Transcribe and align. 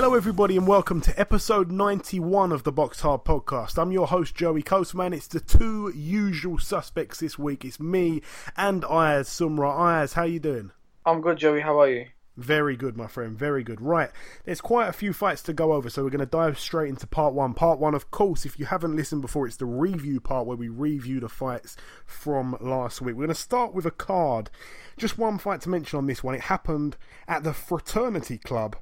Hello, 0.00 0.14
everybody, 0.14 0.56
and 0.56 0.64
welcome 0.64 1.00
to 1.00 1.20
episode 1.20 1.72
91 1.72 2.52
of 2.52 2.62
the 2.62 2.70
Box 2.70 3.00
Hard 3.00 3.24
Podcast. 3.24 3.82
I'm 3.82 3.90
your 3.90 4.06
host, 4.06 4.36
Joey 4.36 4.62
Coastman. 4.62 5.12
It's 5.12 5.26
the 5.26 5.40
two 5.40 5.92
usual 5.92 6.56
suspects 6.60 7.18
this 7.18 7.36
week. 7.36 7.64
It's 7.64 7.80
me 7.80 8.22
and 8.56 8.84
Ayaz 8.84 9.28
Sumra. 9.28 9.76
Ayaz, 9.76 10.12
how 10.12 10.22
you 10.22 10.38
doing? 10.38 10.70
I'm 11.04 11.20
good, 11.20 11.38
Joey. 11.38 11.62
How 11.62 11.80
are 11.80 11.90
you? 11.90 12.06
Very 12.36 12.76
good, 12.76 12.96
my 12.96 13.08
friend. 13.08 13.36
Very 13.36 13.64
good. 13.64 13.80
Right, 13.80 14.10
there's 14.44 14.60
quite 14.60 14.88
a 14.88 14.92
few 14.92 15.12
fights 15.12 15.42
to 15.42 15.52
go 15.52 15.72
over, 15.72 15.90
so 15.90 16.04
we're 16.04 16.10
going 16.10 16.20
to 16.20 16.26
dive 16.26 16.60
straight 16.60 16.90
into 16.90 17.08
part 17.08 17.34
one. 17.34 17.52
Part 17.52 17.80
one, 17.80 17.96
of 17.96 18.12
course, 18.12 18.46
if 18.46 18.56
you 18.56 18.66
haven't 18.66 18.94
listened 18.94 19.22
before, 19.22 19.48
it's 19.48 19.56
the 19.56 19.66
review 19.66 20.20
part 20.20 20.46
where 20.46 20.56
we 20.56 20.68
review 20.68 21.18
the 21.18 21.28
fights 21.28 21.76
from 22.06 22.56
last 22.60 23.00
week. 23.00 23.16
We're 23.16 23.26
going 23.26 23.34
to 23.34 23.34
start 23.34 23.74
with 23.74 23.84
a 23.84 23.90
card. 23.90 24.48
Just 24.96 25.18
one 25.18 25.38
fight 25.38 25.60
to 25.62 25.70
mention 25.70 25.98
on 25.98 26.06
this 26.06 26.22
one. 26.22 26.36
It 26.36 26.42
happened 26.42 26.96
at 27.26 27.42
the 27.42 27.52
Fraternity 27.52 28.38
Club 28.38 28.76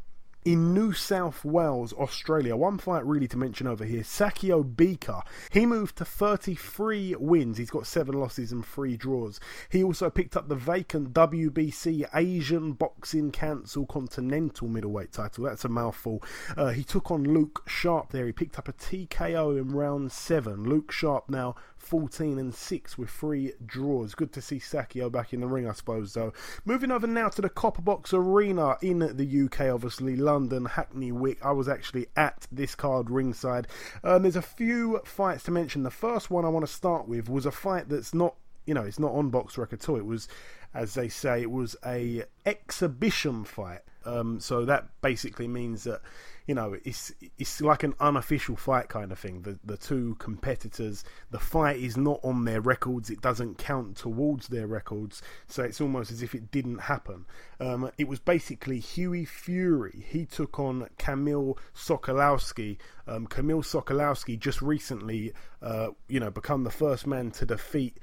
in 0.47 0.73
New 0.73 0.93
South 0.93 1.45
Wales, 1.45 1.93
Australia. 1.95 2.55
One 2.55 2.79
fight 2.79 3.05
really 3.05 3.27
to 3.27 3.37
mention 3.37 3.67
over 3.67 3.85
here 3.85 4.05
Sakio 4.05 4.63
Bika. 4.63 5.23
He 5.51 5.67
moved 5.67 5.97
to 5.97 6.05
33 6.05 7.17
wins. 7.19 7.59
He's 7.59 7.69
got 7.69 7.85
seven 7.85 8.15
losses 8.15 8.53
and 8.53 8.65
three 8.65 8.97
draws. 8.97 9.41
He 9.69 9.83
also 9.83 10.09
picked 10.09 10.37
up 10.37 10.49
the 10.49 10.55
vacant 10.55 11.13
WBC 11.13 12.09
Asian 12.15 12.75
Boxing 12.75 13.33
Council 13.33 13.87
Continental 13.87 14.69
middleweight 14.69 15.11
title. 15.11 15.45
That's 15.45 15.65
a 15.65 15.69
mouthful. 15.69 16.23
Uh, 16.57 16.69
he 16.69 16.85
took 16.85 17.11
on 17.11 17.25
Luke 17.25 17.65
Sharp 17.67 18.13
there. 18.13 18.27
He 18.27 18.33
picked 18.33 18.57
up 18.57 18.69
a 18.69 18.73
TKO 18.73 19.59
in 19.59 19.73
round 19.73 20.13
seven. 20.13 20.63
Luke 20.63 20.93
Sharp 20.93 21.29
now 21.29 21.57
14 21.87 22.39
and 22.39 22.53
6 22.53 22.99
with 22.99 23.11
three 23.11 23.53
draws. 23.65 24.15
Good 24.15 24.33
to 24.33 24.43
see 24.43 24.59
Sakio 24.59 25.11
back 25.11 25.33
in 25.33 25.41
the 25.41 25.47
ring, 25.47 25.69
I 25.69 25.73
suppose, 25.73 26.13
though. 26.15 26.33
Moving 26.65 26.91
over 26.91 27.07
now 27.07 27.29
to 27.29 27.41
the 27.41 27.49
Copper 27.49 27.83
Box 27.83 28.13
Arena 28.13 28.77
in 28.83 28.99
the 28.99 29.45
UK, 29.45 29.73
obviously, 29.73 30.17
London, 30.17 30.65
Hackney 30.65 31.13
Wick. 31.13 31.39
I 31.45 31.53
was 31.53 31.69
actually 31.69 32.09
at 32.17 32.47
this 32.51 32.75
card 32.75 33.09
ringside. 33.09 33.69
Um, 34.03 34.23
there's 34.23 34.37
a 34.37 34.43
few 34.43 35.01
fights 35.05 35.45
to 35.45 35.53
mention. 35.53 35.85
The 35.85 35.91
first 35.91 36.31
one 36.31 36.45
I 36.45 36.49
want 36.49 36.67
to 36.67 36.73
start 36.73 37.07
with 37.07 37.29
was 37.29 37.47
a 37.47 37.53
fight 37.53 37.89
that's 37.89 38.13
not, 38.13 38.35
you 38.67 38.75
know, 38.75 38.83
it's 38.83 38.99
not 38.99 39.13
on 39.13 39.31
BoxRec 39.31 39.73
at 39.73 39.89
all. 39.89 39.97
It 39.97 40.07
was, 40.07 40.29
as 40.75 40.95
they 40.95 41.09
say, 41.09 41.43
it 41.43 41.51
was 41.51 41.77
a 41.87 42.25
exhibition 42.45 43.45
fight. 43.45 43.83
Um, 44.05 44.41
so 44.41 44.65
that 44.65 44.89
basically 45.03 45.49
means 45.49 45.85
that 45.85 46.01
you 46.47 46.55
know, 46.55 46.77
it's 46.85 47.13
it's 47.39 47.61
like 47.61 47.83
an 47.83 47.95
unofficial 47.99 48.57
fight 48.57 48.89
kind 48.89 49.11
of 49.11 49.19
thing. 49.19 49.43
The 49.43 49.59
the 49.65 49.77
two 49.77 50.15
competitors, 50.21 51.03
the 51.31 51.41
fight 51.41 51.79
is 51.79 51.97
not 51.97 52.21
on 52.23 52.45
their 52.45 52.61
records. 52.61 53.11
It 53.11 53.21
doesn't 53.21 53.59
count 53.59 53.97
towards 53.97 54.47
their 54.47 54.69
records. 54.69 55.23
So 55.49 55.65
it's 55.65 55.81
almost 55.81 56.13
as 56.13 56.23
if 56.23 56.35
it 56.35 56.53
didn't 56.53 56.79
happen. 56.83 57.27
Um, 57.59 57.91
it 57.99 58.07
was 58.07 58.21
basically 58.21 58.79
Hughie 58.79 59.25
Fury. 59.25 60.05
He 60.09 60.25
took 60.25 60.61
on 60.61 60.89
Kamil 60.99 61.59
Sokolowski. 61.75 62.79
Um, 63.09 63.27
Sokolowski 63.27 64.39
just 64.39 64.63
recently, 64.63 65.33
uh, 65.63 65.89
you 66.09 66.21
know, 66.21 66.31
become 66.31 66.63
the 66.63 66.71
first 66.71 67.07
man 67.07 67.33
to 67.33 67.47
defeat 67.47 67.99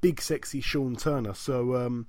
big 0.00 0.20
sexy 0.20 0.60
Sean 0.60 0.94
Turner. 0.94 1.34
So 1.34 1.74
um, 1.74 2.06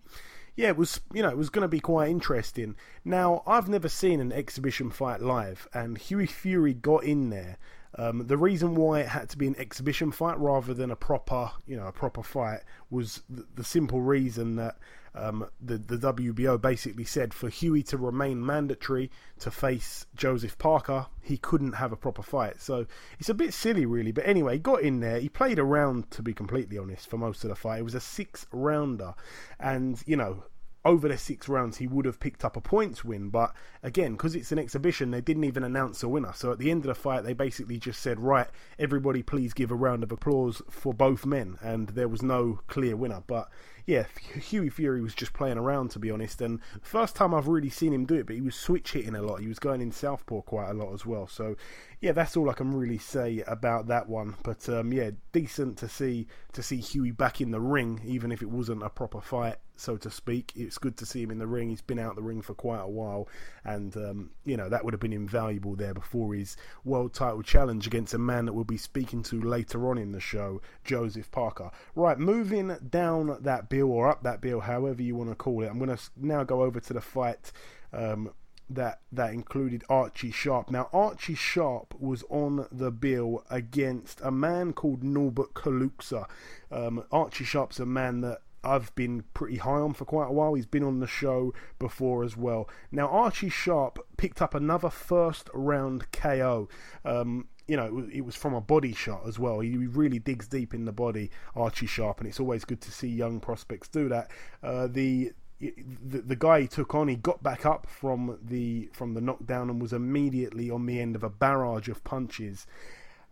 yeah, 0.59 0.67
it 0.67 0.77
was 0.77 0.99
you 1.13 1.21
know 1.21 1.29
it 1.29 1.37
was 1.37 1.49
going 1.49 1.61
to 1.61 1.69
be 1.69 1.79
quite 1.79 2.09
interesting. 2.09 2.75
Now 3.05 3.43
I've 3.47 3.69
never 3.69 3.87
seen 3.87 4.19
an 4.19 4.33
exhibition 4.33 4.89
fight 4.89 5.21
live, 5.21 5.69
and 5.73 5.97
Hughie 5.97 6.25
Fury 6.25 6.73
got 6.73 7.05
in 7.05 7.29
there. 7.29 7.57
Um, 7.97 8.27
the 8.27 8.35
reason 8.35 8.75
why 8.75 8.99
it 8.99 9.07
had 9.07 9.29
to 9.29 9.37
be 9.37 9.47
an 9.47 9.55
exhibition 9.57 10.11
fight 10.11 10.37
rather 10.37 10.73
than 10.73 10.91
a 10.91 10.97
proper 10.97 11.51
you 11.65 11.77
know 11.77 11.87
a 11.87 11.93
proper 11.93 12.21
fight 12.21 12.59
was 12.89 13.23
the, 13.29 13.45
the 13.55 13.63
simple 13.63 14.01
reason 14.01 14.57
that 14.57 14.77
um, 15.15 15.47
the 15.59 15.77
the 15.77 15.97
WBO 15.97 16.59
basically 16.59 17.05
said 17.05 17.33
for 17.33 17.49
Hughie 17.49 17.83
to 17.83 17.97
remain 17.97 18.45
mandatory 18.45 19.09
to 19.39 19.51
face 19.51 20.05
Joseph 20.15 20.57
Parker, 20.57 21.07
he 21.21 21.37
couldn't 21.37 21.73
have 21.73 21.91
a 21.91 21.97
proper 21.97 22.21
fight. 22.21 22.61
So 22.61 22.85
it's 23.19 23.29
a 23.29 23.33
bit 23.33 23.53
silly, 23.53 23.85
really. 23.85 24.11
But 24.11 24.27
anyway, 24.27 24.53
he 24.53 24.59
got 24.59 24.81
in 24.81 24.99
there. 24.99 25.19
He 25.19 25.29
played 25.29 25.59
around, 25.59 26.11
to 26.11 26.21
be 26.21 26.33
completely 26.33 26.77
honest, 26.77 27.09
for 27.09 27.17
most 27.17 27.43
of 27.43 27.49
the 27.49 27.55
fight. 27.55 27.79
It 27.79 27.83
was 27.83 27.95
a 27.95 27.99
six 27.99 28.45
rounder, 28.51 29.13
and 29.59 30.01
you 30.05 30.15
know 30.15 30.43
over 30.85 31.09
the 31.09 31.17
six 31.17 31.49
rounds 31.49 31.77
he 31.77 31.87
would 31.87 32.05
have 32.05 32.19
picked 32.19 32.45
up 32.45 32.55
a 32.55 32.61
points 32.61 33.03
win 33.03 33.29
but 33.29 33.53
again 33.83 34.13
because 34.13 34.33
it's 34.33 34.51
an 34.51 34.59
exhibition 34.59 35.11
they 35.11 35.19
didn't 35.19 35.43
even 35.43 35.63
announce 35.63 36.01
a 36.03 36.07
winner 36.07 36.31
so 36.33 36.51
at 36.51 36.57
the 36.57 36.71
end 36.71 36.81
of 36.83 36.87
the 36.87 36.95
fight 36.95 37.23
they 37.23 37.33
basically 37.33 37.77
just 37.77 38.01
said 38.01 38.19
right 38.19 38.47
everybody 38.77 39.21
please 39.21 39.53
give 39.53 39.71
a 39.71 39.75
round 39.75 40.03
of 40.03 40.11
applause 40.11 40.61
for 40.69 40.93
both 40.93 41.25
men 41.25 41.57
and 41.61 41.89
there 41.89 42.07
was 42.07 42.21
no 42.21 42.61
clear 42.67 42.95
winner 42.95 43.21
but 43.27 43.49
yeah, 43.89 44.05
Hughie 44.35 44.69
Fury 44.69 45.01
was 45.01 45.15
just 45.15 45.33
playing 45.33 45.57
around 45.57 45.89
to 45.89 45.99
be 45.99 46.11
honest. 46.11 46.41
And 46.41 46.59
first 46.83 47.15
time 47.15 47.33
I've 47.33 47.47
really 47.47 47.71
seen 47.71 47.91
him 47.91 48.05
do 48.05 48.13
it, 48.13 48.27
but 48.27 48.35
he 48.35 48.41
was 48.41 48.53
switch 48.53 48.91
hitting 48.91 49.15
a 49.15 49.21
lot. 49.23 49.41
He 49.41 49.47
was 49.47 49.57
going 49.57 49.81
in 49.81 49.91
southpaw 49.91 50.41
quite 50.41 50.69
a 50.69 50.75
lot 50.75 50.93
as 50.93 51.07
well. 51.07 51.25
So 51.25 51.55
yeah, 51.99 52.11
that's 52.11 52.37
all 52.37 52.51
I 52.51 52.53
can 52.53 52.71
really 52.71 52.99
say 52.99 53.43
about 53.47 53.87
that 53.87 54.07
one. 54.07 54.35
But 54.43 54.69
um, 54.69 54.93
yeah, 54.93 55.09
decent 55.31 55.79
to 55.79 55.89
see 55.89 56.27
to 56.53 56.61
see 56.61 56.77
Hughie 56.77 57.09
back 57.09 57.41
in 57.41 57.49
the 57.49 57.59
ring, 57.59 57.99
even 58.05 58.31
if 58.31 58.43
it 58.43 58.51
wasn't 58.51 58.83
a 58.83 58.89
proper 58.89 59.21
fight, 59.21 59.55
so 59.79 59.97
to 59.97 60.11
speak. 60.11 60.53
It's 60.55 60.77
good 60.77 60.97
to 60.97 61.05
see 61.05 61.23
him 61.23 61.31
in 61.31 61.39
the 61.39 61.47
ring. 61.47 61.69
He's 61.69 61.81
been 61.81 61.99
out 61.99 62.15
the 62.15 62.21
ring 62.21 62.41
for 62.41 62.53
quite 62.53 62.81
a 62.81 62.87
while, 62.87 63.27
and 63.63 63.95
um, 63.97 64.31
you 64.45 64.57
know 64.57 64.69
that 64.69 64.83
would 64.83 64.93
have 64.93 65.01
been 65.01 65.13
invaluable 65.13 65.75
there 65.75 65.93
before 65.93 66.33
his 66.33 66.57
world 66.83 67.13
title 67.13 67.41
challenge 67.41 67.87
against 67.87 68.13
a 68.13 68.17
man 68.17 68.45
that 68.45 68.53
we'll 68.53 68.63
be 68.63 68.77
speaking 68.77 69.23
to 69.23 69.41
later 69.41 69.89
on 69.89 69.97
in 69.97 70.11
the 70.11 70.19
show, 70.19 70.61
Joseph 70.83 71.31
Parker. 71.31 71.71
Right, 71.95 72.19
moving 72.19 72.75
down 72.89 73.37
that 73.41 73.69
bill 73.69 73.91
or 73.91 74.07
up 74.07 74.23
that 74.23 74.41
bill, 74.41 74.61
however 74.61 75.01
you 75.01 75.15
want 75.15 75.29
to 75.29 75.35
call 75.35 75.63
it. 75.63 75.67
I'm 75.67 75.79
going 75.79 75.95
to 75.95 76.03
now 76.17 76.43
go 76.43 76.63
over 76.63 76.79
to 76.79 76.93
the 76.93 77.01
fight 77.01 77.51
um, 77.93 78.31
that 78.69 78.99
that 79.11 79.33
included 79.33 79.83
Archie 79.89 80.31
Sharp. 80.31 80.69
Now 80.69 80.89
Archie 80.93 81.35
Sharp 81.35 81.95
was 81.99 82.23
on 82.29 82.67
the 82.71 82.91
bill 82.91 83.43
against 83.49 84.21
a 84.21 84.31
man 84.31 84.73
called 84.73 85.03
Norbert 85.03 85.53
Kaluxa. 85.53 86.27
Um, 86.71 87.03
Archie 87.11 87.45
Sharp's 87.45 87.79
a 87.79 87.85
man 87.85 88.21
that 88.21 88.41
I've 88.63 88.93
been 88.95 89.23
pretty 89.33 89.57
high 89.57 89.79
on 89.79 89.93
for 89.93 90.05
quite 90.05 90.29
a 90.29 90.31
while. 90.31 90.53
He's 90.53 90.65
been 90.65 90.83
on 90.83 90.99
the 90.99 91.07
show 91.07 91.53
before 91.77 92.23
as 92.23 92.35
well. 92.35 92.69
Now 92.91 93.07
Archie 93.07 93.49
Sharp 93.49 93.99
picked 94.17 94.41
up 94.41 94.53
another 94.53 94.89
first 94.89 95.49
round 95.53 96.11
KO. 96.11 96.67
Um, 97.05 97.47
you 97.67 97.77
know, 97.77 98.07
it 98.11 98.21
was 98.21 98.35
from 98.35 98.53
a 98.55 98.61
body 98.61 98.93
shot 98.93 99.21
as 99.27 99.37
well. 99.37 99.59
He 99.59 99.77
really 99.77 100.17
digs 100.17 100.47
deep 100.47 100.73
in 100.73 100.85
the 100.85 100.91
body, 100.91 101.29
Archie 101.55 101.85
Sharp, 101.85 102.19
and 102.19 102.27
it's 102.27 102.39
always 102.39 102.65
good 102.65 102.81
to 102.81 102.91
see 102.91 103.07
young 103.07 103.39
prospects 103.39 103.87
do 103.87 104.09
that. 104.09 104.31
Uh, 104.63 104.87
the 104.87 105.33
the, 105.59 106.21
the 106.21 106.37
guy 106.37 106.61
he 106.61 106.67
took 106.67 106.95
on, 106.95 107.09
he 107.09 107.17
got 107.17 107.43
back 107.43 107.65
up 107.65 107.85
from 107.85 108.39
the 108.41 108.89
from 108.93 109.13
the 109.13 109.21
knockdown 109.21 109.69
and 109.69 109.81
was 109.81 109.93
immediately 109.93 110.71
on 110.71 110.85
the 110.85 110.99
end 110.99 111.15
of 111.15 111.23
a 111.23 111.29
barrage 111.29 111.89
of 111.89 112.03
punches 112.03 112.65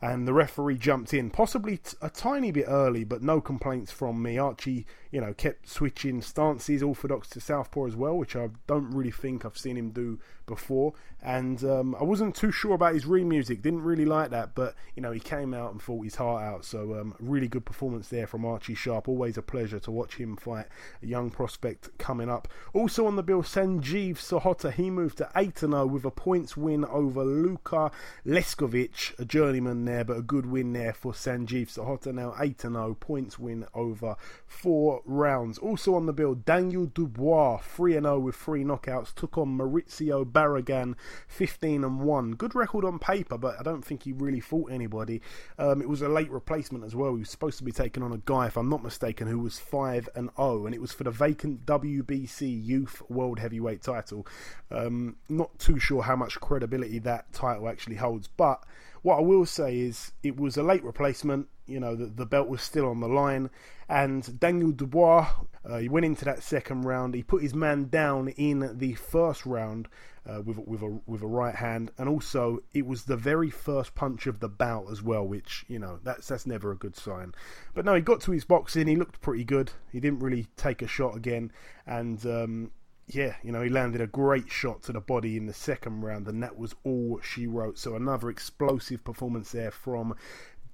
and 0.01 0.27
the 0.27 0.33
referee 0.33 0.77
jumped 0.77 1.13
in, 1.13 1.29
possibly 1.29 1.77
t- 1.77 1.97
a 2.01 2.09
tiny 2.09 2.51
bit 2.51 2.65
early, 2.67 3.03
but 3.03 3.23
no 3.23 3.41
complaints 3.41 3.91
from 3.91 4.21
me. 4.21 4.37
Archie, 4.37 4.85
you 5.11 5.21
know, 5.21 5.33
kept 5.33 5.67
switching 5.67 6.21
stances, 6.21 6.83
orthodox 6.83 7.29
to 7.29 7.39
southpaw 7.39 7.87
as 7.87 7.95
well, 7.95 8.17
which 8.17 8.35
I 8.35 8.49
don't 8.67 8.91
really 8.91 9.11
think 9.11 9.45
I've 9.45 9.57
seen 9.57 9.77
him 9.77 9.91
do 9.91 10.19
before. 10.45 10.93
And 11.21 11.63
um, 11.63 11.95
I 11.99 12.03
wasn't 12.03 12.35
too 12.35 12.51
sure 12.51 12.73
about 12.73 12.93
his 12.93 13.05
re 13.05 13.23
music, 13.23 13.61
didn't 13.61 13.81
really 13.81 14.05
like 14.05 14.29
that, 14.31 14.55
but 14.55 14.75
you 14.95 15.01
know, 15.01 15.11
he 15.11 15.19
came 15.19 15.53
out 15.53 15.71
and 15.71 15.81
fought 15.81 16.03
his 16.03 16.15
heart 16.15 16.43
out. 16.43 16.63
So 16.63 16.99
um, 16.99 17.15
really 17.19 17.47
good 17.47 17.65
performance 17.65 18.07
there 18.07 18.27
from 18.27 18.45
Archie 18.45 18.75
Sharp. 18.75 19.07
Always 19.07 19.37
a 19.37 19.41
pleasure 19.41 19.79
to 19.79 19.91
watch 19.91 20.15
him 20.15 20.37
fight 20.37 20.67
a 21.01 21.05
young 21.05 21.29
prospect 21.29 21.89
coming 21.97 22.29
up. 22.29 22.47
Also 22.73 23.07
on 23.07 23.15
the 23.15 23.23
bill, 23.23 23.43
Sanjeev 23.43 24.17
Sahota. 24.17 24.71
He 24.71 24.89
moved 24.89 25.17
to 25.17 25.29
8 25.35 25.59
0 25.59 25.87
with 25.87 26.05
a 26.05 26.11
points 26.11 26.55
win 26.55 26.85
over 26.85 27.23
Luka 27.23 27.91
Leskovic, 28.25 29.17
a 29.19 29.25
journeyman 29.25 29.85
there, 29.85 30.03
but 30.03 30.17
a 30.17 30.21
good 30.21 30.45
win 30.45 30.73
there 30.73 30.93
for 30.93 31.13
Sanjeev 31.13 31.67
Sahota. 31.67 32.13
Now 32.13 32.35
8 32.39 32.61
0, 32.61 32.95
points 32.99 33.39
win 33.39 33.65
over 33.73 34.15
four 34.45 34.96
rounds. 35.05 35.57
Also 35.57 35.95
on 35.95 36.05
the 36.05 36.13
bill, 36.13 36.35
Daniel 36.35 36.85
Dubois, 36.85 37.57
3 37.57 37.93
0 37.93 38.19
with 38.19 38.35
three 38.35 38.63
knockouts, 38.63 39.13
took 39.13 39.37
on 39.37 39.57
Maurizio 39.57 40.25
Barragan, 40.25 40.95
15 41.27 41.83
and 41.83 41.99
1. 42.01 42.31
Good 42.31 42.55
record 42.55 42.85
on 42.85 42.99
paper, 42.99 43.37
but 43.37 43.59
I 43.59 43.63
don't 43.63 43.83
think 43.83 44.03
he 44.03 44.13
really 44.13 44.39
fought 44.39 44.71
anybody. 44.71 45.21
Um, 45.57 45.81
it 45.81 45.89
was 45.89 46.01
a 46.01 46.09
late 46.09 46.31
replacement 46.31 46.83
as 46.83 46.95
well. 46.95 47.13
He 47.13 47.19
was 47.19 47.29
supposed 47.29 47.57
to 47.59 47.63
be 47.63 47.71
taking 47.71 48.03
on 48.03 48.11
a 48.11 48.17
guy, 48.17 48.47
if 48.47 48.57
I'm 48.57 48.69
not 48.69 48.83
mistaken, 48.83 49.27
who 49.27 49.39
was 49.39 49.59
5 49.59 50.09
and 50.15 50.29
0, 50.37 50.65
and 50.65 50.75
it 50.75 50.81
was 50.81 50.93
for 50.93 51.03
the 51.03 51.11
vacant 51.11 51.65
WBC 51.65 52.65
Youth 52.65 53.01
World 53.09 53.39
Heavyweight 53.39 53.81
title. 53.81 54.27
Um, 54.71 55.17
not 55.29 55.57
too 55.59 55.79
sure 55.79 56.03
how 56.03 56.15
much 56.15 56.39
credibility 56.39 56.99
that 56.99 57.31
title 57.33 57.69
actually 57.69 57.95
holds, 57.95 58.27
but 58.27 58.63
what 59.07 59.19
I 59.19 59.21
will 59.21 59.45
say 59.45 59.79
is 59.79 60.11
it 60.21 60.35
was 60.35 60.57
a 60.57 60.63
late 60.63 60.83
replacement. 60.83 61.47
You 61.65 61.79
know, 61.79 61.95
the, 61.95 62.07
the 62.07 62.25
belt 62.25 62.49
was 62.49 62.61
still 62.61 62.89
on 62.89 62.99
the 62.99 63.07
line, 63.07 63.49
and 63.87 64.37
Daniel 64.37 64.73
Dubois, 64.73 65.29
uh, 65.63 65.77
he 65.77 65.87
went 65.87 66.05
into 66.05 66.25
that 66.25 66.43
second 66.43 66.81
round. 66.81 67.15
He 67.15 67.23
put 67.23 67.41
his 67.41 67.53
man 67.53 67.87
down 67.87 68.27
in 68.27 68.77
the 68.77 68.95
first 68.95 69.45
round 69.45 69.87
uh, 70.27 70.41
with 70.41 70.57
with 70.57 70.81
a 70.81 70.99
with 71.05 71.21
a 71.21 71.27
right 71.27 71.55
hand, 71.55 71.91
and 71.97 72.09
also 72.09 72.59
it 72.73 72.85
was 72.85 73.05
the 73.05 73.15
very 73.15 73.49
first 73.49 73.95
punch 73.95 74.27
of 74.27 74.41
the 74.41 74.49
bout 74.49 74.91
as 74.91 75.01
well, 75.01 75.25
which 75.25 75.63
you 75.69 75.79
know 75.79 75.99
that's 76.03 76.27
that's 76.27 76.45
never 76.45 76.71
a 76.71 76.75
good 76.75 76.97
sign. 76.97 77.33
But 77.73 77.85
no, 77.85 77.95
he 77.95 78.01
got 78.01 78.19
to 78.21 78.31
his 78.31 78.43
boxing. 78.43 78.87
He 78.87 78.97
looked 78.97 79.21
pretty 79.21 79.45
good. 79.45 79.71
He 79.89 80.01
didn't 80.01 80.19
really 80.19 80.47
take 80.57 80.81
a 80.81 80.87
shot 80.87 81.15
again, 81.15 81.53
and 81.85 82.25
um, 82.25 82.71
yeah, 83.07 83.35
you 83.41 83.53
know, 83.53 83.61
he 83.61 83.69
landed 83.69 84.01
a 84.01 84.07
great 84.07 84.51
shot 84.51 84.83
to 84.83 84.91
the 84.91 84.99
body 84.99 85.37
in 85.37 85.45
the 85.45 85.53
second 85.53 86.01
round, 86.01 86.27
and 86.27 86.43
that 86.43 86.57
was 86.57 86.75
all 86.83 87.19
she 87.23 87.47
wrote. 87.47 87.77
So 87.77 87.95
another 87.95 88.29
explosive 88.29 89.03
performance 89.05 89.53
there 89.53 89.71
from 89.71 90.13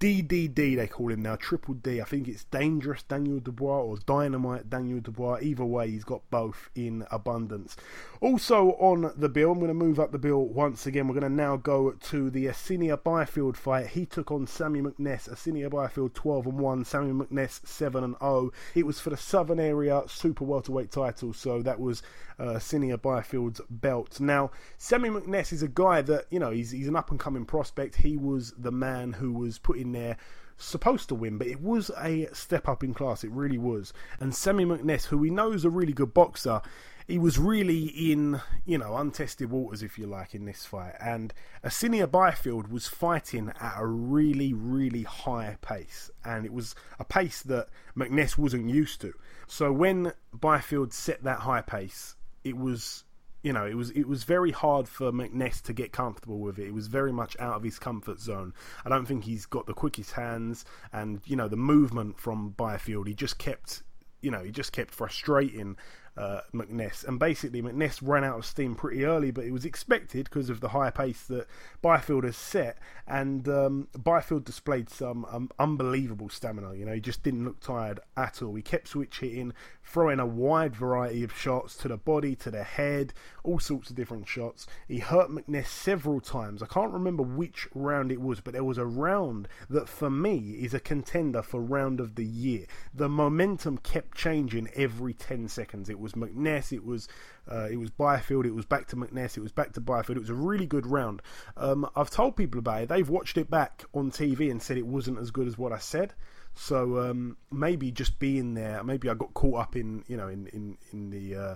DDD, 0.03 0.75
they 0.75 0.87
call 0.87 1.11
him 1.11 1.21
now, 1.21 1.37
Triple 1.37 1.75
D. 1.75 2.01
I 2.01 2.03
think 2.03 2.27
it's 2.27 2.43
Dangerous 2.43 3.03
Daniel 3.03 3.39
Dubois 3.39 3.83
or 3.83 3.95
Dynamite 3.95 4.69
Daniel 4.69 4.99
Dubois. 4.99 5.39
Either 5.41 5.63
way, 5.63 5.89
he's 5.91 6.03
got 6.03 6.29
both 6.29 6.69
in 6.75 7.05
abundance. 7.09 7.77
Also 8.19 8.71
on 8.79 9.13
the 9.15 9.29
bill, 9.29 9.53
I'm 9.53 9.59
going 9.59 9.69
to 9.69 9.73
move 9.73 10.01
up 10.01 10.11
the 10.11 10.17
bill 10.17 10.45
once 10.45 10.85
again. 10.85 11.07
We're 11.07 11.17
going 11.19 11.31
to 11.31 11.33
now 11.33 11.55
go 11.55 11.91
to 11.91 12.29
the 12.29 12.47
Asinia 12.47 13.01
Byfield 13.01 13.55
fight. 13.55 13.87
He 13.87 14.05
took 14.05 14.29
on 14.29 14.45
Sammy 14.45 14.81
McNess. 14.81 15.29
Asinia 15.29 15.69
Byfield 15.69 16.13
12 16.15 16.47
and 16.47 16.59
1, 16.59 16.83
Sammy 16.83 17.13
McNess 17.13 17.65
7 17.65 18.03
and 18.03 18.17
0. 18.19 18.51
It 18.75 18.85
was 18.85 18.99
for 18.99 19.09
the 19.09 19.15
Southern 19.15 19.61
Area 19.61 20.03
Super 20.07 20.43
Welterweight 20.43 20.91
title, 20.91 21.31
so 21.31 21.61
that 21.61 21.79
was 21.79 22.03
uh, 22.37 22.55
Asinia 22.55 22.97
Byfield's 22.97 23.61
belt. 23.69 24.19
Now, 24.19 24.51
Sammy 24.77 25.07
McNess 25.07 25.53
is 25.53 25.63
a 25.63 25.69
guy 25.69 26.01
that, 26.01 26.25
you 26.29 26.39
know, 26.39 26.51
he's, 26.51 26.71
he's 26.71 26.89
an 26.89 26.97
up 26.97 27.09
and 27.09 27.19
coming 27.19 27.45
prospect. 27.45 27.95
He 27.95 28.17
was 28.17 28.53
the 28.57 28.71
man 28.71 29.13
who 29.13 29.31
was 29.31 29.59
put 29.59 29.77
in 29.77 29.92
there 29.93 30.17
supposed 30.57 31.09
to 31.09 31.15
win, 31.15 31.37
but 31.37 31.47
it 31.47 31.61
was 31.61 31.91
a 32.01 32.27
step 32.33 32.67
up 32.67 32.83
in 32.83 32.93
class. 32.93 33.23
It 33.23 33.31
really 33.31 33.57
was. 33.57 33.93
And 34.19 34.33
Sammy 34.33 34.65
McNess, 34.65 35.05
who 35.05 35.17
we 35.17 35.29
know 35.29 35.51
is 35.51 35.65
a 35.65 35.69
really 35.69 35.93
good 35.93 36.13
boxer, 36.13 36.61
he 37.07 37.17
was 37.17 37.37
really 37.37 37.85
in, 37.87 38.41
you 38.65 38.77
know, 38.77 38.95
untested 38.95 39.49
waters, 39.49 39.83
if 39.83 39.97
you 39.97 40.07
like, 40.07 40.33
in 40.33 40.45
this 40.45 40.65
fight. 40.65 40.93
And 41.01 41.33
Asinia 41.63 42.09
Byfield 42.09 42.69
was 42.71 42.87
fighting 42.87 43.51
at 43.59 43.75
a 43.77 43.85
really, 43.85 44.53
really 44.53 45.03
high 45.03 45.57
pace. 45.61 46.09
And 46.23 46.45
it 46.45 46.53
was 46.53 46.75
a 46.99 47.03
pace 47.03 47.41
that 47.43 47.67
McNess 47.97 48.37
wasn't 48.37 48.69
used 48.69 49.01
to. 49.01 49.13
So 49.47 49.71
when 49.73 50.13
Byfield 50.33 50.93
set 50.93 51.23
that 51.23 51.39
high 51.39 51.61
pace, 51.61 52.15
it 52.43 52.55
was 52.55 53.03
you 53.43 53.51
know, 53.51 53.65
it 53.65 53.75
was 53.75 53.91
it 53.91 54.07
was 54.07 54.23
very 54.23 54.51
hard 54.51 54.87
for 54.87 55.11
McNess 55.11 55.61
to 55.63 55.73
get 55.73 55.91
comfortable 55.91 56.39
with 56.39 56.57
it. 56.57 56.67
It 56.67 56.73
was 56.73 56.87
very 56.87 57.11
much 57.11 57.35
out 57.39 57.55
of 57.55 57.63
his 57.63 57.77
comfort 57.77 58.19
zone. 58.19 58.53
I 58.85 58.89
don't 58.89 59.05
think 59.05 59.25
he's 59.25 59.45
got 59.45 59.67
the 59.67 59.73
quickest 59.73 60.13
hands, 60.13 60.63
and 60.93 61.21
you 61.25 61.35
know, 61.35 61.49
the 61.49 61.57
movement 61.57 62.17
from 62.19 62.51
Byfield. 62.51 63.07
He 63.07 63.13
just 63.13 63.37
kept, 63.37 63.83
you 64.21 64.31
know, 64.31 64.43
he 64.43 64.51
just 64.51 64.71
kept 64.71 64.95
frustrating 64.95 65.75
uh, 66.15 66.41
McNess. 66.53 67.07
And 67.07 67.19
basically, 67.19 67.61
McNess 67.61 67.99
ran 68.01 68.23
out 68.23 68.37
of 68.37 68.45
steam 68.45 68.75
pretty 68.75 69.03
early, 69.03 69.31
but 69.31 69.45
it 69.45 69.51
was 69.51 69.65
expected 69.65 70.25
because 70.25 70.49
of 70.49 70.59
the 70.59 70.69
high 70.69 70.91
pace 70.91 71.23
that 71.23 71.47
Byfield 71.81 72.23
has 72.23 72.37
set. 72.37 72.77
And 73.07 73.47
um, 73.49 73.87
Byfield 73.97 74.45
displayed 74.45 74.89
some 74.89 75.25
um, 75.25 75.49
unbelievable 75.57 76.29
stamina. 76.29 76.75
You 76.75 76.85
know, 76.85 76.93
he 76.93 76.99
just 76.99 77.23
didn't 77.23 77.45
look 77.45 77.59
tired 77.59 77.99
at 78.15 78.41
all. 78.41 78.53
He 78.55 78.61
kept 78.61 78.89
switch 78.89 79.19
hitting, 79.19 79.53
throwing 79.83 80.19
a 80.19 80.25
wide 80.25 80.75
variety 80.75 81.23
of 81.23 81.35
shots 81.35 81.75
to 81.77 81.87
the 81.87 81.97
body, 81.97 82.35
to 82.37 82.51
the 82.51 82.63
head, 82.63 83.13
all 83.43 83.59
sorts 83.59 83.89
of 83.89 83.95
different 83.95 84.27
shots. 84.27 84.67
He 84.87 84.99
hurt 84.99 85.29
McNess 85.29 85.67
several 85.67 86.21
times. 86.21 86.61
I 86.61 86.67
can't 86.67 86.93
remember 86.93 87.23
which 87.23 87.67
round 87.73 88.11
it 88.11 88.21
was, 88.21 88.39
but 88.39 88.53
there 88.53 88.63
was 88.63 88.77
a 88.77 88.85
round 88.85 89.47
that 89.69 89.89
for 89.89 90.09
me 90.09 90.57
is 90.61 90.73
a 90.73 90.79
contender 90.79 91.41
for 91.41 91.59
round 91.59 91.99
of 91.99 92.15
the 92.15 92.25
year. 92.25 92.65
The 92.93 93.09
momentum 93.09 93.77
kept 93.79 94.15
changing 94.15 94.69
every 94.75 95.13
10 95.13 95.47
seconds. 95.47 95.89
It 95.89 95.99
was 96.03 96.13
McNess, 96.13 96.71
it 96.71 96.85
was 96.85 97.07
uh, 97.51 97.67
it 97.71 97.77
was 97.77 97.89
Byfield, 97.89 98.45
it 98.45 98.53
was 98.53 98.65
back 98.65 98.87
to 98.89 98.95
McNess, 98.95 99.37
it 99.37 99.41
was 99.41 99.51
back 99.51 99.73
to 99.73 99.81
Byfield. 99.81 100.17
It 100.17 100.21
was 100.21 100.29
a 100.29 100.35
really 100.35 100.67
good 100.67 100.85
round. 100.85 101.21
Um, 101.57 101.89
I've 101.95 102.11
told 102.11 102.35
people 102.35 102.59
about 102.59 102.83
it. 102.83 102.89
They've 102.89 103.09
watched 103.09 103.37
it 103.37 103.49
back 103.49 103.85
on 103.93 104.11
TV 104.11 104.51
and 104.51 104.61
said 104.61 104.77
it 104.77 104.85
wasn't 104.85 105.17
as 105.17 105.31
good 105.31 105.47
as 105.47 105.57
what 105.57 105.71
I 105.71 105.79
said. 105.79 106.13
So 106.55 106.99
um, 106.99 107.37
maybe 107.51 107.91
just 107.91 108.19
being 108.19 108.53
there, 108.53 108.83
maybe 108.83 109.09
I 109.09 109.15
got 109.15 109.33
caught 109.33 109.59
up 109.59 109.75
in 109.75 110.03
you 110.07 110.17
know 110.17 110.27
in 110.27 110.47
in 110.47 110.77
in 110.91 111.09
the 111.09 111.35
uh, 111.35 111.55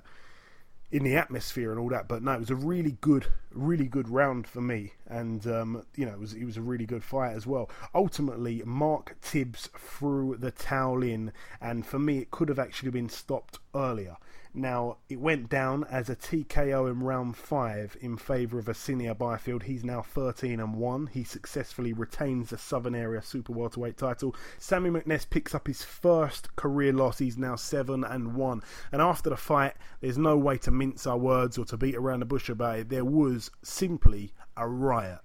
in 0.91 1.03
the 1.03 1.15
atmosphere 1.15 1.71
and 1.71 1.79
all 1.79 1.89
that. 1.89 2.07
But 2.07 2.23
no, 2.23 2.33
it 2.33 2.39
was 2.39 2.49
a 2.49 2.55
really 2.55 2.97
good, 3.01 3.27
really 3.51 3.87
good 3.87 4.09
round 4.09 4.47
for 4.47 4.61
me, 4.61 4.93
and 5.09 5.45
um, 5.47 5.83
you 5.95 6.05
know, 6.05 6.13
it 6.13 6.19
was 6.19 6.33
it 6.33 6.45
was 6.45 6.57
a 6.57 6.61
really 6.61 6.85
good 6.85 7.03
fight 7.03 7.33
as 7.33 7.47
well. 7.47 7.69
Ultimately, 7.93 8.61
Mark 8.65 9.15
Tibbs 9.21 9.69
threw 9.77 10.35
the 10.37 10.51
towel 10.51 11.03
in, 11.03 11.31
and 11.61 11.85
for 11.85 11.99
me, 11.99 12.19
it 12.19 12.31
could 12.31 12.49
have 12.49 12.59
actually 12.59 12.91
been 12.91 13.09
stopped 13.09 13.59
earlier. 13.73 14.17
Now, 14.53 14.97
it 15.07 15.19
went 15.19 15.49
down 15.49 15.83
as 15.83 16.09
a 16.09 16.15
TKO 16.15 16.89
in 16.89 17.01
round 17.01 17.37
5 17.37 17.97
in 18.01 18.17
favour 18.17 18.57
of 18.57 18.65
Asinia 18.65 19.15
Byfield. 19.15 19.63
He's 19.63 19.83
now 19.83 20.01
13 20.01 20.59
and 20.59 20.73
1. 20.73 21.07
He 21.13 21.23
successfully 21.23 21.93
retains 21.93 22.49
the 22.49 22.57
Southern 22.57 22.95
Area 22.95 23.21
Super 23.21 23.53
Welterweight 23.53 23.97
title. 23.97 24.35
Sammy 24.57 24.89
McNess 24.89 25.29
picks 25.29 25.53
up 25.53 25.67
his 25.67 25.83
first 25.83 26.55
career 26.55 26.91
loss. 26.91 27.19
He's 27.19 27.37
now 27.37 27.55
7 27.55 28.03
and 28.03 28.33
1. 28.33 28.63
And 28.91 28.99
after 28.99 29.29
the 29.29 29.37
fight, 29.37 29.75
there's 30.01 30.17
no 30.17 30.35
way 30.35 30.57
to 30.59 30.71
mince 30.71 31.05
our 31.05 31.19
words 31.19 31.59
or 31.59 31.65
to 31.65 31.77
beat 31.77 31.95
around 31.95 32.21
the 32.21 32.25
bush 32.25 32.49
about 32.49 32.79
it. 32.79 32.89
There 32.89 33.05
was 33.05 33.51
simply 33.61 34.33
a 34.57 34.67
riot. 34.67 35.19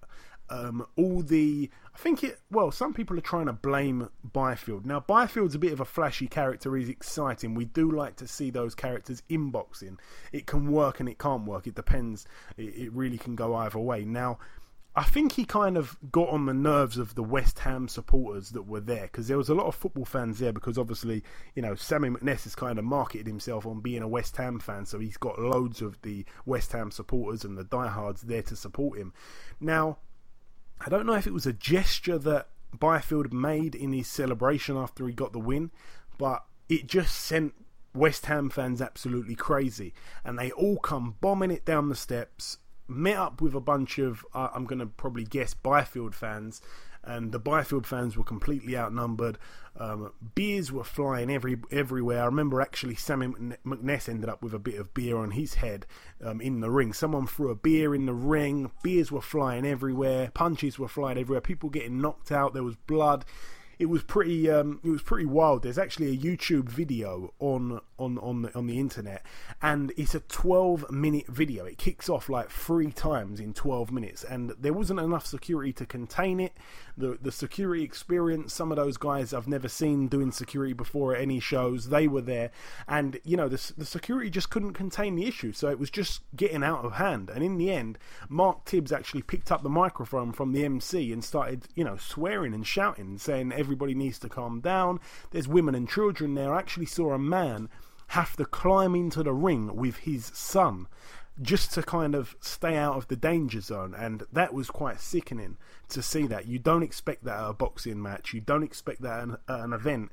Um, 0.51 0.87
all 0.97 1.23
the 1.23 1.71
I 1.95 1.99
think 1.99 2.23
it 2.23 2.39
well 2.51 2.71
some 2.71 2.93
people 2.93 3.17
are 3.17 3.23
trying 3.23 3.47
to 3.47 3.55
blame 3.55 4.11
Byfield. 4.33 4.85
Now 4.85 5.01
Byfield's 5.01 5.55
a 5.55 5.59
bit 5.59 5.73
of 5.73 5.81
a 5.81 5.85
flashy 5.85 6.27
character. 6.27 6.77
He's 6.77 6.91
exciting. 6.91 7.55
We 7.55 7.65
do 7.65 7.91
like 7.91 8.17
to 8.17 8.29
see 8.29 8.51
those 8.51 8.75
characters 8.75 9.23
in 9.31 9.51
boxing 9.51 9.99
it 10.31 10.47
can 10.47 10.71
work 10.71 11.01
and 11.01 11.09
it 11.09 11.19
can't 11.19 11.47
work. 11.47 11.67
It 11.67 11.75
depends. 11.75 12.27
It, 12.59 12.75
it 12.77 12.93
really 12.93 13.19
can 13.19 13.35
go 13.35 13.55
either 13.55 13.79
way. 13.79 14.05
Now 14.05 14.39
I 14.95 15.05
think 15.05 15.33
he 15.33 15.47
kind 15.47 15.79
of 15.79 15.97
got 16.11 16.29
on 16.29 16.45
the 16.45 16.53
nerves 16.53 16.99
of 16.99 17.15
the 17.15 17.23
West 17.23 17.61
Ham 17.61 17.89
supporters 17.89 18.51
that 18.51 18.67
were 18.67 18.81
there 18.81 19.05
because 19.05 19.27
there 19.27 19.39
was 19.39 19.49
a 19.49 19.55
lot 19.55 19.67
of 19.67 19.75
football 19.75 20.05
fans 20.05 20.39
there 20.39 20.53
because 20.53 20.77
obviously, 20.77 21.23
you 21.55 21.63
know, 21.63 21.75
Sammy 21.75 22.11
McNess 22.11 22.45
has 22.45 22.55
kind 22.55 22.79
of 22.79 22.85
marketed 22.85 23.27
himself 23.27 23.65
on 23.65 23.81
being 23.81 24.03
a 24.03 24.09
West 24.09 24.37
Ham 24.37 24.59
fan, 24.59 24.85
so 24.85 24.99
he's 24.99 25.17
got 25.17 25.39
loads 25.39 25.81
of 25.81 26.01
the 26.03 26.27
West 26.45 26.73
Ham 26.73 26.91
supporters 26.91 27.43
and 27.43 27.57
the 27.57 27.65
diehards 27.65 28.23
there 28.23 28.43
to 28.43 28.55
support 28.55 28.99
him. 28.99 29.15
Now, 29.61 29.97
I 30.79 30.91
don't 30.91 31.07
know 31.07 31.15
if 31.15 31.27
it 31.27 31.33
was 31.33 31.47
a 31.47 31.55
gesture 31.55 32.19
that 32.19 32.49
Byfield 32.79 33.33
made 33.33 33.75
in 33.75 33.93
his 33.93 34.09
celebration 34.09 34.77
after 34.77 35.07
he 35.07 35.15
got 35.15 35.33
the 35.33 35.39
win, 35.39 35.71
but 36.19 36.45
it 36.69 36.87
just 36.87 37.17
sent 37.17 37.55
West 37.95 38.27
Ham 38.27 38.51
fans 38.51 38.83
absolutely 38.83 39.37
crazy. 39.37 39.95
And 40.25 40.39
they 40.39 40.51
all 40.51 40.79
come 40.79 41.17
bombing 41.21 41.51
it 41.51 41.65
down 41.65 41.89
the 41.89 41.95
steps, 41.95 42.59
met 42.89 43.17
up 43.17 43.41
with 43.41 43.55
a 43.55 43.61
bunch 43.61 43.99
of, 43.99 44.25
uh, 44.35 44.49
I'm 44.55 44.65
going 44.65 44.79
to 44.79 44.87
probably 44.87 45.25
guess, 45.25 45.55
Byfield 45.55 46.15
fans, 46.15 46.61
and 47.05 47.33
the 47.33 47.39
Byfield 47.39 47.87
fans 47.87 48.17
were 48.17 48.25
completely 48.25 48.77
outnumbered. 48.77 49.39
Um, 49.77 50.13
beers 50.35 50.71
were 50.71 50.85
flying 50.85 51.31
every 51.31 51.57
everywhere. 51.71 52.23
I 52.23 52.27
remember 52.27 52.61
actually 52.61 52.95
Sammy 52.95 53.29
McNess 53.67 54.09
ended 54.09 54.29
up 54.29 54.43
with 54.43 54.55
a 54.55 54.59
bit 54.59 54.79
of 54.79 54.95
beer 54.95 55.17
on 55.17 55.33
his 55.33 55.55
head 55.55 55.87
um, 56.23 56.41
in 56.41 56.61
the 56.61 56.71
ring. 56.71 56.93
Someone 56.93 57.27
threw 57.27 57.51
a 57.51 57.55
beer 57.57 57.95
in 57.95 58.07
the 58.07 58.15
ring. 58.15 58.71
Beers 58.83 59.11
were 59.11 59.23
flying 59.23 59.67
everywhere. 59.67 60.31
Punches 60.35 60.79
were 60.79 60.89
flying 60.89 61.19
everywhere. 61.19 61.41
People 61.41 61.71
getting 61.71 62.01
knocked 62.01 62.31
out. 62.31 62.55
There 62.55 62.63
was 62.63 62.77
blood 62.77 63.25
it 63.83 63.89
was 63.89 64.05
pretty 64.05 64.49
um, 64.49 64.79
it 64.85 64.91
was 64.91 65.03
pretty 65.03 65.27
wild. 65.27 65.65
There's 65.65 65.77
actually 65.77 66.13
a 66.13 66.17
YouTube 66.17 66.69
video 66.69 67.35
on 67.41 67.81
on 67.99 68.17
on 68.19 68.43
the, 68.43 68.55
on 68.57 68.69
the 68.69 68.79
internet, 68.79 69.27
and 69.61 69.93
it's 69.97 70.15
a 70.15 70.21
12 70.21 70.89
minute 70.93 71.27
video. 71.27 71.65
It 71.65 71.79
kicks 71.79 72.09
off 72.09 72.29
like 72.29 72.49
three 72.49 72.93
times 72.93 73.41
in 73.41 73.55
12 73.55 73.91
minutes, 73.91 74.23
and 74.23 74.51
there 74.51 74.73
wasn't 74.73 75.01
enough 75.01 75.27
security 75.27 75.73
to 75.73 75.85
contain 75.85 76.39
it. 76.39 76.53
The 76.97 77.19
the 77.21 77.33
security 77.33 77.83
experience, 77.83 78.55
some 78.55 78.71
of 78.71 78.77
those 78.77 78.97
guys 78.97 79.35
I've 79.35 79.49
never 79.49 79.67
seen 79.67 80.07
doing 80.07 80.31
security 80.31 80.75
before 80.75 81.17
at 81.17 81.21
any 81.21 81.41
shows, 81.41 81.89
they 81.89 82.07
were 82.07 82.21
there, 82.21 82.53
and 82.87 83.19
you 83.25 83.37
know 83.37 83.49
the 83.49 83.73
the 83.77 83.85
security 83.85 84.31
just 84.31 84.49
couldn't 84.49 84.75
contain 84.75 85.17
the 85.17 85.27
issue, 85.27 85.53
so 85.53 85.69
it 85.69 85.81
was 85.81 85.91
just 85.91 86.21
getting 86.37 86.63
out 86.63 86.85
of 86.85 86.93
hand. 86.93 87.31
And 87.31 87.43
in 87.43 87.59
the 87.59 87.73
end, 87.73 87.99
Mark 88.29 88.65
Tibbs 88.65 88.93
actually 88.93 89.23
picked 89.23 89.51
up 89.51 89.65
the 89.65 89.69
microphone 89.69 90.31
from 90.31 90.53
the 90.53 90.65
MC 90.65 91.13
and 91.13 91.25
started 91.25 91.67
you 91.75 91.83
know 91.83 91.97
swearing 91.97 92.55
and 92.55 92.65
shouting, 92.65 93.19
saying 93.19 93.51
everybody 93.73 93.95
needs 93.95 94.19
to 94.19 94.29
calm 94.29 94.61
down. 94.61 95.01
There's 95.31 95.49
women 95.49 95.75
and 95.75 95.89
children 95.89 96.35
there. 96.35 96.53
I 96.53 96.59
actually 96.59 96.87
saw 96.87 97.15
a 97.15 97.19
man 97.19 97.71
have 98.09 98.37
to 98.37 98.45
climb 98.45 98.95
into 98.95 99.23
the 99.23 99.33
ring 99.33 99.75
with 99.75 99.97
his 99.97 100.27
son 100.35 100.87
just 101.41 101.73
to 101.73 101.83
kind 101.83 102.15
of 102.15 102.37
stay 102.41 102.77
out 102.77 102.97
of 102.97 103.09
the 103.09 103.17
danger 103.17 103.63
zone 103.63 103.95
and 103.97 104.25
that 104.31 104.53
was 104.53 104.69
quite 104.69 105.01
sickening 105.01 105.57
to 105.89 106.03
see 106.03 106.27
that 106.27 106.47
you 106.47 106.59
don't 106.59 106.83
expect 106.83 107.25
that 107.25 107.39
at 107.39 107.49
a 107.49 107.53
boxing 107.55 108.03
match 108.03 108.35
you 108.35 108.41
don't 108.43 108.63
expect 108.63 109.01
that 109.01 109.27
at 109.49 109.61
an, 109.61 109.73
event 109.73 110.13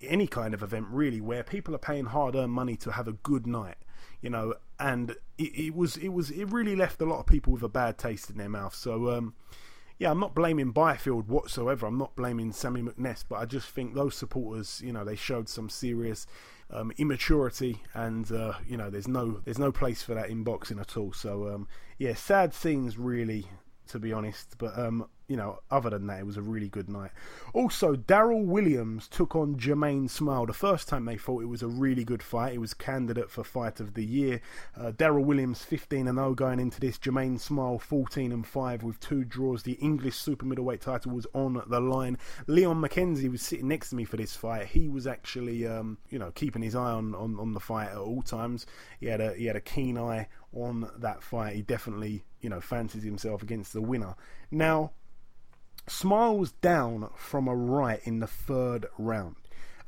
any 0.00 0.26
kind 0.26 0.54
of 0.54 0.62
event 0.62 0.86
really 0.88 1.20
where 1.20 1.42
people 1.42 1.74
are 1.74 1.78
paying 1.78 2.06
hard-earned 2.06 2.50
money 2.50 2.74
to 2.74 2.92
have 2.92 3.06
a 3.06 3.12
good 3.12 3.46
night 3.46 3.76
you 4.22 4.30
know 4.30 4.54
and 4.80 5.10
it, 5.36 5.66
it 5.66 5.74
was 5.76 5.98
it 5.98 6.08
was 6.08 6.30
it 6.30 6.46
really 6.46 6.74
left 6.74 7.02
a 7.02 7.04
lot 7.04 7.20
of 7.20 7.26
people 7.26 7.52
with 7.52 7.62
a 7.62 7.68
bad 7.68 7.98
taste 7.98 8.30
in 8.30 8.38
their 8.38 8.48
mouth 8.48 8.74
so 8.74 9.10
um 9.10 9.34
yeah, 9.98 10.10
I'm 10.10 10.20
not 10.20 10.34
blaming 10.34 10.72
Byfield 10.72 11.28
whatsoever. 11.28 11.86
I'm 11.86 11.98
not 11.98 12.16
blaming 12.16 12.52
Sammy 12.52 12.82
McNess, 12.82 13.24
but 13.28 13.36
I 13.36 13.46
just 13.46 13.68
think 13.68 13.94
those 13.94 14.14
supporters, 14.14 14.82
you 14.84 14.92
know, 14.92 15.04
they 15.04 15.16
showed 15.16 15.48
some 15.48 15.70
serious 15.70 16.26
um, 16.70 16.92
immaturity, 16.98 17.82
and 17.94 18.30
uh, 18.30 18.54
you 18.68 18.76
know, 18.76 18.90
there's 18.90 19.08
no 19.08 19.40
there's 19.44 19.58
no 19.58 19.72
place 19.72 20.02
for 20.02 20.14
that 20.14 20.28
in 20.28 20.44
boxing 20.44 20.78
at 20.78 20.96
all. 20.96 21.12
So 21.12 21.48
um, 21.48 21.68
yeah, 21.98 22.14
sad 22.14 22.52
scenes 22.52 22.98
really, 22.98 23.46
to 23.88 23.98
be 23.98 24.12
honest. 24.12 24.56
But 24.58 24.78
um, 24.78 25.08
you 25.28 25.36
know, 25.36 25.58
other 25.70 25.90
than 25.90 26.06
that, 26.06 26.20
it 26.20 26.26
was 26.26 26.36
a 26.36 26.42
really 26.42 26.68
good 26.68 26.88
night. 26.88 27.10
Also, 27.52 27.96
Daryl 27.96 28.44
Williams 28.44 29.08
took 29.08 29.34
on 29.34 29.58
Jahmaine 29.58 30.08
Smyle. 30.08 30.46
The 30.46 30.52
first 30.52 30.88
time 30.88 31.04
they 31.04 31.16
thought 31.16 31.42
it 31.42 31.46
was 31.46 31.62
a 31.62 31.68
really 31.68 32.04
good 32.04 32.22
fight. 32.22 32.54
It 32.54 32.60
was 32.60 32.74
candidate 32.74 33.30
for 33.30 33.42
fight 33.42 33.80
of 33.80 33.94
the 33.94 34.04
year. 34.04 34.40
Uh, 34.76 34.92
Daryl 34.92 35.24
Williams 35.24 35.62
15 35.62 36.06
and 36.06 36.18
0 36.18 36.34
going 36.34 36.60
into 36.60 36.78
this. 36.78 36.98
Jahmaine 36.98 37.38
Smyle 37.40 37.80
14 37.80 38.30
and 38.30 38.46
5 38.46 38.82
with 38.84 39.00
two 39.00 39.24
draws. 39.24 39.64
The 39.64 39.72
English 39.72 40.16
super 40.16 40.46
middleweight 40.46 40.80
title 40.80 41.12
was 41.12 41.26
on 41.34 41.60
the 41.66 41.80
line. 41.80 42.18
Leon 42.46 42.80
McKenzie 42.80 43.30
was 43.30 43.42
sitting 43.42 43.68
next 43.68 43.90
to 43.90 43.96
me 43.96 44.04
for 44.04 44.16
this 44.16 44.36
fight. 44.36 44.66
He 44.66 44.88
was 44.88 45.08
actually, 45.08 45.66
um, 45.66 45.98
you 46.08 46.20
know, 46.20 46.30
keeping 46.32 46.62
his 46.62 46.76
eye 46.76 46.92
on, 46.92 47.14
on, 47.16 47.38
on 47.40 47.52
the 47.52 47.60
fight 47.60 47.90
at 47.90 47.96
all 47.96 48.22
times. 48.22 48.66
He 49.00 49.06
had 49.06 49.20
a 49.20 49.34
he 49.34 49.46
had 49.46 49.56
a 49.56 49.60
keen 49.60 49.98
eye 49.98 50.28
on 50.52 50.88
that 50.98 51.22
fight. 51.22 51.56
He 51.56 51.62
definitely, 51.62 52.24
you 52.40 52.48
know, 52.48 52.60
fancies 52.60 53.02
himself 53.02 53.42
against 53.42 53.72
the 53.72 53.82
winner. 53.82 54.14
Now 54.50 54.92
Smyle 55.88 56.36
was 56.36 56.52
down 56.52 57.10
from 57.16 57.48
a 57.48 57.54
right 57.54 58.00
in 58.04 58.18
the 58.20 58.26
third 58.26 58.86
round. 58.98 59.36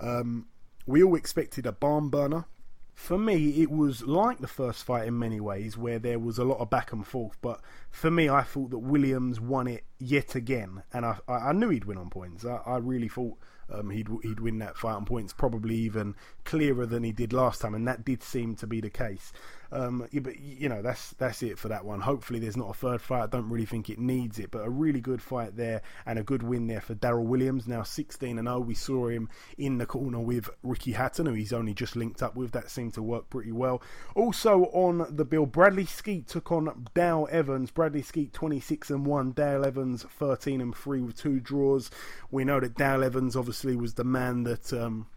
Um, 0.01 0.47
we 0.87 1.03
all 1.03 1.17
expected 1.17 1.67
a 1.67 1.73
barn 1.73 2.09
burner. 2.09 2.47
For 2.95 3.17
me, 3.17 3.63
it 3.63 3.71
was 3.71 4.03
like 4.03 4.39
the 4.39 4.49
first 4.49 4.83
fight 4.83 5.07
in 5.07 5.19
many 5.19 5.39
ways, 5.39 5.77
where 5.77 6.01
there 6.01 6.19
was 6.19 6.39
a 6.39 6.45
lot 6.45 6.59
of 6.59 6.69
back 6.69 6.93
and 6.93 7.07
forth. 7.07 7.37
But 7.41 7.61
for 7.91 8.11
me, 8.11 8.29
I 8.29 8.43
thought 8.43 8.71
that 8.71 8.79
Williams 8.79 9.41
won 9.41 9.69
it 9.69 9.85
yet 9.99 10.35
again, 10.35 10.83
and 10.93 11.07
I, 11.07 11.19
I 11.29 11.53
knew 11.53 11.69
he'd 11.69 11.85
win 11.85 11.99
on 11.99 12.11
points. 12.11 12.45
I, 12.45 12.61
I 12.67 12.79
really 12.79 13.09
thought 13.09 13.39
um, 13.71 13.91
he'd 13.91 14.09
he'd 14.23 14.41
win 14.41 14.59
that 14.59 14.77
fight 14.77 14.95
on 14.95 15.05
points, 15.05 15.33
probably 15.33 15.77
even 15.77 16.17
clearer 16.45 16.87
than 16.87 17.05
he 17.05 17.13
did 17.13 17.33
last 17.33 17.61
time, 17.61 17.75
and 17.75 17.87
that 17.87 18.05
did 18.05 18.23
seem 18.23 18.57
to 18.57 18.67
be 18.67 18.81
the 18.81 18.91
case. 18.91 19.33
Um, 19.71 20.09
yeah, 20.11 20.21
but 20.21 20.41
you 20.41 20.69
know 20.69 20.81
that's 20.81 21.11
that's 21.13 21.43
it 21.43 21.59
for 21.59 21.69
that 21.69 21.85
one. 21.85 22.01
Hopefully, 22.01 22.39
there's 22.39 22.57
not 22.57 22.71
a 22.71 22.75
third 22.75 23.01
fight. 23.01 23.25
I 23.25 23.27
don't 23.27 23.49
really 23.51 23.67
think 23.67 23.91
it 23.91 23.99
needs 23.99 24.39
it, 24.39 24.51
but 24.51 24.65
a 24.65 24.71
really 24.71 25.01
good 25.01 25.21
fight 25.21 25.57
there 25.57 25.83
and 26.07 26.19
a 26.19 26.23
good 26.23 26.43
win 26.43 26.67
there 26.67 26.81
for 26.81 26.95
Daryl 26.95 27.25
Williams. 27.25 27.69
Now 27.69 27.83
16 27.83 28.39
and 28.39 28.49
0. 28.49 28.61
We 28.61 28.75
saw 28.75 29.09
him 29.09 29.29
in 29.59 29.79
the 29.79 29.87
corner 29.87 30.21
with 30.21 30.49
Ricky 30.63 30.93
Hatton, 30.93 31.27
who 31.27 31.35
he's 31.35 31.53
only 31.53 31.75
just 31.75 31.97
linked 31.97 32.23
up 32.23 32.35
with. 32.35 32.53
That 32.53 32.71
seemed 32.71 32.95
to 32.95 33.03
work 33.03 33.29
pretty 33.29 33.53
well. 33.53 33.83
Also 34.15 34.65
on 34.73 35.07
the 35.15 35.25
bill, 35.25 35.47
Bradley 35.47 35.85
Skeete 35.85 36.27
took 36.27 36.51
on 36.51 36.87
Dale 36.95 37.29
Evans. 37.31 37.71
Bradley 37.71 38.03
Skeete 38.03 38.33
26 38.33 38.91
and 38.91 39.05
1. 39.05 39.33
Dale 39.33 39.67
Evans 39.67 40.05
13 40.19 40.61
and 40.61 40.75
3 40.75 41.03
with 41.03 41.17
two 41.17 41.41
draws. 41.41 41.91
We 42.31 42.45
know 42.45 42.61
that 42.61 42.77
Dale 42.77 43.05
Evans 43.05 43.37
obviously 43.37 43.77
was 43.77 43.95
the 43.95 44.05
man 44.05 44.45
that 44.45 44.73
um, 44.73 45.09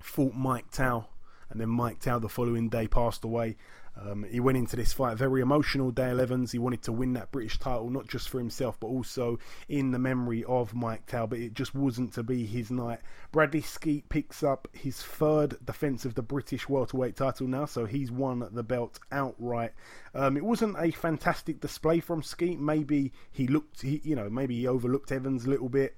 fought 0.00 0.34
Mike 0.34 0.70
Towell 0.70 1.10
and 1.50 1.60
then 1.60 1.68
Mike 1.68 2.00
Towell 2.00 2.20
the 2.20 2.28
following 2.28 2.68
day 2.68 2.88
passed 2.88 3.24
away. 3.24 3.56
Um, 3.98 4.26
he 4.30 4.40
went 4.40 4.58
into 4.58 4.76
this 4.76 4.92
fight 4.92 5.16
very 5.16 5.40
emotional. 5.40 5.90
Dale 5.90 6.20
Evans, 6.20 6.52
he 6.52 6.58
wanted 6.58 6.82
to 6.82 6.92
win 6.92 7.14
that 7.14 7.32
British 7.32 7.58
title, 7.58 7.88
not 7.88 8.06
just 8.06 8.28
for 8.28 8.38
himself, 8.38 8.78
but 8.78 8.88
also 8.88 9.38
in 9.68 9.90
the 9.90 9.98
memory 9.98 10.44
of 10.44 10.74
Mike 10.74 11.06
Towell. 11.06 11.28
But 11.28 11.38
it 11.38 11.54
just 11.54 11.74
wasn't 11.74 12.12
to 12.14 12.22
be 12.22 12.44
his 12.44 12.70
night. 12.70 13.00
Bradley 13.32 13.62
Skeete 13.62 14.08
picks 14.08 14.42
up 14.42 14.68
his 14.72 15.00
third 15.00 15.56
defence 15.64 16.04
of 16.04 16.14
the 16.14 16.22
British 16.22 16.68
welterweight 16.68 17.16
title 17.16 17.46
now, 17.46 17.64
so 17.64 17.86
he's 17.86 18.10
won 18.10 18.46
the 18.52 18.62
belt 18.62 19.00
outright. 19.10 19.72
Um, 20.14 20.36
it 20.36 20.44
wasn't 20.44 20.76
a 20.78 20.90
fantastic 20.90 21.60
display 21.60 22.00
from 22.00 22.22
Skeete. 22.22 22.58
Maybe 22.58 23.12
he 23.32 23.46
looked, 23.46 23.80
he, 23.80 24.02
you 24.04 24.14
know, 24.14 24.28
maybe 24.28 24.56
he 24.56 24.66
overlooked 24.66 25.10
Evans 25.10 25.46
a 25.46 25.50
little 25.50 25.70
bit. 25.70 25.96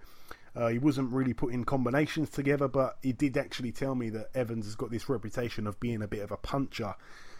Uh, 0.58 0.66
he 0.66 0.78
wasn't 0.78 1.12
really 1.12 1.32
putting 1.32 1.64
combinations 1.64 2.28
together, 2.28 2.66
but 2.66 2.98
he 3.00 3.12
did 3.12 3.36
actually 3.36 3.70
tell 3.70 3.94
me 3.94 4.10
that 4.10 4.28
Evans 4.34 4.64
has 4.64 4.74
got 4.74 4.90
this 4.90 5.08
reputation 5.08 5.68
of 5.68 5.78
being 5.78 6.02
a 6.02 6.08
bit 6.08 6.20
of 6.20 6.32
a 6.32 6.36
puncher. 6.36 6.96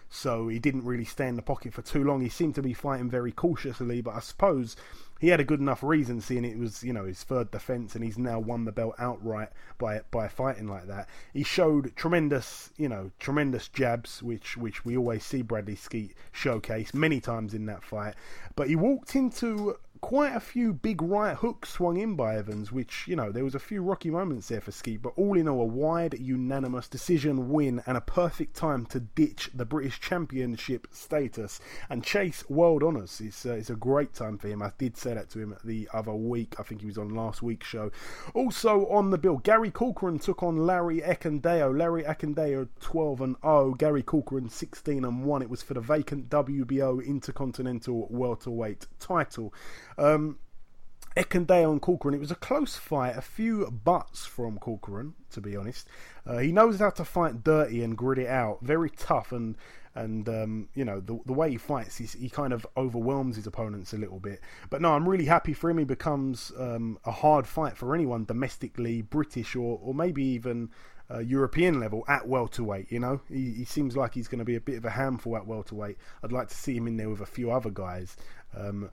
So 0.08 0.46
he 0.46 0.60
didn't 0.60 0.84
really 0.84 1.04
stay 1.04 1.26
in 1.26 1.34
the 1.34 1.42
pocket 1.42 1.74
for 1.74 1.82
too 1.82 2.04
long. 2.04 2.20
He 2.20 2.28
seemed 2.28 2.54
to 2.54 2.62
be 2.62 2.72
fighting 2.72 3.10
very 3.10 3.32
cautiously, 3.32 4.00
but 4.00 4.14
I 4.14 4.20
suppose 4.20 4.76
he 5.18 5.28
had 5.28 5.40
a 5.40 5.44
good 5.44 5.60
enough 5.60 5.82
reason, 5.82 6.20
seeing 6.20 6.44
it 6.44 6.58
was 6.58 6.84
you 6.84 6.92
know 6.92 7.04
his 7.04 7.24
third 7.24 7.50
defence, 7.50 7.94
and 7.94 8.04
he's 8.04 8.18
now 8.18 8.38
won 8.38 8.64
the 8.64 8.72
belt 8.72 8.94
outright 8.98 9.50
by 9.76 10.00
by 10.10 10.28
fighting 10.28 10.68
like 10.68 10.86
that. 10.86 11.08
He 11.34 11.42
showed 11.42 11.94
tremendous 11.96 12.70
you 12.76 12.88
know 12.88 13.10
tremendous 13.18 13.68
jabs, 13.68 14.22
which 14.22 14.56
which 14.56 14.84
we 14.84 14.96
always 14.96 15.24
see 15.24 15.42
Bradley 15.42 15.74
Skeete 15.74 16.14
showcase 16.32 16.94
many 16.94 17.20
times 17.20 17.52
in 17.52 17.66
that 17.66 17.82
fight. 17.82 18.14
But 18.54 18.68
he 18.68 18.76
walked 18.76 19.14
into 19.14 19.76
quite 20.00 20.34
a 20.34 20.40
few 20.40 20.72
big 20.72 21.02
right 21.02 21.36
hooks 21.36 21.70
swung 21.70 21.96
in 21.96 22.14
by 22.14 22.36
Evans, 22.36 22.72
which, 22.72 23.06
you 23.06 23.16
know, 23.16 23.30
there 23.30 23.44
was 23.44 23.54
a 23.54 23.60
few 23.60 23.82
rocky 23.82 24.10
moments 24.10 24.48
there 24.48 24.60
for 24.60 24.70
Skeete, 24.70 25.02
but 25.02 25.12
all 25.16 25.36
in 25.36 25.48
all, 25.48 25.60
a 25.60 25.64
wide, 25.64 26.18
unanimous 26.18 26.88
decision 26.88 27.50
win 27.50 27.82
and 27.86 27.96
a 27.96 28.00
perfect 28.00 28.54
time 28.54 28.86
to 28.86 29.00
ditch 29.00 29.50
the 29.54 29.64
British 29.64 30.00
Championship 30.00 30.86
status 30.90 31.60
and 31.90 32.04
chase 32.04 32.48
world 32.48 32.82
honours. 32.82 33.20
It's, 33.20 33.44
uh, 33.44 33.52
it's 33.52 33.70
a 33.70 33.76
great 33.76 34.14
time 34.14 34.38
for 34.38 34.48
him. 34.48 34.62
I 34.62 34.72
did 34.78 34.96
say 34.96 35.14
that 35.14 35.30
to 35.30 35.38
him 35.38 35.56
the 35.64 35.88
other 35.92 36.14
week. 36.14 36.54
I 36.58 36.62
think 36.62 36.80
he 36.80 36.86
was 36.86 36.98
on 36.98 37.14
last 37.14 37.42
week's 37.42 37.66
show. 37.66 37.90
Also 38.34 38.86
on 38.86 39.10
the 39.10 39.18
bill, 39.18 39.38
Gary 39.38 39.70
Corcoran 39.70 40.18
took 40.18 40.42
on 40.42 40.66
Larry 40.66 41.00
Ekundayo. 41.00 41.76
Larry 41.76 42.04
Ekundayo 42.04 42.68
12 42.80 43.20
and 43.20 43.36
0, 43.42 43.74
Gary 43.78 44.02
Corcoran 44.02 44.48
16 44.48 45.04
and 45.04 45.24
1. 45.24 45.42
It 45.42 45.50
was 45.50 45.62
for 45.62 45.74
the 45.74 45.80
vacant 45.80 46.28
WBO 46.28 47.04
Intercontinental 47.04 48.06
Welterweight 48.10 48.86
title. 48.98 49.52
Um, 49.98 50.38
Ekundayo 51.16 51.72
and 51.72 51.82
Corcoran, 51.82 52.14
it 52.14 52.20
was 52.20 52.30
a 52.30 52.36
close 52.36 52.76
fight, 52.76 53.16
a 53.16 53.20
few 53.20 53.68
butts 53.70 54.24
from 54.24 54.58
Corcoran, 54.58 55.14
to 55.32 55.40
be 55.40 55.56
honest. 55.56 55.88
Uh, 56.24 56.38
he 56.38 56.52
knows 56.52 56.78
how 56.78 56.90
to 56.90 57.04
fight 57.04 57.42
dirty 57.42 57.82
and 57.82 57.96
grit 57.96 58.20
it 58.20 58.28
out, 58.28 58.58
very 58.62 58.90
tough, 58.90 59.32
and 59.32 59.56
and 59.94 60.28
um, 60.28 60.68
you 60.74 60.84
know 60.84 61.00
the 61.00 61.18
the 61.26 61.32
way 61.32 61.50
he 61.50 61.56
fights, 61.56 61.96
he 61.96 62.28
kind 62.28 62.52
of 62.52 62.64
overwhelms 62.76 63.34
his 63.34 63.48
opponents 63.48 63.92
a 63.92 63.98
little 63.98 64.20
bit. 64.20 64.40
But 64.70 64.80
no, 64.80 64.92
I'm 64.92 65.08
really 65.08 65.24
happy 65.24 65.54
for 65.54 65.70
him. 65.70 65.78
He 65.78 65.84
becomes 65.84 66.52
um, 66.56 66.98
a 67.04 67.10
hard 67.10 67.48
fight 67.48 67.76
for 67.76 67.94
anyone 67.94 68.24
domestically, 68.24 69.02
British, 69.02 69.56
or 69.56 69.80
or 69.82 69.94
maybe 69.94 70.22
even 70.22 70.70
uh, 71.10 71.18
European 71.18 71.80
level 71.80 72.04
at 72.06 72.28
welterweight. 72.28 72.92
You 72.92 73.00
know, 73.00 73.20
he, 73.28 73.52
he 73.54 73.64
seems 73.64 73.96
like 73.96 74.14
he's 74.14 74.28
going 74.28 74.38
to 74.38 74.44
be 74.44 74.56
a 74.56 74.60
bit 74.60 74.76
of 74.76 74.84
a 74.84 74.90
handful 74.90 75.36
at 75.36 75.46
welterweight. 75.46 75.96
I'd 76.22 76.32
like 76.32 76.48
to 76.48 76.54
see 76.54 76.76
him 76.76 76.86
in 76.86 76.96
there 76.96 77.10
with 77.10 77.20
a 77.20 77.26
few 77.26 77.50
other 77.50 77.70
guys. 77.70 78.16
Um, 78.56 78.90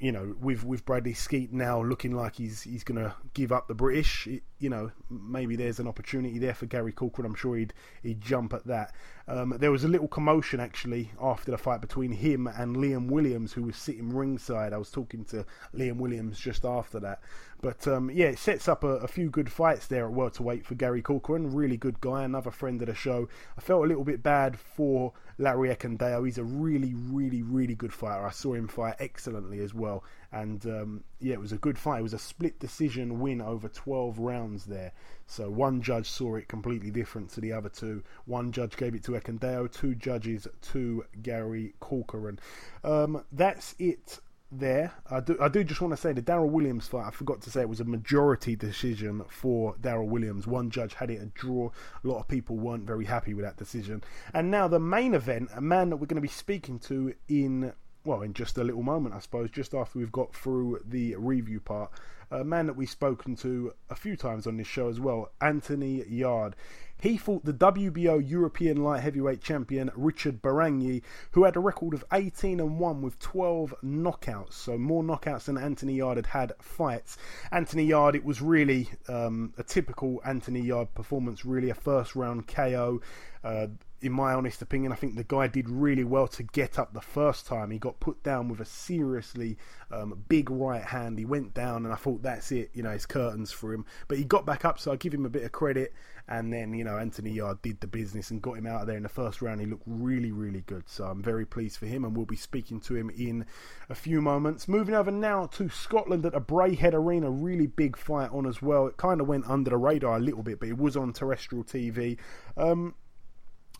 you 0.00 0.10
know, 0.10 0.34
with 0.40 0.64
with 0.64 0.84
Bradley 0.84 1.14
Skeete 1.14 1.52
now 1.52 1.82
looking 1.82 2.12
like 2.12 2.36
he's 2.36 2.62
he's 2.62 2.82
going 2.82 2.98
to 3.02 3.14
give 3.34 3.52
up 3.52 3.68
the 3.68 3.74
British, 3.74 4.26
it, 4.26 4.42
you 4.58 4.68
know, 4.68 4.90
maybe 5.08 5.54
there's 5.54 5.78
an 5.78 5.86
opportunity 5.86 6.38
there 6.38 6.54
for 6.54 6.66
Gary 6.66 6.92
Corcoran. 6.92 7.26
I'm 7.26 7.34
sure 7.34 7.56
he'd 7.56 7.72
he'd 8.02 8.20
jump 8.20 8.52
at 8.54 8.66
that. 8.66 8.92
Um, 9.28 9.54
there 9.58 9.70
was 9.70 9.84
a 9.84 9.88
little 9.88 10.08
commotion 10.08 10.58
actually 10.58 11.12
after 11.20 11.52
the 11.52 11.58
fight 11.58 11.80
between 11.80 12.10
him 12.10 12.48
and 12.48 12.76
Liam 12.76 13.08
Williams, 13.08 13.52
who 13.52 13.62
was 13.62 13.76
sitting 13.76 14.08
ringside. 14.08 14.72
I 14.72 14.78
was 14.78 14.90
talking 14.90 15.24
to 15.26 15.46
Liam 15.74 15.96
Williams 15.96 16.40
just 16.40 16.64
after 16.64 16.98
that. 17.00 17.20
But 17.60 17.88
um, 17.88 18.10
yeah, 18.10 18.26
it 18.26 18.38
sets 18.38 18.68
up 18.68 18.84
a, 18.84 18.98
a, 18.98 19.08
few 19.08 19.30
good 19.30 19.50
fights 19.50 19.88
there 19.88 20.06
at 20.06 20.12
welterweight 20.12 20.64
for 20.64 20.76
Gary 20.76 21.02
Corcoran. 21.02 21.52
Really 21.52 21.76
good 21.76 22.00
guy, 22.00 22.22
another 22.22 22.52
friend 22.52 22.80
of 22.80 22.86
the 22.86 22.94
show. 22.94 23.28
I 23.56 23.60
felt 23.60 23.84
a 23.84 23.88
little 23.88 24.04
bit 24.04 24.22
bad 24.22 24.56
for 24.58 25.12
Larry 25.38 25.74
Ekundayo. 25.74 26.24
He's 26.24 26.38
a 26.38 26.44
really, 26.44 26.94
really, 26.94 27.42
really 27.42 27.74
good 27.74 27.92
fighter. 27.92 28.24
I 28.24 28.30
saw 28.30 28.54
him 28.54 28.68
fight 28.68 28.94
excellently 29.00 29.58
as 29.58 29.74
well. 29.74 30.04
And 30.30 30.64
um, 30.66 31.04
yeah, 31.18 31.32
it 31.32 31.40
was 31.40 31.50
a 31.50 31.58
good 31.58 31.78
fight. 31.78 31.98
It 31.98 32.04
was 32.04 32.14
a 32.14 32.18
split 32.18 32.60
decision 32.60 33.18
win 33.18 33.40
over 33.40 33.68
12 33.68 34.20
rounds 34.20 34.66
there. 34.66 34.92
So 35.26 35.50
one 35.50 35.82
judge 35.82 36.08
saw 36.08 36.36
it 36.36 36.46
completely 36.46 36.92
different 36.92 37.30
to 37.30 37.40
the 37.40 37.52
other 37.52 37.68
two. 37.68 38.04
One 38.26 38.52
judge 38.52 38.76
gave 38.76 38.94
it 38.94 39.02
to 39.04 39.12
Ekundayo, 39.12 39.70
two 39.72 39.96
judges 39.96 40.46
to 40.70 41.04
Gary 41.22 41.74
Corcoran. 41.80 42.38
Um, 42.84 43.24
that's 43.32 43.74
it 43.80 44.20
there. 44.50 44.92
I 45.10 45.20
do, 45.20 45.36
I 45.40 45.48
do 45.48 45.62
just 45.64 45.80
want 45.80 45.92
to 45.92 45.96
say 45.96 46.12
the 46.12 46.22
Daryl 46.22 46.48
Williams 46.48 46.88
fight. 46.88 47.06
I 47.06 47.10
forgot 47.10 47.40
to 47.42 47.50
say 47.50 47.60
it 47.60 47.68
was 47.68 47.80
a 47.80 47.84
majority 47.84 48.56
decision 48.56 49.24
for 49.28 49.74
Daryl 49.76 50.08
Williams. 50.08 50.46
One 50.46 50.70
judge 50.70 50.94
had 50.94 51.10
it 51.10 51.20
a 51.20 51.26
draw. 51.26 51.70
A 52.02 52.06
lot 52.06 52.20
of 52.20 52.28
people 52.28 52.56
weren't 52.56 52.84
very 52.84 53.04
happy 53.04 53.34
with 53.34 53.44
that 53.44 53.56
decision. 53.56 54.02
And 54.32 54.50
now 54.50 54.68
the 54.68 54.80
main 54.80 55.14
event, 55.14 55.50
a 55.54 55.60
man 55.60 55.90
that 55.90 55.96
we're 55.96 56.06
going 56.06 56.16
to 56.16 56.22
be 56.22 56.28
speaking 56.28 56.78
to 56.80 57.14
in 57.28 57.72
well, 58.04 58.22
in 58.22 58.32
just 58.32 58.56
a 58.56 58.64
little 58.64 58.82
moment, 58.82 59.14
I 59.14 59.18
suppose, 59.18 59.50
just 59.50 59.74
after 59.74 59.98
we've 59.98 60.12
got 60.12 60.34
through 60.34 60.80
the 60.86 61.14
review 61.16 61.60
part. 61.60 61.90
A 62.30 62.42
man 62.42 62.66
that 62.66 62.76
we've 62.76 62.88
spoken 62.88 63.36
to 63.36 63.72
a 63.90 63.94
few 63.94 64.16
times 64.16 64.46
on 64.46 64.56
this 64.56 64.66
show 64.66 64.88
as 64.88 64.98
well, 64.98 65.30
Anthony 65.42 66.04
Yarde. 66.08 66.56
He 67.00 67.16
fought 67.16 67.44
the 67.44 67.52
WBO 67.52 68.18
European 68.28 68.82
light 68.82 69.02
heavyweight 69.02 69.40
champion 69.40 69.90
Richard 69.94 70.42
Baranyi, 70.42 71.02
who 71.32 71.44
had 71.44 71.56
a 71.56 71.60
record 71.60 71.94
of 71.94 72.04
18 72.12 72.58
and 72.58 72.78
1 72.78 73.02
with 73.02 73.18
12 73.20 73.74
knockouts, 73.84 74.54
so 74.54 74.76
more 74.76 75.04
knockouts 75.04 75.44
than 75.44 75.56
Anthony 75.56 75.94
Yarde 75.94 76.16
had 76.16 76.26
had 76.26 76.52
fights. 76.60 77.16
Anthony 77.52 77.84
Yarde, 77.84 78.16
it 78.16 78.24
was 78.24 78.40
really 78.40 78.90
um, 79.08 79.52
a 79.58 79.62
typical 79.62 80.20
Anthony 80.24 80.60
Yarde 80.60 80.94
performance, 80.94 81.44
really 81.44 81.70
a 81.70 81.74
first 81.74 82.16
round 82.16 82.46
KO. 82.46 83.00
Uh, 83.44 83.68
in 84.00 84.12
my 84.12 84.32
honest 84.32 84.62
opinion, 84.62 84.92
I 84.92 84.94
think 84.94 85.16
the 85.16 85.24
guy 85.24 85.48
did 85.48 85.68
really 85.68 86.04
well 86.04 86.28
to 86.28 86.44
get 86.44 86.78
up 86.78 86.94
the 86.94 87.00
first 87.00 87.46
time. 87.46 87.70
He 87.72 87.78
got 87.78 87.98
put 87.98 88.22
down 88.22 88.48
with 88.48 88.60
a 88.60 88.64
seriously 88.64 89.58
um, 89.90 90.22
big 90.28 90.50
right 90.50 90.84
hand. 90.84 91.18
He 91.18 91.24
went 91.24 91.52
down, 91.52 91.84
and 91.84 91.92
I 91.92 91.96
thought 91.96 92.22
that's 92.22 92.52
it. 92.52 92.70
You 92.74 92.84
know, 92.84 92.90
it's 92.90 93.06
curtains 93.06 93.50
for 93.50 93.72
him. 93.72 93.84
But 94.06 94.18
he 94.18 94.24
got 94.24 94.46
back 94.46 94.64
up, 94.64 94.78
so 94.78 94.92
I 94.92 94.96
give 94.96 95.12
him 95.12 95.26
a 95.26 95.30
bit 95.30 95.42
of 95.42 95.50
credit. 95.50 95.92
And 96.28 96.52
then, 96.52 96.74
you 96.74 96.84
know, 96.84 96.98
Anthony 96.98 97.30
Yarde 97.30 97.62
did 97.62 97.80
the 97.80 97.86
business 97.86 98.30
and 98.30 98.40
got 98.40 98.58
him 98.58 98.66
out 98.66 98.82
of 98.82 98.86
there 98.86 98.98
in 98.98 99.02
the 99.02 99.08
first 99.08 99.42
round. 99.42 99.60
He 99.60 99.66
looked 99.66 99.84
really, 99.86 100.30
really 100.30 100.60
good. 100.60 100.88
So 100.88 101.04
I'm 101.04 101.22
very 101.22 101.46
pleased 101.46 101.78
for 101.78 101.86
him, 101.86 102.04
and 102.04 102.16
we'll 102.16 102.26
be 102.26 102.36
speaking 102.36 102.80
to 102.82 102.94
him 102.94 103.10
in 103.10 103.46
a 103.88 103.94
few 103.96 104.22
moments. 104.22 104.68
Moving 104.68 104.94
over 104.94 105.10
now 105.10 105.46
to 105.46 105.68
Scotland 105.70 106.24
at 106.24 106.34
a 106.34 106.40
Braehead 106.40 106.94
Arena, 106.94 107.30
really 107.30 107.66
big 107.66 107.96
fight 107.96 108.30
on 108.30 108.46
as 108.46 108.62
well. 108.62 108.86
It 108.86 108.96
kind 108.96 109.20
of 109.20 109.26
went 109.26 109.48
under 109.48 109.70
the 109.70 109.76
radar 109.76 110.18
a 110.18 110.20
little 110.20 110.42
bit, 110.44 110.60
but 110.60 110.68
it 110.68 110.78
was 110.78 110.96
on 110.96 111.12
terrestrial 111.12 111.64
TV. 111.64 112.18
Um, 112.56 112.94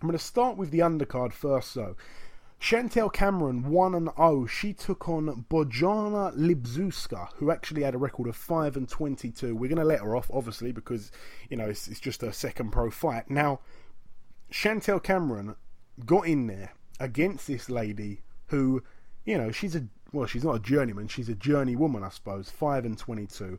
I'm 0.00 0.08
going 0.08 0.18
to 0.18 0.24
start 0.24 0.56
with 0.56 0.70
the 0.70 0.78
undercard 0.80 1.32
first, 1.32 1.74
though. 1.74 1.96
Chantelle 2.60 3.10
Cameron 3.10 3.70
1 3.70 3.94
and 3.94 4.10
0. 4.16 4.46
She 4.46 4.72
took 4.72 5.08
on 5.08 5.44
Bojana 5.48 6.36
Libiszewska, 6.36 7.28
who 7.36 7.50
actually 7.50 7.82
had 7.82 7.94
a 7.94 7.98
record 7.98 8.28
of 8.28 8.36
5 8.36 8.76
and 8.76 8.88
22. 8.88 9.54
We're 9.54 9.68
going 9.68 9.78
to 9.78 9.84
let 9.84 10.00
her 10.00 10.16
off, 10.16 10.30
obviously, 10.32 10.72
because, 10.72 11.12
you 11.48 11.56
know, 11.56 11.66
it's, 11.66 11.86
it's 11.88 12.00
just 12.00 12.22
her 12.22 12.32
second 12.32 12.70
pro 12.70 12.90
fight. 12.90 13.30
Now, 13.30 13.60
Chantelle 14.50 15.00
Cameron 15.00 15.54
got 16.04 16.26
in 16.26 16.46
there 16.46 16.72
against 16.98 17.46
this 17.46 17.70
lady 17.70 18.22
who, 18.46 18.82
you 19.24 19.38
know, 19.38 19.52
she's 19.52 19.76
a 19.76 19.86
well, 20.12 20.26
she's 20.26 20.44
not 20.44 20.56
a 20.56 20.60
journeyman, 20.60 21.06
she's 21.08 21.28
a 21.28 21.34
journey 21.34 21.76
woman, 21.76 22.02
I 22.02 22.08
suppose, 22.08 22.50
5 22.50 22.86
and 22.86 22.96
22 22.96 23.58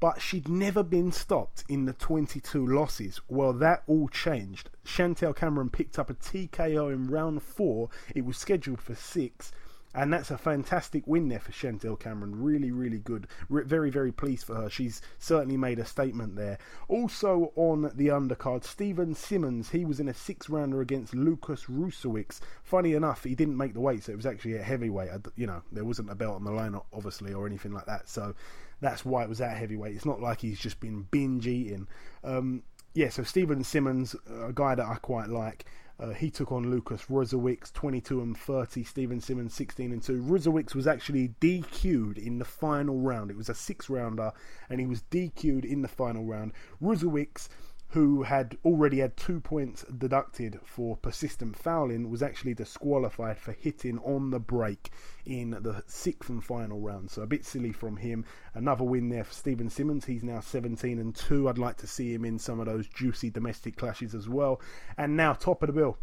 but 0.00 0.20
she'd 0.20 0.48
never 0.48 0.82
been 0.82 1.12
stopped 1.12 1.64
in 1.68 1.84
the 1.84 1.92
22 1.92 2.66
losses. 2.66 3.20
Well, 3.28 3.52
that 3.54 3.82
all 3.86 4.08
changed. 4.08 4.70
Chantelle 4.84 5.34
Cameron 5.34 5.70
picked 5.70 5.98
up 5.98 6.10
a 6.10 6.14
TKO 6.14 6.92
in 6.92 7.08
round 7.08 7.42
four. 7.42 7.88
It 8.14 8.24
was 8.24 8.36
scheduled 8.36 8.80
for 8.80 8.94
six. 8.94 9.52
And 9.94 10.12
that's 10.12 10.30
a 10.30 10.38
fantastic 10.38 11.06
win 11.06 11.28
there 11.28 11.40
for 11.40 11.50
Chantelle 11.50 11.96
Cameron. 11.96 12.40
Really, 12.42 12.70
really 12.70 12.98
good. 12.98 13.26
Very, 13.48 13.90
very 13.90 14.12
pleased 14.12 14.44
for 14.44 14.54
her. 14.54 14.70
She's 14.70 15.00
certainly 15.18 15.56
made 15.56 15.78
a 15.78 15.84
statement 15.84 16.36
there. 16.36 16.58
Also 16.88 17.52
on 17.56 17.90
the 17.94 18.08
undercard, 18.08 18.64
Stephen 18.64 19.14
Simmons. 19.14 19.70
He 19.70 19.84
was 19.84 19.98
in 19.98 20.08
a 20.08 20.14
six 20.14 20.48
rounder 20.50 20.82
against 20.82 21.14
Lucas 21.14 21.64
Rusiewicz. 21.64 22.40
Funny 22.62 22.92
enough, 22.92 23.24
he 23.24 23.34
didn't 23.34 23.56
make 23.56 23.72
the 23.72 23.80
weight, 23.80 24.04
so 24.04 24.12
it 24.12 24.16
was 24.16 24.26
actually 24.26 24.56
a 24.56 24.62
heavyweight. 24.62 25.10
You 25.36 25.46
know, 25.46 25.62
there 25.72 25.84
wasn't 25.84 26.10
a 26.10 26.14
belt 26.14 26.36
on 26.36 26.44
the 26.44 26.52
line, 26.52 26.78
obviously, 26.92 27.32
or 27.32 27.46
anything 27.46 27.72
like 27.72 27.86
that. 27.86 28.08
So 28.08 28.34
that's 28.80 29.04
why 29.04 29.22
it 29.22 29.28
was 29.28 29.40
at 29.40 29.56
heavyweight. 29.56 29.94
It's 29.94 30.06
not 30.06 30.20
like 30.20 30.40
he's 30.40 30.60
just 30.60 30.80
been 30.80 31.06
binge 31.10 31.46
eating. 31.46 31.88
Um, 32.24 32.62
yeah, 32.94 33.08
so 33.08 33.22
Stephen 33.22 33.62
Simmons, 33.64 34.14
a 34.42 34.52
guy 34.52 34.74
that 34.74 34.86
I 34.86 34.96
quite 34.96 35.28
like. 35.28 35.66
Uh, 36.00 36.10
he 36.10 36.30
took 36.30 36.52
on 36.52 36.70
Lucas 36.70 37.06
Rusiewicz, 37.06 37.72
22 37.72 38.20
and 38.20 38.36
30. 38.36 38.84
Stephen 38.84 39.20
Simmons, 39.20 39.52
16 39.54 39.92
and 39.92 40.02
2. 40.02 40.22
Rusiewicz 40.22 40.74
was 40.74 40.86
actually 40.86 41.34
DQ'd 41.40 42.18
in 42.18 42.38
the 42.38 42.44
final 42.44 43.00
round. 43.00 43.32
It 43.32 43.36
was 43.36 43.48
a 43.48 43.54
six 43.54 43.90
rounder, 43.90 44.32
and 44.70 44.78
he 44.78 44.86
was 44.86 45.02
DQ'd 45.10 45.64
in 45.64 45.82
the 45.82 45.88
final 45.88 46.24
round. 46.24 46.52
Rusiewicz 46.80 47.48
who 47.92 48.22
had 48.22 48.56
already 48.64 48.98
had 48.98 49.16
two 49.16 49.40
points 49.40 49.82
deducted 49.84 50.60
for 50.62 50.96
persistent 50.96 51.56
fouling, 51.56 52.10
was 52.10 52.22
actually 52.22 52.52
disqualified 52.52 53.38
for 53.38 53.52
hitting 53.52 53.98
on 54.00 54.30
the 54.30 54.38
break 54.38 54.90
in 55.24 55.50
the 55.50 55.82
sixth 55.86 56.28
and 56.28 56.44
final 56.44 56.80
round. 56.80 57.10
So 57.10 57.22
a 57.22 57.26
bit 57.26 57.46
silly 57.46 57.72
from 57.72 57.96
him. 57.96 58.26
Another 58.52 58.84
win 58.84 59.08
there 59.08 59.24
for 59.24 59.32
Stephen 59.32 59.70
Simmons. 59.70 60.04
He's 60.04 60.22
now 60.22 60.40
17 60.40 60.98
and 60.98 61.14
2. 61.14 61.48
I'd 61.48 61.56
like 61.56 61.78
to 61.78 61.86
see 61.86 62.12
him 62.12 62.26
in 62.26 62.38
some 62.38 62.60
of 62.60 62.66
those 62.66 62.86
juicy 62.88 63.30
domestic 63.30 63.76
clashes 63.76 64.14
as 64.14 64.28
well. 64.28 64.60
And 64.98 65.16
now, 65.16 65.32
top 65.32 65.62
of 65.62 65.68
the 65.68 65.72
bill, 65.72 65.96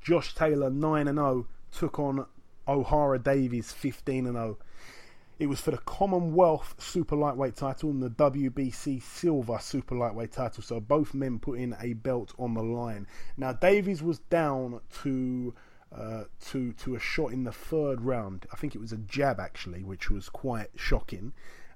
Josh 0.00 0.34
Taylor 0.34 0.70
9 0.70 1.08
and 1.08 1.18
0 1.18 1.46
took 1.70 1.98
on 1.98 2.24
Ohara 2.66 3.22
Davies 3.22 3.72
15 3.72 4.26
and 4.26 4.36
0. 4.36 4.58
It 5.38 5.48
was 5.48 5.60
for 5.60 5.72
the 5.72 5.78
Commonwealth 5.78 6.76
Super 6.78 7.16
Lightweight 7.16 7.56
title 7.56 7.90
and 7.90 8.00
the 8.00 8.10
WBC 8.10 9.02
Silver 9.02 9.58
Super 9.60 9.96
Lightweight 9.96 10.30
title. 10.30 10.62
So 10.62 10.78
both 10.78 11.12
men 11.12 11.40
put 11.40 11.58
in 11.58 11.74
a 11.80 11.94
belt 11.94 12.32
on 12.38 12.54
the 12.54 12.62
line. 12.62 13.08
Now 13.36 13.52
Davies 13.52 14.02
was 14.02 14.20
down 14.20 14.80
to 15.02 15.54
uh, 15.92 16.24
to 16.50 16.72
to 16.72 16.94
a 16.94 17.00
shot 17.00 17.32
in 17.32 17.42
the 17.42 17.52
third 17.52 18.02
round. 18.02 18.46
I 18.52 18.56
think 18.56 18.76
it 18.76 18.80
was 18.80 18.92
a 18.92 18.96
jab 18.96 19.40
actually, 19.40 19.82
which 19.82 20.08
was 20.08 20.28
quite 20.28 20.70
shocking. 20.76 21.32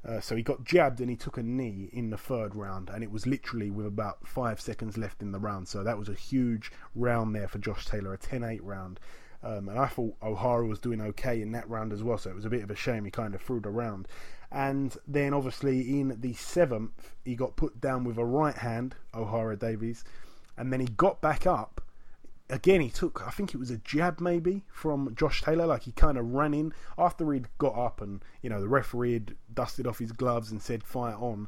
Uh, 0.06 0.20
so 0.20 0.37
he 0.37 0.42
got 0.42 0.62
jabbed 0.62 1.00
and 1.00 1.11
he 1.11 1.16
took 1.16 1.37
a 1.37 1.42
knee 1.42 1.90
in 1.92 2.11
the 2.11 2.16
third 2.16 2.54
round, 2.54 2.88
and 2.88 3.02
it 3.02 3.11
was 3.11 3.26
literally 3.26 3.70
with 3.70 3.87
about 3.87 4.26
five 4.26 4.61
seconds 4.61 4.96
left 4.96 5.20
in 5.20 5.32
the 5.32 5.38
round. 5.40 5.66
So 5.66 5.82
that 5.82 5.98
was 5.98 6.09
a 6.09 6.14
huge 6.14 6.70
round 6.94 7.35
there 7.35 7.48
for 7.48 7.59
Josh 7.59 7.87
Taylor, 7.87 8.14
a 8.14 8.18
10-8 8.18 8.61
round. 8.62 9.00
Um, 9.42 9.68
and 9.68 9.79
I 9.79 9.87
thought 9.87 10.18
Ohara 10.20 10.68
was 10.68 10.81
doing 10.81 11.01
okay 11.01 11.40
in 11.40 11.53
that 11.53 11.68
round 11.68 11.92
as 11.92 12.03
well, 12.03 12.18
so 12.18 12.31
it 12.31 12.37
was 12.37 12.44
a 12.44 12.51
bit 12.51 12.62
of 12.62 12.70
a 12.70 12.77
shame 12.77 13.05
he 13.05 13.11
kind 13.11 13.35
of 13.35 13.40
threw 13.40 13.61
the 13.61 13.70
round. 13.70 14.09
And 14.51 14.96
then 15.07 15.35
obviously 15.35 16.01
in 16.01 16.16
the 16.20 16.33
seventh, 16.33 17.14
he 17.24 17.37
got 17.37 17.57
put 17.57 17.81
down 17.81 18.05
with 18.05 18.18
a 18.18 18.24
right 18.24 18.57
hand, 18.57 18.96
Ohara 19.14 19.59
Davies, 19.59 20.05
and 20.57 20.72
then 20.72 20.81
he 20.81 20.87
got 20.87 21.20
back 21.20 21.46
up. 21.46 21.83
Again, 22.51 22.81
he 22.81 22.88
took, 22.88 23.22
I 23.27 23.31
think 23.31 23.55
it 23.55 23.59
was 23.59 23.70
a 23.70 23.77
jab 23.77 24.20
maybe 24.20 24.64
from 24.72 25.14
Josh 25.14 25.42
Taylor, 25.42 25.66
like 25.66 25.83
he 25.83 25.92
kind 25.92 26.16
of 26.16 26.33
ran 26.33 26.55
in 26.55 26.72
after 26.96 27.31
he'd 27.33 27.48
got 27.59 27.77
up 27.77 28.01
and, 28.01 28.24
you 28.42 28.48
know, 28.48 28.61
the 28.61 28.68
referee 28.68 29.12
had 29.12 29.37
dusted 29.53 29.87
off 29.87 29.98
his 29.98 30.12
gloves 30.12 30.51
and 30.51 30.62
said, 30.62 30.83
fight 30.83 31.14
on. 31.14 31.46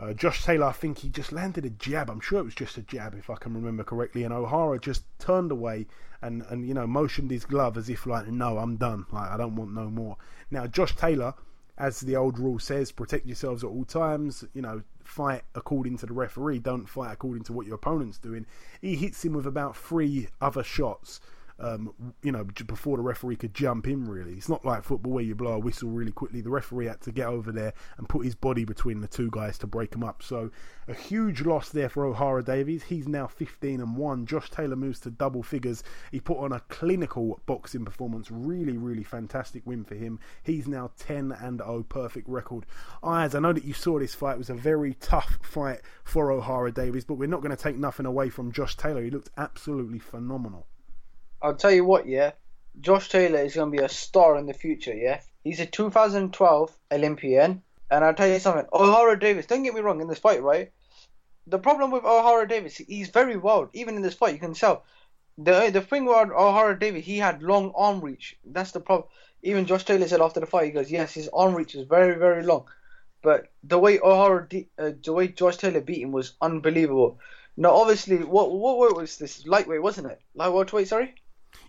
Uh, 0.00 0.14
Josh 0.14 0.44
Taylor, 0.44 0.66
I 0.66 0.72
think 0.72 0.98
he 0.98 1.10
just 1.10 1.30
landed 1.30 1.66
a 1.66 1.70
jab. 1.70 2.08
I'm 2.08 2.20
sure 2.20 2.38
it 2.38 2.44
was 2.44 2.54
just 2.54 2.78
a 2.78 2.82
jab, 2.82 3.14
if 3.14 3.28
I 3.28 3.34
can 3.34 3.52
remember 3.52 3.84
correctly. 3.84 4.24
And 4.24 4.32
Ohara 4.32 4.80
just 4.80 5.04
turned 5.18 5.52
away 5.52 5.86
and, 6.22 6.42
and 6.48 6.66
you 6.66 6.72
know 6.72 6.86
motioned 6.86 7.30
his 7.30 7.44
glove 7.44 7.76
as 7.76 7.90
if 7.90 8.06
like, 8.06 8.26
no, 8.28 8.58
I'm 8.58 8.76
done. 8.76 9.04
Like 9.12 9.30
I 9.30 9.36
don't 9.36 9.56
want 9.56 9.74
no 9.74 9.90
more. 9.90 10.16
Now 10.50 10.66
Josh 10.66 10.96
Taylor, 10.96 11.34
as 11.76 12.00
the 12.00 12.16
old 12.16 12.38
rule 12.38 12.58
says, 12.58 12.92
protect 12.92 13.26
yourselves 13.26 13.62
at 13.62 13.68
all 13.68 13.84
times. 13.84 14.42
You 14.54 14.62
know, 14.62 14.82
fight 15.04 15.42
according 15.54 15.98
to 15.98 16.06
the 16.06 16.14
referee. 16.14 16.60
Don't 16.60 16.88
fight 16.88 17.12
according 17.12 17.44
to 17.44 17.52
what 17.52 17.66
your 17.66 17.74
opponent's 17.74 18.18
doing. 18.18 18.46
He 18.80 18.96
hits 18.96 19.22
him 19.22 19.34
with 19.34 19.46
about 19.46 19.76
three 19.76 20.28
other 20.40 20.62
shots 20.62 21.20
um, 21.60 22.14
you 22.22 22.32
know, 22.32 22.44
before 22.66 22.96
the 22.96 23.02
referee 23.02 23.36
could 23.36 23.54
jump 23.54 23.86
in. 23.86 24.08
Really, 24.08 24.32
it's 24.32 24.48
not 24.48 24.64
like 24.64 24.82
football 24.82 25.12
where 25.12 25.24
you 25.24 25.34
blow 25.34 25.52
a 25.52 25.58
whistle 25.58 25.90
really 25.90 26.12
quickly. 26.12 26.40
The 26.40 26.50
referee 26.50 26.86
had 26.86 27.00
to 27.02 27.12
get 27.12 27.26
over 27.26 27.52
there 27.52 27.74
and 27.98 28.08
put 28.08 28.24
his 28.24 28.34
body 28.34 28.64
between 28.64 29.00
the 29.00 29.08
two 29.08 29.30
guys 29.30 29.58
to 29.58 29.66
break 29.66 29.90
them 29.90 30.02
up. 30.02 30.22
So 30.22 30.50
a 30.88 30.94
huge 30.94 31.42
loss 31.42 31.68
there 31.68 31.88
for 31.88 32.04
Ohara 32.04 32.44
Davies. 32.44 32.84
He's 32.84 33.06
now 33.06 33.26
15 33.26 33.80
and 33.80 33.96
one. 33.96 34.26
Josh 34.26 34.50
Taylor 34.50 34.76
moves 34.76 35.00
to 35.00 35.10
double 35.10 35.42
figures. 35.42 35.84
He 36.10 36.20
put 36.20 36.38
on 36.38 36.52
a 36.52 36.60
clinical 36.68 37.40
boxing 37.46 37.84
performance. 37.84 38.30
Really, 38.30 38.78
really 38.78 39.04
fantastic 39.04 39.66
win 39.66 39.84
for 39.84 39.94
him. 39.94 40.18
He's 40.42 40.66
now 40.66 40.90
10 40.98 41.32
and 41.32 41.58
0, 41.58 41.84
perfect 41.88 42.28
record. 42.28 42.64
Ayaz, 43.04 43.34
I 43.34 43.40
know 43.40 43.52
that 43.52 43.64
you 43.64 43.74
saw 43.74 43.98
this 43.98 44.14
fight. 44.14 44.34
It 44.34 44.38
was 44.38 44.50
a 44.50 44.54
very 44.54 44.94
tough 44.94 45.38
fight 45.42 45.80
for 46.04 46.28
Ohara 46.28 46.72
Davies, 46.72 47.04
but 47.04 47.14
we're 47.14 47.28
not 47.28 47.42
going 47.42 47.54
to 47.54 47.62
take 47.62 47.76
nothing 47.76 48.06
away 48.06 48.30
from 48.30 48.50
Josh 48.50 48.76
Taylor. 48.76 49.02
He 49.02 49.10
looked 49.10 49.30
absolutely 49.36 49.98
phenomenal. 49.98 50.66
I'll 51.42 51.56
tell 51.56 51.70
you 51.72 51.84
what, 51.84 52.06
yeah. 52.06 52.32
Josh 52.80 53.08
Taylor 53.08 53.40
is 53.40 53.54
going 53.54 53.70
to 53.70 53.76
be 53.78 53.82
a 53.82 53.88
star 53.88 54.38
in 54.38 54.46
the 54.46 54.54
future, 54.54 54.94
yeah. 54.94 55.20
He's 55.42 55.60
a 55.60 55.66
2012 55.66 56.76
Olympian, 56.92 57.62
and 57.90 58.04
I'll 58.04 58.14
tell 58.14 58.28
you 58.28 58.38
something. 58.38 58.66
Ohara 58.72 59.18
Davies, 59.18 59.46
don't 59.46 59.62
get 59.62 59.74
me 59.74 59.80
wrong, 59.80 60.00
in 60.00 60.08
this 60.08 60.18
fight, 60.18 60.42
right? 60.42 60.70
The 61.46 61.58
problem 61.58 61.90
with 61.90 62.04
Ohara 62.04 62.48
Davies, 62.48 62.76
he's 62.76 63.08
very 63.08 63.36
wild. 63.36 63.70
Even 63.72 63.96
in 63.96 64.02
this 64.02 64.14
fight, 64.14 64.34
you 64.34 64.38
can 64.38 64.54
tell. 64.54 64.84
The 65.38 65.70
the 65.70 65.80
thing 65.80 66.04
with 66.04 66.28
Ohara 66.28 66.78
Davies, 66.78 67.04
he 67.04 67.16
had 67.16 67.42
long 67.42 67.72
arm 67.74 68.02
reach. 68.02 68.36
That's 68.44 68.72
the 68.72 68.80
problem. 68.80 69.08
Even 69.42 69.64
Josh 69.64 69.84
Taylor 69.84 70.06
said 70.06 70.20
after 70.20 70.40
the 70.40 70.46
fight, 70.46 70.66
he 70.66 70.70
goes, 70.70 70.90
"Yes, 70.90 71.14
his 71.14 71.30
arm 71.32 71.54
reach 71.54 71.74
is 71.74 71.86
very, 71.86 72.18
very 72.18 72.42
long." 72.42 72.66
But 73.22 73.48
the 73.64 73.78
way 73.78 73.98
Ohara, 73.98 74.66
uh, 74.78 74.92
the 75.02 75.12
way 75.12 75.28
Josh 75.28 75.56
Taylor 75.56 75.80
beat 75.80 76.02
him 76.02 76.12
was 76.12 76.34
unbelievable. 76.42 77.18
Now, 77.56 77.70
obviously, 77.70 78.18
what 78.18 78.50
what 78.52 78.78
weight 78.78 78.96
was 78.96 79.16
this? 79.16 79.46
Lightweight, 79.46 79.82
wasn't 79.82 80.10
it? 80.12 80.20
Light 80.34 80.48
welterweight, 80.48 80.88
sorry. 80.88 81.14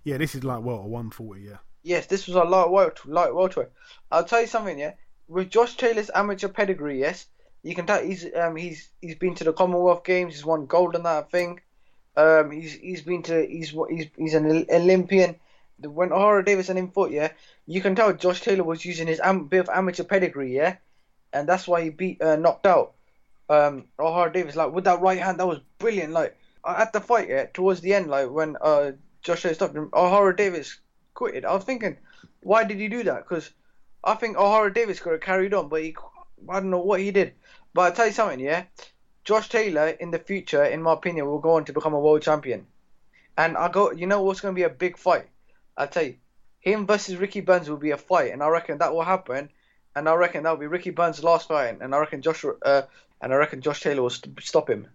Yeah, 0.03 0.17
this 0.17 0.35
is 0.35 0.43
like 0.43 0.61
what 0.61 0.73
a 0.73 0.87
140. 0.87 1.41
Yeah. 1.41 1.57
Yes, 1.83 2.05
this 2.05 2.27
was 2.27 2.35
a 2.35 2.43
light 2.43 2.69
welter, 2.69 3.09
light 3.09 3.33
welterweight. 3.33 3.69
I'll 4.11 4.23
tell 4.23 4.41
you 4.41 4.47
something, 4.47 4.77
yeah. 4.77 4.93
With 5.27 5.49
Josh 5.49 5.77
Taylor's 5.77 6.11
amateur 6.13 6.47
pedigree, 6.47 6.99
yes, 6.99 7.25
you 7.63 7.75
can 7.75 7.85
tell 7.85 8.03
he's 8.03 8.25
um 8.35 8.55
he's 8.55 8.89
he's 9.01 9.15
been 9.15 9.35
to 9.35 9.43
the 9.43 9.53
Commonwealth 9.53 10.03
Games, 10.03 10.35
he's 10.35 10.45
won 10.45 10.65
gold 10.65 10.95
in 10.95 11.03
that 11.03 11.31
thing. 11.31 11.61
Um, 12.15 12.51
he's 12.51 12.73
he's 12.73 13.01
been 13.01 13.23
to 13.23 13.45
he's 13.45 13.73
he's 13.89 14.07
he's 14.17 14.33
an 14.33 14.65
Olympian. 14.69 15.35
When 15.79 16.09
Ohara 16.09 16.45
Davies 16.45 16.69
and 16.69 16.77
him 16.77 16.91
fought, 16.91 17.09
yeah, 17.09 17.31
you 17.65 17.81
can 17.81 17.95
tell 17.95 18.13
Josh 18.13 18.41
Taylor 18.41 18.63
was 18.63 18.85
using 18.85 19.07
his 19.07 19.19
am- 19.19 19.45
bit 19.45 19.61
of 19.61 19.69
amateur 19.69 20.03
pedigree, 20.03 20.55
yeah, 20.55 20.75
and 21.33 21.49
that's 21.49 21.67
why 21.67 21.81
he 21.81 21.89
beat 21.89 22.21
uh, 22.21 22.35
knocked 22.35 22.67
out 22.67 22.93
um 23.49 23.85
Ohara 23.97 24.31
Davies. 24.31 24.55
Like 24.55 24.71
with 24.73 24.83
that 24.83 25.01
right 25.01 25.19
hand, 25.19 25.39
that 25.39 25.47
was 25.47 25.59
brilliant. 25.79 26.13
Like 26.13 26.37
at 26.65 26.93
the 26.93 27.01
fight, 27.01 27.29
yeah, 27.29 27.45
towards 27.45 27.81
the 27.81 27.93
end, 27.93 28.07
like 28.07 28.29
when 28.29 28.57
uh 28.61 28.91
Josh 29.21 29.45
stopped 29.53 29.75
him, 29.75 29.89
Ohara 29.91 30.35
Davies 30.35 30.79
quitted. 31.13 31.45
I 31.45 31.53
was 31.53 31.63
thinking, 31.63 31.97
why 32.41 32.63
did 32.63 32.77
he 32.77 32.87
do 32.87 33.03
that? 33.03 33.27
Because 33.27 33.51
I 34.03 34.15
think 34.15 34.37
Ohara 34.37 34.73
Davies 34.73 34.99
could 34.99 35.13
have 35.13 35.21
carried 35.21 35.53
on, 35.53 35.69
but 35.69 35.83
he 35.83 35.95
I 36.49 36.59
don't 36.59 36.71
know 36.71 36.79
what 36.79 36.99
he 36.99 37.11
did. 37.11 37.33
But 37.73 37.81
I'll 37.81 37.91
tell 37.93 38.07
you 38.07 38.13
something, 38.13 38.39
yeah. 38.39 38.63
Josh 39.23 39.49
Taylor 39.49 39.89
in 39.89 40.11
the 40.11 40.17
future, 40.17 40.63
in 40.63 40.81
my 40.81 40.93
opinion, 40.93 41.27
will 41.27 41.39
go 41.39 41.51
on 41.51 41.65
to 41.65 41.73
become 41.73 41.93
a 41.93 41.99
world 41.99 42.23
champion. 42.23 42.65
And 43.37 43.55
I 43.55 43.69
go, 43.69 43.91
you 43.91 44.07
know 44.07 44.23
what's 44.23 44.41
going 44.41 44.55
to 44.55 44.59
be 44.59 44.63
a 44.63 44.69
big 44.69 44.97
fight? 44.97 45.29
I'll 45.77 45.87
tell 45.87 46.03
you, 46.03 46.15
him 46.59 46.87
versus 46.87 47.15
Ricky 47.15 47.41
Burns 47.41 47.69
will 47.69 47.77
be 47.77 47.91
a 47.91 47.97
fight, 47.97 48.31
and 48.31 48.41
I 48.41 48.47
reckon 48.47 48.79
that 48.79 48.93
will 48.93 49.03
happen. 49.03 49.49
And 49.95 50.07
I 50.07 50.13
reckon 50.15 50.43
that 50.43 50.51
will 50.51 50.57
be 50.57 50.67
Ricky 50.67 50.89
Burns' 50.89 51.23
last 51.23 51.47
fight, 51.49 51.77
and 51.81 51.93
I 51.93 51.99
reckon 51.99 52.21
Josh, 52.21 52.43
uh, 52.43 52.83
and 53.21 53.33
I 53.33 53.35
reckon 53.35 53.61
Josh 53.61 53.81
Taylor 53.81 54.03
will 54.03 54.09
st- 54.09 54.41
stop 54.41 54.69
him. 54.69 54.87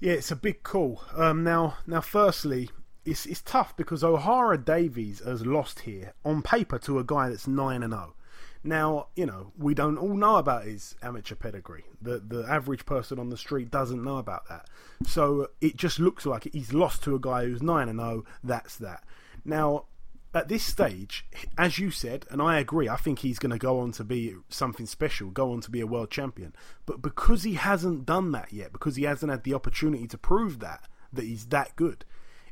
Yeah, 0.00 0.14
it's 0.14 0.30
a 0.30 0.36
big 0.36 0.62
call. 0.62 1.02
Um, 1.14 1.44
now, 1.44 1.76
now, 1.86 2.00
firstly, 2.00 2.70
it's 3.04 3.26
it's 3.26 3.42
tough 3.42 3.76
because 3.76 4.02
Ohara 4.02 4.62
Davies 4.62 5.20
has 5.24 5.44
lost 5.44 5.80
here 5.80 6.14
on 6.24 6.40
paper 6.40 6.78
to 6.80 6.98
a 6.98 7.04
guy 7.04 7.28
that's 7.28 7.46
nine 7.46 7.82
and 7.82 7.92
zero. 7.92 8.14
Now, 8.64 9.08
you 9.14 9.26
know, 9.26 9.52
we 9.58 9.74
don't 9.74 9.98
all 9.98 10.14
know 10.14 10.36
about 10.36 10.64
his 10.64 10.94
amateur 11.02 11.34
pedigree. 11.34 11.84
The 12.00 12.18
the 12.18 12.46
average 12.48 12.86
person 12.86 13.18
on 13.18 13.28
the 13.28 13.36
street 13.36 13.70
doesn't 13.70 14.02
know 14.02 14.16
about 14.16 14.48
that. 14.48 14.68
So 15.06 15.48
it 15.60 15.76
just 15.76 15.98
looks 15.98 16.24
like 16.24 16.48
he's 16.50 16.72
lost 16.72 17.02
to 17.04 17.14
a 17.14 17.20
guy 17.20 17.44
who's 17.44 17.62
9 17.62 17.88
and 17.88 18.00
0. 18.00 18.24
That's 18.42 18.76
that. 18.76 19.04
Now, 19.44 19.84
at 20.32 20.48
this 20.48 20.62
stage, 20.62 21.26
as 21.58 21.78
you 21.78 21.90
said, 21.90 22.24
and 22.30 22.40
I 22.40 22.58
agree, 22.58 22.88
I 22.88 22.96
think 22.96 23.20
he's 23.20 23.38
going 23.38 23.50
to 23.50 23.58
go 23.58 23.80
on 23.80 23.92
to 23.92 24.04
be 24.04 24.34
something 24.48 24.86
special, 24.86 25.30
go 25.30 25.52
on 25.52 25.60
to 25.62 25.70
be 25.70 25.80
a 25.80 25.86
world 25.86 26.10
champion. 26.10 26.54
But 26.86 27.02
because 27.02 27.42
he 27.42 27.54
hasn't 27.54 28.06
done 28.06 28.32
that 28.32 28.52
yet, 28.52 28.72
because 28.72 28.96
he 28.96 29.04
hasn't 29.04 29.30
had 29.30 29.44
the 29.44 29.54
opportunity 29.54 30.06
to 30.06 30.18
prove 30.18 30.60
that, 30.60 30.88
that 31.12 31.24
he's 31.24 31.46
that 31.46 31.74
good, 31.74 32.04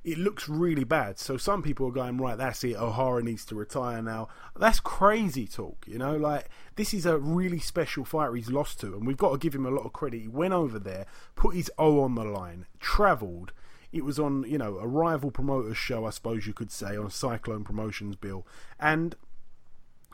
it 0.03 0.19
looks 0.19 0.49
really 0.49 0.85
bad. 0.85 1.19
So 1.19 1.37
some 1.37 1.63
people 1.63 1.87
are 1.89 1.93
going, 1.93 2.19
right, 2.19 2.37
that's 2.37 2.65
it, 2.65 2.77
Ohara 2.77 3.23
needs 3.23 3.45
to 3.47 3.55
retire 3.55 4.03
now. 4.03 4.29
That's 4.57 4.81
crazy 4.81 5.47
talk, 5.47 5.85
you 5.87 5.99
know? 5.99 6.17
Like, 6.17 6.49
this 6.77 6.93
is 6.93 7.07
a 7.07 7.19
really 7.19 7.59
special 7.61 8.05
fighter 8.05 8.35
he's 8.35 8.51
lost 8.51 8.81
to, 8.81 8.95
and 8.95 9.07
we've 9.07 9.17
got 9.17 9.33
to 9.33 9.39
give 9.39 9.55
him 9.55 9.67
a 9.67 9.71
lot 9.71 9.85
of 9.85 9.93
credit. 9.93 10.23
He 10.23 10.29
went 10.29 10.55
over 10.55 10.79
there, 10.79 11.07
put 11.37 11.55
his 11.55 11.71
O 11.79 12.01
on 12.01 12.15
the 12.15 12.25
line, 12.25 12.67
travelled. 12.81 13.53
It 13.93 14.05
was 14.05 14.19
on, 14.19 14.45
you 14.47 14.59
know, 14.59 14.79
a 14.79 14.87
rival 14.87 15.31
promoter's 15.31 15.79
show, 15.79 16.05
I 16.05 16.11
suppose 16.11 16.47
you 16.47 16.53
could 16.53 16.71
say, 16.71 16.97
on 16.97 17.11
Cyclone 17.11 17.65
Promotions 17.65 18.17
bill. 18.17 18.47
And 18.79 19.17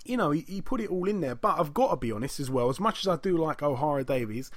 you 0.04 0.16
know, 0.16 0.30
he, 0.30 0.42
he, 0.42 0.60
put 0.60 0.80
it 0.80 0.90
all 0.90 1.08
in 1.08 1.20
there. 1.20 1.34
But 1.34 1.58
I've 1.58 1.74
got 1.74 1.90
to 1.90 1.96
be 1.96 2.12
honest 2.12 2.38
as 2.38 2.50
well. 2.50 2.68
As 2.68 2.78
much 2.78 3.00
as 3.00 3.08
I 3.08 3.16
do 3.16 3.36
like 3.36 3.58
Ohara 3.58 4.04
Davies, 4.04 4.50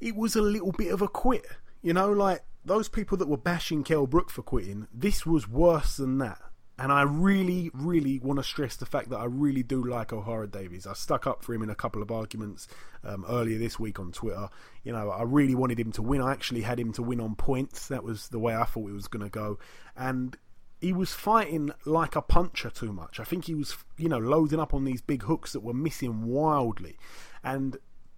it 0.00 0.16
was 0.16 0.34
a 0.34 0.42
little 0.42 0.72
bit 0.72 0.92
of 0.92 1.00
a 1.00 1.08
quit. 1.08 1.46
You 1.82 1.92
know, 1.92 2.10
like 2.10 2.42
those 2.64 2.88
people 2.88 3.16
that 3.18 3.28
were 3.28 3.36
bashing 3.36 3.84
Kell 3.84 4.06
Brook 4.06 4.30
for 4.30 4.42
quitting, 4.42 4.88
this 4.92 5.24
was 5.24 5.48
worse 5.48 5.96
than 5.96 6.18
that. 6.18 6.40
And 6.82 6.90
I 6.90 7.02
really, 7.02 7.70
really 7.72 8.18
want 8.18 8.40
to 8.40 8.42
stress 8.42 8.74
the 8.74 8.86
fact 8.86 9.10
that 9.10 9.18
I 9.18 9.26
really 9.26 9.62
do 9.62 9.84
like 9.84 10.08
Ohara 10.08 10.50
Davies. 10.50 10.84
I 10.84 10.94
stuck 10.94 11.28
up 11.28 11.44
for 11.44 11.54
him 11.54 11.62
in 11.62 11.70
a 11.70 11.76
couple 11.76 12.02
of 12.02 12.10
arguments 12.10 12.66
um, 13.04 13.24
earlier 13.28 13.56
this 13.56 13.78
week 13.78 14.00
on 14.00 14.10
Twitter. 14.10 14.48
You 14.82 14.90
know, 14.90 15.08
I 15.08 15.22
really 15.22 15.54
wanted 15.54 15.78
him 15.78 15.92
to 15.92 16.02
win. 16.02 16.20
I 16.20 16.32
actually 16.32 16.62
had 16.62 16.80
him 16.80 16.92
to 16.94 17.02
win 17.04 17.20
on 17.20 17.36
points. 17.36 17.86
That 17.86 18.02
was 18.02 18.30
the 18.30 18.40
way 18.40 18.56
I 18.56 18.64
thought 18.64 18.90
it 18.90 18.94
was 18.94 19.06
going 19.06 19.22
to 19.22 19.30
go. 19.30 19.60
And 19.96 20.36
he 20.80 20.92
was 20.92 21.12
fighting 21.12 21.70
like 21.84 22.16
a 22.16 22.20
puncher 22.20 22.68
too 22.68 22.92
much. 22.92 23.20
I 23.20 23.24
think 23.24 23.44
he 23.44 23.54
was, 23.54 23.76
you 23.96 24.08
know, 24.08 24.18
loading 24.18 24.58
up 24.58 24.74
on 24.74 24.84
these 24.84 25.00
big 25.00 25.22
hooks 25.22 25.52
that 25.52 25.60
were 25.60 25.72
missing 25.72 26.24
wildly. 26.24 26.96
And 27.44 27.76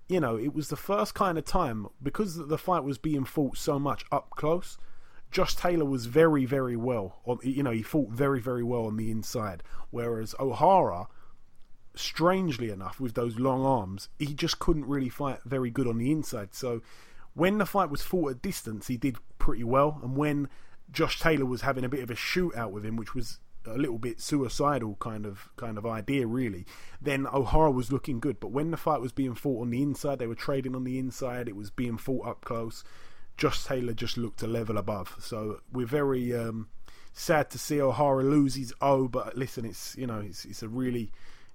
you 0.08 0.20
know, 0.20 0.36
it 0.38 0.54
was 0.54 0.68
the 0.68 0.76
first 0.76 1.14
kind 1.14 1.36
of 1.36 1.44
time 1.44 1.88
because 2.02 2.36
the 2.36 2.58
fight 2.58 2.84
was 2.84 2.96
being 2.96 3.24
fought 3.24 3.58
so 3.58 3.78
much 3.78 4.04
up 4.10 4.30
close. 4.30 4.78
Josh 5.34 5.56
Taylor 5.56 5.84
was 5.84 6.06
very, 6.06 6.44
very 6.44 6.76
well. 6.76 7.16
You 7.42 7.64
know, 7.64 7.72
he 7.72 7.82
fought 7.82 8.10
very, 8.10 8.38
very 8.40 8.62
well 8.62 8.86
on 8.86 8.96
the 8.96 9.10
inside, 9.10 9.64
whereas 9.90 10.32
Ohara, 10.38 11.08
strangely 11.96 12.70
enough, 12.70 13.00
with 13.00 13.14
those 13.14 13.36
long 13.40 13.66
arms, 13.66 14.08
he 14.16 14.32
just 14.32 14.60
couldn't 14.60 14.86
really 14.86 15.08
fight 15.08 15.40
very 15.44 15.72
good 15.72 15.88
on 15.88 15.98
the 15.98 16.12
inside. 16.12 16.54
So, 16.54 16.82
when 17.34 17.58
the 17.58 17.66
fight 17.66 17.90
was 17.90 18.00
fought 18.00 18.30
at 18.30 18.42
distance, 18.42 18.86
he 18.86 18.96
did 18.96 19.16
pretty 19.38 19.64
well, 19.64 19.98
and 20.04 20.16
when 20.16 20.48
Josh 20.92 21.18
Taylor 21.18 21.46
was 21.46 21.62
having 21.62 21.82
a 21.82 21.88
bit 21.88 22.04
of 22.04 22.10
a 22.10 22.14
shootout 22.14 22.70
with 22.70 22.86
him, 22.86 22.94
which 22.94 23.16
was 23.16 23.40
a 23.66 23.76
little 23.76 23.98
bit 23.98 24.20
suicidal 24.20 24.94
kind 25.00 25.26
of 25.26 25.48
kind 25.56 25.78
of 25.78 25.86
idea 25.86 26.26
really 26.26 26.66
then 27.00 27.24
Ohara 27.24 27.72
was 27.72 27.90
looking 27.90 28.20
good 28.20 28.38
but 28.38 28.50
when 28.50 28.70
the 28.70 28.76
fight 28.76 29.00
was 29.00 29.10
being 29.10 29.34
fought 29.34 29.62
on 29.62 29.70
the 29.70 29.80
inside 29.80 30.18
they 30.18 30.26
were 30.26 30.34
trading 30.34 30.76
on 30.76 30.84
the 30.84 30.98
inside 30.98 31.48
it 31.48 31.56
was 31.56 31.70
being 31.70 31.96
fought 31.96 32.26
up 32.26 32.44
close 32.44 32.84
Josh 33.36 33.64
Taylor 33.64 33.92
just 33.92 34.16
looked 34.16 34.42
a 34.42 34.46
level 34.46 34.78
above. 34.78 35.16
So 35.20 35.60
we're 35.72 35.86
very 35.86 36.34
um, 36.34 36.68
sad 37.12 37.50
to 37.50 37.58
see 37.58 37.76
Ohara 37.76 38.22
lose 38.22 38.54
his 38.54 38.74
O 38.80 39.08
but 39.08 39.36
listen 39.36 39.64
it's 39.64 39.96
you 39.96 40.06
know 40.06 40.20
it's, 40.20 40.44
it's 40.44 40.62
a 40.62 40.68
really 40.68 41.10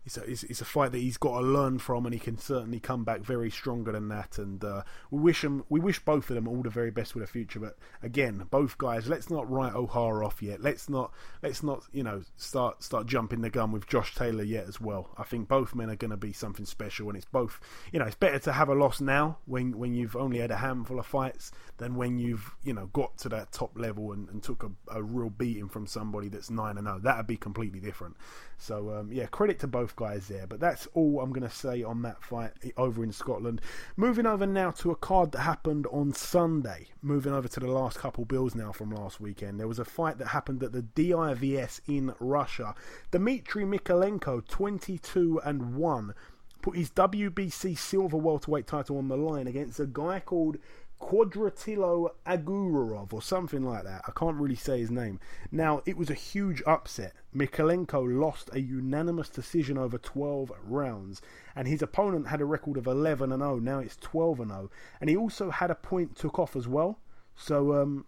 it's 0.09 0.17
a, 0.17 0.23
it's, 0.23 0.43
it's, 0.43 0.61
a 0.61 0.65
fight 0.65 0.91
that 0.93 0.97
he's 0.97 1.17
got 1.17 1.39
to 1.39 1.45
learn 1.45 1.77
from, 1.77 2.05
and 2.07 2.13
he 2.13 2.19
can 2.19 2.37
certainly 2.37 2.79
come 2.79 3.03
back 3.03 3.21
very 3.21 3.51
stronger 3.51 3.91
than 3.91 4.07
that. 4.09 4.39
And 4.39 4.63
uh, 4.63 4.81
we 5.11 5.19
wish 5.19 5.43
him, 5.43 5.63
we 5.69 5.79
wish 5.79 5.99
both 5.99 6.31
of 6.31 6.35
them 6.35 6.47
all 6.47 6.63
the 6.63 6.69
very 6.71 6.89
best 6.89 7.13
for 7.13 7.19
the 7.19 7.27
future. 7.27 7.59
But 7.59 7.77
again, 8.01 8.47
both 8.49 8.79
guys, 8.79 9.07
let's 9.07 9.29
not 9.29 9.49
write 9.49 9.73
Ohara 9.73 10.25
off 10.25 10.41
yet. 10.41 10.61
Let's 10.61 10.89
not, 10.89 11.13
let's 11.43 11.61
not, 11.61 11.83
you 11.91 12.01
know, 12.01 12.23
start 12.37 12.81
start 12.81 13.05
jumping 13.05 13.41
the 13.41 13.51
gun 13.51 13.71
with 13.71 13.87
Josh 13.87 14.15
Taylor 14.15 14.43
yet 14.43 14.67
as 14.67 14.81
well. 14.81 15.11
I 15.15 15.23
think 15.23 15.47
both 15.47 15.75
men 15.75 15.91
are 15.91 15.95
going 15.95 16.09
to 16.09 16.17
be 16.17 16.33
something 16.33 16.65
special, 16.65 17.07
and 17.09 17.15
it's 17.15 17.25
both, 17.25 17.59
you 17.91 17.99
know, 17.99 18.05
it's 18.05 18.15
better 18.15 18.39
to 18.39 18.53
have 18.53 18.69
a 18.69 18.75
loss 18.75 18.99
now 18.99 19.37
when 19.45 19.77
when 19.77 19.93
you've 19.93 20.15
only 20.15 20.39
had 20.39 20.49
a 20.49 20.57
handful 20.57 20.99
of 20.99 21.05
fights 21.05 21.51
than 21.77 21.95
when 21.95 22.17
you've 22.17 22.55
you 22.63 22.73
know 22.73 22.87
got 22.93 23.15
to 23.19 23.29
that 23.29 23.51
top 23.51 23.77
level 23.77 24.11
and, 24.11 24.27
and 24.29 24.41
took 24.41 24.63
a, 24.63 24.71
a 24.97 25.03
real 25.03 25.29
beating 25.29 25.69
from 25.69 25.85
somebody 25.85 26.29
that's 26.29 26.49
nine 26.49 26.79
and 26.79 26.87
zero. 26.87 26.97
Oh. 26.97 26.99
That'd 26.99 27.27
be 27.27 27.37
completely 27.37 27.79
different. 27.79 28.17
So 28.57 28.89
um, 28.91 29.11
yeah, 29.11 29.27
credit 29.27 29.59
to 29.59 29.67
both 29.67 29.95
guys 29.99 30.29
there. 30.29 30.47
But 30.47 30.61
that's 30.61 30.87
all 30.93 31.19
I'm 31.19 31.33
going 31.33 31.47
to 31.47 31.53
say 31.53 31.83
on 31.83 32.01
that 32.03 32.23
fight 32.23 32.53
over 32.77 33.03
in 33.03 33.11
Scotland. 33.11 33.59
Moving 33.97 34.25
over 34.25 34.47
now 34.47 34.71
to 34.71 34.91
a 34.91 34.95
card 34.95 35.33
that 35.33 35.41
happened 35.41 35.85
on 35.91 36.13
Sunday. 36.13 36.87
Moving 37.01 37.33
over 37.33 37.49
to 37.49 37.59
the 37.59 37.67
last 37.67 37.99
couple 37.99 38.23
bills 38.23 38.55
now 38.55 38.71
from 38.71 38.91
last 38.91 39.19
weekend. 39.19 39.59
There 39.59 39.67
was 39.67 39.77
a 39.79 39.85
fight 39.85 40.17
that 40.17 40.29
happened 40.29 40.63
at 40.63 40.71
the 40.71 40.81
DIVS 40.81 41.81
in 41.87 42.13
Russia. 42.19 42.73
Dmitry 43.11 43.65
Mikhaylenko, 43.65 44.47
22 44.47 45.41
and 45.43 45.75
1, 45.75 46.13
put 46.61 46.77
his 46.77 46.91
WBC 46.91 47.77
silver 47.77 48.17
welterweight 48.17 48.67
title 48.67 48.97
on 48.97 49.09
the 49.09 49.17
line 49.17 49.47
against 49.47 49.81
a 49.81 49.85
guy 49.85 50.21
called 50.21 50.57
Quadratilo 50.99 52.09
Agurov 52.25 53.13
or 53.13 53.21
something 53.21 53.63
like 53.63 53.83
that. 53.83 54.01
I 54.07 54.11
can't 54.11 54.35
really 54.35 54.55
say 54.55 54.79
his 54.79 54.91
name. 54.91 55.19
Now, 55.51 55.81
it 55.85 55.97
was 55.97 56.09
a 56.09 56.15
huge 56.15 56.61
upset. 56.67 57.13
Mikhaylenko 57.35 58.19
lost 58.19 58.49
a 58.53 58.59
unanimous 58.59 59.29
decision 59.29 59.77
over 59.77 59.97
12 59.97 60.51
rounds, 60.63 61.21
and 61.55 61.67
his 61.67 61.81
opponent 61.81 62.27
had 62.27 62.41
a 62.41 62.45
record 62.45 62.77
of 62.77 62.85
11 62.85 63.31
and 63.31 63.41
0. 63.41 63.59
Now 63.59 63.79
it's 63.79 63.95
12 63.97 64.41
and 64.41 64.51
0, 64.51 64.71
and 64.99 65.09
he 65.09 65.15
also 65.15 65.49
had 65.49 65.71
a 65.71 65.75
point 65.75 66.15
took 66.15 66.37
off 66.37 66.55
as 66.55 66.67
well. 66.67 66.99
So 67.35 67.81
um, 67.81 68.05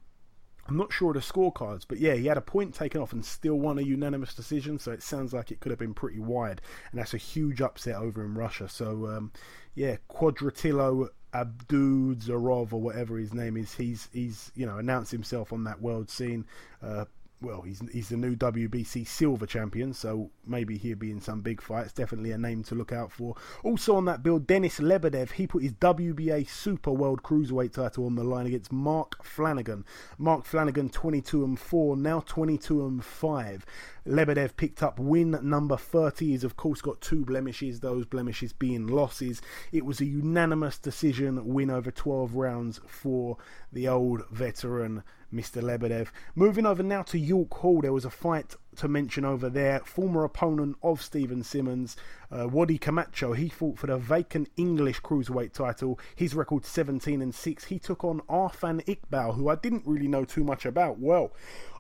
I'm 0.67 0.77
not 0.77 0.91
sure 0.91 1.15
of 1.15 1.15
the 1.15 1.34
scorecards, 1.34 1.86
but 1.88 1.99
yeah, 1.99 2.13
he 2.13 2.25
had 2.25 2.38
a 2.38 2.41
point 2.41 2.73
taken 2.75 3.01
off 3.01 3.13
and 3.13 3.25
still 3.25 3.56
won 3.56 3.80
a 3.80 3.82
unanimous 3.82 4.34
decision. 4.34 4.77
So 4.77 4.91
it 4.91 5.01
sounds 5.01 5.34
like 5.34 5.51
it 5.51 5.60
could 5.60 5.71
have 5.71 5.80
been 5.80 5.93
pretty 5.93 6.19
wide, 6.19 6.62
and 6.91 6.99
that's 6.99 7.13
a 7.13 7.17
huge 7.17 7.62
upset 7.62 7.95
over 7.95 8.23
in 8.23 8.36
Russia. 8.36 8.67
So 8.67 9.08
um, 9.08 9.32
yeah, 9.75 9.97
Quadratilo 10.10 11.10
Abdudzarov 11.34 12.74
or 12.74 12.82
whatever 12.82 13.17
his 13.17 13.34
name 13.34 13.58
is, 13.58 13.74
he's 13.74 14.10
he's 14.12 14.52
you 14.56 14.65
know 14.65 14.78
announced 14.78 15.12
himself 15.12 15.54
on 15.54 15.63
that 15.63 15.82
world 15.82 16.10
scene. 16.10 16.46
Uh, 16.84 17.06
well, 17.41 17.62
he's 17.62 17.82
he's 17.91 18.10
the 18.10 18.17
new 18.17 18.36
WBC 18.36 19.08
silver 19.08 19.47
champion, 19.47 19.93
so 19.93 20.30
maybe 20.45 20.77
he'll 20.77 20.97
be 20.97 21.10
in 21.10 21.19
some 21.19 21.41
big 21.41 21.60
fights. 21.62 21.91
Definitely 21.91 22.32
a 22.32 22.38
name 22.38 22.63
to 22.65 22.75
look 22.75 22.91
out 22.91 23.12
for. 23.12 23.36
Also 23.63 23.95
on 23.95 24.06
that 24.06 24.21
bill, 24.21 24.38
Denis 24.38 24.80
Lebedev, 24.80 25.32
he 25.32 25.47
put 25.47 25.63
his 25.63 25.73
WBA 25.73 26.47
Super 26.47 26.91
World 26.91 27.23
Cruiserweight 27.23 27.73
title 27.73 28.06
on 28.06 28.15
the 28.15 28.23
line 28.23 28.45
against 28.45 28.71
Mark 28.71 29.23
Flanagan. 29.23 29.86
Mark 30.19 30.45
Flanagan, 30.45 30.89
22 30.89 31.43
and 31.43 31.60
4, 31.60 31.97
now 31.97 32.19
22 32.19 32.86
and 32.86 33.04
5. 33.04 33.65
Lebedev 34.08 34.56
picked 34.56 34.84
up 34.84 34.99
win 34.99 35.39
number 35.41 35.77
30. 35.77 36.27
He's 36.27 36.43
of 36.43 36.56
course 36.56 36.82
got 36.82 37.01
two 37.01 37.25
blemishes, 37.25 37.80
those 37.80 38.06
blemishes 38.06 38.54
being 38.54 38.86
losses. 38.86 39.41
It 39.71 39.86
was 39.86 39.99
a 39.99 40.06
unanimous 40.06 40.77
decision 40.77 41.45
win 41.47 41.71
over 41.71 41.89
12 41.89 42.36
rounds 42.36 42.80
for 42.86 43.38
the 43.71 43.88
old 43.88 44.27
veteran 44.30 45.04
Mr. 45.34 45.62
Lebedev. 45.62 46.08
Moving 46.36 46.65
over 46.65 46.84
now 46.84 47.04
to 47.04 47.17
York 47.17 47.54
Hall, 47.56 47.82
there 47.82 47.94
was 47.94 48.06
a 48.06 48.10
fight 48.10 48.56
to 48.76 48.88
mention 48.88 49.26
over 49.26 49.50
there. 49.50 49.80
Former 49.80 50.24
opponent 50.24 50.78
of 50.84 51.02
Stephen 51.02 51.44
Simmons, 51.44 51.96
uh, 52.32 52.48
Wadi 52.48 52.78
Camacho, 52.78 53.34
he 53.34 53.50
fought 53.50 53.80
for 53.80 53.88
the 53.88 53.98
vacant 53.98 54.50
English 54.58 55.02
cruiserweight 55.02 55.54
title. 55.54 56.00
His 56.15 56.36
record 56.36 56.65
17 56.65 57.22
and 57.22 57.34
6. 57.34 57.65
He 57.65 57.80
took 57.80 58.04
on 58.04 58.22
Arfan 58.30 58.84
Iqbal, 58.86 59.36
who 59.36 59.50
I 59.50 59.56
didn't 59.56 59.84
really 59.86 60.08
know 60.08 60.26
too 60.26 60.44
much 60.44 60.65
about. 60.65 61.00
Well, 61.00 61.32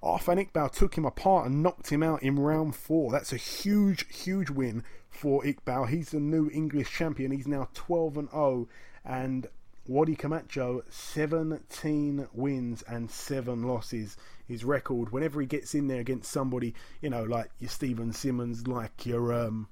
Arfan 0.03 0.45
Iqbal 0.45 0.71
took 0.71 0.97
him 0.97 1.05
apart 1.05 1.47
and 1.47 1.63
knocked 1.63 1.89
him 1.89 2.03
out 2.03 2.23
in 2.23 2.39
round 2.39 2.75
four. 2.75 3.11
That's 3.11 3.33
a 3.33 3.37
huge, 3.37 4.05
huge 4.13 4.49
win 4.49 4.83
for 5.09 5.43
Iqbal. 5.43 5.89
He's 5.89 6.11
the 6.11 6.19
new 6.19 6.49
English 6.51 6.91
champion. 6.91 7.31
He's 7.31 7.47
now 7.47 7.69
12 7.73 8.17
and 8.17 8.29
0 8.31 8.67
and 9.03 9.47
Wadi 9.87 10.15
Camacho, 10.15 10.83
17 10.89 12.27
wins 12.33 12.83
and 12.83 13.09
7 13.09 13.63
losses. 13.63 14.15
His 14.47 14.63
record, 14.63 15.11
whenever 15.11 15.41
he 15.41 15.47
gets 15.47 15.73
in 15.73 15.87
there 15.87 16.01
against 16.01 16.31
somebody, 16.31 16.75
you 17.01 17.09
know, 17.09 17.23
like 17.23 17.51
your 17.59 17.69
Stephen 17.69 18.13
Simmons, 18.13 18.67
like 18.67 19.05
your 19.05 19.33
um, 19.33 19.67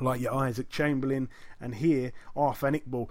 like 0.00 0.20
your 0.20 0.34
Isaac 0.34 0.68
Chamberlain, 0.68 1.28
and 1.60 1.74
here 1.74 2.12
Arfan 2.36 2.80
Iqbal, 2.80 3.08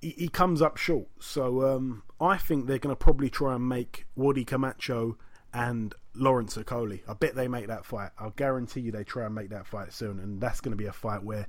he, 0.00 0.10
he 0.10 0.28
comes 0.28 0.62
up 0.62 0.76
short. 0.76 1.08
So 1.20 1.74
um, 1.74 2.02
I 2.20 2.36
think 2.36 2.66
they're 2.66 2.78
going 2.78 2.94
to 2.94 2.98
probably 2.98 3.30
try 3.30 3.54
and 3.54 3.68
make 3.68 4.06
Wadi 4.14 4.44
Camacho 4.44 5.16
and 5.52 5.94
Lawrence 6.14 6.56
Okolie. 6.56 7.00
I 7.08 7.14
bet 7.14 7.34
they 7.34 7.48
make 7.48 7.68
that 7.68 7.84
fight. 7.86 8.10
I'll 8.18 8.30
guarantee 8.30 8.80
you 8.80 8.92
they 8.92 9.04
try 9.04 9.26
and 9.26 9.34
make 9.34 9.50
that 9.50 9.66
fight 9.66 9.92
soon, 9.92 10.18
and 10.18 10.40
that's 10.40 10.60
going 10.60 10.72
to 10.72 10.76
be 10.76 10.86
a 10.86 10.92
fight 10.92 11.22
where, 11.22 11.46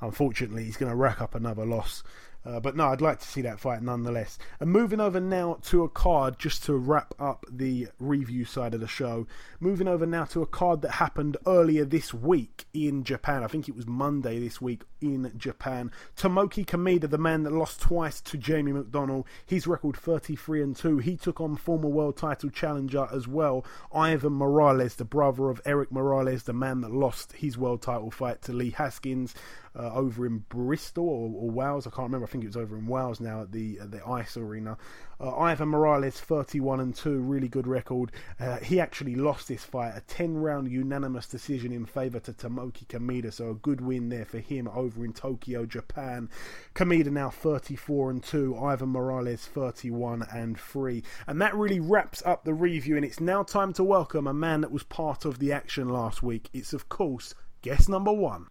unfortunately, 0.00 0.64
he's 0.64 0.76
going 0.76 0.90
to 0.90 0.96
rack 0.96 1.20
up 1.20 1.34
another 1.34 1.66
loss. 1.66 2.02
Uh, 2.46 2.60
but 2.60 2.76
no, 2.76 2.88
I'd 2.88 3.00
like 3.00 3.20
to 3.20 3.26
see 3.26 3.42
that 3.42 3.60
fight 3.60 3.82
nonetheless. 3.82 4.38
And 4.60 4.70
moving 4.70 5.00
over 5.00 5.20
now 5.20 5.58
to 5.64 5.82
a 5.82 5.88
card 5.88 6.38
just 6.38 6.64
to 6.64 6.74
wrap 6.74 7.14
up 7.18 7.46
the 7.50 7.88
review 7.98 8.44
side 8.44 8.74
of 8.74 8.80
the 8.80 8.88
show. 8.88 9.26
Moving 9.60 9.88
over 9.88 10.04
now 10.04 10.24
to 10.26 10.42
a 10.42 10.46
card 10.46 10.82
that 10.82 10.92
happened 10.92 11.36
earlier 11.46 11.84
this 11.84 12.12
week 12.12 12.66
in 12.74 13.02
Japan. 13.02 13.42
I 13.42 13.46
think 13.46 13.68
it 13.68 13.74
was 13.76 13.86
Monday 13.86 14.38
this 14.38 14.60
week 14.60 14.82
in 15.00 15.32
Japan. 15.36 15.90
Tomoki 16.16 16.66
Kameda, 16.66 17.08
the 17.08 17.18
man 17.18 17.44
that 17.44 17.52
lost 17.52 17.80
twice 17.80 18.20
to 18.22 18.36
Jamie 18.36 18.72
McDonnell, 18.72 19.24
his 19.46 19.66
record 19.66 19.96
33 19.96 20.62
and 20.62 20.76
2. 20.76 20.98
He 20.98 21.16
took 21.16 21.40
on 21.40 21.56
former 21.56 21.88
world 21.88 22.16
title 22.16 22.50
challenger 22.50 23.08
as 23.12 23.26
well, 23.26 23.64
Ivan 23.92 24.34
Morales, 24.34 24.96
the 24.96 25.04
brother 25.04 25.48
of 25.48 25.60
Erik 25.64 25.90
Morales, 25.90 26.42
the 26.42 26.52
man 26.52 26.82
that 26.82 26.92
lost 26.92 27.32
his 27.32 27.56
world 27.56 27.82
title 27.82 28.10
fight 28.10 28.42
to 28.42 28.52
Lee 28.52 28.70
Haskins 28.70 29.34
uh, 29.76 29.92
over 29.92 30.26
in 30.26 30.38
Bristol 30.48 31.08
or, 31.08 31.30
or, 31.42 31.50
Wales. 31.50 31.86
I 31.86 31.90
can't 31.90 32.04
remember. 32.04 32.26
I 32.26 32.30
think 32.30 32.44
it 32.44 32.48
was 32.48 32.56
over 32.56 32.76
in 32.76 32.86
Wales 32.86 33.20
now 33.20 33.42
at 33.42 33.52
the 33.52 33.78
at 33.80 33.90
the 33.90 34.06
Ice 34.06 34.36
Arena. 34.36 34.76
Uh, 35.20 35.36
Ivan 35.36 35.68
Morales, 35.68 36.18
31 36.20 36.80
and 36.80 36.94
2, 36.94 37.20
really 37.20 37.48
good 37.48 37.66
record. 37.66 38.10
Uh, 38.40 38.58
he 38.58 38.80
actually 38.80 39.14
lost 39.14 39.48
this 39.48 39.64
fight, 39.64 39.92
a 39.96 40.00
10 40.02 40.36
round 40.36 40.70
unanimous 40.70 41.26
decision 41.26 41.72
in 41.72 41.86
favour 41.86 42.18
to 42.20 42.32
Tomoki 42.32 42.84
Kameda, 42.86 43.32
so 43.32 43.50
a 43.50 43.54
good 43.54 43.80
win 43.80 44.08
there 44.08 44.24
for 44.24 44.38
him 44.38 44.68
over 44.74 45.04
in 45.04 45.12
Tokyo, 45.12 45.66
Japan. 45.66 46.28
Kameda 46.74 47.10
now 47.10 47.30
34 47.30 48.10
and 48.10 48.22
2, 48.22 48.58
Ivan 48.58 48.88
Morales 48.90 49.46
31 49.46 50.26
and 50.32 50.58
3. 50.58 51.02
And 51.26 51.40
that 51.40 51.54
really 51.54 51.80
wraps 51.80 52.22
up 52.26 52.44
the 52.44 52.54
review, 52.54 52.96
and 52.96 53.04
it's 53.04 53.20
now 53.20 53.44
time 53.44 53.72
to 53.74 53.84
welcome 53.84 54.26
a 54.26 54.34
man 54.34 54.62
that 54.62 54.72
was 54.72 54.82
part 54.82 55.24
of 55.24 55.38
the 55.38 55.52
action 55.52 55.88
last 55.88 56.22
week. 56.22 56.50
It's, 56.52 56.72
of 56.72 56.88
course, 56.88 57.34
guest 57.62 57.88
number 57.88 58.12
one. 58.12 58.48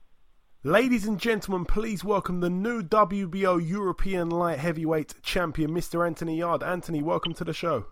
Ladies 0.66 1.06
and 1.06 1.20
gentlemen, 1.20 1.66
please 1.66 2.06
welcome 2.06 2.40
the 2.40 2.50
new 2.50 2.82
WBO 2.82 3.60
European 3.60 4.30
Light 4.30 4.60
Heavyweight 4.60 5.16
Champion, 5.22 5.72
Mr. 5.72 6.08
Anthony 6.08 6.38
Yarde. 6.38 6.64
Anthony, 6.64 7.04
welcome 7.04 7.34
to 7.34 7.44
the 7.44 7.52
show. 7.52 7.88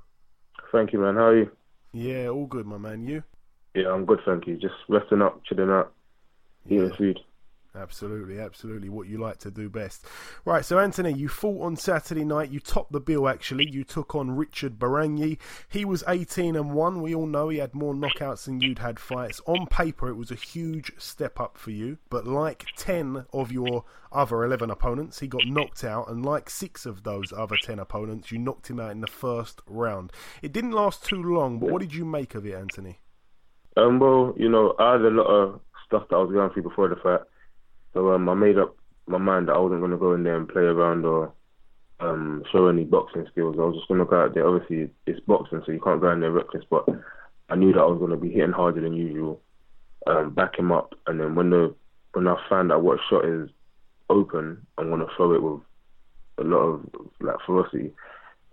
Thank 0.71 0.93
you, 0.93 0.99
man. 0.99 1.15
How 1.15 1.25
are 1.25 1.37
you? 1.37 1.51
Yeah, 1.91 2.29
all 2.29 2.45
good, 2.45 2.65
my 2.65 2.77
man. 2.77 3.05
You? 3.05 3.23
Yeah, 3.75 3.91
I'm 3.91 4.05
good, 4.05 4.21
thank 4.25 4.47
you. 4.47 4.55
Just 4.55 4.75
resting 4.87 5.21
up, 5.21 5.41
chilling 5.43 5.69
out, 5.69 5.91
eating 6.65 6.87
yeah. 6.87 6.95
food. 6.95 7.19
Absolutely, 7.73 8.37
absolutely. 8.37 8.89
What 8.89 9.07
you 9.07 9.17
like 9.17 9.37
to 9.39 9.51
do 9.51 9.69
best. 9.69 10.05
Right, 10.43 10.65
so 10.65 10.77
Anthony, 10.77 11.13
you 11.13 11.29
fought 11.29 11.63
on 11.63 11.77
Saturday 11.77 12.25
night. 12.25 12.51
You 12.51 12.59
topped 12.59 12.91
the 12.91 12.99
bill, 12.99 13.29
actually. 13.29 13.69
You 13.69 13.85
took 13.85 14.13
on 14.13 14.35
Richard 14.35 14.77
Baranyi. 14.77 15.37
He 15.69 15.85
was 15.85 16.03
18 16.05 16.57
and 16.57 16.73
1. 16.73 17.01
We 17.01 17.15
all 17.15 17.27
know 17.27 17.47
he 17.47 17.59
had 17.59 17.73
more 17.73 17.93
knockouts 17.93 18.45
than 18.45 18.59
you'd 18.59 18.79
had 18.79 18.99
fights. 18.99 19.39
On 19.45 19.67
paper, 19.67 20.09
it 20.09 20.15
was 20.15 20.31
a 20.31 20.35
huge 20.35 20.91
step 20.97 21.39
up 21.39 21.57
for 21.57 21.71
you. 21.71 21.97
But 22.09 22.27
like 22.27 22.65
10 22.75 23.25
of 23.31 23.53
your 23.53 23.85
other 24.11 24.43
11 24.43 24.69
opponents, 24.69 25.19
he 25.19 25.27
got 25.27 25.47
knocked 25.47 25.85
out. 25.85 26.09
And 26.09 26.25
like 26.25 26.49
six 26.49 26.85
of 26.85 27.03
those 27.03 27.31
other 27.31 27.55
10 27.55 27.79
opponents, 27.79 28.33
you 28.33 28.37
knocked 28.37 28.69
him 28.69 28.81
out 28.81 28.91
in 28.91 28.99
the 28.99 29.07
first 29.07 29.61
round. 29.65 30.11
It 30.41 30.51
didn't 30.51 30.71
last 30.71 31.05
too 31.05 31.23
long, 31.23 31.59
but 31.59 31.71
what 31.71 31.81
did 31.81 31.93
you 31.93 32.03
make 32.03 32.35
of 32.35 32.45
it, 32.45 32.53
Anthony? 32.53 32.99
Um, 33.77 33.99
well, 33.99 34.33
you 34.35 34.49
know, 34.49 34.75
I 34.77 34.93
had 34.93 35.01
a 35.03 35.09
lot 35.09 35.27
of 35.27 35.61
stuff 35.85 36.09
that 36.09 36.17
I 36.17 36.19
was 36.19 36.33
going 36.33 36.49
through 36.49 36.63
before 36.63 36.89
the 36.89 36.97
fight 36.97 37.21
so 37.93 38.13
um, 38.13 38.29
I 38.29 38.33
made 38.33 38.57
up 38.57 38.75
my 39.07 39.17
mind 39.17 39.47
that 39.47 39.53
I 39.53 39.59
wasn't 39.59 39.81
going 39.81 39.91
to 39.91 39.97
go 39.97 40.13
in 40.13 40.23
there 40.23 40.37
and 40.37 40.47
play 40.47 40.61
around 40.61 41.05
or 41.05 41.33
um, 41.99 42.43
show 42.51 42.67
any 42.67 42.83
boxing 42.83 43.25
skills. 43.31 43.57
I 43.59 43.63
was 43.63 43.75
just 43.75 43.87
going 43.87 43.99
to 43.99 44.05
go 44.05 44.21
out 44.21 44.33
there. 44.33 44.47
Obviously, 44.47 44.89
it's 45.05 45.19
boxing, 45.21 45.61
so 45.65 45.71
you 45.71 45.81
can't 45.81 46.01
go 46.01 46.11
in 46.11 46.19
there 46.19 46.31
reckless. 46.31 46.63
But 46.69 46.85
I 47.49 47.55
knew 47.55 47.73
that 47.73 47.79
I 47.79 47.85
was 47.85 47.99
going 47.99 48.11
to 48.11 48.17
be 48.17 48.31
hitting 48.31 48.51
harder 48.51 48.81
than 48.81 48.93
usual, 48.93 49.41
um, 50.07 50.33
back 50.33 50.57
him 50.57 50.71
up, 50.71 50.93
and 51.07 51.19
then 51.19 51.35
when 51.35 51.49
the 51.49 51.75
when 52.13 52.27
I 52.27 52.35
found 52.49 52.71
out 52.71 52.83
what 52.83 52.99
shot 53.09 53.25
is 53.25 53.49
open, 54.09 54.65
I'm 54.77 54.89
going 54.89 54.99
to 55.01 55.07
throw 55.15 55.33
it 55.33 55.43
with 55.43 55.61
a 56.39 56.43
lot 56.43 56.59
of 56.59 56.85
like 57.19 57.35
ferocity. 57.45 57.91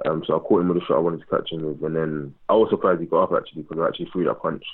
Um, 0.07 0.23
so 0.27 0.37
I 0.37 0.39
caught 0.39 0.61
him 0.61 0.69
with 0.69 0.83
a 0.83 0.87
shot 0.87 0.99
I 0.99 1.01
wanted 1.01 1.21
to 1.21 1.27
catch 1.27 1.51
him 1.51 1.65
with, 1.65 1.83
and 1.83 1.97
then 1.97 2.35
I 2.49 2.55
was 2.55 2.71
surprised 2.71 3.01
he 3.01 3.07
got 3.07 3.25
up 3.25 3.33
actually 3.37 3.63
because 3.63 3.79
I 3.81 3.89
actually 3.89 4.11
threw 4.13 4.25
that 4.27 4.41
punch 4.41 4.65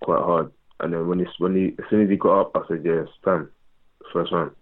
quite 0.00 0.22
hard. 0.22 0.50
And 0.80 0.92
then 0.92 1.08
when 1.08 1.18
he 1.18 1.26
when 1.38 1.56
he 1.56 1.74
as 1.82 1.90
soon 1.90 2.02
as 2.02 2.08
he 2.08 2.16
got 2.16 2.40
up, 2.40 2.52
I 2.54 2.60
said, 2.68 2.82
"Yeah, 2.84 3.02
it's 3.02 3.10
time." 3.24 3.50
First 4.12 4.32
round. 4.32 4.52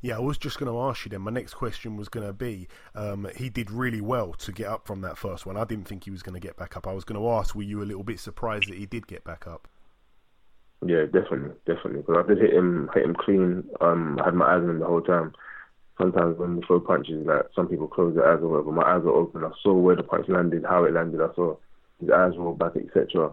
Yeah, 0.00 0.16
I 0.16 0.20
was 0.20 0.36
just 0.36 0.58
going 0.58 0.70
to 0.70 0.80
ask 0.80 1.04
you 1.04 1.10
then. 1.10 1.20
My 1.20 1.30
next 1.30 1.54
question 1.54 1.96
was 1.96 2.08
going 2.08 2.26
to 2.26 2.32
be 2.32 2.66
um, 2.94 3.28
he 3.36 3.48
did 3.48 3.70
really 3.70 4.00
well 4.00 4.32
to 4.34 4.52
get 4.52 4.66
up 4.66 4.86
from 4.86 5.00
that 5.02 5.16
first 5.16 5.46
one. 5.46 5.56
I 5.56 5.64
didn't 5.64 5.86
think 5.86 6.04
he 6.04 6.10
was 6.10 6.22
going 6.22 6.34
to 6.34 6.40
get 6.40 6.56
back 6.56 6.76
up. 6.76 6.88
I 6.88 6.92
was 6.92 7.04
going 7.04 7.20
to 7.20 7.28
ask, 7.30 7.54
were 7.54 7.62
you 7.62 7.82
a 7.82 7.86
little 7.86 8.02
bit 8.02 8.18
surprised 8.18 8.68
that 8.68 8.76
he 8.76 8.84
did 8.84 9.06
get 9.06 9.22
back 9.22 9.46
up? 9.46 9.68
Yeah, 10.84 11.04
definitely, 11.04 11.54
definitely. 11.66 12.00
Because 12.00 12.24
I 12.24 12.28
did 12.28 12.38
hit 12.38 12.52
him, 12.52 12.90
hit 12.92 13.04
him 13.04 13.14
clean. 13.14 13.64
Um, 13.80 14.18
I 14.20 14.24
had 14.24 14.34
my 14.34 14.46
eyes 14.46 14.62
on 14.62 14.70
him 14.70 14.78
the 14.80 14.86
whole 14.86 15.00
time. 15.00 15.32
Sometimes 15.98 16.36
when 16.36 16.56
you 16.56 16.62
throw 16.66 16.80
punches, 16.80 17.24
like 17.24 17.46
some 17.54 17.68
people 17.68 17.86
close 17.86 18.16
their 18.16 18.26
eyes 18.26 18.42
or 18.42 18.48
whatever, 18.48 18.72
my 18.72 18.82
eyes 18.82 19.02
were 19.04 19.12
open. 19.12 19.44
I 19.44 19.50
saw 19.62 19.72
where 19.74 19.94
the 19.94 20.02
punch 20.02 20.28
landed, 20.28 20.64
how 20.68 20.84
it 20.84 20.94
landed. 20.94 21.20
I 21.20 21.32
saw 21.36 21.56
his 22.00 22.10
eyes 22.10 22.32
roll 22.36 22.54
back, 22.54 22.72
etc. 22.76 23.32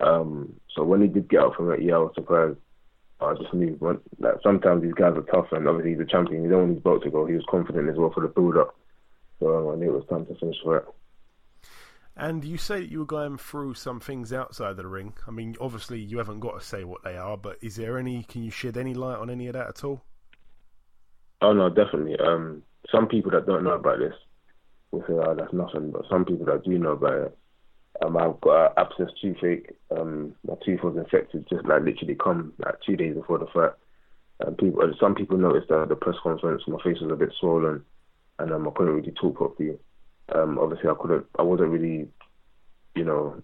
Um, 0.00 0.54
so 0.74 0.82
when 0.82 1.02
he 1.02 1.08
did 1.08 1.28
get 1.28 1.40
up 1.40 1.54
from 1.54 1.70
it, 1.70 1.82
yeah, 1.82 1.94
I 1.94 1.98
was 1.98 2.12
surprised. 2.16 2.58
I 3.22 3.34
just 3.34 3.52
knew 3.52 3.76
when, 3.78 3.98
like 4.18 4.36
sometimes 4.42 4.82
these 4.82 4.94
guys 4.94 5.14
are 5.16 5.22
tough, 5.22 5.52
and 5.52 5.68
obviously 5.68 5.92
he's 5.92 6.00
a 6.00 6.10
champion. 6.10 6.44
He 6.44 6.48
don't 6.48 6.60
want 6.60 6.74
his 6.74 6.82
belt 6.82 7.02
to 7.04 7.10
go. 7.10 7.26
He 7.26 7.34
was 7.34 7.44
confident 7.50 7.88
as 7.88 7.96
well 7.96 8.12
for 8.12 8.22
the 8.22 8.28
build 8.28 8.56
up. 8.56 8.76
So 9.38 9.72
I 9.72 9.76
knew 9.76 9.90
it 9.90 9.96
was 9.96 10.06
time 10.08 10.26
to 10.26 10.34
finish 10.38 10.56
for 10.62 10.78
it. 10.78 10.84
And 12.16 12.44
you 12.44 12.58
say 12.58 12.80
that 12.80 12.90
you 12.90 12.98
were 13.00 13.06
going 13.06 13.38
through 13.38 13.74
some 13.74 14.00
things 14.00 14.32
outside 14.32 14.72
of 14.72 14.76
the 14.76 14.86
ring. 14.86 15.14
I 15.26 15.30
mean, 15.30 15.56
obviously 15.60 16.00
you 16.00 16.18
haven't 16.18 16.40
got 16.40 16.60
to 16.60 16.64
say 16.64 16.84
what 16.84 17.02
they 17.02 17.16
are, 17.16 17.36
but 17.36 17.56
is 17.62 17.76
there 17.76 17.98
any? 17.98 18.24
Can 18.24 18.42
you 18.42 18.50
shed 18.50 18.76
any 18.76 18.94
light 18.94 19.18
on 19.18 19.30
any 19.30 19.46
of 19.46 19.54
that 19.54 19.68
at 19.68 19.84
all? 19.84 20.02
Oh 21.40 21.52
no, 21.52 21.70
definitely. 21.70 22.18
Um, 22.18 22.62
some 22.92 23.06
people 23.06 23.30
that 23.30 23.46
don't 23.46 23.64
know 23.64 23.72
about 23.72 23.98
this, 23.98 24.14
will 24.90 25.00
say, 25.02 25.14
"Oh, 25.14 25.34
that's 25.34 25.52
nothing." 25.52 25.90
But 25.90 26.02
some 26.10 26.24
people 26.24 26.46
that 26.46 26.64
do 26.64 26.78
know 26.78 26.92
about 26.92 27.14
it, 27.14 27.38
um, 28.02 28.16
I've 28.16 28.40
got 28.40 28.66
an 28.66 28.72
abscess 28.78 29.10
toothache. 29.20 29.74
Um, 29.96 30.34
my 30.46 30.54
tooth 30.64 30.82
was 30.82 30.96
infected 30.96 31.46
just 31.48 31.64
like 31.66 31.82
literally 31.82 32.14
come 32.14 32.52
like 32.58 32.76
two 32.84 32.96
days 32.96 33.14
before 33.14 33.38
the 33.38 33.46
fight. 33.46 33.72
And 34.40 34.56
people, 34.56 34.90
some 34.98 35.14
people 35.14 35.36
noticed 35.36 35.68
that 35.68 35.82
at 35.82 35.88
the 35.90 35.96
press 35.96 36.16
conference, 36.22 36.62
my 36.66 36.82
face 36.82 37.00
was 37.00 37.12
a 37.12 37.16
bit 37.16 37.32
swollen, 37.38 37.84
and 38.38 38.52
um, 38.52 38.66
I 38.66 38.70
couldn't 38.74 38.94
really 38.94 39.12
talk 39.12 39.36
properly. 39.36 39.76
Um, 40.34 40.58
obviously, 40.58 40.88
I 40.88 40.94
couldn't, 40.98 41.26
I 41.38 41.42
wasn't 41.42 41.70
really, 41.70 42.08
you 42.94 43.04
know, 43.04 43.42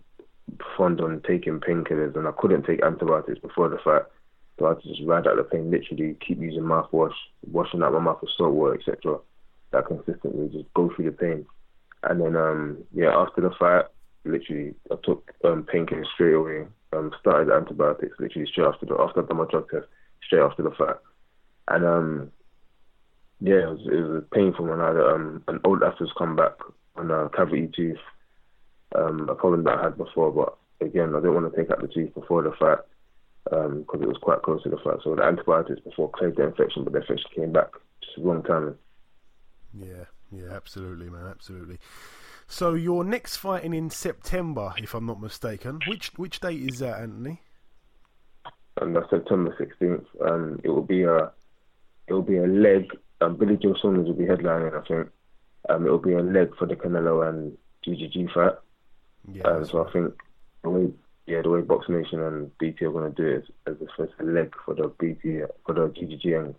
fond 0.77 1.03
on 1.03 1.21
taking 1.27 1.61
painkillers, 1.61 2.17
and 2.17 2.27
I 2.27 2.33
couldn't 2.39 2.65
take 2.65 2.83
antibiotics 2.83 3.41
before 3.41 3.69
the 3.69 3.79
fight. 3.85 4.03
So 4.59 4.67
I 4.67 4.69
had 4.71 4.83
to 4.83 4.89
just 4.89 5.03
ride 5.07 5.27
out 5.27 5.37
the 5.37 5.45
pain, 5.45 5.71
literally 5.71 6.17
keep 6.27 6.41
using 6.41 6.63
mouthwash, 6.63 7.13
washing 7.51 7.83
out 7.83 7.93
my 7.93 7.99
mouth 7.99 8.23
with 8.23 8.31
salt 8.39 8.55
water, 8.55 8.79
etc. 8.79 9.19
That 9.73 9.87
consistently 9.87 10.49
just 10.49 10.73
go 10.73 10.91
through 10.95 11.07
the 11.07 11.13
pain. 11.13 11.45
And 12.05 12.23
then, 12.23 12.37
um, 12.37 12.79
yeah, 12.95 13.15
after 13.15 13.43
the 13.43 13.51
fight, 13.59 13.85
literally, 14.27 14.75
I 14.91 14.97
took 15.05 15.33
um, 15.45 15.67
painkillers 15.73 16.07
straight 16.15 16.35
away. 16.35 16.67
Um, 16.93 17.13
started 17.21 17.53
antibiotics 17.53 18.17
literally 18.19 18.49
straight 18.51 18.67
after 18.67 18.87
the 18.87 18.97
after 18.99 19.23
I 19.23 19.27
done 19.27 19.39
my 19.39 19.47
drug 19.51 19.69
test, 19.71 19.87
straight 20.25 20.43
after 20.43 20.63
the 20.63 20.71
fight. 20.71 20.97
And 21.69 21.85
um, 21.85 22.33
yeah, 23.41 23.63
it 23.63 23.71
was, 23.71 23.81
it 23.87 23.95
was 23.95 24.25
painful 24.33 24.67
when 24.67 24.81
I 24.81 24.89
had 24.89 24.97
um, 24.97 25.43
an 25.49 25.61
old 25.65 25.83
abscess 25.83 26.09
come 26.17 26.37
back 26.37 26.53
on 26.97 27.11
a 27.11 27.29
cavity 27.31 27.71
tooth, 27.75 27.99
um, 28.95 29.29
a 29.29 29.35
problem 29.35 29.65
that 29.65 29.79
I 29.79 29.85
had 29.85 29.99
before. 29.99 30.31
But 30.33 30.87
again, 30.87 31.15
I 31.15 31.19
didn't 31.19 31.35
want 31.35 31.53
to 31.53 31.57
take 31.57 31.71
out 31.71 31.83
the 31.83 31.89
tooth 31.89 32.15
before 32.15 32.43
the 32.43 32.53
fight 32.59 32.79
because 33.45 33.67
um, 33.95 34.03
it 34.03 34.09
was 34.09 34.19
quite 34.23 34.43
close 34.43 34.63
to 34.63 34.71
the 34.71 34.79
fight. 34.79 34.99
So 35.05 35.15
the 35.15 35.23
antibiotics 35.23 35.81
before 35.81 36.11
cleared 36.11 36.37
the 36.37 36.45
infection, 36.45 36.85
but 36.85 36.93
the 36.93 37.01
infection 37.01 37.31
came 37.35 37.53
back 37.53 37.69
just 38.03 38.19
wrong 38.19 38.43
timing. 38.43 38.77
Yeah, 39.75 40.05
yeah, 40.33 40.53
absolutely, 40.53 41.11
man, 41.11 41.27
absolutely. 41.27 41.79
So 42.49 42.75
your 42.75 43.05
next 43.05 43.37
fighting 43.37 43.75
in 43.75 43.91
September, 43.91 44.73
if 44.79 44.95
I'm 44.95 45.07
not 45.07 45.21
mistaken. 45.21 45.81
Which 45.89 46.13
which 46.17 46.41
date 46.41 46.63
is 46.63 46.79
that, 46.79 47.01
Anthony? 47.01 47.43
And 48.81 48.95
that's 48.95 49.11
September 49.11 49.57
16th. 49.59 50.05
and 50.21 50.61
it 50.63 50.69
will 50.69 50.83
be 50.83 51.03
a 51.03 51.33
it 52.07 52.13
will 52.13 52.23
be 52.23 52.37
a 52.37 52.47
leg. 52.47 52.89
Um, 53.21 53.37
Billy 53.37 53.57
Joe 53.57 53.75
Saunders 53.81 54.07
will 54.07 54.15
be 54.15 54.27
headlining, 54.27 54.81
I 54.81 54.87
think. 54.87 55.09
Um, 55.69 55.87
it 55.87 55.91
will 55.91 55.99
be 55.99 56.13
a 56.13 56.23
leg 56.23 56.55
for 56.57 56.67
the 56.67 56.77
Canelo 56.77 57.29
and 57.29 57.57
GGG 57.87 58.33
fight. 58.33 58.55
Yeah. 59.33 59.43
Um, 59.43 59.65
so 59.65 59.85
I 59.85 59.93
think 59.93 60.15
the 60.63 60.71
way 60.71 60.93
yeah 61.27 61.43
the 61.43 61.51
way 61.51 61.63
Box 61.63 61.89
Nation 61.89 62.21
and 62.21 62.57
BT 62.59 62.85
are 62.85 62.93
going 62.93 63.13
to 63.13 63.23
do 63.23 63.29
it 63.29 63.37
is 63.39 63.51
as 63.67 63.79
the 63.79 63.89
first 63.97 64.13
leg 64.21 64.55
for 64.65 64.75
the 64.75 64.89
BT 64.99 65.41
for 65.65 65.75
the 65.75 65.89
GGG 65.89 66.39
and 66.39 66.55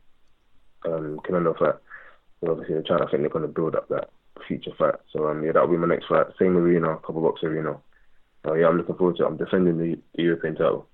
um, 0.86 1.20
Canelo 1.20 1.58
fight. 1.58 1.76
So 2.42 2.52
obviously 2.52 2.74
they're 2.76 2.84
trying. 2.84 3.04
I 3.04 3.10
think 3.10 3.22
they're 3.22 3.30
going 3.30 3.44
to 3.44 3.48
build 3.48 3.76
up 3.76 3.88
that 3.90 4.10
future 4.48 4.72
fight. 4.78 4.96
So 5.14 5.28
um, 5.28 5.44
yeah, 5.44 5.52
that'll 5.54 5.70
be 5.70 5.78
my 5.78 5.88
next 5.88 6.08
fight. 6.08 6.28
Same 6.40 6.58
arena, 6.58 6.98
Copper 7.04 7.22
Box 7.22 7.44
arena. 7.44 7.78
So 8.46 8.54
yeah, 8.54 8.68
I'm 8.68 8.78
looking 8.78 8.96
forward 8.96 9.18
to 9.18 9.24
it. 9.24 9.28
I'm 9.28 9.38
defending 9.38 9.78
the, 9.78 10.00
the 10.16 10.24
European 10.24 10.56
title. 10.56 10.88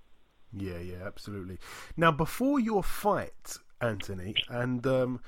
Yeah, 0.56 0.80
yeah, 0.80 1.06
absolutely. 1.06 1.58
Now, 1.98 2.12
before 2.12 2.60
your 2.60 2.84
fight, 2.84 3.58
Anthony, 3.82 4.36
and 4.50 4.86
um, 4.86 5.20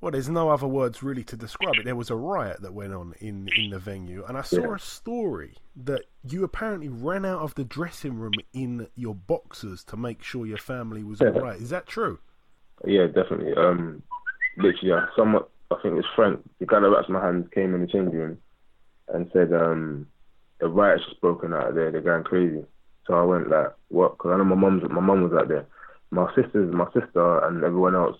well, 0.00 0.10
there's 0.10 0.28
no 0.28 0.50
other 0.50 0.66
words 0.66 1.02
really 1.02 1.22
to 1.24 1.36
describe 1.36 1.76
it. 1.76 1.84
There 1.84 1.94
was 1.94 2.10
a 2.10 2.16
riot 2.16 2.60
that 2.62 2.74
went 2.74 2.92
on 2.92 3.14
in 3.20 3.48
in 3.56 3.70
the 3.70 3.78
venue, 3.78 4.24
and 4.26 4.36
I 4.36 4.42
saw 4.42 4.60
yeah. 4.60 4.74
a 4.74 4.78
story 4.80 5.54
that 5.76 6.02
you 6.24 6.42
apparently 6.42 6.88
ran 6.88 7.24
out 7.24 7.40
of 7.40 7.54
the 7.54 7.64
dressing 7.64 8.14
room 8.14 8.32
in 8.52 8.88
your 8.96 9.14
boxers 9.14 9.84
to 9.84 9.96
make 9.96 10.24
sure 10.24 10.44
your 10.44 10.58
family 10.58 11.04
was 11.04 11.20
all 11.20 11.30
right. 11.30 11.60
Is 11.60 11.70
that 11.70 11.86
true? 11.86 12.18
Yeah, 12.84 13.06
definitely. 13.06 13.54
Um, 13.54 14.02
literally, 14.56 14.88
yeah, 14.88 15.06
somewhat 15.16 15.48
I 15.72 15.82
think 15.82 15.92
it 15.92 15.96
was 15.96 16.04
Frank, 16.16 16.40
the 16.58 16.66
guy 16.66 16.80
that 16.80 16.88
wraps 16.88 17.08
my 17.08 17.24
hands, 17.24 17.46
came 17.54 17.74
in 17.74 17.82
the 17.82 17.86
changing 17.86 18.18
room 18.18 18.38
and 19.08 19.30
said, 19.32 19.52
um, 19.52 20.06
the 20.62 20.68
riot's 20.68 21.04
just 21.08 21.20
broken 21.20 21.52
out 21.52 21.74
there. 21.74 21.90
They're 21.90 22.00
going 22.00 22.24
crazy. 22.24 22.64
So 23.06 23.14
I 23.14 23.22
went 23.24 23.50
like, 23.50 23.72
what? 23.88 24.16
Because 24.16 24.30
I 24.32 24.38
know 24.38 24.44
my 24.44 24.54
mum's 24.54 24.84
my 24.88 25.00
mum 25.00 25.22
was 25.22 25.32
out 25.32 25.48
there. 25.48 25.66
My 26.10 26.32
sisters, 26.34 26.72
my 26.72 26.86
sister, 26.92 27.44
and 27.44 27.64
everyone 27.64 27.96
else, 27.96 28.16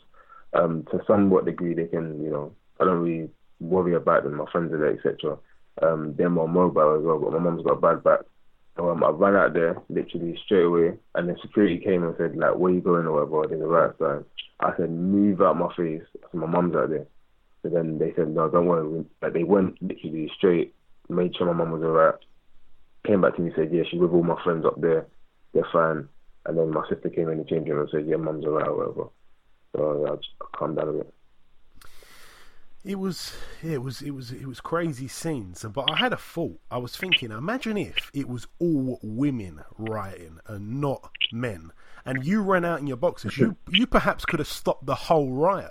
um, 0.55 0.85
to 0.91 1.01
somewhat 1.07 1.45
degree, 1.45 1.75
they 1.75 1.87
can, 1.87 2.21
you 2.23 2.31
know, 2.31 2.53
I 2.81 2.85
don't 2.85 3.01
really 3.01 3.31
worry 3.61 3.95
about 3.95 4.25
them. 4.25 4.37
My 4.37 4.51
friends 4.51 4.73
are 4.73 4.79
there, 4.79 4.93
etc. 4.97 5.39
Um, 5.81 6.15
they're 6.19 6.31
more 6.31 6.49
mobile 6.49 6.99
as 6.99 7.05
well. 7.05 7.21
But 7.21 7.33
my 7.33 7.39
mum's 7.39 7.63
got 7.63 7.79
a 7.79 7.81
bad 7.81 8.03
back. 8.03 8.21
So 8.77 8.91
um, 8.91 9.05
I 9.05 9.11
ran 9.11 9.37
out 9.37 9.55
there 9.55 9.77
literally 9.89 10.37
straight 10.45 10.65
away, 10.65 10.95
and 11.15 11.29
then 11.29 11.37
security 11.43 11.79
came 11.79 12.03
and 12.03 12.15
said 12.19 12.37
like, 12.37 12.57
"Where 12.57 12.73
you 12.73 12.81
going 12.81 13.07
or 13.07 13.25
whatever?" 13.25 13.47
There's 13.49 13.63
a 13.63 13.67
riot 13.67 13.97
sign. 14.01 14.25
I 14.59 14.77
said, 14.77 14.91
"Move 14.91 15.43
out 15.43 15.59
my 15.59 15.73
face." 15.77 16.03
So 16.33 16.39
my 16.39 16.47
mum's 16.47 16.75
out 16.75 16.91
there. 16.91 17.07
So 17.63 17.69
then 17.69 17.99
they 17.99 18.13
said, 18.17 18.35
no, 18.35 18.49
don't 18.49 18.67
worry. 18.67 19.05
Like 19.21 19.33
they 19.33 19.45
went 19.45 19.81
literally 19.81 20.31
straight, 20.37 20.75
made 21.09 21.35
sure 21.37 21.47
my 21.47 21.53
mum 21.53 21.73
was 21.73 21.83
alright. 21.83 22.15
Came 23.07 23.21
back 23.21 23.37
to 23.37 23.43
me 23.43 23.49
and 23.49 23.57
said, 23.57 23.71
yeah, 23.73 23.83
she's 23.89 24.01
with 24.01 24.13
all 24.13 24.23
my 24.23 24.41
friends 24.43 24.65
up 24.65 24.81
there. 24.81 25.07
They're 25.55 25.67
fine. 25.73 26.09
And 26.47 26.59
then 26.59 26.71
my 26.71 26.83
sister 26.89 27.09
came 27.09 27.29
in 27.29 27.39
the 27.39 27.45
changing 27.45 27.73
room 27.73 27.81
and 27.83 27.91
said, 27.91 28.07
yeah, 28.09 28.17
mum's 28.17 28.45
alright 28.45 28.69
or 28.69 28.77
whatever. 28.77 29.09
So 29.77 30.05
yeah, 30.05 30.13
I 30.13 30.17
just 30.17 30.29
calmed 30.57 30.77
down 30.77 30.89
a 30.89 30.93
bit. 30.93 31.15
It 32.85 32.99
was, 32.99 33.33
it 33.63 33.81
was, 33.81 34.03
it 34.03 34.11
was, 34.11 34.33
it 34.33 34.47
was 34.47 34.61
crazy 34.61 35.07
scenes. 35.07 35.65
But 35.73 35.89
I 35.89 35.97
had 35.97 36.13
a 36.13 36.17
thought. 36.17 36.59
I 36.69 36.79
was 36.79 36.97
thinking, 36.97 37.31
imagine 37.31 37.77
if 37.77 38.11
it 38.13 38.29
was 38.29 38.49
all 38.59 38.99
women 39.05 39.61
rioting 39.79 40.41
and 40.49 40.81
not 40.81 41.09
men, 41.31 41.71
and 42.05 42.27
you 42.27 42.43
ran 42.43 42.65
out 42.65 42.81
in 42.81 42.89
your 42.89 42.97
boxes. 42.97 43.39
You, 43.39 43.57
you 43.71 43.87
perhaps 43.87 44.25
could 44.25 44.41
have 44.41 44.49
stopped 44.49 44.87
the 44.87 44.97
whole 44.97 45.31
riot. 45.31 45.71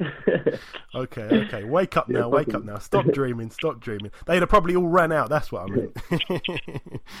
okay, 0.94 1.22
okay. 1.22 1.64
Wake 1.64 1.96
up 1.96 2.08
now, 2.08 2.28
wake 2.28 2.54
up 2.54 2.64
now. 2.64 2.78
Stop 2.78 3.06
dreaming, 3.12 3.50
stop 3.50 3.80
dreaming. 3.80 4.10
They'd 4.26 4.40
have 4.40 4.48
probably 4.48 4.76
all 4.76 4.86
ran 4.86 5.12
out, 5.12 5.28
that's 5.28 5.52
what 5.52 5.62
I 5.62 5.66
mean. 5.66 5.92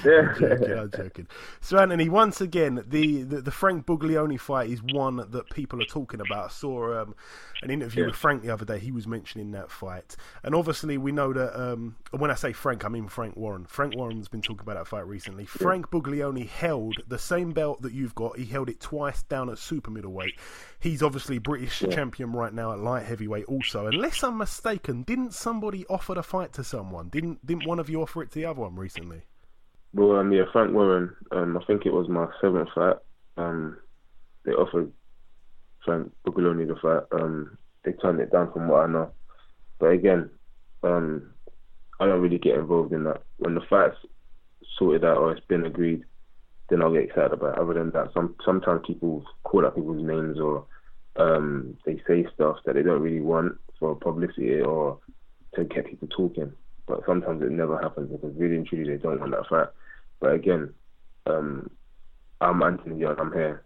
I'm 0.04 0.34
joking, 0.38 0.78
I'm 0.78 0.90
joking. 0.90 1.26
So, 1.60 1.78
Anthony, 1.78 2.08
once 2.08 2.40
again, 2.40 2.84
the, 2.86 3.22
the, 3.22 3.42
the, 3.42 3.50
Frank 3.50 3.86
Buglioni 3.86 4.38
fight 4.38 4.70
is 4.70 4.80
one 4.82 5.16
that 5.16 5.50
people 5.50 5.82
are 5.82 5.86
talking 5.86 6.20
about. 6.20 6.46
I 6.46 6.48
saw 6.48 7.02
um, 7.02 7.14
an 7.62 7.70
interview 7.70 8.02
yeah. 8.02 8.06
with 8.08 8.16
Frank 8.16 8.42
the 8.42 8.50
other 8.50 8.64
day. 8.64 8.78
He 8.78 8.92
was 8.92 9.06
mentioning 9.06 9.52
that 9.52 9.70
fight. 9.70 10.16
And 10.42 10.54
obviously, 10.54 10.96
we 10.96 11.12
know 11.12 11.32
that, 11.32 11.60
um, 11.60 11.96
when 12.10 12.30
I 12.30 12.34
say 12.34 12.52
Frank, 12.52 12.84
I 12.84 12.88
mean 12.88 13.08
Frank 13.08 13.36
Warren. 13.36 13.66
Frank 13.66 13.94
Warren's 13.96 14.28
been 14.28 14.42
talking 14.42 14.62
about 14.62 14.76
that 14.76 14.86
fight 14.86 15.06
recently. 15.06 15.44
Yeah. 15.44 15.62
Frank 15.62 15.90
Buglioni 15.90 16.48
held 16.48 16.96
the 17.08 17.18
same 17.18 17.52
belt 17.52 17.82
that 17.82 17.92
you've 17.92 18.14
got, 18.14 18.38
he 18.38 18.46
held 18.46 18.68
it 18.68 18.80
twice 18.80 19.22
down 19.22 19.50
at 19.50 19.58
super 19.58 19.90
middleweight. 19.90 20.34
He's 20.78 21.02
obviously 21.02 21.38
British 21.38 21.82
yeah. 21.82 21.90
champion 21.90 22.32
right 22.32 22.52
now 22.52 22.69
at 22.72 22.78
light 22.78 23.04
heavyweight 23.04 23.46
also. 23.46 23.86
Unless 23.86 24.22
I'm 24.22 24.38
mistaken, 24.38 25.02
didn't 25.02 25.34
somebody 25.34 25.86
offer 25.86 26.14
the 26.14 26.22
fight 26.22 26.52
to 26.54 26.64
someone? 26.64 27.08
Didn't 27.08 27.44
didn't 27.46 27.66
one 27.66 27.78
of 27.78 27.88
you 27.90 28.02
offer 28.02 28.22
it 28.22 28.30
to 28.32 28.38
the 28.38 28.46
other 28.46 28.60
one 28.60 28.76
recently? 28.76 29.22
Well, 29.92 30.16
um, 30.16 30.32
yeah, 30.32 30.44
Frank 30.52 30.72
Warren. 30.72 31.14
Um, 31.32 31.56
I 31.56 31.64
think 31.64 31.84
it 31.84 31.92
was 31.92 32.08
my 32.08 32.26
seventh 32.40 32.68
fight. 32.74 32.96
Um, 33.36 33.78
they 34.44 34.52
offered 34.52 34.92
Frank 35.84 36.12
Buglioni 36.26 36.66
the 36.66 36.76
fight. 36.76 37.02
Um, 37.20 37.58
they 37.84 37.92
turned 37.92 38.20
it 38.20 38.30
down 38.30 38.52
from 38.52 38.68
what 38.68 38.84
I 38.84 38.86
know. 38.86 39.10
But 39.78 39.92
again, 39.92 40.30
um, 40.82 41.32
I 41.98 42.06
don't 42.06 42.20
really 42.20 42.38
get 42.38 42.56
involved 42.56 42.92
in 42.92 43.04
that. 43.04 43.22
When 43.38 43.54
the 43.54 43.62
fight's 43.68 43.96
sorted 44.78 45.04
out 45.04 45.18
or 45.18 45.32
it's 45.32 45.46
been 45.46 45.66
agreed, 45.66 46.04
then 46.68 46.82
I'll 46.82 46.92
get 46.92 47.04
excited 47.04 47.32
about 47.32 47.56
it. 47.56 47.58
Other 47.58 47.74
than 47.74 47.90
that, 47.90 48.12
some 48.14 48.36
sometimes 48.44 48.82
people 48.86 49.24
call 49.42 49.66
out 49.66 49.74
people's 49.74 50.04
names 50.04 50.38
or 50.38 50.64
um, 51.16 51.76
they 51.84 52.02
say 52.06 52.26
stuff 52.34 52.56
that 52.64 52.74
they 52.74 52.82
don't 52.82 53.02
really 53.02 53.20
want 53.20 53.58
for 53.78 53.94
publicity 53.96 54.60
or 54.60 54.98
to 55.54 55.64
get 55.64 55.86
people 55.86 56.08
talking. 56.08 56.52
But 56.86 57.02
sometimes 57.06 57.42
it 57.42 57.50
never 57.50 57.78
happens 57.78 58.10
because 58.10 58.34
really 58.36 58.56
and 58.56 58.66
truly 58.66 58.90
they 58.90 59.02
don't 59.02 59.20
want 59.20 59.32
that 59.32 59.46
fight. 59.48 59.68
But 60.20 60.34
again, 60.34 60.74
um, 61.26 61.70
I'm 62.40 62.62
Anthony 62.62 63.00
Yarde. 63.00 63.20
I'm 63.20 63.32
here. 63.32 63.64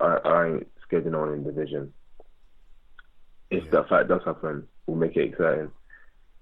I, 0.00 0.18
I 0.24 0.46
ain't 0.48 0.68
scared 0.82 1.06
of 1.06 1.12
no 1.12 1.20
one 1.20 1.32
in 1.32 1.44
the 1.44 1.52
division. 1.52 1.92
If 3.50 3.64
yeah. 3.64 3.70
that 3.72 3.88
fight 3.88 4.08
does 4.08 4.22
happen, 4.24 4.66
we'll 4.86 4.96
make 4.96 5.16
it 5.16 5.30
exciting. 5.30 5.70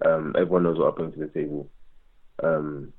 Um, 0.03 0.33
everyone 0.35 0.63
knows 0.63 0.77
what 0.77 0.93
I 0.93 0.97
bring 0.97 1.11
to 1.13 1.19
the 1.19 1.27
table. 1.27 1.69
Um, 2.43 2.91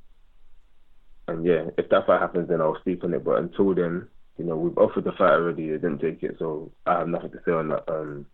and 1.28 1.44
yeah, 1.44 1.66
if 1.76 1.88
that 1.90 2.06
fight 2.06 2.20
happens, 2.20 2.48
then 2.48 2.61
I'll 2.61 2.78
speak 2.80 3.02
on 3.04 3.14
it. 3.14 3.24
But 3.24 3.38
until 3.38 3.74
then, 3.74 4.09
you 4.38 4.44
know, 4.44 4.57
we've 4.57 4.77
offered 4.77 5.05
the 5.05 5.12
fight 5.12 5.33
already. 5.33 5.70
They 5.70 5.79
didn't 5.79 6.01
take 6.01 6.22
it, 6.22 6.37
so 6.38 6.70
I 6.87 6.99
have 6.99 7.09
nothing 7.09 7.31
to 7.31 7.38
say 7.44 7.53
on 7.53 7.68
that. 7.68 7.85
Um, 7.88 8.27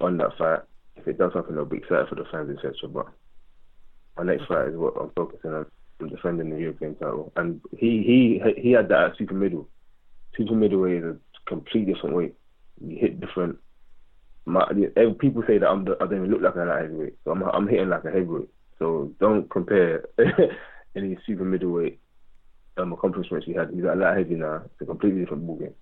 on 0.00 0.18
that 0.18 0.36
fight, 0.36 0.60
if 0.96 1.06
it 1.06 1.18
does 1.18 1.32
happen, 1.32 1.56
I'll 1.56 1.64
be 1.64 1.78
excited 1.78 2.08
for 2.08 2.16
the 2.16 2.24
fans, 2.30 2.50
etc. 2.50 2.88
But 2.88 3.06
my 4.16 4.24
next 4.24 4.46
fight 4.46 4.68
is 4.68 4.76
what 4.76 4.94
I'm 5.00 5.10
focusing 5.16 5.52
on. 5.52 5.66
I'm 6.00 6.08
defending 6.08 6.50
the 6.50 6.58
European 6.58 6.94
title, 6.96 7.32
and 7.36 7.60
he 7.78 8.02
he 8.44 8.60
he 8.60 8.72
had 8.72 8.88
that 8.88 9.10
at 9.10 9.16
super 9.16 9.34
middle. 9.34 9.68
Super 10.36 10.54
middleweight 10.54 10.96
is 10.96 11.04
a 11.04 11.48
completely 11.48 11.94
different 11.94 12.16
weight. 12.16 12.34
You 12.84 12.98
hit 12.98 13.20
different. 13.20 13.58
My, 14.46 14.68
people 15.20 15.42
say 15.46 15.56
that 15.56 15.68
I'm 15.68 15.86
the, 15.86 15.96
I 16.00 16.06
don't 16.06 16.16
even 16.16 16.30
look 16.30 16.42
like 16.42 16.56
a 16.56 16.68
light 16.68 16.82
heavyweight, 16.82 17.16
so 17.24 17.30
I'm 17.30 17.42
I'm 17.44 17.68
hitting 17.68 17.88
like 17.88 18.04
a 18.04 18.10
heavyweight. 18.10 18.50
So 18.78 19.12
don't 19.20 19.48
compare 19.48 20.04
any 20.96 21.16
super 21.24 21.44
middleweight 21.44 22.00
um, 22.76 22.92
accomplishments 22.92 23.46
he 23.46 23.54
had. 23.54 23.70
He's 23.70 23.84
at 23.84 23.98
light 23.98 24.18
heavy 24.18 24.34
now. 24.34 24.62
It's 24.64 24.80
a 24.80 24.86
completely 24.86 25.20
different 25.20 25.46
ballgame. 25.46 25.74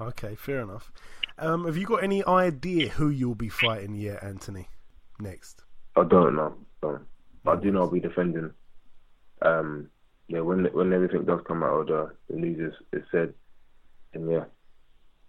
Okay, 0.00 0.34
fair 0.34 0.60
enough. 0.60 0.90
Um, 1.38 1.66
have 1.66 1.76
you 1.76 1.86
got 1.86 2.02
any 2.02 2.24
idea 2.24 2.88
who 2.88 3.08
you'll 3.08 3.34
be 3.34 3.48
fighting 3.48 3.94
yet, 3.94 4.22
Anthony? 4.22 4.68
Next. 5.20 5.62
I 5.96 6.04
don't 6.04 6.36
know. 6.36 6.54
Don't. 6.82 7.02
I 7.46 7.56
do 7.56 7.70
know 7.70 7.82
I'll 7.82 7.90
be 7.90 8.00
defending. 8.00 8.50
Um, 9.42 9.88
yeah, 10.28 10.40
when 10.40 10.64
when 10.72 10.92
everything 10.92 11.24
does 11.24 11.40
come 11.46 11.62
out 11.62 11.80
of 11.80 11.86
the, 11.86 12.10
the 12.30 12.36
news 12.36 12.72
is, 12.72 13.00
is 13.00 13.06
said, 13.12 13.34
and 14.14 14.30
yeah, 14.30 14.44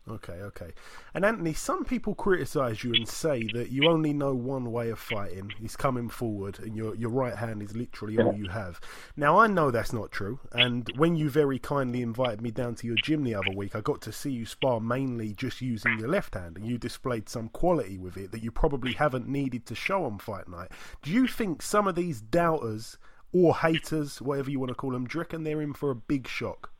Okay, 0.07 0.33
okay. 0.33 0.71
And 1.15 1.25
Anthony, 1.25 1.53
some 1.53 1.83
people 1.83 2.13
criticise 2.13 2.83
you 2.83 2.93
and 2.93 3.07
say 3.07 3.47
that 3.53 3.71
you 3.71 3.89
only 3.89 4.13
know 4.13 4.35
one 4.35 4.71
way 4.71 4.89
of 4.89 4.99
fighting. 4.99 5.51
He's 5.59 5.75
coming 5.75 6.09
forward, 6.09 6.59
and 6.59 6.75
your 6.75 6.93
your 6.93 7.09
right 7.09 7.35
hand 7.35 7.63
is 7.63 7.75
literally 7.75 8.19
all 8.19 8.35
you 8.35 8.49
have. 8.49 8.79
Now 9.17 9.39
I 9.39 9.47
know 9.47 9.71
that's 9.71 9.93
not 9.93 10.11
true. 10.11 10.39
And 10.51 10.87
when 10.95 11.15
you 11.15 11.31
very 11.31 11.57
kindly 11.57 12.03
invited 12.03 12.39
me 12.39 12.51
down 12.51 12.75
to 12.75 12.87
your 12.87 12.97
gym 12.97 13.23
the 13.23 13.33
other 13.33 13.51
week, 13.55 13.75
I 13.75 13.81
got 13.81 13.99
to 14.01 14.11
see 14.11 14.29
you 14.29 14.45
spar 14.45 14.79
mainly 14.79 15.33
just 15.33 15.59
using 15.59 15.97
your 15.97 16.09
left 16.09 16.35
hand, 16.35 16.57
and 16.57 16.67
you 16.67 16.77
displayed 16.77 17.27
some 17.27 17.49
quality 17.49 17.97
with 17.97 18.15
it 18.15 18.31
that 18.31 18.43
you 18.43 18.51
probably 18.51 18.93
haven't 18.93 19.27
needed 19.27 19.65
to 19.65 19.75
show 19.75 20.05
on 20.05 20.19
fight 20.19 20.47
night. 20.47 20.69
Do 21.01 21.09
you 21.09 21.25
think 21.25 21.63
some 21.63 21.87
of 21.87 21.95
these 21.95 22.21
doubters 22.21 22.99
or 23.33 23.55
haters, 23.55 24.21
whatever 24.21 24.51
you 24.51 24.59
want 24.59 24.69
to 24.69 24.75
call 24.75 24.91
them, 24.91 25.07
do 25.07 25.17
you 25.17 25.21
reckon 25.21 25.43
they're 25.43 25.63
in 25.63 25.73
for 25.73 25.89
a 25.89 25.95
big 25.95 26.27
shock? 26.27 26.74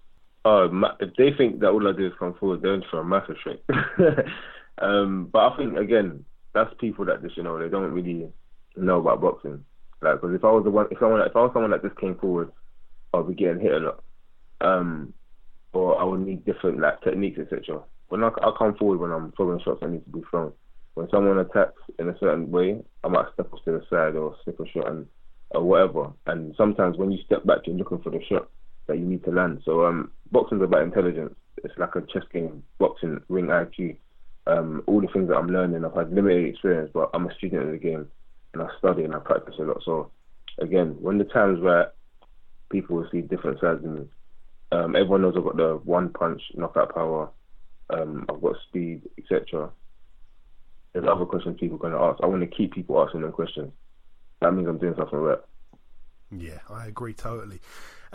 Oh, 0.47 0.69
if 0.99 1.15
they 1.17 1.31
think 1.36 1.60
that 1.60 1.71
all 1.71 1.88
I 1.88 1.91
do 1.91 2.05
is 2.05 2.13
come 2.19 2.36
forward, 2.36 2.62
they're 2.62 2.75
in 2.75 2.84
for 2.91 2.99
a 2.99 3.03
massive 3.03 3.36
shake. 3.43 3.63
um, 4.77 5.27
but 5.34 5.39
I 5.39 5.58
think 5.58 5.75
again, 5.75 6.23
that's 6.53 6.69
people 6.79 7.03
that 7.05 7.23
just 7.23 7.36
you 7.36 7.41
know 7.41 7.58
they 7.58 7.67
don't 7.67 7.91
really 7.91 8.29
know 8.75 8.99
about 8.99 9.21
boxing. 9.21 9.65
Like, 10.03 10.21
because 10.21 10.36
if 10.36 10.43
I 10.43 10.51
was 10.51 10.63
the 10.63 10.69
one, 10.69 10.86
if 10.91 10.99
someone, 10.99 11.21
if 11.21 11.36
I 11.36 11.39
was 11.39 11.51
someone 11.51 11.71
that 11.71 11.81
just 11.81 11.99
came 11.99 12.15
forward, 12.15 12.51
I'd 13.13 13.27
be 13.27 13.34
getting 13.34 13.60
hit 13.60 13.71
a 13.73 13.77
lot. 13.79 14.03
Um, 14.62 15.13
or 15.73 15.99
I 15.99 16.03
would 16.03 16.21
need 16.21 16.45
different 16.45 16.79
like 16.79 17.01
techniques, 17.01 17.39
etc. 17.39 17.81
When 18.10 18.23
I, 18.23 18.27
I 18.27 18.51
come 18.58 18.75
forward 18.75 18.99
when 18.99 19.12
I'm 19.12 19.31
throwing 19.31 19.60
shots, 19.62 19.79
I 19.81 19.88
need 19.88 20.05
to 20.05 20.12
be 20.12 20.21
thrown. 20.29 20.53
When 20.93 21.10
someone 21.10 21.39
attacks 21.39 21.81
in 21.97 22.08
a 22.08 22.17
certain 22.19 22.52
way, 22.52 22.81
I 23.04 23.08
might 23.08 23.33
step 23.33 23.52
off 23.52 23.63
to 23.65 23.71
the 23.71 23.81
side 23.89 24.15
or 24.15 24.35
slip 24.43 24.60
a 24.60 24.67
shot 24.67 24.89
and 24.89 25.08
or 25.52 25.63
whatever. 25.63 26.12
And 26.27 26.54
sometimes 26.56 26.98
when 26.98 27.12
you 27.12 27.19
step 27.25 27.46
back, 27.46 27.60
you're 27.65 27.75
looking 27.75 28.02
for 28.02 28.12
the 28.12 28.21
shot 28.29 28.48
that 28.87 28.98
you 29.00 29.06
need 29.06 29.23
to 29.25 29.31
land. 29.31 29.62
So 29.65 29.85
um, 29.85 30.12
boxing's 30.32 30.62
about 30.62 30.84
intelligence. 30.84 31.36
It's 31.63 31.78
like 31.78 31.96
a 31.96 32.02
chess 32.02 32.23
game. 32.32 32.63
Boxing, 32.80 33.19
ring 33.30 33.48
IQ, 33.48 33.98
um, 34.48 34.84
all 34.88 35.02
the 35.02 35.08
things 35.08 35.30
that 35.30 35.38
I'm 35.38 35.50
learning. 35.50 35.86
I've 35.86 35.96
had 35.96 36.13
limited 36.13 36.46
experience, 36.46 36.92
but 36.94 37.10
I'm 37.13 37.28
a 37.28 37.34
student 37.36 37.63
of 37.63 37.71
the 37.71 37.78
game, 37.78 38.08
and 38.54 38.62
I 38.62 38.67
study 38.78 39.04
and 39.04 39.15
I 39.15 39.19
practice 39.19 39.56
a 39.60 39.63
lot. 39.63 39.82
So 39.86 40.12
again, 40.60 40.96
when 41.00 41.17
the 41.17 41.23
time's 41.26 41.62
right, 41.62 41.88
people 42.71 42.98
will 42.98 43.10
see 43.12 43.21
different 43.21 43.60
sides 43.60 43.84
of 43.84 43.92
me. 43.92 44.08
Um, 44.71 44.96
everyone 44.96 45.21
knows 45.21 45.36
I've 45.38 45.44
got 45.44 45.58
the 45.58 45.80
one 45.84 46.10
punch 46.10 46.42
knockout 46.56 46.94
power. 46.94 47.30
Um, 47.90 48.26
I've 48.30 48.42
got 48.42 48.56
speed, 48.67 49.04
etc. 49.17 49.69
There's 50.94 51.06
other 51.08 51.26
questions 51.26 51.58
people 51.60 51.78
are 51.78 51.80
going 51.80 51.94
to 51.94 52.00
ask. 52.00 52.19
I 52.23 52.28
want 52.28 52.42
to 52.42 52.56
keep 52.56 52.73
people 52.73 53.02
asking 53.02 53.21
them 53.21 53.32
questions. 53.32 53.71
That 54.42 54.54
means 54.54 54.67
I'm 54.67 54.78
doing 54.78 54.96
something 54.98 55.19
right. 55.19 55.40
Yeah, 56.32 56.60
I 56.69 56.88
agree 56.88 57.13
totally. 57.13 57.60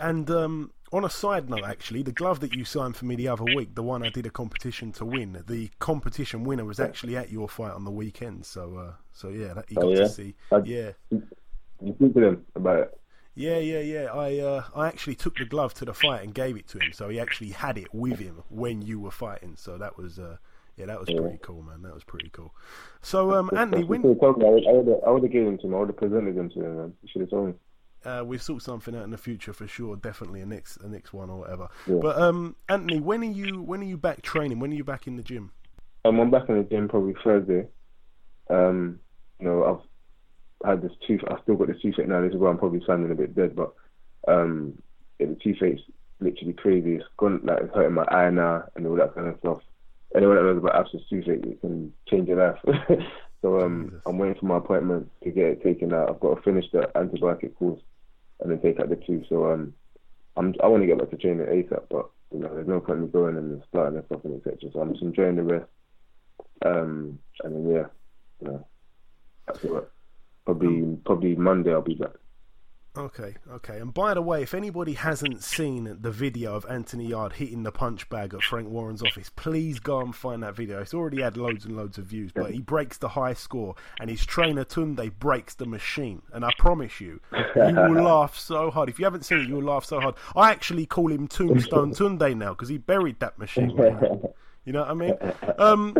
And 0.01 0.29
um, 0.31 0.71
on 0.91 1.05
a 1.05 1.09
side 1.09 1.49
note, 1.49 1.63
actually, 1.63 2.01
the 2.03 2.11
glove 2.11 2.39
that 2.41 2.53
you 2.53 2.65
signed 2.65 2.95
for 2.95 3.05
me 3.05 3.15
the 3.15 3.27
other 3.27 3.43
week, 3.43 3.75
the 3.75 3.83
one 3.83 4.03
I 4.03 4.09
did 4.09 4.25
a 4.25 4.29
competition 4.31 4.91
to 4.93 5.05
win, 5.05 5.43
the 5.47 5.69
competition 5.79 6.43
winner 6.43 6.65
was 6.65 6.79
actually 6.79 7.15
at 7.15 7.31
your 7.31 7.47
fight 7.47 7.71
on 7.71 7.85
the 7.85 7.91
weekend. 7.91 8.45
So, 8.45 8.77
uh, 8.77 8.93
so 9.13 9.29
yeah, 9.29 9.53
that, 9.53 9.69
you 9.69 9.75
got 9.75 9.85
Oh, 9.85 9.89
yeah? 9.91 9.95
to 9.99 10.09
see. 10.09 10.35
I- 10.51 10.57
Yeah, 10.65 10.91
You 11.11 11.93
speak 11.95 12.13
to 12.15 12.19
them 12.19 12.45
about 12.55 12.79
it. 12.79 12.99
yeah, 13.35 13.57
yeah, 13.59 13.79
yeah. 13.79 14.05
I, 14.13 14.39
uh, 14.39 14.63
I 14.75 14.87
actually 14.87 15.15
took 15.15 15.35
the 15.37 15.45
glove 15.45 15.73
to 15.75 15.85
the 15.85 15.93
fight 15.93 16.23
and 16.23 16.33
gave 16.33 16.57
it 16.57 16.67
to 16.69 16.79
him, 16.79 16.91
so 16.93 17.09
he 17.09 17.19
actually 17.19 17.49
had 17.49 17.77
it 17.77 17.93
with 17.93 18.19
him 18.19 18.43
when 18.49 18.81
you 18.81 18.99
were 18.99 19.11
fighting. 19.11 19.55
So 19.57 19.77
that 19.77 19.97
was, 19.97 20.19
uh, 20.19 20.37
yeah, 20.77 20.87
that 20.87 20.99
was 20.99 21.09
pretty 21.09 21.39
cool, 21.41 21.61
man. 21.61 21.83
That 21.83 21.93
was 21.93 22.03
pretty 22.03 22.29
cool. 22.29 22.53
So, 23.01 23.33
um, 23.33 23.49
Anthony, 23.55 23.83
when 23.83 24.01
should 24.01 24.09
have 24.09 24.19
told 24.19 24.37
me. 24.39 24.45
I 24.45 24.49
would, 24.49 24.67
I 24.67 24.71
would, 24.71 24.87
have, 24.87 24.97
I 25.07 25.11
would 25.11 25.23
have 25.23 25.31
given 25.31 25.47
him 25.49 25.57
to 25.59 25.67
him. 25.67 25.75
I 25.75 25.79
would 25.79 25.89
have 25.89 25.97
presented 25.97 26.35
him 26.37 26.49
to 26.49 26.59
him. 26.65 26.77
Man. 26.77 26.93
You 27.03 27.09
should 27.11 27.21
have 27.21 27.29
told 27.29 27.47
me. 27.49 27.53
Uh, 28.05 28.23
we'll 28.25 28.39
sort 28.39 28.61
something 28.61 28.95
out 28.95 29.03
in 29.03 29.11
the 29.11 29.17
future 29.17 29.53
for 29.53 29.67
sure. 29.67 29.95
Definitely 29.95 30.41
a 30.41 30.45
next, 30.45 30.77
a 30.77 30.87
next 30.87 31.13
one 31.13 31.29
or 31.29 31.39
whatever. 31.39 31.67
Yeah. 31.87 31.99
But 32.01 32.17
um, 32.19 32.55
Anthony, 32.69 32.99
when 32.99 33.21
are 33.21 33.25
you, 33.25 33.61
when 33.61 33.81
are 33.81 33.85
you 33.85 33.97
back 33.97 34.21
training? 34.21 34.59
When 34.59 34.71
are 34.71 34.75
you 34.75 34.83
back 34.83 35.07
in 35.07 35.17
the 35.17 35.23
gym? 35.23 35.51
Um, 36.05 36.19
I'm 36.19 36.31
back 36.31 36.49
in 36.49 36.57
the 36.57 36.63
gym 36.63 36.87
probably 36.87 37.13
Thursday. 37.23 37.67
Um, 38.49 38.99
you 39.39 39.47
know, 39.47 39.63
I've 40.63 40.69
had 40.69 40.81
this 40.81 40.91
tooth. 41.07 41.21
I've 41.29 41.41
still 41.43 41.55
got 41.55 41.67
this 41.67 41.81
toothache 41.81 42.07
now. 42.07 42.21
This 42.21 42.33
is 42.33 42.37
where 42.37 42.49
I'm 42.49 42.57
probably 42.57 42.83
sounding 42.85 43.11
a 43.11 43.15
bit 43.15 43.35
dead, 43.35 43.55
but 43.55 43.73
um, 44.27 44.81
yeah, 45.19 45.27
the 45.27 45.35
toothache's 45.35 45.81
literally 46.19 46.53
crazy. 46.53 46.95
It's 46.95 47.05
gone 47.17 47.41
like 47.43 47.59
it's 47.61 47.75
hurting 47.75 47.93
my 47.93 48.05
eye 48.05 48.29
now 48.29 48.63
and 48.75 48.85
all 48.87 48.95
that 48.95 49.15
kind 49.15 49.27
of 49.27 49.37
stuff. 49.39 49.59
Anyone 50.15 50.35
that 50.35 50.43
knows 50.43 50.57
about 50.57 50.75
abscess 50.75 51.01
toothache, 51.09 51.45
it 51.45 51.61
can 51.61 51.93
change 52.09 52.27
your 52.27 52.37
life. 52.37 52.59
so 53.41 53.61
um, 53.61 53.85
Jesus. 53.89 54.01
I'm 54.05 54.17
waiting 54.17 54.39
for 54.39 54.45
my 54.45 54.57
appointment 54.57 55.09
to 55.23 55.31
get 55.31 55.45
it 55.45 55.63
taken 55.63 55.93
out. 55.93 56.09
I've 56.09 56.19
got 56.19 56.35
to 56.35 56.41
finish 56.41 56.65
the 56.71 56.89
antibiotic 56.95 57.55
course 57.55 57.79
and 58.41 58.51
then 58.51 58.61
take 58.61 58.79
out 58.79 58.89
the 58.89 58.95
tooth. 58.95 59.25
So 59.29 59.51
um, 59.51 59.73
I'm 60.37 60.53
I 60.63 60.67
want 60.67 60.83
to 60.83 60.87
get 60.87 60.97
back 60.97 61.09
to 61.11 61.17
training 61.17 61.45
ASAP, 61.45 61.83
but 61.89 62.09
you 62.33 62.39
know, 62.39 62.53
there's 62.53 62.67
no 62.67 62.79
point 62.79 62.99
in 62.99 63.11
going 63.11 63.37
and 63.37 63.61
starting 63.69 63.97
and 63.97 64.05
stuff 64.05 64.21
and 64.23 64.37
etc. 64.37 64.69
So 64.73 64.79
I'm 64.81 64.91
just 64.91 65.03
enjoying 65.03 65.35
the 65.35 65.43
rest. 65.43 65.69
Um, 66.65 67.19
and 67.43 67.55
then 67.55 67.75
yeah, 67.75 67.85
you 68.41 68.47
know, 68.47 68.67
that's 69.47 69.63
it. 69.63 69.89
Probably 70.45 70.97
probably 71.05 71.35
Monday 71.35 71.71
I'll 71.71 71.81
be 71.81 71.95
back. 71.95 72.11
Okay, 72.97 73.35
okay. 73.49 73.79
And 73.79 73.93
by 73.93 74.13
the 74.13 74.21
way, 74.21 74.43
if 74.43 74.53
anybody 74.53 74.93
hasn't 74.93 75.43
seen 75.43 75.97
the 76.01 76.11
video 76.11 76.55
of 76.55 76.65
Anthony 76.69 77.07
Yarde 77.07 77.31
hitting 77.33 77.63
the 77.63 77.71
punch 77.71 78.09
bag 78.09 78.33
at 78.33 78.41
Frank 78.41 78.67
Warren's 78.67 79.01
office, 79.01 79.31
please 79.33 79.79
go 79.79 80.01
and 80.01 80.13
find 80.13 80.43
that 80.43 80.57
video. 80.57 80.81
It's 80.81 80.93
already 80.93 81.21
had 81.21 81.37
loads 81.37 81.63
and 81.63 81.77
loads 81.77 81.97
of 81.97 82.05
views, 82.05 82.33
but 82.33 82.51
he 82.51 82.59
breaks 82.59 82.97
the 82.97 83.07
high 83.07 83.33
score, 83.33 83.75
and 84.01 84.09
his 84.09 84.25
trainer 84.25 84.65
Tunde 84.65 85.17
breaks 85.19 85.53
the 85.55 85.65
machine. 85.65 86.21
And 86.33 86.43
I 86.43 86.51
promise 86.57 86.99
you, 86.99 87.21
you 87.31 87.75
will 87.75 88.03
laugh 88.03 88.37
so 88.37 88.69
hard. 88.69 88.89
If 88.89 88.99
you 88.99 89.05
haven't 89.05 89.23
seen 89.23 89.39
it, 89.39 89.47
you'll 89.47 89.63
laugh 89.63 89.85
so 89.85 90.01
hard. 90.01 90.15
I 90.35 90.51
actually 90.51 90.85
call 90.85 91.13
him 91.13 91.29
Tombstone 91.29 91.91
Tunde 91.95 92.35
now 92.35 92.49
because 92.49 92.67
he 92.67 92.77
buried 92.77 93.21
that 93.21 93.39
machine. 93.39 93.73
man. 93.73 94.21
You 94.65 94.73
know 94.73 94.81
what 94.81 94.91
I 94.91 94.93
mean? 94.93 95.13
Um, 95.57 95.95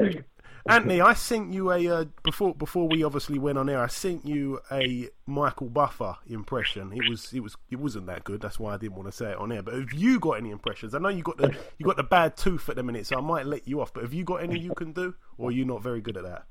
Anthony, 0.67 1.01
I 1.01 1.13
sent 1.13 1.53
you 1.53 1.71
a 1.71 1.87
uh, 1.87 2.05
before 2.23 2.53
before 2.53 2.87
we 2.87 3.03
obviously 3.03 3.39
went 3.39 3.57
on 3.57 3.69
air. 3.69 3.79
I 3.79 3.87
sent 3.87 4.25
you 4.27 4.59
a 4.71 5.09
Michael 5.25 5.69
Buffer 5.69 6.17
impression. 6.27 6.93
It 6.93 7.09
was 7.09 7.33
it 7.33 7.39
was 7.41 7.55
it 7.71 7.79
wasn't 7.79 8.05
that 8.07 8.23
good. 8.23 8.41
That's 8.41 8.59
why 8.59 8.73
I 8.75 8.77
didn't 8.77 8.95
want 8.95 9.07
to 9.07 9.11
say 9.11 9.31
it 9.31 9.37
on 9.37 9.51
air. 9.51 9.63
But 9.63 9.73
have 9.73 9.91
you 9.93 10.19
got 10.19 10.33
any 10.33 10.51
impressions? 10.51 10.93
I 10.93 10.99
know 10.99 11.09
you 11.09 11.23
got 11.23 11.37
the 11.37 11.55
you 11.79 11.85
got 11.85 11.97
the 11.97 12.03
bad 12.03 12.37
tooth 12.37 12.69
at 12.69 12.75
the 12.75 12.83
minute, 12.83 13.07
so 13.07 13.17
I 13.17 13.21
might 13.21 13.45
let 13.47 13.67
you 13.67 13.81
off. 13.81 13.91
But 13.93 14.03
have 14.03 14.13
you 14.13 14.23
got 14.23 14.43
any 14.43 14.59
you 14.59 14.73
can 14.75 14.91
do, 14.93 15.15
or 15.37 15.49
are 15.49 15.51
you 15.51 15.65
not 15.65 15.81
very 15.81 16.01
good 16.01 16.15
at 16.17 16.23
that? 16.23 16.43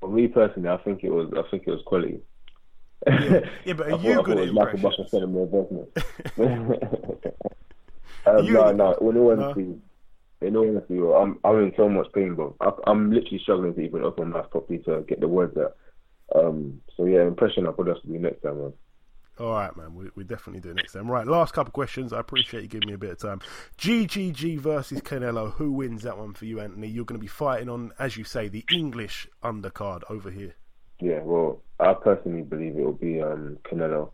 For 0.00 0.08
me 0.08 0.26
personally, 0.28 0.68
I 0.68 0.78
think 0.78 1.04
it 1.04 1.10
was 1.10 1.30
I 1.36 1.48
think 1.50 1.64
it 1.66 1.70
was 1.70 1.82
quality. 1.86 2.20
Yeah, 3.06 3.74
but 3.74 3.86
I 3.86 3.90
are 3.92 3.98
thought, 3.98 4.02
you 4.02 4.20
I 4.20 4.22
good 4.22 4.38
thought 4.38 4.38
at 4.38 4.48
it 4.48 4.52
was 4.52 4.52
Michael 4.52 4.74
impressions? 4.78 4.82
Buffer 4.82 5.08
sending 5.08 5.34
me 5.34 5.42
a 8.26 8.36
um, 8.38 8.44
You- 8.44 8.54
no, 8.54 8.72
no. 8.72 8.92
In 8.94 9.16
all 9.16 9.36
No? 9.36 9.54
In 10.40 10.56
all 10.56 10.68
honesty, 10.68 10.98
I'm 10.98 11.38
I'm 11.44 11.64
in 11.64 11.72
so 11.76 11.88
much 11.88 12.06
pain, 12.12 12.34
bro. 12.34 12.54
I, 12.60 12.70
I'm 12.86 13.10
literally 13.12 13.40
struggling 13.42 13.74
to 13.74 13.80
even 13.80 14.04
open 14.04 14.30
my 14.30 14.38
mouth 14.38 14.50
properly 14.50 14.78
to 14.80 15.04
get 15.08 15.20
the 15.20 15.28
words 15.28 15.56
out. 15.56 15.76
Um, 16.34 16.80
so 16.96 17.04
yeah, 17.04 17.22
impression 17.22 17.66
I'll 17.66 17.72
probably 17.72 17.94
have 17.94 18.02
to 18.02 18.08
do 18.08 18.18
next 18.18 18.42
time, 18.42 18.60
man. 18.60 18.72
All 19.38 19.52
right, 19.52 19.74
man. 19.74 19.94
We, 19.94 20.10
we 20.14 20.24
definitely 20.24 20.60
do 20.60 20.74
next 20.74 20.92
time. 20.92 21.10
Right, 21.10 21.26
last 21.26 21.54
couple 21.54 21.72
questions. 21.72 22.12
I 22.12 22.20
appreciate 22.20 22.62
you 22.62 22.68
giving 22.68 22.88
me 22.88 22.94
a 22.94 22.98
bit 22.98 23.10
of 23.10 23.18
time. 23.18 23.40
GGG 23.78 24.58
versus 24.58 25.00
Canelo. 25.00 25.52
Who 25.54 25.72
wins 25.72 26.02
that 26.02 26.18
one 26.18 26.34
for 26.34 26.44
you, 26.44 26.60
Anthony? 26.60 26.88
You're 26.88 27.06
going 27.06 27.18
to 27.18 27.22
be 27.22 27.26
fighting 27.26 27.70
on, 27.70 27.92
as 27.98 28.18
you 28.18 28.24
say, 28.24 28.48
the 28.48 28.64
English 28.70 29.26
undercard 29.42 30.02
over 30.10 30.30
here. 30.30 30.56
Yeah, 31.00 31.20
well, 31.22 31.62
I 31.78 31.94
personally 31.94 32.42
believe 32.42 32.76
it 32.76 32.84
will 32.84 32.92
be 32.92 33.22
um, 33.22 33.58
Canelo. 33.64 34.10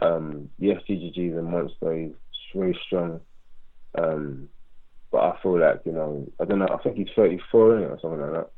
Um, 0.00 0.50
yes, 0.58 0.82
GGG 0.88 1.32
is 1.32 1.38
a 1.38 1.42
monster. 1.42 1.96
He's 1.96 2.12
very 2.54 2.78
strong. 2.86 3.20
Um, 3.96 4.50
but 5.14 5.22
I 5.22 5.40
feel 5.44 5.60
like, 5.60 5.82
you 5.84 5.92
know, 5.92 6.26
I 6.40 6.44
don't 6.44 6.58
know, 6.58 6.66
I 6.68 6.82
think 6.82 6.96
he's 6.96 7.06
34 7.14 7.68
innit, 7.68 7.90
or 7.90 7.98
something 8.02 8.20
like 8.20 8.32
that. 8.32 8.50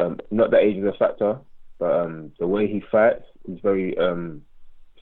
Um, 0.00 0.20
not 0.30 0.52
that 0.52 0.60
age 0.60 0.76
is 0.76 0.84
a 0.84 0.96
factor, 0.96 1.40
but 1.80 1.90
um, 1.90 2.30
the 2.38 2.46
way 2.46 2.68
he 2.68 2.80
fights, 2.92 3.24
he's 3.44 3.58
very 3.60 3.98
um, 3.98 4.42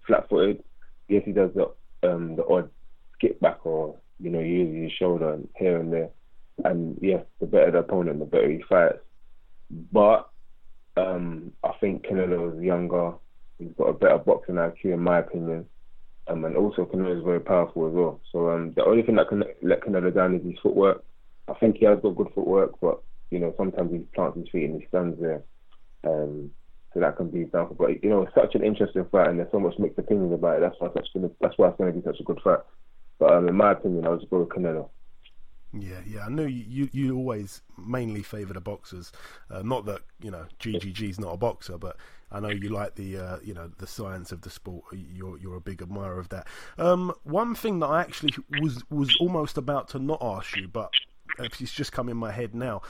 flat 0.07 0.27
footed. 0.31 0.65
Yes, 1.09 1.25
he 1.27 1.33
does 1.33 1.51
the, 1.55 1.71
um, 2.09 2.37
the 2.37 2.47
odd 2.47 2.71
skip 3.13 3.39
back 3.41 3.67
or, 3.67 3.97
you 4.19 4.31
know, 4.31 4.41
uses 4.41 4.85
his 4.85 4.93
shoulder 4.93 5.39
here 5.59 5.79
and 5.79 5.93
there. 5.93 6.09
And 6.65 6.99
yes, 7.03 7.23
the 7.39 7.49
better 7.49 7.71
the 7.71 7.79
opponent, 7.81 8.21
the 8.21 8.25
better 8.25 8.51
he 8.51 8.65
fights. 8.67 9.01
But 9.93 10.31
um, 10.97 11.53
I 11.63 11.73
think 11.83 12.07
Canelo 12.07 12.57
is 12.57 12.65
younger. 12.65 13.13
He's 13.59 13.73
got 13.77 13.91
a 13.91 13.93
better 13.93 14.17
boxing 14.17 14.55
IQ, 14.55 14.85
in 14.85 15.01
my 15.01 15.19
opinion. 15.19 15.67
Um, 16.27 16.45
and 16.45 16.57
also 16.57 16.87
Canelo 16.87 17.19
is 17.19 17.25
very 17.25 17.41
powerful 17.41 17.87
as 17.87 17.93
well. 17.93 18.21
So 18.33 18.51
um, 18.51 18.73
the 18.75 18.85
only 18.85 19.03
thing 19.03 19.17
that 19.17 19.29
can 19.29 19.45
let 19.63 19.83
Canelo 19.83 20.15
down 20.15 20.35
is 20.35 20.45
his 20.45 20.59
footwork. 20.63 21.05
I 21.49 21.55
think 21.55 21.77
he 21.77 21.85
has 21.85 21.99
got 22.01 22.17
good 22.17 22.33
footwork, 22.35 22.81
but 22.81 23.03
you 23.31 23.39
know 23.39 23.53
sometimes 23.59 23.93
he 23.93 23.99
plants 24.15 24.39
his 24.39 24.49
feet 24.51 24.65
and 24.65 24.81
he 24.81 24.89
stands 24.89 25.21
there. 25.21 25.43
Um, 26.05 26.51
so 26.95 27.01
that 27.01 27.17
can 27.17 27.29
be 27.29 27.45
downfall. 27.45 27.77
But 27.79 28.03
you 28.03 28.09
know, 28.09 28.23
it's 28.23 28.35
such 28.35 28.55
an 28.55 28.65
interesting 28.65 29.05
fight, 29.11 29.29
and 29.29 29.39
there's 29.39 29.51
so 29.51 29.59
much 29.59 29.75
mixed 29.79 29.99
opinions 29.99 30.33
about 30.33 30.59
it. 30.59 30.61
That's 30.61 30.77
why 30.79 30.89
it's 30.95 31.11
gonna, 31.13 31.31
that's 31.41 31.59
why 31.59 31.69
it's 31.69 31.77
going 31.77 31.93
to 31.93 31.99
be 31.99 32.05
such 32.07 32.21
a 32.21 32.25
good 32.25 32.41
fight. 32.43 32.61
But 33.19 33.33
um, 33.33 33.49
in 33.49 33.55
my 33.55 33.73
opinion, 33.73 34.07
I'll 34.07 34.17
just 34.17 34.31
go 34.31 34.41
with 34.41 34.49
Canelo. 34.49 34.89
Yeah, 35.77 36.01
yeah, 36.07 36.27
I 36.27 36.29
knew 36.29 36.47
you. 36.47 36.65
You, 36.69 36.89
you 36.93 37.17
always 37.17 37.63
mainly 37.77 38.23
favour 38.23 38.55
the 38.55 38.61
boxers. 38.61 39.11
Uh, 39.51 39.63
not 39.63 39.87
that 39.87 40.03
you 40.23 40.31
know 40.31 40.47
GGG's 40.61 41.19
not 41.19 41.35
a 41.35 41.37
boxer, 41.37 41.79
but 41.79 41.97
I 42.31 42.39
know 42.41 42.49
you 42.49 42.69
like 42.69 42.95
the 42.95 43.17
uh, 43.17 43.39
you 43.43 43.55
know 43.55 43.71
the 43.79 43.87
science 43.87 44.31
of 44.31 44.43
the 44.43 44.51
sport. 44.51 44.85
You're 44.93 45.37
you're 45.39 45.57
a 45.57 45.61
big 45.61 45.83
admirer 45.83 46.19
of 46.19 46.29
that. 46.29 46.47
Um, 46.79 47.13
one 47.25 47.55
thing 47.55 47.81
that 47.81 47.87
I 47.87 48.03
actually 48.03 48.35
was 48.61 48.85
was 48.89 49.17
almost 49.19 49.59
about 49.59 49.89
to 49.89 49.99
not 49.99 50.19
ask 50.23 50.57
you, 50.57 50.69
but 50.69 50.91
it's 51.41 51.73
just 51.73 51.91
come 51.93 52.09
in 52.09 52.17
my 52.17 52.31
head 52.31 52.55
now. 52.55 52.83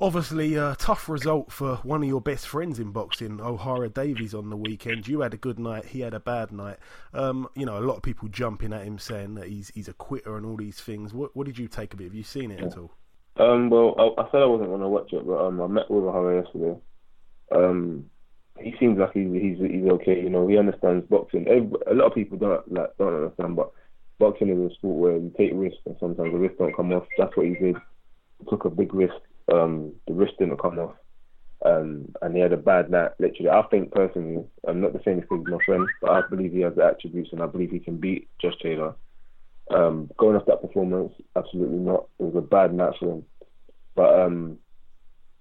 Obviously, 0.00 0.54
a 0.54 0.76
tough 0.78 1.08
result 1.08 1.50
for 1.50 1.76
one 1.78 2.04
of 2.04 2.08
your 2.08 2.20
best 2.20 2.46
friends 2.46 2.78
in 2.78 2.92
boxing, 2.92 3.38
Ohara 3.38 3.92
Davies, 3.92 4.32
on 4.32 4.48
the 4.48 4.56
weekend. 4.56 5.08
You 5.08 5.22
had 5.22 5.34
a 5.34 5.36
good 5.36 5.58
night, 5.58 5.86
he 5.86 6.02
had 6.02 6.14
a 6.14 6.20
bad 6.20 6.52
night. 6.52 6.76
Um, 7.12 7.48
you 7.56 7.66
know, 7.66 7.78
a 7.78 7.82
lot 7.82 7.96
of 7.96 8.02
people 8.02 8.28
jumping 8.28 8.72
at 8.72 8.84
him 8.84 9.00
saying 9.00 9.34
that 9.34 9.48
he's 9.48 9.70
he's 9.70 9.88
a 9.88 9.92
quitter 9.92 10.36
and 10.36 10.46
all 10.46 10.56
these 10.56 10.78
things. 10.78 11.12
What 11.12 11.34
what 11.34 11.46
did 11.46 11.58
you 11.58 11.66
take 11.66 11.94
of 11.94 12.00
it? 12.00 12.04
Have 12.04 12.14
you 12.14 12.22
seen 12.22 12.52
it 12.52 12.60
at 12.60 12.78
all? 12.78 12.92
Um, 13.38 13.70
well, 13.70 13.96
I, 13.98 14.22
I 14.22 14.30
said 14.30 14.42
I 14.42 14.46
wasn't 14.46 14.68
going 14.68 14.82
to 14.82 14.88
watch 14.88 15.12
it, 15.12 15.26
but 15.26 15.44
um, 15.44 15.60
I 15.60 15.66
met 15.66 15.90
with 15.90 16.04
Ohara 16.04 16.44
yesterday. 16.44 16.78
Um, 17.50 18.04
he 18.60 18.74
seems 18.78 18.98
like 18.98 19.12
he's 19.14 19.32
he's 19.32 19.58
he's 19.58 19.90
okay. 19.90 20.20
You 20.20 20.30
know, 20.30 20.46
he 20.46 20.58
understands 20.58 21.06
boxing. 21.08 21.48
A 21.48 21.94
lot 21.94 22.06
of 22.06 22.14
people 22.14 22.38
don't 22.38 22.72
like 22.72 22.96
don't 22.98 23.16
understand, 23.16 23.56
but 23.56 23.72
boxing 24.20 24.50
is 24.50 24.70
a 24.70 24.74
sport 24.76 24.96
where 24.96 25.16
you 25.16 25.32
take 25.36 25.50
risks, 25.54 25.82
and 25.86 25.96
sometimes 25.98 26.32
the 26.32 26.38
risks 26.38 26.58
don't 26.58 26.76
come 26.76 26.92
off. 26.92 27.06
That's 27.18 27.36
what 27.36 27.46
he 27.46 27.54
did. 27.54 27.74
He 28.38 28.44
took 28.48 28.64
a 28.64 28.70
big 28.70 28.94
risk 28.94 29.14
um, 29.52 29.92
the 30.06 30.14
wrist 30.14 30.34
didn't 30.38 30.60
come 30.60 30.78
off. 30.78 30.94
Um, 31.64 32.14
and 32.22 32.34
he 32.34 32.40
had 32.40 32.52
a 32.52 32.56
bad 32.56 32.90
night. 32.90 33.12
Literally, 33.18 33.50
I 33.50 33.62
think 33.62 33.92
personally, 33.92 34.44
I'm 34.66 34.80
not 34.80 34.92
the 34.92 35.00
same 35.04 35.20
because 35.20 35.40
he's 35.40 35.52
my 35.52 35.64
friend, 35.64 35.88
but 36.00 36.10
I 36.10 36.20
believe 36.28 36.52
he 36.52 36.60
has 36.60 36.74
the 36.76 36.84
attributes, 36.84 37.30
and 37.32 37.42
I 37.42 37.46
believe 37.46 37.70
he 37.70 37.80
can 37.80 37.96
beat 37.96 38.28
Josh 38.40 38.54
Taylor. 38.62 38.94
Um, 39.70 40.08
going 40.16 40.36
off 40.36 40.46
that 40.46 40.62
performance, 40.62 41.12
absolutely 41.36 41.78
not. 41.78 42.06
It 42.18 42.24
was 42.24 42.36
a 42.36 42.40
bad 42.40 42.72
night 42.72 42.94
for 42.98 43.12
him. 43.12 43.24
But 43.96 44.20
um, 44.20 44.58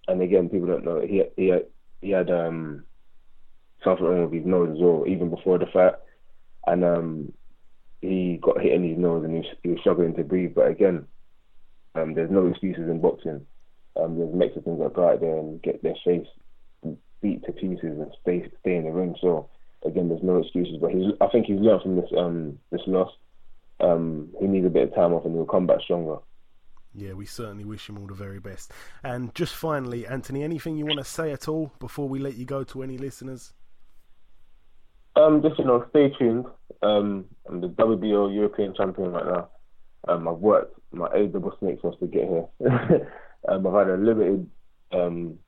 and 0.08 0.22
again, 0.22 0.50
people 0.50 0.68
don't 0.68 0.84
know 0.84 1.02
he 1.02 1.24
he 1.36 1.50
had, 1.50 1.66
he 2.02 2.10
had 2.10 2.32
um 2.32 2.84
something 3.84 4.06
wrong 4.06 4.24
with 4.24 4.34
his 4.34 4.46
nose 4.46 4.72
as 4.72 4.82
well, 4.82 5.04
even 5.08 5.30
before 5.30 5.60
the 5.60 5.68
fight, 5.68 5.94
and 6.66 6.84
um, 6.84 7.34
he 8.02 8.40
got 8.42 8.62
hit 8.62 8.74
in 8.74 8.90
his 8.90 8.98
nose 8.98 9.24
and 9.24 9.34
he 9.34 9.40
was, 9.40 9.58
he 9.64 9.70
was 9.70 9.80
struggling 9.80 10.16
to 10.16 10.24
breathe. 10.24 10.54
But 10.56 10.68
again, 10.68 11.06
um, 11.96 12.14
there's 12.14 12.32
no 12.32 12.48
excuses 12.48 12.90
in 12.90 13.02
boxing. 13.02 13.46
Um, 14.00 14.18
there's 14.18 14.34
Mexicans 14.34 14.80
that 14.80 14.94
go 14.94 15.10
out 15.10 15.22
there 15.22 15.38
and 15.38 15.62
get 15.62 15.82
their 15.84 15.96
face 16.06 16.28
beat 17.22 17.44
to 17.46 17.52
pieces 17.52 17.80
and 17.82 18.12
stay 18.22 18.50
stay 18.62 18.76
in 18.76 18.86
the 18.86 18.92
ring. 18.92 19.16
So 19.22 19.50
again, 19.86 20.10
there's 20.10 20.24
no 20.24 20.38
excuses. 20.38 20.78
But 20.80 20.92
he's, 20.92 21.12
I 21.22 21.28
think 21.28 21.48
he's 21.48 21.60
learned 21.60 21.82
from 21.82 21.96
this 21.96 22.10
um 22.18 22.60
this 22.72 22.82
loss. 22.88 23.12
Um, 23.80 24.30
he 24.40 24.48
needs 24.48 24.66
a 24.66 24.72
bit 24.72 24.90
of 24.90 24.96
time 24.96 25.14
off 25.14 25.26
and 25.26 25.36
he'll 25.36 25.46
come 25.46 25.68
back 25.68 25.82
stronger. 25.84 26.18
Yeah, 26.96 27.14
we 27.14 27.28
certainly 27.28 27.64
wish 27.64 27.88
him 27.88 28.00
all 28.00 28.08
the 28.08 28.16
very 28.16 28.40
best. 28.40 28.72
And 29.04 29.34
just 29.36 29.54
finally, 29.54 30.08
Anthony, 30.08 30.44
anything 30.44 30.78
you 30.78 30.86
want 30.86 30.98
to 30.98 31.06
say 31.06 31.32
at 31.32 31.48
all 31.48 31.72
before 31.80 32.10
we 32.10 32.18
let 32.18 32.36
you 32.36 32.46
go 32.46 32.64
to 32.64 32.82
any 32.82 32.98
listeners? 32.98 33.54
Um, 35.16 35.44
just 35.44 35.60
you 35.60 35.66
know, 35.66 35.86
stay 35.90 36.10
tuned. 36.18 36.46
Um, 36.82 37.26
I'm 37.48 37.62
the 37.62 37.70
WBO 37.70 38.34
European 38.34 38.74
champion 38.76 39.12
right 39.12 39.26
now. 39.26 39.50
Um, 40.08 40.28
I've 40.28 40.38
worked 40.38 40.80
my 40.92 41.08
A 41.14 41.28
double 41.28 41.56
snakes 41.60 41.84
off 41.84 42.00
to 42.00 42.08
get 42.08 42.28
here. 42.28 43.12
Um, 43.48 43.68
I've 43.68 43.74
had 43.74 43.90
a 43.90 43.98
limited 43.98 44.50
um, 44.92 45.40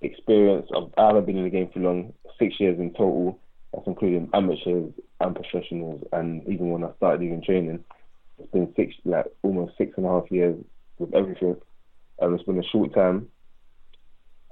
experience. 0.00 0.68
Of, 0.74 0.92
I 0.96 1.06
haven't 1.06 1.26
been 1.26 1.38
in 1.38 1.44
the 1.44 1.50
game 1.50 1.70
for 1.72 1.80
long, 1.80 2.12
six 2.38 2.58
years 2.60 2.78
in 2.78 2.90
total. 2.92 3.40
That's 3.72 3.86
including 3.86 4.30
amateurs 4.32 4.92
and 5.20 5.34
professionals, 5.34 6.06
and 6.12 6.42
even 6.48 6.70
when 6.70 6.84
I 6.84 6.92
started 6.96 7.24
even 7.24 7.42
training, 7.42 7.84
it's 8.38 8.50
been 8.50 8.72
six, 8.76 8.94
like 9.04 9.26
almost 9.42 9.76
six 9.76 9.92
and 9.96 10.06
a 10.06 10.08
half 10.08 10.30
years 10.30 10.56
with 10.98 11.14
everything. 11.14 11.56
Um, 12.22 12.34
it's 12.34 12.44
been 12.44 12.58
a 12.58 12.62
short 12.62 12.94
time, 12.94 13.28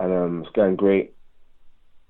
and 0.01 0.13
um, 0.13 0.43
it's 0.43 0.55
going 0.55 0.77
great. 0.77 1.15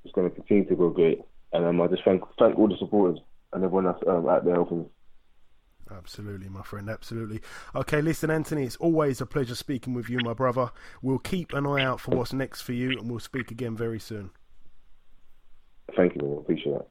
It's 0.05 0.15
going 0.15 0.29
to 0.29 0.35
continue 0.35 0.65
to 0.69 0.77
go 0.77 0.91
great, 0.91 1.21
and 1.53 1.65
um, 1.65 1.81
I 1.81 1.87
just 1.87 2.05
thank 2.05 2.23
thank 2.39 2.59
all 2.59 2.69
the 2.69 2.77
supporters 2.79 3.21
and 3.53 3.63
everyone 3.63 3.85
that's 3.85 4.03
um, 4.09 4.29
out 4.29 4.45
there 4.45 4.55
helping. 4.55 4.87
Absolutely, 5.91 6.49
my 6.49 6.63
friend. 6.63 6.89
Absolutely. 6.89 7.41
Okay, 7.75 8.01
listen, 8.01 8.31
Anthony, 8.31 8.65
it's 8.65 8.77
always 8.77 9.21
a 9.21 9.27
pleasure 9.27 9.55
speaking 9.55 9.95
with 9.95 10.09
you, 10.09 10.19
my 10.23 10.33
brother. 10.33 10.71
We'll 11.03 11.19
keep 11.19 11.53
an 11.53 11.67
eye 11.67 11.83
out 11.83 12.01
for 12.01 12.17
what's 12.17 12.33
next 12.33 12.63
for 12.63 12.73
you, 12.73 12.99
and 12.99 13.11
we'll 13.11 13.21
speak 13.21 13.51
again 13.51 13.77
very 13.77 14.01
soon. 14.01 14.31
Thank 15.97 16.15
you, 16.17 16.37
I 16.37 16.41
appreciate 16.41 16.73
that. 16.79 16.89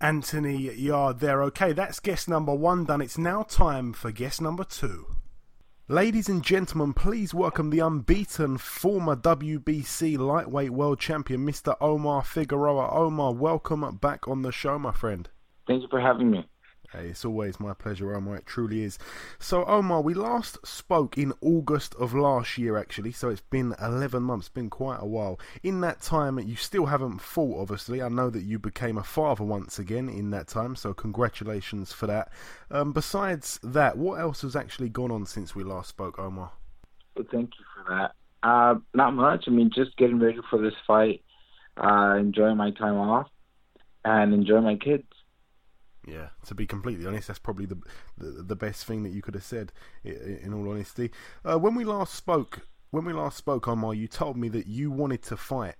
Anthony 0.00 0.72
Yarde 0.74 1.18
there. 1.18 1.42
Okay, 1.44 1.72
that's 1.72 1.98
guest 1.98 2.28
number 2.28 2.54
one 2.54 2.84
done. 2.84 3.00
It's 3.00 3.18
now 3.18 3.42
time 3.42 3.92
for 3.92 4.12
guest 4.12 4.40
number 4.40 4.62
two. 4.62 5.06
Ladies 5.88 6.28
and 6.28 6.44
gentlemen, 6.44 6.92
please 6.92 7.32
welcome 7.32 7.70
the 7.70 7.80
unbeaten 7.80 8.58
former 8.58 9.16
WBC 9.16 10.18
lightweight 10.18 10.70
world 10.70 11.00
champion, 11.00 11.46
Mr. 11.46 11.74
Omar 11.80 12.22
Figueroa. 12.22 12.90
Omar, 12.92 13.32
welcome 13.32 13.96
back 13.96 14.28
on 14.28 14.42
the 14.42 14.52
show, 14.52 14.78
my 14.78 14.92
friend. 14.92 15.28
Thank 15.66 15.82
you 15.82 15.88
for 15.88 16.00
having 16.00 16.30
me. 16.30 16.46
Hey, 16.92 17.08
it's 17.08 17.24
always 17.26 17.60
my 17.60 17.74
pleasure, 17.74 18.14
Omar. 18.14 18.36
It 18.36 18.46
truly 18.46 18.82
is. 18.82 18.98
So, 19.38 19.62
Omar, 19.66 20.00
we 20.00 20.14
last 20.14 20.56
spoke 20.66 21.18
in 21.18 21.34
August 21.42 21.94
of 21.96 22.14
last 22.14 22.56
year, 22.56 22.78
actually. 22.78 23.12
So 23.12 23.28
it's 23.28 23.42
been 23.42 23.74
11 23.78 24.22
months, 24.22 24.48
been 24.48 24.70
quite 24.70 24.96
a 24.98 25.06
while. 25.06 25.38
In 25.62 25.82
that 25.82 26.00
time, 26.00 26.38
you 26.38 26.56
still 26.56 26.86
haven't 26.86 27.18
fought, 27.18 27.60
obviously. 27.60 28.00
I 28.00 28.08
know 28.08 28.30
that 28.30 28.42
you 28.42 28.58
became 28.58 28.96
a 28.96 29.04
father 29.04 29.44
once 29.44 29.78
again 29.78 30.08
in 30.08 30.30
that 30.30 30.48
time, 30.48 30.74
so 30.76 30.94
congratulations 30.94 31.92
for 31.92 32.06
that. 32.06 32.32
Um, 32.70 32.94
besides 32.94 33.60
that, 33.62 33.98
what 33.98 34.18
else 34.18 34.40
has 34.40 34.56
actually 34.56 34.88
gone 34.88 35.10
on 35.10 35.26
since 35.26 35.54
we 35.54 35.64
last 35.64 35.90
spoke, 35.90 36.18
Omar? 36.18 36.52
Well, 37.14 37.26
thank 37.30 37.50
you 37.58 37.64
for 37.74 37.90
that. 37.90 38.12
Uh, 38.42 38.76
not 38.94 39.10
much. 39.10 39.44
I 39.46 39.50
mean, 39.50 39.70
just 39.74 39.94
getting 39.98 40.20
ready 40.20 40.38
for 40.48 40.58
this 40.58 40.74
fight, 40.86 41.22
uh, 41.76 42.16
enjoying 42.18 42.56
my 42.56 42.70
time 42.70 42.96
off, 42.96 43.28
and 44.06 44.32
enjoying 44.32 44.64
my 44.64 44.76
kids. 44.76 45.04
Yeah, 46.10 46.28
to 46.46 46.54
be 46.54 46.66
completely 46.66 47.06
honest, 47.06 47.28
that's 47.28 47.38
probably 47.38 47.66
the 47.66 47.78
the, 48.16 48.42
the 48.42 48.56
best 48.56 48.84
thing 48.86 49.02
that 49.02 49.10
you 49.10 49.22
could 49.22 49.34
have 49.34 49.44
said. 49.44 49.72
In, 50.04 50.40
in 50.42 50.54
all 50.54 50.70
honesty, 50.70 51.10
uh, 51.44 51.58
when 51.58 51.74
we 51.74 51.84
last 51.84 52.14
spoke, 52.14 52.66
when 52.90 53.04
we 53.04 53.12
last 53.12 53.36
spoke, 53.36 53.68
Omar, 53.68 53.94
you 53.94 54.08
told 54.08 54.36
me 54.36 54.48
that 54.48 54.66
you 54.66 54.90
wanted 54.90 55.22
to 55.24 55.36
fight 55.36 55.74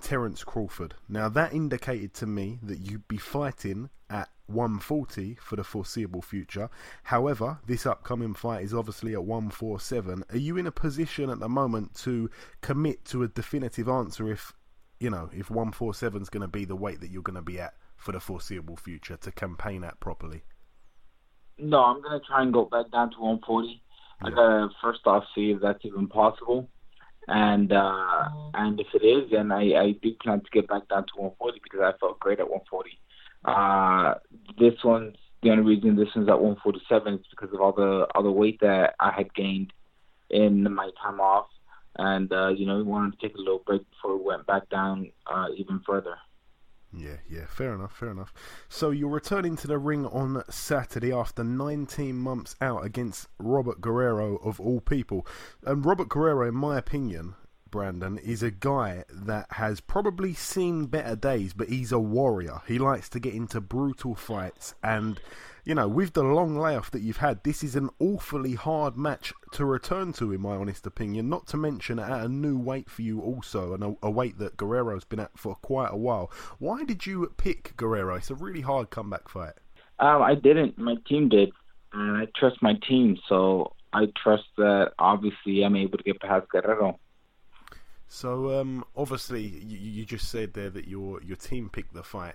Terence 0.00 0.44
Crawford. 0.44 0.94
Now 1.08 1.28
that 1.28 1.52
indicated 1.52 2.14
to 2.14 2.26
me 2.26 2.58
that 2.62 2.78
you'd 2.78 3.08
be 3.08 3.18
fighting 3.18 3.90
at 4.08 4.28
140 4.46 5.36
for 5.36 5.56
the 5.56 5.64
foreseeable 5.64 6.22
future. 6.22 6.68
However, 7.04 7.58
this 7.66 7.86
upcoming 7.86 8.34
fight 8.34 8.64
is 8.64 8.74
obviously 8.74 9.14
at 9.14 9.24
147. 9.24 10.24
Are 10.30 10.36
you 10.36 10.56
in 10.56 10.66
a 10.66 10.72
position 10.72 11.30
at 11.30 11.40
the 11.40 11.48
moment 11.48 11.94
to 11.96 12.30
commit 12.60 13.04
to 13.06 13.22
a 13.22 13.28
definitive 13.28 13.88
answer 13.88 14.30
if 14.30 14.52
you 15.00 15.10
know 15.10 15.30
if 15.32 15.50
147 15.50 16.22
is 16.22 16.28
going 16.28 16.42
to 16.42 16.48
be 16.48 16.64
the 16.64 16.76
weight 16.76 17.00
that 17.00 17.10
you're 17.10 17.22
going 17.22 17.36
to 17.36 17.42
be 17.42 17.60
at? 17.60 17.74
For 18.02 18.12
the 18.12 18.20
foreseeable 18.20 18.76
future 18.76 19.16
to 19.16 19.30
campaign 19.30 19.84
at 19.84 20.00
properly? 20.00 20.42
No, 21.58 21.78
I'm 21.78 22.02
gonna 22.02 22.20
try 22.26 22.42
and 22.42 22.52
go 22.52 22.64
back 22.64 22.90
down 22.90 23.10
to 23.12 23.20
140. 23.20 23.68
Yeah. 23.68 24.26
I 24.26 24.30
gotta 24.30 24.68
first 24.82 25.00
off 25.06 25.24
see 25.34 25.52
if 25.52 25.60
that's 25.60 25.84
even 25.84 26.08
possible, 26.08 26.68
and 27.28 27.72
uh, 27.72 28.28
and 28.54 28.80
if 28.80 28.88
it 28.94 29.06
is, 29.06 29.30
then 29.30 29.52
I, 29.52 29.62
I 29.74 29.94
do 30.02 30.12
plan 30.22 30.40
to 30.40 30.50
get 30.52 30.68
back 30.68 30.88
down 30.88 31.04
to 31.04 31.12
140 31.16 31.60
because 31.62 31.80
I 31.80 31.96
felt 31.98 32.18
great 32.18 32.40
at 32.40 32.50
140. 32.50 32.98
Uh, 33.44 34.14
this 34.58 34.78
one's 34.84 35.16
the 35.42 35.50
only 35.50 35.62
reason 35.62 35.96
this 35.96 36.08
one's 36.14 36.28
at 36.28 36.40
147 36.40 37.14
is 37.14 37.20
because 37.30 37.54
of 37.54 37.60
all 37.60 37.72
the 37.72 38.06
all 38.14 38.22
the 38.22 38.30
weight 38.30 38.58
that 38.60 38.94
I 38.98 39.12
had 39.12 39.32
gained 39.34 39.72
in 40.30 40.72
my 40.72 40.90
time 41.02 41.20
off, 41.20 41.46
and 41.98 42.32
uh, 42.32 42.48
you 42.48 42.66
know 42.66 42.76
we 42.76 42.82
wanted 42.82 43.18
to 43.18 43.28
take 43.28 43.36
a 43.36 43.40
little 43.40 43.62
break 43.64 43.82
before 43.90 44.16
we 44.16 44.24
went 44.24 44.46
back 44.46 44.68
down 44.70 45.10
uh, 45.32 45.46
even 45.56 45.80
further. 45.86 46.16
Yeah, 46.94 47.16
yeah, 47.28 47.46
fair 47.46 47.74
enough, 47.74 47.96
fair 47.96 48.10
enough. 48.10 48.34
So 48.68 48.90
you're 48.90 49.08
returning 49.08 49.56
to 49.56 49.66
the 49.66 49.78
ring 49.78 50.04
on 50.06 50.42
Saturday 50.50 51.12
after 51.12 51.42
19 51.42 52.16
months 52.16 52.54
out 52.60 52.84
against 52.84 53.28
Robert 53.38 53.80
Guerrero 53.80 54.36
of 54.36 54.60
all 54.60 54.80
people. 54.80 55.26
And 55.64 55.86
Robert 55.86 56.10
Guerrero, 56.10 56.48
in 56.48 56.54
my 56.54 56.76
opinion, 56.76 57.34
Brandon, 57.70 58.18
is 58.18 58.42
a 58.42 58.50
guy 58.50 59.04
that 59.10 59.46
has 59.52 59.80
probably 59.80 60.34
seen 60.34 60.86
better 60.86 61.16
days, 61.16 61.54
but 61.54 61.70
he's 61.70 61.92
a 61.92 61.98
warrior. 61.98 62.60
He 62.68 62.78
likes 62.78 63.08
to 63.10 63.20
get 63.20 63.32
into 63.32 63.62
brutal 63.62 64.14
fights 64.14 64.74
and 64.82 65.18
you 65.64 65.74
know, 65.76 65.86
with 65.86 66.14
the 66.14 66.24
long 66.24 66.58
layoff 66.58 66.90
that 66.90 67.02
you've 67.02 67.18
had, 67.18 67.44
this 67.44 67.62
is 67.62 67.76
an 67.76 67.88
awfully 68.00 68.54
hard 68.54 68.96
match 68.96 69.32
to 69.52 69.64
return 69.64 70.12
to, 70.14 70.32
in 70.32 70.40
my 70.40 70.56
honest 70.56 70.86
opinion. 70.86 71.28
Not 71.28 71.46
to 71.48 71.56
mention 71.56 72.00
at 72.00 72.24
a 72.24 72.28
new 72.28 72.58
weight 72.58 72.90
for 72.90 73.02
you, 73.02 73.20
also, 73.20 73.72
and 73.72 73.84
a, 73.84 73.94
a 74.02 74.10
weight 74.10 74.38
that 74.38 74.56
Guerrero's 74.56 75.04
been 75.04 75.20
at 75.20 75.38
for 75.38 75.54
quite 75.56 75.90
a 75.92 75.96
while. 75.96 76.32
Why 76.58 76.82
did 76.82 77.06
you 77.06 77.32
pick 77.36 77.76
Guerrero? 77.76 78.16
It's 78.16 78.30
a 78.30 78.34
really 78.34 78.62
hard 78.62 78.90
comeback 78.90 79.28
fight. 79.28 79.54
Um, 80.00 80.22
I 80.22 80.34
didn't. 80.34 80.78
My 80.78 80.96
team 81.06 81.28
did, 81.28 81.52
and 81.92 82.16
I 82.16 82.26
trust 82.36 82.60
my 82.60 82.74
team, 82.88 83.16
so 83.28 83.74
I 83.92 84.06
trust 84.20 84.44
that 84.56 84.92
obviously 84.98 85.62
I'm 85.62 85.76
able 85.76 85.98
to 85.98 86.04
get 86.04 86.20
past 86.20 86.48
Guerrero. 86.48 86.98
So, 88.08 88.60
um, 88.60 88.84
obviously, 88.96 89.42
you, 89.42 89.78
you 89.78 90.04
just 90.04 90.28
said 90.28 90.54
there 90.54 90.70
that 90.70 90.88
your 90.88 91.22
your 91.22 91.36
team 91.36 91.70
picked 91.70 91.94
the 91.94 92.02
fight 92.02 92.34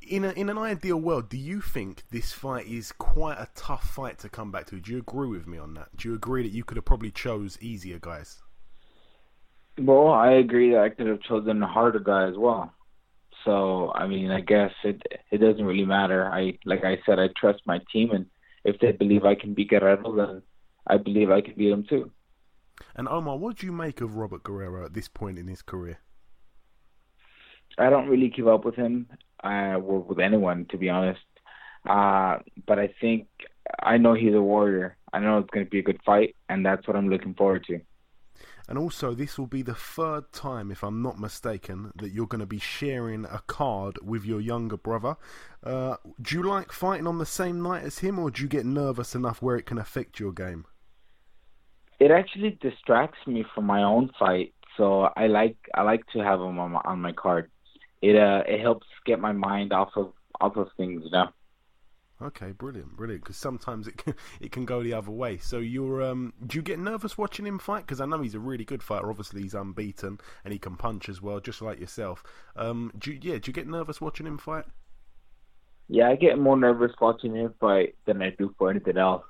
in 0.00 0.24
a, 0.24 0.30
in 0.30 0.48
an 0.48 0.58
ideal 0.58 0.96
world, 0.96 1.28
do 1.28 1.36
you 1.36 1.60
think 1.60 2.04
this 2.10 2.32
fight 2.32 2.66
is 2.66 2.92
quite 2.92 3.38
a 3.38 3.48
tough 3.54 3.88
fight 3.90 4.18
to 4.20 4.28
come 4.28 4.50
back 4.50 4.66
to? 4.66 4.80
Do 4.80 4.92
you 4.92 4.98
agree 4.98 5.28
with 5.28 5.46
me 5.46 5.58
on 5.58 5.74
that? 5.74 5.96
Do 5.96 6.08
you 6.08 6.14
agree 6.14 6.42
that 6.42 6.52
you 6.52 6.64
could 6.64 6.76
have 6.76 6.84
probably 6.84 7.10
chose 7.10 7.58
easier 7.60 7.98
guys? 7.98 8.42
Well, 9.78 10.08
I 10.08 10.32
agree 10.32 10.72
that 10.72 10.80
I 10.80 10.88
could 10.90 11.06
have 11.06 11.22
chosen 11.22 11.62
a 11.62 11.66
harder 11.66 12.00
guy 12.00 12.28
as 12.28 12.36
well. 12.36 12.72
So 13.44 13.92
I 13.94 14.06
mean, 14.06 14.30
I 14.30 14.40
guess 14.40 14.72
it 14.84 15.02
it 15.30 15.38
doesn't 15.38 15.64
really 15.64 15.86
matter. 15.86 16.26
I 16.26 16.58
like 16.64 16.84
I 16.84 16.98
said, 17.06 17.18
I 17.18 17.28
trust 17.36 17.62
my 17.64 17.80
team, 17.92 18.10
and 18.10 18.26
if 18.64 18.78
they 18.80 18.92
believe 18.92 19.24
I 19.24 19.34
can 19.34 19.54
beat 19.54 19.70
Guerrero, 19.70 20.14
then 20.14 20.42
I 20.86 20.98
believe 20.98 21.30
I 21.30 21.40
can 21.40 21.54
beat 21.54 21.72
him 21.72 21.86
too. 21.88 22.10
And 22.94 23.08
Omar, 23.08 23.38
what 23.38 23.56
do 23.58 23.66
you 23.66 23.72
make 23.72 24.00
of 24.00 24.16
Robert 24.16 24.42
Guerrero 24.42 24.84
at 24.84 24.94
this 24.94 25.08
point 25.08 25.38
in 25.38 25.46
his 25.46 25.62
career? 25.62 26.00
I 27.78 27.90
don't 27.90 28.08
really 28.08 28.30
keep 28.30 28.46
up 28.46 28.64
with 28.64 28.74
him, 28.74 29.06
uh, 29.42 29.76
or 29.76 30.00
with 30.00 30.18
anyone, 30.18 30.66
to 30.70 30.78
be 30.78 30.88
honest. 30.88 31.20
Uh, 31.88 32.38
but 32.66 32.78
I 32.78 32.92
think 33.00 33.26
I 33.82 33.96
know 33.96 34.14
he's 34.14 34.34
a 34.34 34.42
warrior. 34.42 34.96
I 35.12 35.20
know 35.20 35.38
it's 35.38 35.50
going 35.50 35.66
to 35.66 35.70
be 35.70 35.78
a 35.78 35.82
good 35.82 36.00
fight, 36.04 36.36
and 36.48 36.64
that's 36.64 36.86
what 36.86 36.96
I'm 36.96 37.08
looking 37.08 37.34
forward 37.34 37.64
to. 37.66 37.80
And 38.68 38.78
also, 38.78 39.14
this 39.14 39.36
will 39.36 39.48
be 39.48 39.62
the 39.62 39.74
third 39.74 40.30
time, 40.32 40.70
if 40.70 40.84
I'm 40.84 41.02
not 41.02 41.18
mistaken, 41.18 41.90
that 41.96 42.12
you're 42.12 42.28
going 42.28 42.40
to 42.40 42.46
be 42.46 42.60
sharing 42.60 43.24
a 43.24 43.42
card 43.48 43.98
with 44.00 44.24
your 44.24 44.40
younger 44.40 44.76
brother. 44.76 45.16
Uh, 45.64 45.96
do 46.22 46.36
you 46.36 46.42
like 46.44 46.70
fighting 46.70 47.08
on 47.08 47.18
the 47.18 47.26
same 47.26 47.60
night 47.60 47.82
as 47.82 47.98
him, 47.98 48.18
or 48.18 48.30
do 48.30 48.42
you 48.42 48.48
get 48.48 48.64
nervous 48.64 49.16
enough 49.16 49.42
where 49.42 49.56
it 49.56 49.66
can 49.66 49.78
affect 49.78 50.20
your 50.20 50.32
game? 50.32 50.66
It 51.98 52.12
actually 52.12 52.58
distracts 52.62 53.18
me 53.26 53.44
from 53.54 53.66
my 53.66 53.82
own 53.82 54.12
fight, 54.18 54.54
so 54.76 55.10
I 55.16 55.26
like 55.26 55.56
I 55.74 55.82
like 55.82 56.06
to 56.12 56.20
have 56.20 56.40
him 56.40 56.58
on 56.58 56.70
my, 56.70 56.80
on 56.84 57.02
my 57.02 57.12
card. 57.12 57.50
It 58.02 58.16
uh 58.16 58.42
it 58.46 58.60
helps 58.60 58.86
get 59.06 59.20
my 59.20 59.32
mind 59.32 59.72
off 59.72 59.90
of 59.96 60.12
off 60.40 60.56
of 60.56 60.68
things, 60.76 61.02
you 61.04 61.10
know. 61.10 61.28
Okay, 62.22 62.52
brilliant, 62.52 62.96
brilliant. 62.96 63.22
Because 63.22 63.36
sometimes 63.38 63.86
it 63.88 63.96
can 63.96 64.14
it 64.40 64.52
can 64.52 64.64
go 64.66 64.82
the 64.82 64.92
other 64.92 65.10
way. 65.10 65.38
So 65.38 65.58
you're 65.58 66.02
um, 66.02 66.34
do 66.46 66.58
you 66.58 66.62
get 66.62 66.78
nervous 66.78 67.16
watching 67.16 67.46
him 67.46 67.58
fight? 67.58 67.86
Because 67.86 68.00
I 68.00 68.06
know 68.06 68.20
he's 68.20 68.34
a 68.34 68.40
really 68.40 68.64
good 68.64 68.82
fighter. 68.82 69.08
Obviously, 69.10 69.42
he's 69.42 69.54
unbeaten 69.54 70.18
and 70.44 70.52
he 70.52 70.58
can 70.58 70.76
punch 70.76 71.08
as 71.08 71.22
well, 71.22 71.40
just 71.40 71.62
like 71.62 71.80
yourself. 71.80 72.22
Um, 72.56 72.92
do 72.98 73.12
you, 73.12 73.18
yeah, 73.22 73.38
do 73.38 73.48
you 73.48 73.52
get 73.54 73.66
nervous 73.68 74.00
watching 74.00 74.26
him 74.26 74.38
fight? 74.38 74.64
Yeah, 75.88 76.08
I 76.08 76.16
get 76.16 76.38
more 76.38 76.56
nervous 76.56 76.92
watching 77.00 77.34
him 77.34 77.54
fight 77.58 77.96
than 78.06 78.22
I 78.22 78.30
do 78.38 78.54
for 78.58 78.70
anything 78.70 78.96
else. 78.96 79.24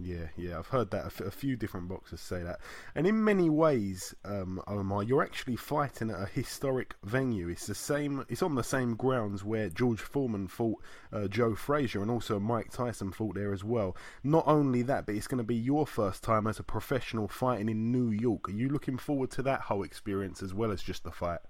Yeah, 0.00 0.28
yeah, 0.36 0.58
I've 0.58 0.68
heard 0.68 0.90
that 0.92 1.20
a, 1.20 1.30
few 1.30 1.56
different 1.56 1.88
boxers 1.88 2.20
say 2.20 2.42
that. 2.42 2.60
And 2.94 3.06
in 3.06 3.22
many 3.22 3.50
ways, 3.50 4.14
um, 4.24 4.62
Omar, 4.66 5.02
you're 5.02 5.22
actually 5.22 5.56
fighting 5.56 6.10
at 6.10 6.20
a 6.20 6.26
historic 6.26 6.94
venue. 7.04 7.48
It's 7.48 7.66
the 7.66 7.74
same. 7.74 8.24
It's 8.28 8.42
on 8.42 8.54
the 8.54 8.64
same 8.64 8.94
grounds 8.96 9.44
where 9.44 9.68
George 9.68 10.00
Foreman 10.00 10.48
fought 10.48 10.82
uh, 11.12 11.28
Joe 11.28 11.54
Frazier, 11.54 12.00
and 12.00 12.10
also 12.10 12.40
Mike 12.40 12.70
Tyson 12.70 13.12
fought 13.12 13.34
there 13.34 13.52
as 13.52 13.64
well. 13.64 13.96
Not 14.24 14.44
only 14.46 14.82
that, 14.82 15.06
but 15.06 15.14
it's 15.14 15.26
going 15.26 15.38
to 15.38 15.44
be 15.44 15.56
your 15.56 15.86
first 15.86 16.24
time 16.24 16.46
as 16.46 16.58
a 16.58 16.64
professional 16.64 17.28
fighting 17.28 17.68
in 17.68 17.92
New 17.92 18.10
York. 18.10 18.48
Are 18.48 18.52
you 18.52 18.68
looking 18.68 18.98
forward 18.98 19.30
to 19.32 19.42
that 19.42 19.60
whole 19.60 19.82
experience 19.82 20.42
as 20.42 20.54
well 20.54 20.72
as 20.72 20.82
just 20.82 21.04
the 21.04 21.12
fight? 21.12 21.40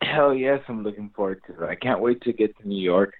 Hell 0.00 0.34
yes, 0.34 0.60
I'm 0.68 0.84
looking 0.84 1.10
forward 1.10 1.40
to 1.46 1.64
it. 1.64 1.68
I 1.68 1.74
can't 1.74 2.00
wait 2.00 2.20
to 2.22 2.32
get 2.32 2.56
to 2.58 2.68
New 2.68 2.82
York, 2.82 3.14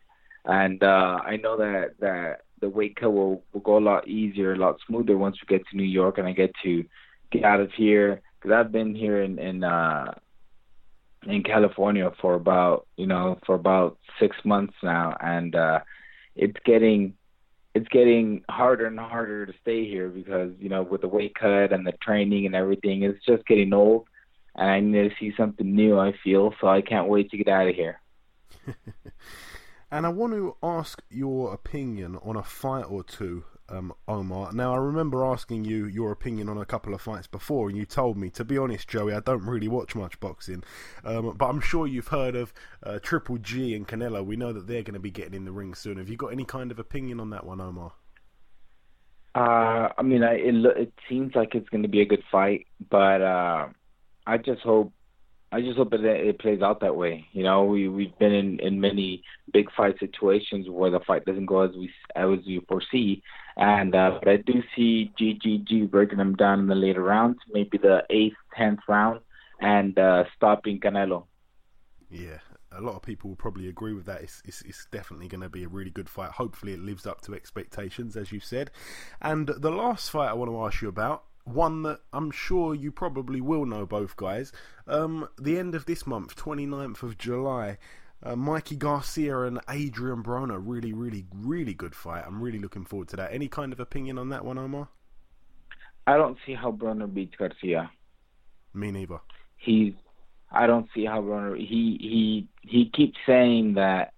and 0.45 0.83
uh, 0.83 1.19
I 1.25 1.37
know 1.37 1.57
that 1.57 1.95
that 2.01 2.43
the 2.61 2.69
weight 2.69 2.97
cut 2.97 3.13
will 3.13 3.43
will 3.53 3.61
go 3.61 3.79
a 3.79 3.81
lot 3.81 4.09
easier, 4.09 4.53
a 4.53 4.57
lot 4.57 4.81
smoother 4.87 5.17
once 5.17 5.37
we 5.41 5.57
get 5.57 5.67
to 5.69 5.77
New 5.77 5.85
York 5.85 6.19
and 6.19 6.27
I 6.27 6.33
get 6.33 6.53
to 6.65 6.85
get 7.31 7.45
out 7.45 7.61
of 7.61 7.73
here 7.73 8.23
because 8.39 8.53
I've 8.55 8.73
been 8.73 8.95
here 8.95 9.23
in 9.23 9.39
in 9.39 9.65
uh 9.65 10.15
in 11.27 11.43
California 11.43 12.11
for 12.21 12.35
about 12.35 12.87
you 12.97 13.07
know 13.07 13.39
for 13.45 13.55
about 13.55 13.99
six 14.21 14.37
months 14.45 14.75
now, 14.83 15.17
and 15.21 15.55
uh 15.55 15.81
it's 16.35 16.57
getting 16.65 17.15
it's 17.75 17.89
getting 17.89 18.43
harder 18.49 18.87
and 18.87 18.99
harder 18.99 19.45
to 19.45 19.53
stay 19.61 19.87
here 19.87 20.09
because 20.09 20.53
you 20.59 20.69
know 20.69 20.83
with 20.83 21.03
the 21.03 21.09
weight 21.09 21.35
cut 21.35 21.73
and 21.73 21.87
the 21.87 21.93
training 22.03 22.47
and 22.47 22.55
everything, 22.55 23.03
it's 23.03 23.25
just 23.25 23.47
getting 23.47 23.73
old, 23.73 24.07
and 24.55 24.71
I 24.71 24.81
need 24.81 25.11
to 25.11 25.17
see 25.19 25.35
something 25.37 25.75
new. 25.75 25.99
I 25.99 26.15
feel 26.25 26.55
so 26.61 26.69
I 26.69 26.81
can't 26.81 27.09
wait 27.09 27.31
to 27.31 27.37
get 27.37 27.49
out 27.49 27.69
of 27.69 27.75
here. 27.75 28.01
And 29.97 30.05
I 30.05 30.11
want 30.11 30.35
to 30.35 30.55
ask 30.63 31.03
your 31.09 31.55
opinion 31.55 32.19
on 32.23 32.37
a 32.37 32.43
fight 32.43 32.83
or 32.83 33.03
two, 33.03 33.45
um, 33.71 33.95
Omar. 34.07 34.53
Now, 34.53 34.75
I 34.75 34.77
remember 34.77 35.25
asking 35.25 35.65
you 35.65 35.87
your 35.87 36.13
opinion 36.13 36.51
on 36.51 36.59
a 36.59 36.67
couple 36.67 36.93
of 36.93 37.01
fights 37.01 37.27
before, 37.27 37.71
and 37.71 37.79
you 37.79 37.87
told 37.87 38.19
me, 38.19 38.29
to 38.33 38.45
be 38.45 38.59
honest, 38.59 38.89
Joey, 38.89 39.15
I 39.15 39.21
don't 39.21 39.47
really 39.47 39.69
watch 39.69 39.95
much 39.95 40.21
boxing, 40.21 40.65
um, 41.03 41.35
but 41.35 41.47
I'm 41.47 41.63
sure 41.63 41.87
you've 41.87 42.09
heard 42.09 42.37
of 42.37 42.53
uh, 42.83 42.99
Triple 42.99 43.39
G 43.39 43.75
and 43.75 43.89
Canelo. 43.89 44.23
We 44.23 44.37
know 44.37 44.53
that 44.53 44.67
they're 44.67 44.83
going 44.83 44.93
to 44.93 45.01
be 45.01 45.11
getting 45.11 45.33
in 45.33 45.47
the 45.47 45.51
ring 45.51 45.73
soon. 45.73 45.97
Have 45.97 46.11
you 46.11 46.19
got 46.19 46.31
any 46.31 46.45
kind 46.45 46.71
of 46.71 46.79
opinion 46.79 47.19
on 47.19 47.31
that 47.31 47.47
one, 47.47 47.63
Omar? 47.63 47.93
Uh, 49.35 49.89
I 49.97 50.03
mean, 50.03 50.23
I, 50.23 50.35
it 50.35 50.57
it 50.77 50.93
seems 51.09 51.35
like 51.35 51.55
it's 51.55 51.71
going 51.71 51.85
to 51.85 51.89
be 51.89 52.03
a 52.03 52.07
good 52.07 52.23
fight, 52.31 52.67
but 52.91 53.23
uh, 53.23 53.69
I 54.27 54.37
just 54.37 54.61
hope 54.61 54.93
I 55.57 55.63
just 55.63 55.79
hope 55.79 55.91
that 55.93 56.05
it 56.05 56.39
plays 56.39 56.61
out 56.61 56.81
that 56.81 56.97
way. 56.97 57.27
You 57.33 57.43
know, 57.43 57.65
we 57.65 57.89
we've 57.89 58.17
been 58.19 58.35
in 58.35 58.61
in 58.61 58.79
many 58.79 59.23
big 59.55 59.73
fight 59.75 59.99
situations 59.99 60.69
where 60.69 60.91
the 60.91 61.01
fight 61.01 61.25
doesn't 61.25 61.47
go 61.47 61.63
as 61.63 61.75
we 61.75 61.91
as 62.15 62.27
we 62.47 62.61
foresee, 62.69 63.23
and 63.57 63.95
uh, 63.95 64.19
but 64.23 64.29
I 64.29 64.37
do 64.37 64.63
see 64.75 65.11
GGG 65.19 65.91
breaking 65.91 66.19
them 66.19 66.35
down 66.37 66.61
in 66.61 66.67
the 66.67 66.75
later 66.75 67.03
rounds, 67.03 67.39
maybe 67.51 67.79
the 67.79 68.03
eighth, 68.11 68.37
tenth 68.55 68.81
round, 68.87 69.21
and 69.59 69.99
uh, 69.99 70.25
stopping 70.37 70.79
Canelo. 70.79 71.25
Yeah, 72.11 72.41
a 72.71 72.83
lot 72.83 72.97
of 72.97 73.03
people 73.03 73.31
will 73.31 73.37
probably 73.37 73.69
agree 73.69 73.95
with 73.95 74.05
that. 74.05 74.21
It's, 74.21 74.43
it's, 74.45 74.61
it's 74.61 74.87
definitely 74.93 75.29
going 75.29 75.41
to 75.41 75.49
be 75.49 75.65
a 75.65 75.69
really 75.69 75.91
good 75.91 76.11
fight. 76.11 76.33
Hopefully, 76.33 76.75
it 76.75 76.81
lives 76.81 77.07
up 77.07 77.23
to 77.23 77.35
expectations, 77.35 78.15
as 78.15 78.31
you 78.31 78.41
said. 78.41 78.71
And 79.23 79.49
the 79.49 79.71
last 79.71 80.11
fight 80.11 80.29
I 80.29 80.35
want 80.35 80.51
to 80.51 80.61
ask 80.61 80.83
you 80.83 80.89
about 80.89 81.25
one 81.47 81.83
that 81.85 82.01
I'm 82.13 82.31
sure 82.31 82.75
you 82.75 82.91
probably 82.91 83.41
will 83.41 83.65
know 83.65 83.87
both 83.87 84.17
guys. 84.17 84.53
Um, 84.87 85.29
the 85.39 85.59
end 85.59 85.75
of 85.75 85.87
this 85.87 86.07
month, 86.07 86.35
29th 86.37 87.03
of 87.03 87.17
July, 87.17 87.79
uh, 88.23 88.35
Mikey 88.35 88.77
Garcia 88.77 89.43
and 89.43 89.61
Adrian 89.71 90.23
Broner. 90.23 90.61
Really, 90.63 90.93
really, 90.93 91.25
really 91.33 91.75
good 91.75 91.95
fight. 91.95 92.25
I'm 92.27 92.43
really 92.43 92.59
looking 92.59 92.85
forward 92.85 93.09
to 93.09 93.17
that. 93.17 93.33
Any 93.33 93.49
kind 93.49 93.73
of 93.73 93.81
opinion 93.81 94.19
on 94.19 94.29
that 94.31 94.45
one, 94.45 94.59
Omar? 94.59 94.89
I 96.07 96.17
don't 96.17 96.37
see 96.45 96.55
how 96.55 96.73
Broner 96.73 97.13
beats 97.13 97.35
Garcia. 97.37 97.91
Me 98.75 98.91
neither. 98.91 99.21
He's. 99.57 99.95
I 100.51 100.67
don't 100.67 100.89
see 100.95 101.05
how 101.05 101.21
Broner. 101.21 101.57
He 101.57 101.99
he 102.01 102.49
he 102.63 102.91
keeps 102.91 103.19
saying 103.27 103.75
that 103.75 104.13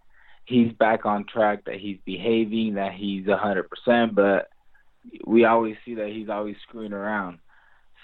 he's 0.45 0.72
back 0.72 1.07
on 1.07 1.24
track, 1.26 1.64
that 1.66 1.76
he's 1.76 1.99
behaving, 2.05 2.74
that 2.74 2.93
he's 2.93 3.26
a 3.29 3.37
hundred 3.37 3.68
percent, 3.70 4.14
but 4.14 4.49
we 5.26 5.44
always 5.44 5.76
see 5.84 5.94
that 5.94 6.09
he's 6.09 6.28
always 6.28 6.56
screwing 6.66 6.92
around. 6.92 7.38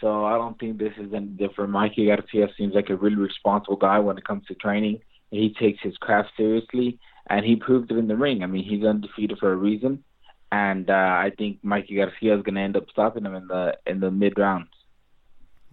So 0.00 0.24
I 0.24 0.36
don't 0.36 0.58
think 0.58 0.78
this 0.78 0.92
is 0.98 1.12
any 1.14 1.26
different. 1.26 1.70
Mikey 1.70 2.06
Garcia 2.06 2.48
seems 2.56 2.74
like 2.74 2.90
a 2.90 2.96
really 2.96 3.16
responsible 3.16 3.76
guy 3.76 3.98
when 4.00 4.18
it 4.18 4.24
comes 4.26 4.44
to 4.46 4.54
training. 4.54 5.00
He 5.30 5.54
takes 5.58 5.80
his 5.82 5.96
craft 5.96 6.30
seriously, 6.36 6.98
and 7.28 7.44
he 7.44 7.56
proved 7.56 7.90
it 7.90 7.98
in 7.98 8.08
the 8.08 8.16
ring. 8.16 8.42
I 8.42 8.46
mean, 8.46 8.64
he's 8.64 8.84
undefeated 8.84 9.38
for 9.38 9.52
a 9.52 9.56
reason, 9.56 10.04
and 10.52 10.90
uh, 10.90 10.92
I 10.92 11.32
think 11.36 11.58
Mikey 11.62 11.96
Garcia 11.96 12.36
is 12.36 12.42
going 12.42 12.54
to 12.56 12.60
end 12.60 12.76
up 12.76 12.84
stopping 12.90 13.24
him 13.24 13.34
in 13.34 13.46
the 13.46 13.76
in 13.86 14.00
the 14.00 14.10
mid 14.10 14.38
rounds. 14.38 14.68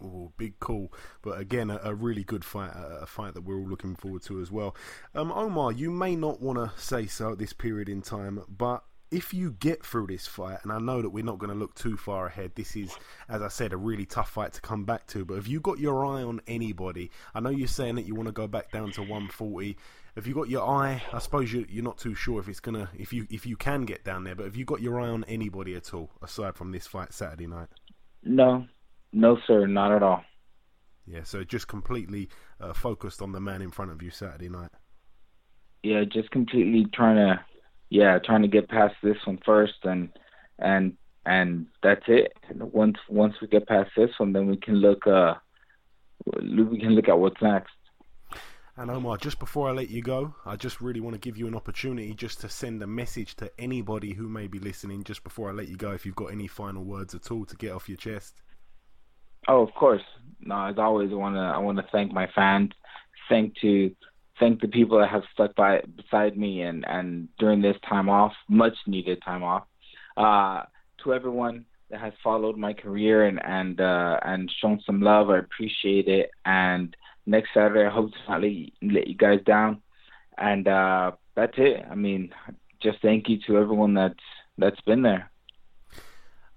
Oh, 0.03 0.31
big 0.35 0.59
call, 0.59 0.91
but 1.21 1.39
again, 1.39 1.69
a, 1.69 1.79
a 1.83 1.93
really 1.93 2.23
good 2.23 2.43
fight, 2.43 2.71
a, 2.71 3.01
a, 3.03 3.05
fight 3.05 3.35
that 3.35 3.41
we're 3.41 3.57
all 3.57 3.67
looking 3.67 3.95
forward 3.95 4.23
to 4.23 4.41
as 4.41 4.51
well. 4.51 4.75
Um, 5.13 5.31
Omar, 5.31 5.71
you 5.73 5.91
may 5.91 6.15
not 6.15 6.41
want 6.41 6.57
to 6.57 6.79
say 6.79 7.05
so 7.05 7.33
at 7.33 7.37
this 7.37 7.53
period 7.53 7.87
in 7.87 8.01
time, 8.01 8.41
but 8.49 8.83
if 9.11 9.33
you 9.33 9.51
get 9.51 9.85
through 9.85 10.07
this 10.07 10.25
fight, 10.25 10.59
and 10.63 10.71
I 10.71 10.79
know 10.79 11.01
that 11.01 11.09
we're 11.09 11.25
not 11.25 11.37
going 11.37 11.51
to 11.51 11.57
look 11.57 11.75
too 11.75 11.97
far 11.97 12.27
ahead, 12.27 12.53
this 12.55 12.77
is, 12.77 12.95
as 13.27 13.41
I 13.41 13.49
said, 13.49 13.73
a 13.73 13.77
really 13.77 14.05
tough 14.05 14.29
fight 14.29 14.53
to 14.53 14.61
come 14.61 14.85
back 14.85 15.05
to. 15.07 15.25
But 15.25 15.35
have 15.35 15.47
you 15.47 15.59
got 15.59 15.79
your 15.79 16.05
eye 16.05 16.23
on 16.23 16.39
anybody? 16.47 17.11
I 17.35 17.41
know 17.41 17.49
you're 17.49 17.67
saying 17.67 17.95
that 17.95 18.05
you 18.05 18.15
want 18.15 18.27
to 18.27 18.33
go 18.33 18.47
back 18.47 18.71
down 18.71 18.91
to 18.93 19.01
140. 19.01 19.75
Have 20.15 20.27
you 20.27 20.33
got 20.33 20.49
your 20.49 20.65
eye? 20.65 21.03
I 21.11 21.19
suppose 21.19 21.51
you, 21.51 21.65
you're 21.69 21.83
not 21.83 21.97
too 21.97 22.15
sure 22.15 22.39
if 22.39 22.47
it's 22.47 22.59
gonna, 22.61 22.89
if 22.97 23.11
you 23.13 23.27
if 23.29 23.45
you 23.45 23.55
can 23.55 23.83
get 23.83 24.03
down 24.03 24.23
there. 24.23 24.35
But 24.35 24.45
have 24.45 24.55
you 24.55 24.65
got 24.65 24.81
your 24.81 24.99
eye 24.99 25.07
on 25.07 25.23
anybody 25.25 25.75
at 25.75 25.93
all 25.93 26.11
aside 26.21 26.55
from 26.55 26.71
this 26.71 26.87
fight 26.87 27.13
Saturday 27.13 27.47
night? 27.47 27.69
No, 28.23 28.65
no, 29.13 29.37
sir, 29.47 29.67
not 29.67 29.93
at 29.93 30.03
all. 30.03 30.23
Yeah, 31.05 31.23
so 31.23 31.43
just 31.43 31.67
completely 31.67 32.29
uh, 32.59 32.73
focused 32.73 33.21
on 33.21 33.31
the 33.31 33.39
man 33.39 33.61
in 33.61 33.71
front 33.71 33.91
of 33.91 34.01
you 34.01 34.09
Saturday 34.09 34.49
night. 34.49 34.69
Yeah, 35.83 36.03
just 36.03 36.29
completely 36.31 36.85
trying 36.93 37.15
to 37.15 37.43
yeah, 37.91 38.17
trying 38.23 38.41
to 38.41 38.47
get 38.47 38.69
past 38.69 38.95
this 39.03 39.17
one 39.25 39.37
first, 39.45 39.83
and 39.83 40.09
and 40.57 40.93
and 41.25 41.67
that's 41.83 42.05
it. 42.07 42.31
Once 42.55 42.97
once 43.09 43.35
we 43.41 43.47
get 43.47 43.67
past 43.67 43.91
this 43.97 44.09
one, 44.17 44.31
then 44.31 44.47
we 44.47 44.55
can 44.55 44.75
look 44.75 45.05
uh 45.05 45.33
we 46.25 46.79
can 46.79 46.95
look 46.95 47.09
at 47.09 47.19
what's 47.19 47.41
next. 47.41 47.73
And 48.77 48.89
Omar, 48.89 49.17
just 49.17 49.39
before 49.39 49.67
I 49.67 49.73
let 49.73 49.89
you 49.89 50.01
go, 50.01 50.33
I 50.45 50.55
just 50.55 50.79
really 50.79 51.01
want 51.01 51.15
to 51.15 51.19
give 51.19 51.37
you 51.37 51.47
an 51.47 51.53
opportunity 51.53 52.13
just 52.13 52.39
to 52.41 52.49
send 52.49 52.81
a 52.81 52.87
message 52.87 53.35
to 53.35 53.51
anybody 53.59 54.13
who 54.13 54.29
may 54.29 54.47
be 54.47 54.59
listening. 54.59 55.03
Just 55.03 55.25
before 55.25 55.49
I 55.49 55.53
let 55.53 55.67
you 55.67 55.75
go, 55.75 55.91
if 55.91 56.05
you've 56.05 56.15
got 56.15 56.27
any 56.31 56.47
final 56.47 56.85
words 56.85 57.13
at 57.13 57.29
all 57.29 57.43
to 57.43 57.55
get 57.57 57.73
off 57.73 57.89
your 57.89 57.97
chest. 57.97 58.41
Oh, 59.49 59.61
of 59.61 59.73
course. 59.73 60.01
No, 60.39 60.67
as 60.67 60.77
always, 60.77 61.11
I 61.11 61.15
want 61.15 61.35
to 61.35 61.41
I 61.41 61.57
want 61.57 61.77
to 61.77 61.85
thank 61.91 62.13
my 62.13 62.29
fans. 62.33 62.71
Thank 63.27 63.55
to 63.61 63.91
thank 64.41 64.59
the 64.59 64.67
people 64.67 64.99
that 64.99 65.09
have 65.09 65.23
stuck 65.33 65.55
by 65.55 65.81
beside 65.95 66.37
me 66.37 66.63
and 66.63 66.83
and 66.85 67.29
during 67.39 67.61
this 67.61 67.77
time 67.87 68.09
off, 68.09 68.33
much 68.49 68.73
needed 68.87 69.21
time 69.23 69.43
off. 69.43 69.63
Uh, 70.17 70.63
to 71.03 71.13
everyone 71.13 71.65
that 71.89 72.01
has 72.01 72.13
followed 72.23 72.57
my 72.57 72.73
career 72.73 73.25
and 73.27 73.39
and 73.45 73.79
uh, 73.79 74.19
and 74.23 74.51
shown 74.59 74.81
some 74.85 75.01
love, 75.01 75.29
I 75.29 75.39
appreciate 75.39 76.07
it. 76.09 76.31
And 76.43 76.95
next 77.25 77.49
Saturday, 77.53 77.85
I 77.85 77.89
hope 77.89 78.11
to 78.11 78.17
not 78.27 78.41
let 78.41 78.51
you, 78.51 78.71
let 78.81 79.07
you 79.07 79.15
guys 79.15 79.39
down. 79.45 79.81
And 80.37 80.67
uh, 80.67 81.11
that's 81.35 81.53
it. 81.57 81.85
I 81.89 81.95
mean, 81.95 82.33
just 82.81 82.97
thank 83.01 83.29
you 83.29 83.37
to 83.47 83.57
everyone 83.57 83.93
that's 83.93 84.15
that's 84.57 84.81
been 84.81 85.03
there. 85.03 85.30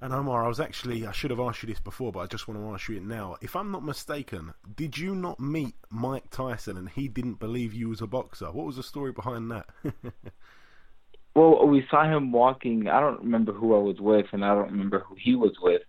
And 0.05 0.13
Omar, 0.13 0.45
I 0.45 0.49
was 0.49 0.61
actually, 0.61 1.07
I 1.07 1.13
should 1.13 1.31
have 1.31 1.41
asked 1.41 1.63
you 1.63 1.67
this 1.67 1.81
before, 1.81 2.13
but 2.13 2.21
I 2.21 2.27
just 2.27 2.47
want 2.47 2.61
to 2.61 2.75
ask 2.75 2.91
you 2.91 2.99
it 2.99 3.03
now. 3.03 3.37
If 3.41 3.57
I'm 3.57 3.71
not 3.71 3.83
mistaken, 3.83 4.53
did 4.77 4.99
you 4.99 5.15
not 5.15 5.41
meet 5.41 5.77
Mike 5.89 6.29
Tyson 6.29 6.77
and 6.77 6.91
he 6.91 7.09
didn't 7.09 7.41
believe 7.41 7.73
you 7.73 7.89
was 7.89 8.03
a 8.03 8.07
boxer? 8.07 8.53
What 8.53 8.67
was 8.67 8.77
the 8.77 8.83
story 8.83 9.13
behind 9.13 9.51
that? 9.51 9.65
well, 11.35 11.67
we 11.67 11.87
saw 11.91 12.05
him 12.05 12.33
walking. 12.33 12.87
I 12.87 13.01
don't 13.01 13.21
remember 13.21 13.55
who 13.55 13.75
I 13.75 13.79
was 13.79 13.99
with, 13.99 14.27
and 14.33 14.45
I 14.45 14.55
don't 14.55 14.73
remember 14.73 14.99
who 14.99 15.17
he 15.19 15.37
was 15.37 15.57
with, 15.63 15.81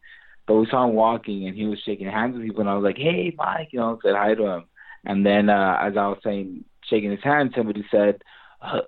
but 0.48 0.56
we 0.56 0.68
saw 0.72 0.88
him 0.88 0.94
walking, 0.94 1.46
and 1.46 1.54
he 1.54 1.66
was 1.66 1.80
shaking 1.86 2.08
hands 2.08 2.38
with 2.38 2.46
people, 2.46 2.62
and 2.62 2.70
I 2.70 2.76
was 2.76 2.86
like, 2.86 2.98
"Hey, 2.98 3.36
Mike," 3.38 3.74
you 3.74 3.80
know, 3.80 4.00
said 4.02 4.16
hi 4.16 4.34
to 4.34 4.46
him. 4.46 4.64
And 5.04 5.26
then, 5.26 5.50
uh, 5.50 5.78
as 5.82 5.98
I 5.98 6.08
was 6.08 6.20
saying, 6.24 6.64
shaking 6.90 7.12
his 7.12 7.22
hand, 7.22 7.52
somebody 7.54 7.86
said, 7.92 8.22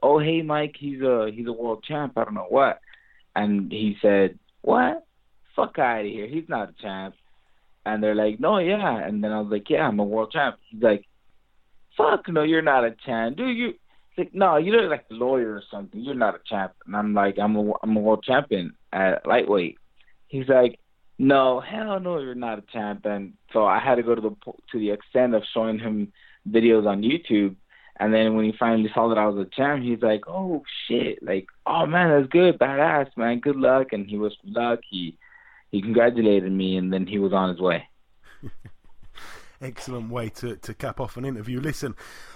"Oh, 0.01 0.19
hey, 0.19 0.41
Mike, 0.41 0.77
he's 0.79 1.01
a 1.01 1.29
he's 1.33 1.47
a 1.47 1.51
world 1.51 1.83
champ. 1.83 2.17
I 2.17 2.23
don't 2.23 2.33
know 2.33 2.47
what." 2.47 2.79
And 3.35 3.69
he 3.69 3.97
said, 4.01 4.39
"What?" 4.61 5.03
Fuck 5.57 5.77
out 5.79 6.05
of 6.05 6.05
here. 6.05 6.27
He's 6.27 6.47
not 6.47 6.69
a 6.69 6.81
champ. 6.81 7.15
And 7.85 8.01
they're 8.01 8.15
like, 8.15 8.39
no, 8.39 8.59
yeah. 8.59 9.05
And 9.05 9.21
then 9.21 9.33
I 9.33 9.41
was 9.41 9.51
like, 9.51 9.69
yeah, 9.69 9.87
I'm 9.87 9.99
a 9.99 10.03
world 10.03 10.31
champ. 10.31 10.57
He's 10.69 10.81
like, 10.81 11.05
fuck, 11.97 12.29
no, 12.29 12.43
you're 12.43 12.61
not 12.61 12.85
a 12.85 12.95
champ. 13.05 13.35
Dude, 13.35 13.57
you. 13.57 13.73
He's 14.11 14.25
like, 14.25 14.33
no, 14.33 14.57
you 14.57 14.71
look 14.71 14.89
like 14.89 15.05
a 15.11 15.13
lawyer 15.13 15.53
or 15.53 15.63
something. 15.69 16.01
You're 16.01 16.15
not 16.15 16.35
a 16.35 16.39
champ. 16.45 16.73
And 16.85 16.95
I'm 16.95 17.13
like, 17.13 17.37
I'm 17.39 17.55
a, 17.55 17.71
I'm 17.83 17.95
a 17.95 17.99
world 17.99 18.23
champion 18.23 18.73
at 18.93 19.25
lightweight. 19.27 19.77
He's 20.27 20.47
like, 20.47 20.79
no, 21.19 21.59
hell 21.59 21.99
no, 21.99 22.19
you're 22.19 22.35
not 22.35 22.59
a 22.59 22.63
champ. 22.73 23.05
And 23.05 23.33
so 23.53 23.65
I 23.65 23.79
had 23.79 23.95
to 23.95 24.03
go 24.03 24.15
to 24.15 24.21
the 24.21 24.35
to 24.71 24.79
the 24.79 24.91
extent 24.91 25.33
of 25.33 25.43
showing 25.53 25.79
him 25.79 26.11
videos 26.49 26.85
on 26.85 27.01
YouTube. 27.01 27.55
And 27.99 28.13
then 28.13 28.35
when 28.35 28.45
he 28.45 28.53
finally 28.59 28.89
saw 28.93 29.07
that 29.09 29.17
I 29.17 29.25
was 29.25 29.47
a 29.47 29.55
champ, 29.55 29.81
he's 29.81 30.01
like, 30.03 30.25
"Oh 30.27 30.61
shit! 30.87 31.23
Like, 31.23 31.47
oh 31.65 31.87
man, 31.87 32.09
that's 32.09 32.31
good, 32.31 32.59
badass, 32.59 33.09
man. 33.17 33.39
Good 33.39 33.55
luck." 33.55 33.87
And 33.91 34.07
he 34.07 34.19
was 34.19 34.35
lucky 34.43 35.17
he 35.71 35.81
congratulated 35.81 36.51
me, 36.51 36.77
and 36.77 36.91
then 36.91 37.05
he 37.07 37.19
was 37.19 37.33
on 37.33 37.49
his 37.49 37.59
way. 37.59 37.87
Excellent 39.61 40.11
way 40.11 40.29
to, 40.29 40.55
to 40.57 40.73
cap 40.73 40.99
off 40.99 41.17
an 41.17 41.25
interview. 41.25 41.59
Listen, 41.59 41.95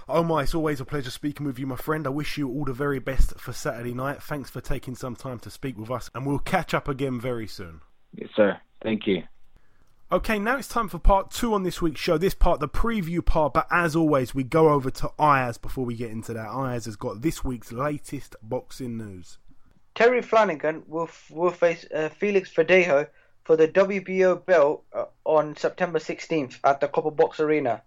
Omar, 0.09 0.43
it's 0.43 0.55
always 0.55 0.81
a 0.81 0.85
pleasure 0.85 1.11
speaking 1.11 1.45
with 1.45 1.59
you, 1.59 1.67
my 1.67 1.75
friend. 1.75 2.07
I 2.07 2.09
wish 2.09 2.37
you 2.37 2.49
all 2.49 2.65
the 2.65 2.73
very 2.73 2.99
best 2.99 3.39
for 3.39 3.53
Saturday 3.53 3.93
night. 3.93 4.23
Thanks 4.23 4.49
for 4.49 4.59
taking 4.59 4.95
some 4.95 5.15
time 5.15 5.37
to 5.39 5.51
speak 5.51 5.77
with 5.77 5.91
us, 5.91 6.09
and 6.15 6.25
we'll 6.25 6.39
catch 6.39 6.73
up 6.73 6.87
again 6.87 7.19
very 7.19 7.47
soon. 7.47 7.81
Yes, 8.15 8.29
sir. 8.35 8.59
Thank 8.81 9.05
you. 9.05 9.23
Okay, 10.11 10.39
now 10.39 10.57
it's 10.57 10.67
time 10.67 10.89
for 10.89 10.99
part 10.99 11.31
two 11.31 11.53
on 11.53 11.63
this 11.63 11.81
week's 11.81 12.01
show. 12.01 12.17
This 12.17 12.33
part, 12.33 12.59
the 12.59 12.67
preview 12.67 13.25
part, 13.25 13.53
but 13.53 13.65
as 13.71 13.95
always, 13.95 14.35
we 14.35 14.43
go 14.43 14.69
over 14.69 14.91
to 14.91 15.11
Ayaz 15.17 15.57
before 15.57 15.85
we 15.85 15.95
get 15.95 16.11
into 16.11 16.33
that. 16.33 16.49
Ayaz 16.49 16.83
has 16.85 16.97
got 16.97 17.21
this 17.21 17.45
week's 17.45 17.71
latest 17.71 18.35
boxing 18.43 18.97
news. 18.97 19.37
Terry 19.95 20.21
Flanagan 20.21 20.83
will, 20.87 21.09
will 21.29 21.51
face 21.51 21.85
uh, 21.95 22.09
Felix 22.09 22.51
Verdejo 22.53 23.07
for 23.51 23.57
the 23.57 23.67
WBO 23.67 24.45
belt 24.45 24.85
uh, 24.93 25.03
on 25.25 25.57
September 25.57 25.99
16th 25.99 26.59
at 26.63 26.79
the 26.79 26.87
Copper 26.87 27.11
Box 27.11 27.37
Arena. 27.41 27.81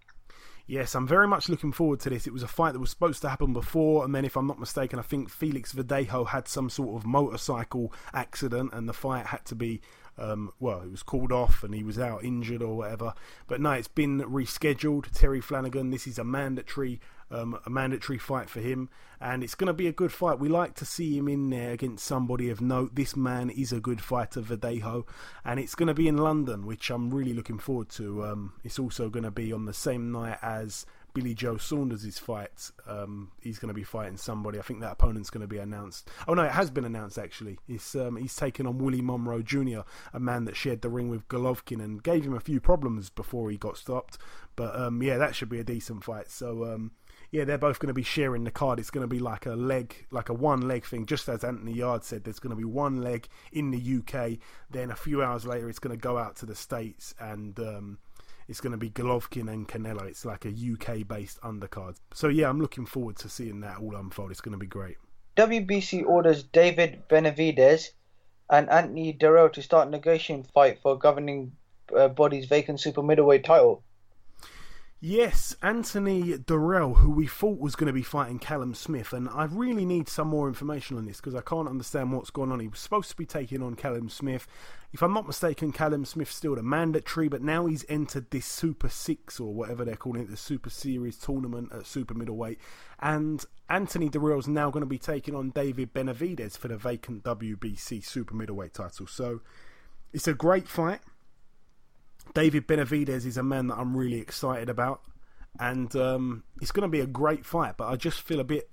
Yes, 0.67 0.95
I'm 0.95 1.09
very 1.09 1.27
much 1.27 1.49
looking 1.49 1.73
forward 1.73 2.01
to 2.01 2.11
this. 2.11 2.27
It 2.27 2.35
was 2.35 2.43
a 2.43 2.49
fight 2.49 2.73
that 2.73 2.81
was 2.81 2.91
supposed 2.91 3.23
to 3.23 3.31
happen 3.31 3.55
before, 3.55 4.05
and 4.05 4.15
then, 4.15 4.27
if 4.27 4.37
I'm 4.37 4.47
not 4.47 4.61
mistaken, 4.61 4.99
I 4.99 5.03
think 5.03 5.31
Felix 5.31 5.73
Verdejo 5.73 6.27
had 6.27 6.49
some 6.49 6.69
sort 6.69 7.01
of 7.01 7.07
motorcycle 7.07 7.95
accident, 8.12 8.75
and 8.75 8.87
the 8.87 8.93
fight 8.93 9.25
had 9.25 9.47
to 9.47 9.55
be 9.55 9.81
um, 10.19 10.53
well, 10.61 10.83
it 10.83 10.91
was 10.91 11.03
called 11.03 11.33
off 11.33 11.65
and 11.65 11.75
he 11.75 11.83
was 11.83 11.99
out 11.99 12.23
injured 12.23 12.62
or 12.62 12.77
whatever. 12.77 13.15
But 13.47 13.61
no, 13.61 13.73
it's 13.73 13.89
been 13.89 14.21
rescheduled. 14.21 15.11
Terry 15.12 15.41
Flanagan, 15.41 15.91
this 15.91 16.07
is 16.07 16.19
a 16.19 16.25
mandatory, 16.25 17.01
um, 17.35 17.59
a 17.66 17.70
mandatory 17.70 18.18
fight 18.18 18.49
for 18.49 18.61
him, 18.61 18.89
and 19.20 19.43
it's 19.43 19.55
going 19.55 19.68
to 19.68 19.72
be 19.72 19.89
a 19.89 19.93
good 19.93 20.12
fight. 20.12 20.39
We 20.39 20.49
like 20.49 20.74
to 20.76 20.85
see 20.85 21.16
him 21.16 21.28
in 21.28 21.51
there 21.51 21.72
against 21.72 22.05
somebody 22.05 22.49
of 22.51 22.61
note. 22.61 22.95
This 22.95 23.16
man 23.16 23.51
is 23.51 23.72
a 23.72 23.80
good 23.80 24.01
fighter, 24.01 24.41
Verdejo, 24.41 25.07
and 25.45 25.59
it's 25.59 25.74
going 25.74 25.89
to 25.89 25.95
be 25.95 26.09
in 26.09 26.16
London, 26.16 26.66
which 26.66 26.91
I'm 26.91 27.12
really 27.12 27.32
looking 27.32 27.59
forward 27.59 27.89
to. 27.91 28.24
Um, 28.24 28.53
it's 28.62 28.78
also 28.78 29.09
going 29.09 29.24
to 29.24 29.30
be 29.30 29.53
on 29.53 29.64
the 29.64 29.74
same 29.74 30.12
night 30.12 30.39
as 30.43 30.87
Billy 31.14 31.32
Joe 31.32 31.57
Saunders' 31.57 32.18
fight. 32.18 32.72
Um, 32.89 33.30
he's 33.41 33.61
going 33.61 33.68
to 33.68 33.74
be 33.74 33.85
fighting 33.85 34.16
somebody. 34.16 34.59
I 34.59 34.62
think 34.62 34.80
that 34.80 34.93
opponent's 34.93 35.30
going 35.30 35.43
to 35.43 35.49
be 35.49 35.59
announced. 35.59 36.11
Oh 36.26 36.35
no, 36.35 36.43
it 36.43 36.51
has 36.51 36.70
been 36.70 36.85
announced 36.85 37.18
actually. 37.18 37.59
He's 37.66 37.95
um, 37.95 38.16
he's 38.16 38.35
taken 38.35 38.66
on 38.66 38.78
Willie 38.78 39.01
Monroe 39.01 39.41
Jr., 39.43 39.80
a 40.12 40.20
man 40.20 40.45
that 40.45 40.57
shared 40.57 40.82
the 40.82 40.91
ring 40.91 41.09
with 41.09 41.26
Golovkin 41.28 41.82
and 41.82 42.03
gave 42.03 42.24
him 42.24 42.35
a 42.35 42.41
few 42.41 42.61
problems 42.61 43.11
before 43.11 43.49
he 43.51 43.57
got 43.57 43.76
stopped. 43.76 44.18
But 44.57 44.78
um, 44.78 45.03
yeah, 45.03 45.16
that 45.18 45.37
should 45.37 45.49
be 45.49 45.61
a 45.61 45.64
decent 45.64 46.03
fight. 46.03 46.30
So 46.30 46.64
um, 46.64 46.91
yeah, 47.35 47.45
they're 47.45 47.59
both 47.59 47.80
going 47.80 47.89
to 47.89 47.95
be 47.95 48.05
sharing 48.05 48.45
the 48.45 48.53
card. 48.53 48.78
It's 48.78 48.93
going 48.93 49.03
to 49.03 49.09
be 49.09 49.18
like 49.18 49.45
a 49.45 49.57
leg, 49.57 50.07
like 50.12 50.28
a 50.28 50.32
one 50.32 50.68
leg 50.68 50.85
thing. 50.85 51.05
Just 51.05 51.28
as 51.28 51.43
Anthony 51.43 51.72
Yarde 51.72 52.05
said, 52.05 52.22
there's 52.22 52.39
going 52.39 52.53
to 52.53 52.57
be 52.57 52.62
one 52.62 53.03
leg 53.03 53.26
in 53.51 53.72
the 53.72 53.99
UK. 53.99 54.39
Then 54.70 54.93
a 54.93 54.95
few 54.95 55.20
hours 55.20 55.45
later, 55.45 55.68
it's 55.68 55.80
going 55.80 55.99
to 55.99 56.01
go 56.01 56.16
out 56.16 56.37
to 56.37 56.47
the 56.47 56.55
states 56.55 57.12
and 57.18 57.59
um, 57.59 57.99
it's 58.47 58.61
going 58.61 58.70
to 58.70 58.78
be 58.78 58.89
Golovkin 58.89 59.53
and 59.53 59.66
Canelo. 59.66 60.03
It's 60.03 60.24
like 60.24 60.45
a 60.45 60.51
UK 60.51 61.09
based 61.09 61.41
undercard. 61.41 61.97
So 62.12 62.28
yeah, 62.28 62.49
I'm 62.49 62.61
looking 62.61 62.87
forward 62.87 63.16
to 63.16 63.28
seeing 63.28 63.59
that 63.62 63.78
all 63.78 63.97
unfold. 63.97 64.30
It's 64.30 64.41
going 64.41 64.53
to 64.53 64.59
be 64.59 64.68
great. 64.68 64.99
WBC 65.37 66.07
orders 66.07 66.45
David 66.45 67.03
Benavidez 67.09 67.89
and 68.49 68.70
Anthony 68.70 69.12
Dirrell 69.12 69.53
to 69.55 69.61
start 69.61 69.91
negotiating 69.91 70.45
fight 70.45 70.78
for 70.80 70.97
governing 70.97 71.51
uh, 71.97 72.07
body's 72.07 72.47
vacant 72.47 72.78
super 72.78 73.03
middleweight 73.03 73.43
title. 73.43 73.82
Yes, 75.07 75.55
Anthony 75.61 76.33
Dirrell, 76.39 76.97
who 76.97 77.11
we 77.11 77.27
thought 77.27 77.61
was 77.61 77.77
going 77.77 77.89
to 77.89 77.93
be 77.93 78.01
fighting 78.01 78.39
Callum 78.39 78.73
Smith, 78.73 79.13
and 79.13 79.29
I 79.29 79.45
really 79.45 79.85
need 79.85 80.09
some 80.09 80.29
more 80.29 80.49
information 80.49 80.97
on 80.97 81.05
this 81.05 81.19
because 81.19 81.35
I 81.35 81.43
can't 81.43 81.69
understand 81.69 82.11
what's 82.11 82.31
going 82.31 82.51
on. 82.51 82.61
He 82.61 82.69
was 82.69 82.79
supposed 82.79 83.11
to 83.11 83.17
be 83.19 83.27
taking 83.27 83.63
on 83.63 83.75
Callum 83.75 84.09
Smith. 84.09 84.47
If 84.95 85.03
I'm 85.03 85.13
not 85.13 85.27
mistaken, 85.27 85.73
Callum 85.73 86.07
Smith's 86.07 86.35
still 86.35 86.55
the 86.55 86.63
mandatory, 86.63 87.29
but 87.29 87.43
now 87.43 87.67
he's 87.67 87.85
entered 87.91 88.31
this 88.31 88.47
Super 88.47 88.89
Six 88.89 89.39
or 89.39 89.53
whatever 89.53 89.85
they're 89.85 89.95
calling 89.95 90.23
it, 90.23 90.31
the 90.31 90.39
Super 90.39 90.71
Series 90.71 91.19
tournament 91.19 91.71
at 91.71 91.85
super 91.85 92.15
middleweight, 92.15 92.59
and 92.99 93.45
Anthony 93.69 94.09
Dirrell's 94.09 94.49
now 94.49 94.71
going 94.71 94.85
to 94.85 94.87
be 94.87 94.97
taking 94.97 95.35
on 95.35 95.51
David 95.51 95.93
Benavidez 95.93 96.57
for 96.57 96.69
the 96.69 96.79
vacant 96.79 97.25
WBC 97.25 98.03
super 98.03 98.35
middleweight 98.35 98.73
title. 98.73 99.07
So 99.07 99.43
it's 100.15 100.29
a 100.29 100.33
great 100.33 100.67
fight. 100.67 101.01
David 102.35 102.66
Benavidez 102.66 103.24
is 103.24 103.37
a 103.37 103.43
man 103.43 103.68
that 103.68 103.78
I'm 103.78 103.97
really 103.97 104.18
excited 104.18 104.68
about, 104.68 105.03
and 105.59 105.95
um, 105.95 106.43
it's 106.61 106.72
going 106.72 106.82
to 106.82 106.89
be 106.89 107.01
a 107.01 107.07
great 107.07 107.47
fight. 107.47 107.76
But 107.76 107.89
I 107.89 107.97
just 107.97 108.20
feel 108.20 108.41
a 108.41 108.45
bit, 108.45 108.68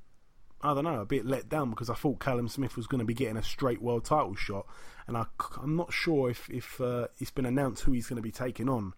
I 0.61 0.73
don't 0.73 0.83
know, 0.83 0.99
a 0.99 1.05
bit 1.05 1.25
let 1.25 1.47
down 1.47 1.69
because 1.69 1.89
I 1.89 1.93
thought 1.93 2.19
Callum 2.19 2.47
Smith 2.47 2.75
was 2.75 2.87
going 2.87 2.99
to 2.99 3.05
be 3.05 3.13
getting 3.13 3.37
a 3.37 3.43
straight 3.43 3.81
world 3.81 4.03
title 4.03 4.35
shot, 4.35 4.65
and 5.07 5.15
I, 5.15 5.25
am 5.61 5.75
not 5.75 5.93
sure 5.93 6.29
if 6.31 6.49
if 6.49 6.81
uh, 6.81 7.07
it's 7.19 7.31
been 7.31 7.45
announced 7.45 7.83
who 7.83 7.91
he's 7.91 8.07
going 8.07 8.17
to 8.17 8.23
be 8.23 8.31
taking 8.31 8.67
on 8.67 8.93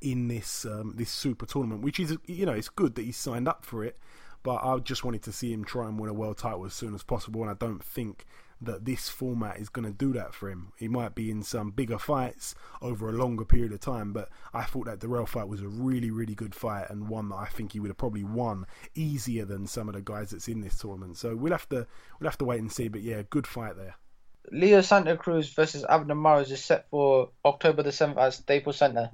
in 0.00 0.28
this 0.28 0.64
um, 0.64 0.94
this 0.96 1.10
super 1.10 1.46
tournament, 1.46 1.82
which 1.82 2.00
is 2.00 2.16
you 2.26 2.46
know 2.46 2.52
it's 2.52 2.68
good 2.68 2.96
that 2.96 3.04
he 3.04 3.12
signed 3.12 3.46
up 3.46 3.64
for 3.64 3.84
it, 3.84 3.96
but 4.42 4.56
I 4.64 4.76
just 4.78 5.04
wanted 5.04 5.22
to 5.22 5.32
see 5.32 5.52
him 5.52 5.64
try 5.64 5.86
and 5.86 5.96
win 5.96 6.10
a 6.10 6.14
world 6.14 6.38
title 6.38 6.64
as 6.64 6.74
soon 6.74 6.92
as 6.94 7.04
possible, 7.04 7.42
and 7.42 7.50
I 7.50 7.54
don't 7.54 7.84
think 7.84 8.26
that 8.60 8.84
this 8.84 9.08
format 9.08 9.58
is 9.58 9.68
going 9.68 9.86
to 9.86 9.92
do 9.92 10.12
that 10.12 10.34
for 10.34 10.50
him. 10.50 10.72
He 10.76 10.88
might 10.88 11.14
be 11.14 11.30
in 11.30 11.42
some 11.42 11.70
bigger 11.70 11.98
fights 11.98 12.54
over 12.82 13.08
a 13.08 13.12
longer 13.12 13.44
period 13.44 13.72
of 13.72 13.80
time, 13.80 14.12
but 14.12 14.28
I 14.52 14.64
thought 14.64 14.86
that 14.86 15.00
Dirrell 15.00 15.26
fight 15.26 15.48
was 15.48 15.62
a 15.62 15.68
really, 15.68 16.10
really 16.10 16.34
good 16.34 16.54
fight 16.54 16.90
and 16.90 17.08
one 17.08 17.30
that 17.30 17.36
I 17.36 17.46
think 17.46 17.72
he 17.72 17.80
would 17.80 17.88
have 17.88 17.98
probably 17.98 18.24
won 18.24 18.66
easier 18.94 19.44
than 19.44 19.66
some 19.66 19.88
of 19.88 19.94
the 19.94 20.02
guys 20.02 20.30
that's 20.30 20.48
in 20.48 20.60
this 20.60 20.78
tournament. 20.78 21.16
So 21.16 21.34
we'll 21.34 21.52
have 21.52 21.68
to 21.70 21.86
we'll 22.18 22.28
have 22.28 22.38
to 22.38 22.44
wait 22.44 22.60
and 22.60 22.70
see. 22.72 22.88
But 22.88 23.02
yeah, 23.02 23.22
good 23.30 23.46
fight 23.46 23.76
there. 23.76 23.96
Leo 24.52 24.80
Santa 24.80 25.16
Cruz 25.16 25.52
versus 25.52 25.84
Abner 25.88 26.14
Mares 26.14 26.50
is 26.50 26.64
set 26.64 26.88
for 26.90 27.30
October 27.44 27.82
the 27.82 27.92
seventh 27.92 28.18
at 28.18 28.34
Staples 28.34 28.78
Center 28.78 29.10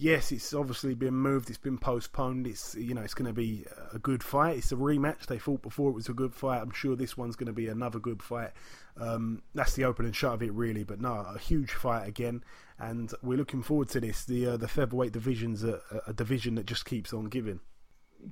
yes, 0.00 0.32
it's 0.32 0.54
obviously 0.54 0.94
been 0.94 1.14
moved. 1.14 1.50
It's 1.50 1.58
been 1.58 1.78
postponed. 1.78 2.46
It's 2.46 2.74
you 2.74 2.94
know 2.94 3.02
it's 3.02 3.14
going 3.14 3.26
to 3.26 3.32
be 3.32 3.64
a 3.92 3.98
good 3.98 4.22
fight. 4.22 4.56
It's 4.56 4.72
a 4.72 4.76
rematch. 4.76 5.26
They 5.26 5.38
fought 5.38 5.62
before. 5.62 5.90
It 5.90 5.94
was 5.94 6.08
a 6.08 6.14
good 6.14 6.34
fight. 6.34 6.60
I'm 6.60 6.72
sure 6.72 6.96
this 6.96 7.16
one's 7.16 7.36
going 7.36 7.46
to 7.46 7.52
be 7.52 7.68
another 7.68 7.98
good 7.98 8.22
fight. 8.22 8.50
Um, 8.98 9.42
that's 9.54 9.74
the 9.74 9.84
open 9.84 10.06
and 10.06 10.16
shut 10.16 10.34
of 10.34 10.42
it, 10.42 10.52
really. 10.52 10.82
But 10.82 11.00
no, 11.00 11.12
a 11.12 11.38
huge 11.38 11.72
fight 11.72 12.08
again, 12.08 12.42
and 12.78 13.12
we're 13.22 13.38
looking 13.38 13.62
forward 13.62 13.90
to 13.90 14.00
this. 14.00 14.24
The 14.24 14.46
uh, 14.46 14.56
the 14.56 14.68
featherweight 14.68 15.12
division's 15.12 15.62
a, 15.62 15.80
a 16.06 16.12
division 16.12 16.56
that 16.56 16.66
just 16.66 16.86
keeps 16.86 17.12
on 17.12 17.26
giving. 17.26 17.60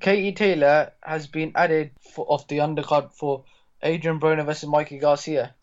Katie 0.00 0.32
Taylor 0.32 0.92
has 1.02 1.26
been 1.26 1.52
added 1.54 1.92
for, 2.14 2.26
off 2.28 2.46
the 2.48 2.58
undercard 2.58 3.12
for 3.12 3.44
Adrian 3.82 4.20
Broner 4.20 4.44
versus 4.44 4.68
Mikey 4.68 4.98
Garcia. 4.98 5.54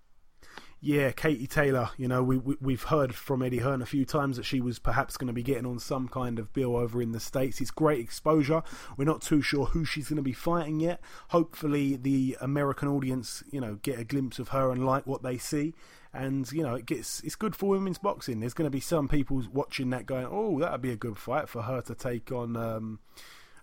Yeah, 0.85 1.13
Katie 1.13 1.47
Taylor. 1.47 1.89
You 1.97 2.07
know, 2.07 2.21
we, 2.21 2.37
we 2.37 2.73
have 2.73 2.83
heard 2.83 3.15
from 3.15 3.41
Eddie 3.41 3.57
Hearn 3.57 3.81
a 3.81 3.87
few 3.87 4.05
times 4.05 4.37
that 4.37 4.43
she 4.43 4.61
was 4.61 4.77
perhaps 4.77 5.17
going 5.17 5.25
to 5.25 5.33
be 5.33 5.41
getting 5.41 5.65
on 5.65 5.79
some 5.79 6.07
kind 6.07 6.37
of 6.37 6.53
bill 6.53 6.75
over 6.75 7.01
in 7.01 7.11
the 7.11 7.19
states. 7.19 7.59
It's 7.59 7.71
great 7.71 7.99
exposure. 7.99 8.61
We're 8.95 9.05
not 9.05 9.23
too 9.23 9.41
sure 9.41 9.65
who 9.65 9.83
she's 9.83 10.09
going 10.09 10.17
to 10.17 10.21
be 10.21 10.31
fighting 10.31 10.79
yet. 10.79 11.01
Hopefully, 11.29 11.95
the 11.95 12.37
American 12.39 12.87
audience, 12.87 13.43
you 13.49 13.59
know, 13.59 13.79
get 13.81 13.97
a 13.97 14.03
glimpse 14.03 14.37
of 14.37 14.49
her 14.49 14.71
and 14.71 14.85
like 14.85 15.07
what 15.07 15.23
they 15.23 15.39
see. 15.39 15.73
And 16.13 16.49
you 16.51 16.61
know, 16.61 16.75
it 16.75 16.85
gets 16.85 17.19
it's 17.21 17.35
good 17.35 17.55
for 17.55 17.69
women's 17.69 17.97
boxing. 17.97 18.39
There's 18.39 18.53
going 18.53 18.67
to 18.67 18.71
be 18.71 18.79
some 18.79 19.07
people 19.07 19.41
watching 19.51 19.89
that 19.89 20.05
going, 20.05 20.27
"Oh, 20.29 20.59
that'd 20.59 20.83
be 20.83 20.91
a 20.91 20.95
good 20.95 21.17
fight 21.17 21.49
for 21.49 21.63
her 21.63 21.81
to 21.81 21.95
take 21.95 22.31
on." 22.31 22.55
Um, 22.55 22.99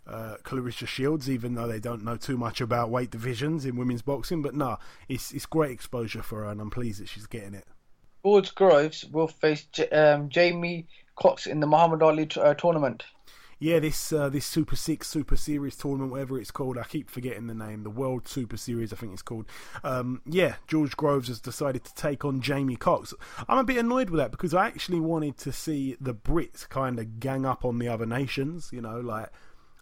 uh, 0.07 0.37
Claressa 0.43 0.87
Shields, 0.87 1.31
even 1.31 1.55
though 1.55 1.67
they 1.67 1.81
don't 1.81 2.05
know 2.05 2.17
too 2.17 2.37
much 2.37 2.61
about 2.61 2.91
weight 2.91 3.11
divisions 3.11 3.65
in 3.65 3.77
women's 3.77 4.03
boxing. 4.03 4.43
But 4.43 4.55
no, 4.55 4.79
it's 5.09 5.33
it's 5.33 5.47
great 5.47 5.71
exposure 5.71 6.23
for 6.23 6.45
her, 6.45 6.51
and 6.51 6.61
I'm 6.61 6.71
pleased 6.71 7.01
that 7.01 7.09
she's 7.09 7.27
getting 7.27 7.55
it. 7.55 7.67
George 8.25 8.55
Groves 8.55 9.05
will 9.07 9.29
face 9.29 9.65
J- 9.73 9.89
um, 9.91 10.29
Jamie 10.29 10.87
Cox 11.17 11.47
in 11.47 11.61
the 11.61 11.67
Muhammad 11.67 12.03
Ali 12.03 12.27
t- 12.27 12.41
uh, 12.41 12.55
tournament. 12.55 13.05
Yeah, 13.63 13.79
this 13.79 14.13
uh, 14.13 14.29
this 14.29 14.45
Super 14.45 14.75
Six 14.75 15.07
Super 15.07 15.37
Series 15.37 15.77
tournament, 15.77 16.11
whatever 16.11 16.37
it's 16.37 16.51
called, 16.51 16.77
I 16.77 16.83
keep 16.83 17.09
forgetting 17.09 17.47
the 17.47 17.55
name. 17.55 17.85
The 17.85 17.91
World 17.91 18.27
Super 18.27 18.57
Series, 18.57 18.93
I 18.93 18.97
think 18.97 19.13
it's 19.13 19.23
called. 19.23 19.47
Um, 19.85 20.21
yeah, 20.27 20.57
George 20.67 20.97
Groves 20.97 21.29
has 21.29 21.41
decided 21.41 21.85
to 21.85 21.95
take 21.95 22.25
on 22.25 22.41
Jamie 22.41 22.75
Cox. 22.75 23.15
I'm 23.49 23.59
a 23.59 23.65
bit 23.65 23.77
annoyed 23.77 24.11
with 24.11 24.19
that 24.19 24.33
because 24.33 24.53
I 24.53 24.67
actually 24.67 24.99
wanted 24.99 25.39
to 25.39 25.53
see 25.53 25.97
the 26.01 26.13
Brits 26.13 26.69
kind 26.69 26.99
of 26.99 27.21
gang 27.21 27.47
up 27.47 27.65
on 27.65 27.79
the 27.79 27.87
other 27.87 28.05
nations. 28.05 28.71
You 28.73 28.81
know, 28.81 28.99
like 28.99 29.29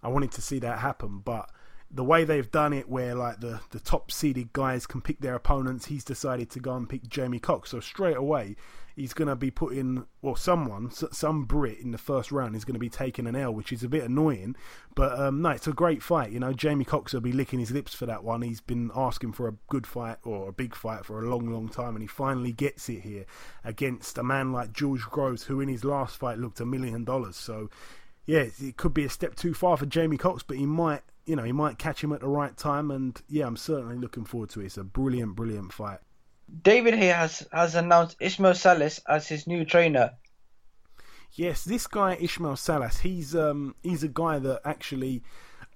I 0.02 0.08
wanted 0.08 0.32
to 0.32 0.42
see 0.42 0.58
that 0.60 0.78
happen, 0.78 1.20
but 1.24 1.50
the 1.90 2.04
way 2.04 2.24
they've 2.24 2.50
done 2.50 2.72
it, 2.72 2.88
where 2.88 3.14
like 3.14 3.40
the, 3.40 3.60
the 3.70 3.80
top 3.80 4.12
seeded 4.12 4.52
guys 4.52 4.86
can 4.86 5.00
pick 5.00 5.20
their 5.20 5.34
opponents, 5.34 5.86
he's 5.86 6.04
decided 6.04 6.50
to 6.50 6.60
go 6.60 6.76
and 6.76 6.88
pick 6.88 7.08
Jamie 7.08 7.40
Cox. 7.40 7.70
So 7.70 7.80
straight 7.80 8.16
away, 8.16 8.54
he's 8.94 9.12
going 9.12 9.26
to 9.26 9.34
be 9.34 9.50
putting, 9.50 10.06
well, 10.22 10.36
someone, 10.36 10.92
some 10.92 11.44
Brit 11.46 11.80
in 11.80 11.90
the 11.90 11.98
first 11.98 12.30
round 12.30 12.54
is 12.54 12.64
going 12.64 12.74
to 12.74 12.80
be 12.80 12.88
taking 12.88 13.26
an 13.26 13.34
L, 13.34 13.52
which 13.52 13.72
is 13.72 13.82
a 13.82 13.88
bit 13.88 14.04
annoying. 14.04 14.54
But 14.94 15.18
um, 15.18 15.42
no, 15.42 15.50
it's 15.50 15.66
a 15.66 15.72
great 15.72 16.00
fight. 16.00 16.30
You 16.30 16.38
know, 16.38 16.52
Jamie 16.52 16.84
Cox 16.84 17.12
will 17.12 17.22
be 17.22 17.32
licking 17.32 17.58
his 17.58 17.72
lips 17.72 17.92
for 17.92 18.06
that 18.06 18.22
one. 18.22 18.42
He's 18.42 18.60
been 18.60 18.92
asking 18.94 19.32
for 19.32 19.48
a 19.48 19.56
good 19.68 19.86
fight 19.86 20.18
or 20.22 20.48
a 20.48 20.52
big 20.52 20.76
fight 20.76 21.04
for 21.04 21.18
a 21.18 21.28
long, 21.28 21.52
long 21.52 21.68
time, 21.68 21.96
and 21.96 22.02
he 22.02 22.06
finally 22.08 22.52
gets 22.52 22.88
it 22.88 23.00
here 23.00 23.26
against 23.64 24.16
a 24.16 24.22
man 24.22 24.52
like 24.52 24.72
George 24.72 25.02
Groves, 25.02 25.44
who 25.44 25.60
in 25.60 25.68
his 25.68 25.84
last 25.84 26.16
fight 26.16 26.38
looked 26.38 26.60
a 26.60 26.66
million 26.66 27.02
dollars. 27.02 27.36
So 27.36 27.68
yeah, 28.26 28.46
it 28.60 28.76
could 28.76 28.94
be 28.94 29.04
a 29.04 29.10
step 29.10 29.34
too 29.34 29.54
far 29.54 29.76
for 29.76 29.86
Jamie 29.86 30.16
Cox, 30.16 30.42
but 30.42 30.56
he 30.56 30.66
might, 30.66 31.02
you 31.26 31.36
know, 31.36 31.42
he 31.42 31.52
might 31.52 31.78
catch 31.78 32.02
him 32.02 32.12
at 32.12 32.20
the 32.20 32.28
right 32.28 32.56
time. 32.56 32.90
And 32.90 33.20
yeah, 33.28 33.46
I'm 33.46 33.56
certainly 33.56 33.96
looking 33.96 34.24
forward 34.24 34.50
to 34.50 34.60
it. 34.60 34.66
It's 34.66 34.76
a 34.76 34.84
brilliant, 34.84 35.36
brilliant 35.36 35.72
fight. 35.72 35.98
David 36.62 36.94
Haye 36.94 37.08
has 37.08 37.46
has 37.52 37.74
announced 37.74 38.16
Ismail 38.20 38.54
Salas 38.54 39.00
as 39.08 39.28
his 39.28 39.46
new 39.46 39.64
trainer. 39.64 40.12
Yes, 41.32 41.64
this 41.64 41.86
guy 41.86 42.16
Ismail 42.20 42.56
Salas, 42.56 42.98
he's 42.98 43.36
um 43.36 43.76
he's 43.82 44.02
a 44.02 44.08
guy 44.08 44.38
that 44.38 44.60
actually 44.64 45.22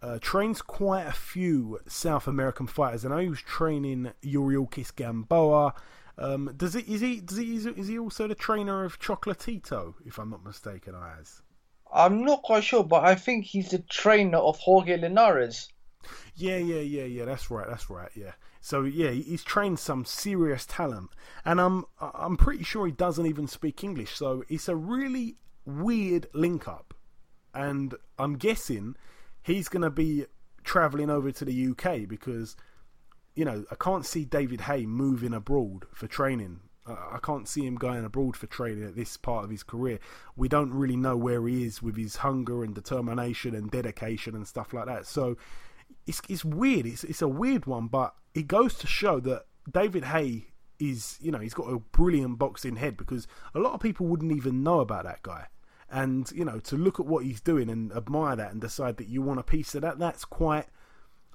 uh, 0.03 0.19
trains 0.21 0.61
quite 0.61 1.07
a 1.07 1.13
few 1.13 1.79
South 1.87 2.27
American 2.27 2.67
fighters. 2.67 3.05
I 3.05 3.09
know 3.09 3.19
he 3.19 3.31
was 3.31 3.41
training 3.41 4.13
Yuriorkis 4.23 4.95
Gamboa. 4.95 5.75
Um, 6.19 6.53
does 6.57 6.75
it 6.75 6.87
is 6.89 7.01
he 7.01 7.21
does 7.21 7.39
he 7.39 7.57
is 7.57 7.89
he 7.89 7.99
also 7.99 8.29
the 8.29 8.35
trainer 8.35 8.85
of 8.85 9.01
Chocolatito, 9.01 9.95
if 10.05 10.19
I'm 10.19 10.31
not 10.31 10.45
mistaken, 10.45 10.95
Ayaz? 10.95 11.43
I'm 11.95 12.25
not 12.25 12.43
quite 12.43 12.65
sure, 12.65 12.83
but 12.83 13.05
I 13.05 13.15
think 13.15 13.45
he's 13.45 13.71
the 13.71 13.79
trainer 13.79 14.39
of 14.39 14.59
Jorge 14.59 14.97
Linares. 14.97 15.69
Yeah, 16.35 16.57
yeah, 16.57 16.81
yeah, 16.81 17.05
yeah. 17.05 17.25
That's 17.25 17.51
right. 17.51 17.69
That's 17.69 17.89
right. 17.89 18.11
Yeah. 18.17 18.33
So 18.61 18.83
yeah, 18.83 19.11
he's 19.11 19.45
trained 19.45 19.79
some 19.79 20.05
serious 20.05 20.67
talent, 20.67 21.11
and 21.45 21.61
I'm 21.61 21.85
I'm 22.01 22.37
pretty 22.37 22.65
sure 22.65 22.87
he 22.87 22.93
doesn't 22.93 23.27
even 23.27 23.47
speak 23.47 23.85
English. 23.85 24.17
So 24.17 24.43
it's 24.49 24.69
a 24.69 24.75
really 24.75 25.37
weird 25.65 26.27
link 26.35 26.67
up, 26.67 26.95
and 27.55 27.95
I'm 28.19 28.37
guessing 28.37 28.97
he's 29.43 29.69
going 29.69 29.83
to 29.83 29.91
be 29.91 30.27
traveling 30.65 31.11
over 31.11 31.31
to 31.31 31.45
the 31.45 31.69
UK 31.69 32.09
because 32.09 32.57
you 33.37 33.45
know 33.45 33.65
I 33.71 33.77
can't 33.77 34.05
see 34.07 34.25
David 34.25 34.63
Haye 34.63 34.87
moving 34.87 35.35
abroad 35.35 35.85
for 35.93 36.07
training 36.09 36.61
I 36.87 37.19
can't 37.23 37.49
see 37.49 37.65
him 37.67 37.77
going 37.77 38.05
abroad 38.05 38.37
for 38.37 38.47
training 38.47 38.85
at 38.85 38.95
this 38.95 39.17
part 39.17 39.45
of 39.45 39.51
his 39.51 39.63
career. 39.63 39.99
We 40.37 40.49
don't 40.49 40.73
really 40.73 40.97
know 40.97 41.17
where 41.17 41.47
he 41.47 41.65
is 41.65 41.83
with 41.83 41.97
his 41.97 42.17
hunger 42.17 42.63
and 42.63 42.75
determination 42.75 43.55
and 43.55 43.71
dedication 43.71 44.35
and 44.35 44.47
stuff 44.47 44.75
like 44.75 44.87
that. 44.87 45.07
So 45.07 45.37
it's 46.07 46.21
it's 46.29 46.45
weird. 46.45 46.87
It's 46.87 47.05
it's 47.05 47.23
a 47.23 47.29
weird 47.29 47.67
one, 47.67 47.87
but 47.87 48.15
it 48.35 48.49
goes 48.49 48.75
to 48.75 48.87
show 48.87 49.19
that 49.21 49.47
David 49.71 50.05
Haye 50.05 50.49
is 50.79 51.19
you 51.23 51.31
know 51.31 51.39
he's 51.39 51.55
got 51.55 51.73
a 51.73 51.79
brilliant 51.79 52.39
boxing 52.39 52.77
head 52.77 52.97
because 52.97 53.27
a 53.55 53.59
lot 53.59 53.73
of 53.73 53.81
people 53.81 54.07
wouldn't 54.07 54.33
even 54.33 54.63
know 54.63 54.81
about 54.81 55.05
that 55.05 55.23
guy. 55.23 55.47
And 55.91 56.31
you 56.33 56.45
know 56.45 56.59
to 56.61 56.77
look 56.77 57.01
at 57.01 57.07
what 57.07 57.25
he's 57.25 57.41
doing 57.41 57.71
and 57.71 57.93
admire 57.93 58.37
that 58.37 58.53
and 58.53 58.61
decide 58.61 58.99
that 58.99 59.09
you 59.09 59.23
want 59.23 59.41
a 59.41 59.45
piece 59.45 59.75
of 59.75 59.83
that, 59.83 59.99
that's 59.99 60.25
quite 60.25 60.67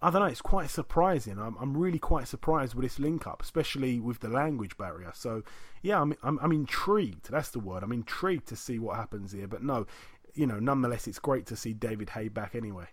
I 0.02 0.10
don't 0.10 0.22
know. 0.22 0.28
It's 0.28 0.41
quite 0.41 0.70
surprising. 0.70 1.38
I'm 1.38 1.58
I'm 1.60 1.76
really 1.76 2.00
quite 2.00 2.28
surprised 2.28 2.74
with 2.74 2.84
this 2.84 3.00
link 3.00 3.28
up, 3.28 3.41
especially 3.41 4.00
with 4.00 4.20
the 4.20 4.30
language 4.30 4.78
barrier. 4.78 5.12
So 5.14 5.43
yeah, 5.82 6.02
I'm 6.02 6.16
I'm, 6.24 6.39
I'm 6.41 6.52
intrigued. 6.52 7.30
That's 7.30 7.52
the 7.52 7.60
word. 7.60 7.84
I'm 7.84 7.91
intrigued 7.91 8.47
to 8.47 8.56
see 8.56 8.80
what 8.80 8.95
happens 8.95 9.32
here. 9.32 9.47
But 9.47 9.64
no, 9.64 9.88
you 10.34 10.47
know, 10.47 10.60
nonetheless, 10.60 11.08
it's 11.08 11.20
great 11.20 11.45
to 11.47 11.56
see 11.56 11.74
David 11.74 12.10
Haye 12.12 12.30
back 12.30 12.56
anyway. 12.56 12.86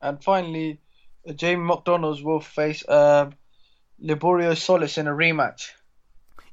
And 0.00 0.22
finally, 0.22 0.80
Jamie 1.34 1.68
McDonnell's 1.68 2.22
will 2.22 2.40
face 2.40 2.84
uh, 2.88 3.30
Liborio 4.02 4.56
Solis 4.56 4.98
in 4.98 5.06
a 5.06 5.12
rematch 5.12 5.70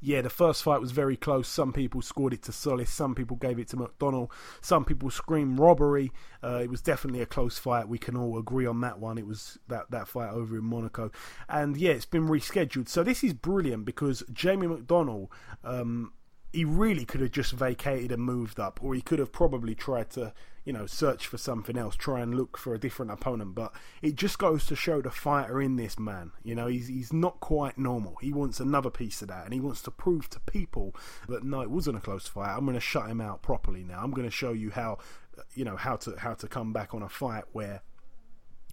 yeah, 0.05 0.21
the 0.21 0.29
first 0.29 0.61
fight 0.61 0.79
was 0.79 0.91
very 0.91 1.17
close. 1.17 1.47
Some 1.47 1.73
people 1.73 2.01
scored 2.01 2.33
it 2.33 2.43
to 2.43 2.51
Solis, 2.51 2.91
some 2.91 3.15
people 3.15 3.37
gave 3.37 3.57
it 3.57 3.67
to 3.69 3.77
McDonnell, 3.77 4.29
some 4.61 4.85
people 4.85 5.09
screamed 5.09 5.59
robbery. 5.59 6.11
Uh, 6.43 6.59
it 6.61 6.69
was 6.69 6.81
definitely 6.81 7.21
a 7.21 7.25
close 7.25 7.57
fight. 7.57 7.87
We 7.87 7.97
can 7.97 8.15
all 8.15 8.37
agree 8.37 8.67
on 8.67 8.81
that 8.81 8.99
one. 8.99 9.17
It 9.17 9.25
was 9.25 9.57
that, 9.67 9.89
that 9.89 10.07
fight 10.07 10.31
over 10.31 10.57
in 10.57 10.63
Monaco. 10.63 11.11
And 11.49 11.75
yeah, 11.75 11.91
it's 11.91 12.05
been 12.05 12.27
rescheduled. 12.27 12.87
So 12.87 13.03
this 13.03 13.23
is 13.23 13.33
brilliant 13.33 13.85
because 13.85 14.23
Jamie 14.31 14.67
McDonnell. 14.67 15.29
Um, 15.63 16.13
he 16.53 16.63
really 16.63 17.03
could 17.03 17.19
have 17.19 17.31
just 17.31 17.51
vacated 17.51 18.13
and 18.13 18.23
moved 18.23 18.61
up, 18.61 18.79
or 18.81 18.95
he 18.95 19.01
could 19.01 19.19
have 19.19 19.33
probably 19.33 19.75
tried 19.75 20.09
to 20.11 20.33
you 20.65 20.73
know, 20.73 20.87
search 20.87 21.27
for 21.27 21.37
something 21.37 21.77
else, 21.77 21.95
try 21.95 22.21
and 22.21 22.35
look 22.35 22.57
for 22.57 22.73
a 22.73 22.79
different 22.79 23.11
opponent. 23.11 23.53
But 23.55 23.71
it 24.01 24.15
just 24.15 24.39
goes 24.39 24.65
to 24.65 24.75
show 24.75 25.01
the 25.01 25.11
fighter 25.11 25.61
in 25.61 25.75
this 25.75 25.97
man. 25.97 26.31
You 26.43 26.55
know, 26.55 26.67
he's 26.67 26.87
he's 26.87 27.13
not 27.13 27.39
quite 27.39 27.77
normal. 27.77 28.17
He 28.21 28.33
wants 28.33 28.59
another 28.59 28.89
piece 28.89 29.21
of 29.21 29.27
that, 29.29 29.45
and 29.45 29.53
he 29.53 29.59
wants 29.59 29.81
to 29.83 29.91
prove 29.91 30.29
to 30.31 30.39
people 30.41 30.95
that 31.29 31.43
no, 31.43 31.61
it 31.61 31.69
wasn't 31.69 31.97
a 31.97 32.01
close 32.01 32.27
fight. 32.27 32.55
I'm 32.55 32.65
going 32.65 32.73
to 32.73 32.81
shut 32.81 33.09
him 33.09 33.21
out 33.21 33.43
properly 33.43 33.83
now. 33.83 34.01
I'm 34.01 34.11
going 34.11 34.27
to 34.27 34.31
show 34.31 34.51
you 34.51 34.71
how, 34.71 34.97
you 35.53 35.63
know, 35.63 35.75
how 35.75 35.97
to 35.97 36.15
how 36.17 36.33
to 36.33 36.47
come 36.47 36.73
back 36.73 36.93
on 36.93 37.03
a 37.03 37.09
fight 37.09 37.43
where 37.51 37.81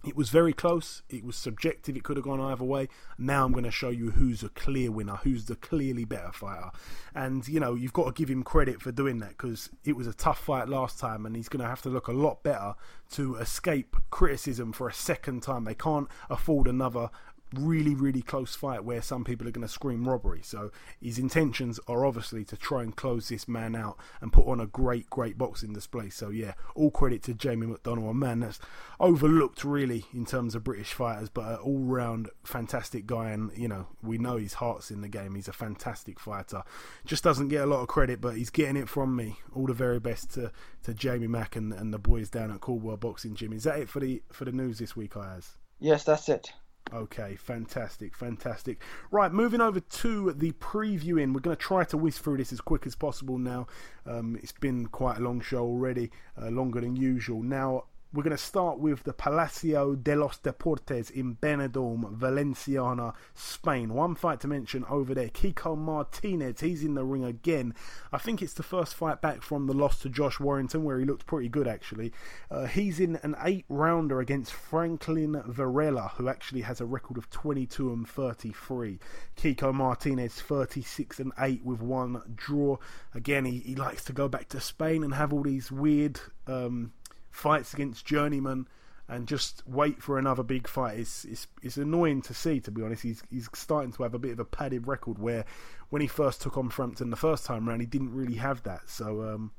it 0.03 0.15
was 0.15 0.29
very 0.29 0.53
close. 0.53 1.01
It 1.09 1.23
was 1.23 1.35
subjective. 1.35 1.95
It 1.95 2.03
could 2.03 2.17
have 2.17 2.25
gone 2.25 2.41
either 2.41 2.63
way. 2.63 2.89
Now 3.17 3.45
I'm 3.45 3.53
going 3.53 3.63
to 3.63 3.71
show 3.71 3.89
you 3.89 4.11
who's 4.11 4.43
a 4.43 4.49
clear 4.49 4.91
winner, 4.91 5.15
who's 5.23 5.45
the 5.45 5.55
clearly 5.55 6.03
better 6.03 6.31
fighter. 6.33 6.71
And, 7.15 7.47
you 7.47 7.59
know, 7.59 7.73
you've 7.73 7.93
got 7.93 8.05
to 8.07 8.11
give 8.11 8.29
him 8.29 8.43
credit 8.43 8.81
for 8.81 8.91
doing 8.91 9.19
that 9.19 9.29
because 9.29 9.69
it 9.85 9.95
was 9.95 10.07
a 10.07 10.13
tough 10.13 10.39
fight 10.39 10.67
last 10.67 10.99
time 10.99 11.25
and 11.25 11.35
he's 11.35 11.47
going 11.47 11.63
to 11.63 11.69
have 11.69 11.81
to 11.83 11.89
look 11.89 12.07
a 12.07 12.11
lot 12.11 12.43
better 12.43 12.75
to 13.11 13.35
escape 13.35 13.95
criticism 14.09 14.73
for 14.73 14.89
a 14.89 14.93
second 14.93 15.41
time. 15.41 15.63
They 15.63 15.75
can't 15.75 16.09
afford 16.29 16.67
another 16.67 17.09
really, 17.57 17.95
really 17.95 18.21
close 18.21 18.55
fight 18.55 18.83
where 18.83 19.01
some 19.01 19.23
people 19.23 19.47
are 19.47 19.51
going 19.51 19.65
to 19.65 19.71
scream 19.71 20.07
robbery. 20.07 20.41
So 20.43 20.71
his 21.01 21.17
intentions 21.17 21.79
are 21.87 22.05
obviously 22.05 22.43
to 22.45 22.57
try 22.57 22.83
and 22.83 22.95
close 22.95 23.29
this 23.29 23.47
man 23.47 23.75
out 23.75 23.97
and 24.21 24.33
put 24.33 24.47
on 24.47 24.59
a 24.59 24.65
great, 24.65 25.09
great 25.09 25.37
boxing 25.37 25.73
display. 25.73 26.09
So 26.09 26.29
yeah, 26.29 26.53
all 26.75 26.91
credit 26.91 27.23
to 27.23 27.33
Jamie 27.33 27.67
McDonnell, 27.67 28.09
a 28.09 28.13
man 28.13 28.41
that's 28.41 28.59
overlooked 28.99 29.63
really 29.63 30.05
in 30.13 30.25
terms 30.25 30.55
of 30.55 30.63
British 30.63 30.93
fighters, 30.93 31.29
but 31.29 31.45
an 31.45 31.55
all-round 31.57 32.29
fantastic 32.43 33.05
guy. 33.05 33.31
And 33.31 33.51
you 33.57 33.67
know, 33.67 33.87
we 34.01 34.17
know 34.17 34.37
his 34.37 34.55
heart's 34.55 34.91
in 34.91 35.01
the 35.01 35.09
game. 35.09 35.35
He's 35.35 35.47
a 35.47 35.53
fantastic 35.53 36.19
fighter. 36.19 36.63
Just 37.05 37.23
doesn't 37.23 37.49
get 37.49 37.63
a 37.63 37.67
lot 37.67 37.81
of 37.81 37.87
credit, 37.87 38.21
but 38.21 38.35
he's 38.35 38.49
getting 38.49 38.77
it 38.77 38.89
from 38.89 39.15
me. 39.15 39.37
All 39.53 39.67
the 39.67 39.73
very 39.73 39.99
best 39.99 40.31
to, 40.33 40.51
to 40.83 40.93
Jamie 40.93 41.27
Mack 41.27 41.55
and, 41.55 41.73
and 41.73 41.93
the 41.93 41.99
boys 41.99 42.29
down 42.29 42.51
at 42.51 42.61
Coldwell 42.61 42.97
Boxing 42.97 43.35
Gym. 43.35 43.53
Is 43.53 43.63
that 43.63 43.79
it 43.79 43.89
for 43.89 43.99
the 43.99 44.21
for 44.31 44.45
the 44.45 44.51
news 44.51 44.79
this 44.79 44.95
week, 44.95 45.15
Ayaz? 45.15 45.57
Yes, 45.79 46.03
that's 46.03 46.29
it. 46.29 46.51
Okay, 46.91 47.35
fantastic, 47.35 48.15
fantastic. 48.15 48.81
Right, 49.09 49.31
moving 49.31 49.61
over 49.61 49.79
to 49.79 50.33
the 50.33 50.51
previewing. 50.53 51.33
We're 51.33 51.39
going 51.39 51.55
to 51.55 51.61
try 51.61 51.83
to 51.85 51.97
whiz 51.97 52.17
through 52.17 52.37
this 52.37 52.51
as 52.51 52.61
quick 52.61 52.85
as 52.85 52.95
possible 52.95 53.37
now. 53.37 53.67
Um, 54.05 54.37
it's 54.43 54.51
been 54.51 54.87
quite 54.87 55.17
a 55.17 55.21
long 55.21 55.41
show 55.41 55.63
already, 55.63 56.11
uh, 56.39 56.49
longer 56.49 56.81
than 56.81 56.95
usual. 56.95 57.41
Now, 57.41 57.85
we're 58.13 58.23
going 58.23 58.37
to 58.37 58.43
start 58.43 58.77
with 58.77 59.03
the 59.03 59.13
Palacio 59.13 59.95
de 59.95 60.15
los 60.15 60.37
Deportes 60.37 61.09
in 61.09 61.35
Benidorm, 61.35 62.11
Valenciana, 62.13 63.13
Spain. 63.33 63.91
One 63.91 64.13
fight 64.13 64.39
to 64.41 64.47
mention 64.47 64.85
over 64.87 65.15
there 65.15 65.29
Kiko 65.29 65.75
Martinez. 65.75 66.59
He's 66.59 66.83
in 66.83 66.93
the 66.93 67.03
ring 67.03 67.23
again. 67.23 67.73
I 68.11 68.19
think 68.19 68.43
it's 68.43 68.53
the 68.53 68.61
first 68.61 68.93
fight 68.93 69.19
back 69.19 69.41
from 69.41 69.65
the 69.65 69.73
loss 69.73 69.97
to 69.99 70.09
Josh 70.09 70.39
Warrington, 70.39 70.83
where 70.83 70.99
he 70.99 71.05
looked 71.05 71.25
pretty 71.25 71.49
good 71.49 71.67
actually. 71.67 72.13
Uh, 72.51 72.65
he's 72.65 72.99
in 72.99 73.15
an 73.23 73.35
eight 73.43 73.65
rounder 73.67 74.19
against 74.19 74.53
Franklin 74.53 75.41
Varela, 75.47 76.11
who 76.17 76.29
actually 76.29 76.61
has 76.61 76.79
a 76.79 76.85
record 76.85 77.17
of 77.17 77.31
22 77.31 77.91
and 77.91 78.07
33. 78.07 78.99
Kiko 79.35 79.73
Martinez 79.73 80.35
36 80.35 81.19
and 81.19 81.31
8 81.39 81.65
with 81.65 81.81
one 81.81 82.21
draw. 82.35 82.77
Again, 83.15 83.45
he, 83.45 83.57
he 83.59 83.75
likes 83.75 84.03
to 84.05 84.13
go 84.13 84.27
back 84.27 84.49
to 84.49 84.61
Spain 84.61 85.03
and 85.03 85.15
have 85.15 85.33
all 85.33 85.41
these 85.41 85.71
weird 85.71 86.19
um, 86.45 86.93
fights 87.33 87.73
against 87.73 88.05
journeyman 88.05 88.67
and 89.09 89.27
just 89.27 89.63
wait 89.67 90.01
for 90.01 90.17
another 90.17 90.43
big 90.43 90.67
fight. 90.67 90.97
It's, 90.99 91.25
it's 91.25 91.47
it's 91.61 91.77
annoying 91.77 92.21
to 92.23 92.33
see, 92.33 92.61
to 92.61 92.71
be 92.71 92.81
honest. 92.81 93.03
He's 93.03 93.23
he's 93.29 93.49
starting 93.53 93.91
to 93.93 94.03
have 94.03 94.13
a 94.13 94.19
bit 94.19 94.31
of 94.31 94.39
a 94.39 94.45
padded 94.45 94.87
record 94.87 95.19
where 95.19 95.43
when 95.89 96.01
he 96.01 96.07
first 96.07 96.41
took 96.41 96.57
on 96.57 96.69
Frampton 96.69 97.09
the 97.09 97.17
first 97.17 97.45
time 97.45 97.67
around, 97.67 97.81
he 97.81 97.85
didn't 97.85 98.13
really 98.13 98.35
have 98.35 98.63
that. 98.63 98.89
So 98.89 99.23
um, 99.23 99.51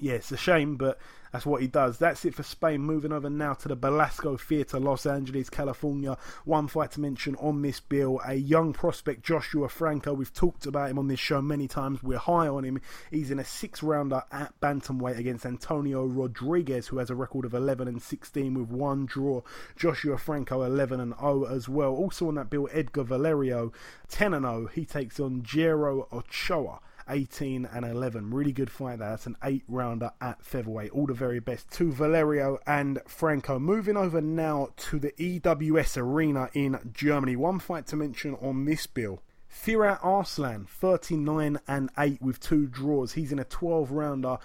yeah, 0.00 0.14
it's 0.14 0.32
a 0.32 0.36
shame, 0.36 0.76
but 0.76 0.98
that's 1.34 1.46
what 1.46 1.60
he 1.60 1.66
does. 1.66 1.98
That's 1.98 2.24
it 2.24 2.32
for 2.32 2.44
Spain. 2.44 2.80
Moving 2.80 3.12
over 3.12 3.28
now 3.28 3.54
to 3.54 3.66
the 3.66 3.74
Belasco 3.74 4.36
Theatre, 4.36 4.78
Los 4.78 5.04
Angeles, 5.04 5.50
California. 5.50 6.16
One 6.44 6.68
fight 6.68 6.92
to 6.92 7.00
mention 7.00 7.34
on 7.40 7.60
this 7.60 7.80
bill 7.80 8.20
a 8.24 8.34
young 8.34 8.72
prospect, 8.72 9.24
Joshua 9.24 9.68
Franco. 9.68 10.14
We've 10.14 10.32
talked 10.32 10.64
about 10.64 10.90
him 10.90 10.98
on 11.00 11.08
this 11.08 11.18
show 11.18 11.42
many 11.42 11.66
times. 11.66 12.04
We're 12.04 12.18
high 12.18 12.46
on 12.46 12.64
him. 12.64 12.80
He's 13.10 13.32
in 13.32 13.40
a 13.40 13.44
six 13.44 13.82
rounder 13.82 14.22
at 14.30 14.52
Bantamweight 14.60 15.18
against 15.18 15.44
Antonio 15.44 16.04
Rodriguez, 16.04 16.86
who 16.86 16.98
has 16.98 17.10
a 17.10 17.16
record 17.16 17.44
of 17.44 17.52
11 17.52 17.88
and 17.88 18.00
16 18.00 18.54
with 18.54 18.68
one 18.68 19.04
draw. 19.04 19.42
Joshua 19.74 20.18
Franco 20.18 20.62
11 20.62 21.00
and 21.00 21.14
0 21.18 21.46
as 21.46 21.68
well. 21.68 21.90
Also 21.94 22.28
on 22.28 22.36
that 22.36 22.48
bill, 22.48 22.68
Edgar 22.70 23.02
Valerio 23.02 23.72
10 24.08 24.34
and 24.34 24.44
0. 24.44 24.68
He 24.72 24.84
takes 24.84 25.18
on 25.18 25.42
Jero 25.42 26.06
Ochoa. 26.12 26.78
18 27.08 27.66
and 27.66 27.84
11. 27.84 28.30
Really 28.30 28.52
good 28.52 28.70
fight 28.70 28.98
there. 28.98 29.10
That's 29.10 29.26
an 29.26 29.36
eight 29.44 29.64
rounder 29.68 30.10
at 30.20 30.44
featherweight. 30.44 30.92
All 30.92 31.06
the 31.06 31.14
very 31.14 31.40
best 31.40 31.70
to 31.72 31.92
Valerio 31.92 32.58
and 32.66 33.00
Franco. 33.06 33.58
Moving 33.58 33.96
over 33.96 34.20
now 34.20 34.68
to 34.76 34.98
the 34.98 35.12
EWS 35.12 35.96
arena 35.96 36.50
in 36.54 36.78
Germany. 36.92 37.36
One 37.36 37.58
fight 37.58 37.86
to 37.88 37.96
mention 37.96 38.34
on 38.36 38.64
this 38.64 38.86
bill. 38.86 39.22
Firat 39.48 40.00
Arslan, 40.02 40.66
39 40.66 41.60
and 41.68 41.90
8 41.96 42.20
with 42.20 42.40
two 42.40 42.66
draws. 42.66 43.12
He's 43.12 43.32
in 43.32 43.38
a 43.38 43.44
12 43.44 43.92
rounder 43.92 44.38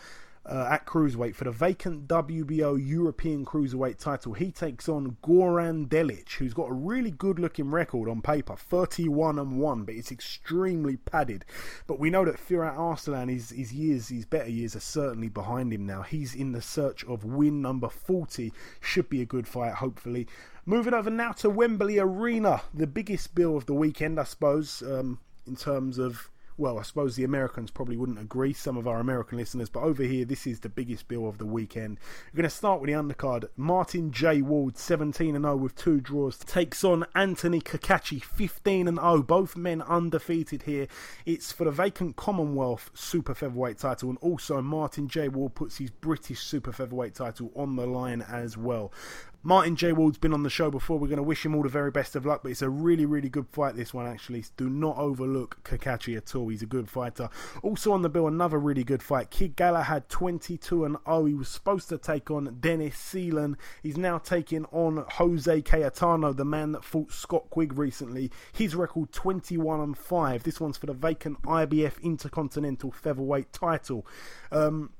uh, 0.49 0.67
at 0.71 0.85
cruiserweight 0.85 1.35
for 1.35 1.43
the 1.43 1.51
vacant 1.51 2.07
WBO 2.07 2.75
European 2.83 3.45
cruiserweight 3.45 3.99
title. 3.99 4.33
He 4.33 4.51
takes 4.51 4.89
on 4.89 5.17
Goran 5.23 5.87
Delic, 5.87 6.33
who's 6.33 6.55
got 6.55 6.71
a 6.71 6.73
really 6.73 7.11
good 7.11 7.37
looking 7.37 7.69
record 7.69 8.09
on 8.09 8.21
paper 8.21 8.55
31 8.55 9.37
and 9.37 9.59
1, 9.59 9.83
but 9.83 9.93
it's 9.93 10.11
extremely 10.11 10.97
padded. 10.97 11.45
But 11.85 11.99
we 11.99 12.09
know 12.09 12.25
that 12.25 12.39
Firat 12.39 12.77
Arslan, 12.77 13.29
his, 13.29 13.51
his 13.51 13.71
years, 13.71 14.09
his 14.09 14.25
better 14.25 14.49
years 14.49 14.75
are 14.75 14.81
certainly 14.81 15.29
behind 15.29 15.71
him 15.71 15.85
now. 15.85 16.01
He's 16.01 16.33
in 16.33 16.51
the 16.51 16.61
search 16.61 17.05
of 17.05 17.23
win 17.23 17.61
number 17.61 17.89
40. 17.89 18.51
Should 18.81 19.09
be 19.09 19.21
a 19.21 19.25
good 19.25 19.47
fight, 19.47 19.75
hopefully. 19.75 20.27
Moving 20.65 20.93
over 20.95 21.11
now 21.11 21.31
to 21.33 21.49
Wembley 21.49 21.99
Arena, 21.99 22.63
the 22.73 22.87
biggest 22.87 23.35
bill 23.35 23.55
of 23.55 23.67
the 23.67 23.73
weekend, 23.73 24.19
I 24.19 24.23
suppose, 24.23 24.81
um, 24.81 25.19
in 25.45 25.55
terms 25.55 25.99
of 25.99 26.29
well, 26.59 26.77
I 26.77 26.83
suppose 26.83 27.15
the 27.15 27.23
Americans 27.23 27.71
probably 27.71 27.95
wouldn't 27.95 28.19
agree, 28.19 28.51
some 28.51 28.75
of 28.75 28.85
our 28.85 28.99
American 28.99 29.37
listeners, 29.37 29.69
but 29.69 29.81
over 29.81 30.03
here, 30.03 30.25
this 30.25 30.45
is 30.45 30.59
the 30.59 30.67
biggest 30.67 31.07
bill 31.07 31.27
of 31.27 31.37
the 31.37 31.45
weekend. 31.45 31.99
We're 32.33 32.39
going 32.39 32.49
to 32.49 32.55
start 32.55 32.81
with 32.81 32.89
the 32.89 32.95
undercard. 32.95 33.45
Martin 33.55 34.11
J. 34.11 34.41
Ward, 34.41 34.77
17 34.77 35.41
0 35.41 35.55
with 35.55 35.75
two 35.75 36.01
draws, 36.01 36.37
takes 36.37 36.83
on 36.83 37.05
Anthony 37.15 37.61
Cacace, 37.61 38.21
15 38.21 38.87
0. 38.87 39.23
Both 39.23 39.55
men 39.55 39.81
undefeated 39.81 40.63
here. 40.63 40.87
It's 41.25 41.53
for 41.53 41.63
the 41.63 41.71
vacant 41.71 42.17
Commonwealth 42.17 42.91
Super 42.93 43.33
Featherweight 43.33 43.77
title, 43.77 44.09
and 44.09 44.17
also 44.19 44.61
Martin 44.61 45.07
J. 45.07 45.29
Ward 45.29 45.55
puts 45.55 45.77
his 45.77 45.89
British 45.89 46.41
Super 46.41 46.73
Featherweight 46.73 47.15
title 47.15 47.51
on 47.55 47.77
the 47.77 47.87
line 47.87 48.21
as 48.21 48.57
well. 48.57 48.91
Martin 49.41 49.77
J. 49.77 49.93
Ward's 49.93 50.17
been 50.17 50.33
on 50.33 50.43
the 50.43 50.49
show 50.49 50.69
before. 50.69 50.99
We're 50.99 51.07
going 51.07 51.17
to 51.17 51.23
wish 51.23 51.45
him 51.45 51.55
all 51.55 51.63
the 51.63 51.69
very 51.69 51.91
best 51.91 52.13
of 52.17 52.25
luck, 52.25 52.41
but 52.43 52.51
it's 52.51 52.61
a 52.61 52.69
really, 52.69 53.05
really 53.05 53.29
good 53.29 53.47
fight, 53.47 53.77
this 53.77 53.93
one, 53.93 54.05
actually. 54.05 54.43
Do 54.57 54.69
not 54.69 54.97
overlook 54.97 55.63
Cacace 55.63 56.17
at 56.17 56.35
all. 56.35 56.49
He's 56.49 56.61
a 56.61 56.65
good 56.65 56.89
fighter. 56.89 57.29
Also 57.63 57.93
on 57.93 58.01
the 58.01 58.09
bill, 58.09 58.27
another 58.27 58.59
really 58.59 58.83
good 58.83 59.01
fight. 59.01 59.29
Kid 59.29 59.55
Galahad, 59.55 60.09
22 60.09 60.83
and 60.83 60.97
0. 61.05 61.25
He 61.25 61.33
was 61.35 61.47
supposed 61.47 61.87
to 61.87 61.97
take 61.97 62.29
on 62.29 62.57
Dennis 62.59 62.95
Ceylan. 62.95 63.55
He's 63.81 63.97
now 63.97 64.17
taking 64.17 64.65
on 64.65 65.05
Jose 65.11 65.61
Cayetano, 65.61 66.33
the 66.33 66.43
man 66.43 66.73
that 66.73 66.83
fought 66.83 67.13
Scott 67.13 67.49
Quigg 67.49 67.77
recently. 67.77 68.31
His 68.51 68.75
record, 68.75 69.13
21 69.13 69.79
and 69.79 69.97
5. 69.97 70.43
This 70.43 70.59
one's 70.59 70.77
for 70.77 70.87
the 70.87 70.93
vacant 70.93 71.41
IBF 71.43 72.01
Intercontinental 72.03 72.91
Featherweight 72.91 73.53
title. 73.53 74.05
Um, 74.51 74.91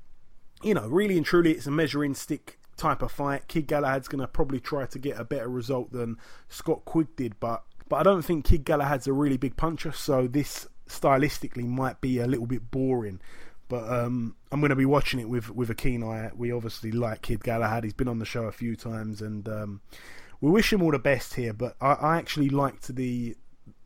you 0.62 0.72
know, 0.72 0.88
really 0.88 1.18
and 1.18 1.26
truly, 1.26 1.52
it's 1.52 1.66
a 1.66 1.70
measuring 1.70 2.14
stick 2.14 2.59
type 2.80 3.02
of 3.02 3.12
fight. 3.12 3.46
Kid 3.46 3.66
Galahad's 3.66 4.08
going 4.08 4.20
to 4.20 4.26
probably 4.26 4.58
try 4.58 4.86
to 4.86 4.98
get 4.98 5.20
a 5.20 5.24
better 5.24 5.48
result 5.48 5.92
than 5.92 6.16
Scott 6.48 6.84
Quigg 6.84 7.14
did, 7.16 7.38
but 7.38 7.62
but 7.88 7.96
I 7.96 8.02
don't 8.02 8.22
think 8.22 8.44
Kid 8.44 8.64
Galahad's 8.64 9.06
a 9.06 9.12
really 9.12 9.36
big 9.36 9.56
puncher, 9.56 9.92
so 9.92 10.26
this 10.26 10.66
stylistically 10.88 11.66
might 11.66 12.00
be 12.00 12.18
a 12.18 12.26
little 12.26 12.46
bit 12.46 12.70
boring. 12.70 13.20
But 13.68 13.90
um, 13.92 14.36
I'm 14.50 14.60
going 14.60 14.70
to 14.70 14.76
be 14.76 14.86
watching 14.86 15.20
it 15.20 15.28
with 15.28 15.50
with 15.50 15.70
a 15.70 15.74
keen 15.74 16.02
eye. 16.02 16.30
We 16.34 16.52
obviously 16.52 16.90
like 16.90 17.22
Kid 17.22 17.44
Galahad. 17.44 17.84
He's 17.84 17.92
been 17.92 18.08
on 18.08 18.18
the 18.18 18.24
show 18.24 18.44
a 18.44 18.52
few 18.52 18.76
times, 18.76 19.20
and 19.20 19.48
um, 19.48 19.80
we 20.40 20.50
wish 20.50 20.72
him 20.72 20.82
all 20.82 20.90
the 20.90 20.98
best 20.98 21.34
here. 21.34 21.52
But 21.52 21.76
I, 21.80 21.92
I 21.92 22.16
actually 22.16 22.48
liked 22.48 22.94
the 22.94 23.36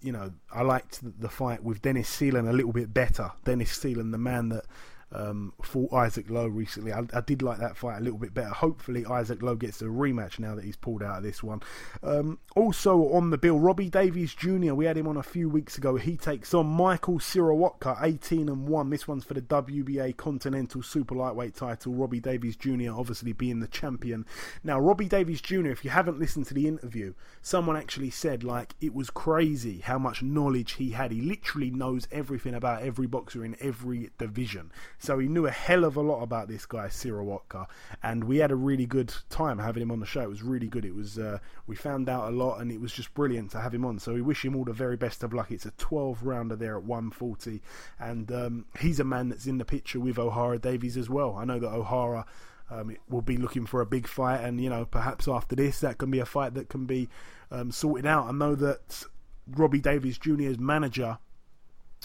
you 0.01 0.13
know, 0.13 0.33
I 0.53 0.63
liked 0.63 1.01
the 1.21 1.31
fight 1.31 1.65
with 1.65 1.81
Dennis 1.81 2.15
Ceylan 2.15 2.49
a 2.49 2.53
little 2.53 2.73
bit 2.73 2.93
better. 2.93 3.33
Dennis 3.45 3.77
Ceylan, 3.77 4.13
the 4.13 4.19
man 4.19 4.51
that 4.51 4.67
um, 5.13 5.53
fought 5.63 5.93
Isaac 5.93 6.29
Lowe 6.29 6.49
recently. 6.49 6.93
I, 6.93 7.05
I, 7.13 7.21
did 7.21 7.43
like 7.43 7.59
that 7.59 7.77
fight 7.77 7.99
a 7.99 8.01
little 8.01 8.19
bit 8.19 8.35
better. 8.35 8.51
Hopefully, 8.51 9.05
Isaac 9.07 9.43
Lowe 9.43 9.55
gets 9.55 9.81
a 9.81 9.87
rematch 9.87 10.39
now 10.39 10.55
that 10.55 10.65
he's 10.65 10.77
pulled 10.77 11.03
out 11.03 11.19
of 11.19 11.23
this 11.23 11.43
one. 11.43 11.63
Um, 12.03 12.39
also 12.57 13.13
on 13.13 13.31
the 13.31 13.39
bill, 13.39 13.59
Robbie 13.59 13.91
Davies 13.91 14.35
Jr. 14.35 14.75
We 14.75 14.87
had 14.87 14.97
him 14.97 15.07
on 15.07 15.17
a 15.17 15.23
few 15.23 15.49
weeks 15.49 15.79
ago. 15.79 15.97
He 15.97 16.17
takes 16.17 16.53
on 16.53 16.67
Michael 16.67 17.19
Syrowatka, 17.19 17.99
18 18.03 18.49
and 18.49 18.69
1. 18.69 18.91
This 18.91 19.07
one's 19.07 19.25
for 19.25 19.35
the 19.35 19.43
WBA 19.43 20.17
Continental 20.17 20.83
Super 20.83 21.15
Lightweight 21.15 21.55
title. 21.55 21.95
Robbie 21.95 22.21
Davies 22.21 22.57
Jr. 22.57 22.91
obviously 22.91 23.33
being 23.33 23.61
the 23.61 23.69
champion. 23.69 24.27
Now, 24.63 24.81
Robbie 24.81 25.09
Davies 25.09 25.41
Jr., 25.41 25.69
if 25.69 25.85
you 25.85 25.91
haven't 25.91 26.19
listened 26.19 26.47
to 26.47 26.55
the 26.55 26.67
interview, 26.67 27.15
someone 27.43 27.77
actually 27.77 28.11
said, 28.11 28.43
like, 28.43 28.75
it 28.81 28.95
was 28.95 29.11
crazy 29.11 29.79
how 29.81 29.99
much 29.99 30.23
knowledge 30.23 30.73
he 30.73 30.91
had. 30.91 31.13
He 31.13 31.21
literally 31.21 31.71
knows 31.71 32.09
everything 32.11 32.55
about 32.55 32.83
every 32.83 33.07
boxer 33.07 33.45
in 33.45 33.57
every 33.61 34.11
division. 34.19 34.73
So 34.99 35.19
he 35.19 35.29
knew 35.29 35.47
a 35.47 35.51
hell 35.51 35.85
of 35.85 35.97
a 35.97 36.01
lot 36.01 36.23
about 36.23 36.49
this 36.49 36.67
guy, 36.67 36.87
Syrowatka, 36.87 37.67
and 38.03 38.25
we 38.25 38.39
had 38.39 38.51
a 38.51 38.57
really 38.57 38.87
good 38.87 39.13
time 39.29 39.59
having 39.59 39.83
him 39.83 39.91
on 39.91 40.01
the 40.01 40.07
show. 40.07 40.23
It 40.23 40.29
was 40.29 40.43
really 40.43 40.69
good. 40.69 40.85
It 40.85 40.95
was 40.95 41.19
uh, 41.19 41.39
we 41.67 41.77
found 41.77 42.09
out 42.09 42.29
a 42.29 42.37
lot, 42.37 42.61
and 42.61 42.71
it 42.71 42.81
was 42.81 42.93
just 42.93 43.13
brilliant 43.15 43.51
to 43.53 43.61
have 43.61 43.75
him 43.75 43.85
on. 43.85 43.99
So 43.99 44.15
we 44.15 44.23
wish 44.23 44.45
him 44.45 44.57
all 44.57 44.65
the 44.65 44.73
very 44.73 44.97
best 44.97 45.23
of 45.23 45.33
luck. 45.33 45.51
It's 45.51 45.67
a 45.67 45.73
12 45.73 46.23
rounder 46.23 46.57
there 46.57 46.77
at 46.77 46.85
140, 46.85 47.61
and 47.99 48.31
um, 48.33 48.67
he's 48.81 49.01
a 49.01 49.05
man 49.05 49.29
that's 49.29 49.47
in 49.47 49.59
the 49.59 49.65
picture 49.65 50.01
with 50.01 50.17
Ohara 50.17 50.61
Davies 50.61 50.97
as 50.97 51.11
well. 51.11 51.37
I 51.37 51.45
know 51.45 51.59
that 51.59 51.71
Ohara. 51.71 52.25
Um, 52.71 52.97
will 53.11 53.21
be 53.21 53.37
looking 53.37 53.67
for 53.67 53.83
a 53.83 53.87
big 53.87 54.07
fight, 54.09 54.39
and 54.39 54.59
you 54.59 54.71
know 54.71 54.87
perhaps 54.87 55.29
after 55.29 55.55
this 55.55 55.81
that 55.81 55.99
can 55.99 56.11
be 56.11 56.19
a 56.19 56.25
fight 56.25 56.55
that 56.55 56.71
can 56.71 56.87
be 56.87 57.11
um, 57.51 57.71
sorted 57.71 58.07
out. 58.07 58.27
I 58.27 58.33
know 58.33 58.55
that 58.55 59.05
Robbie 59.47 59.83
Davies 59.83 60.17
Jr.'s 60.17 60.59
manager 60.59 61.19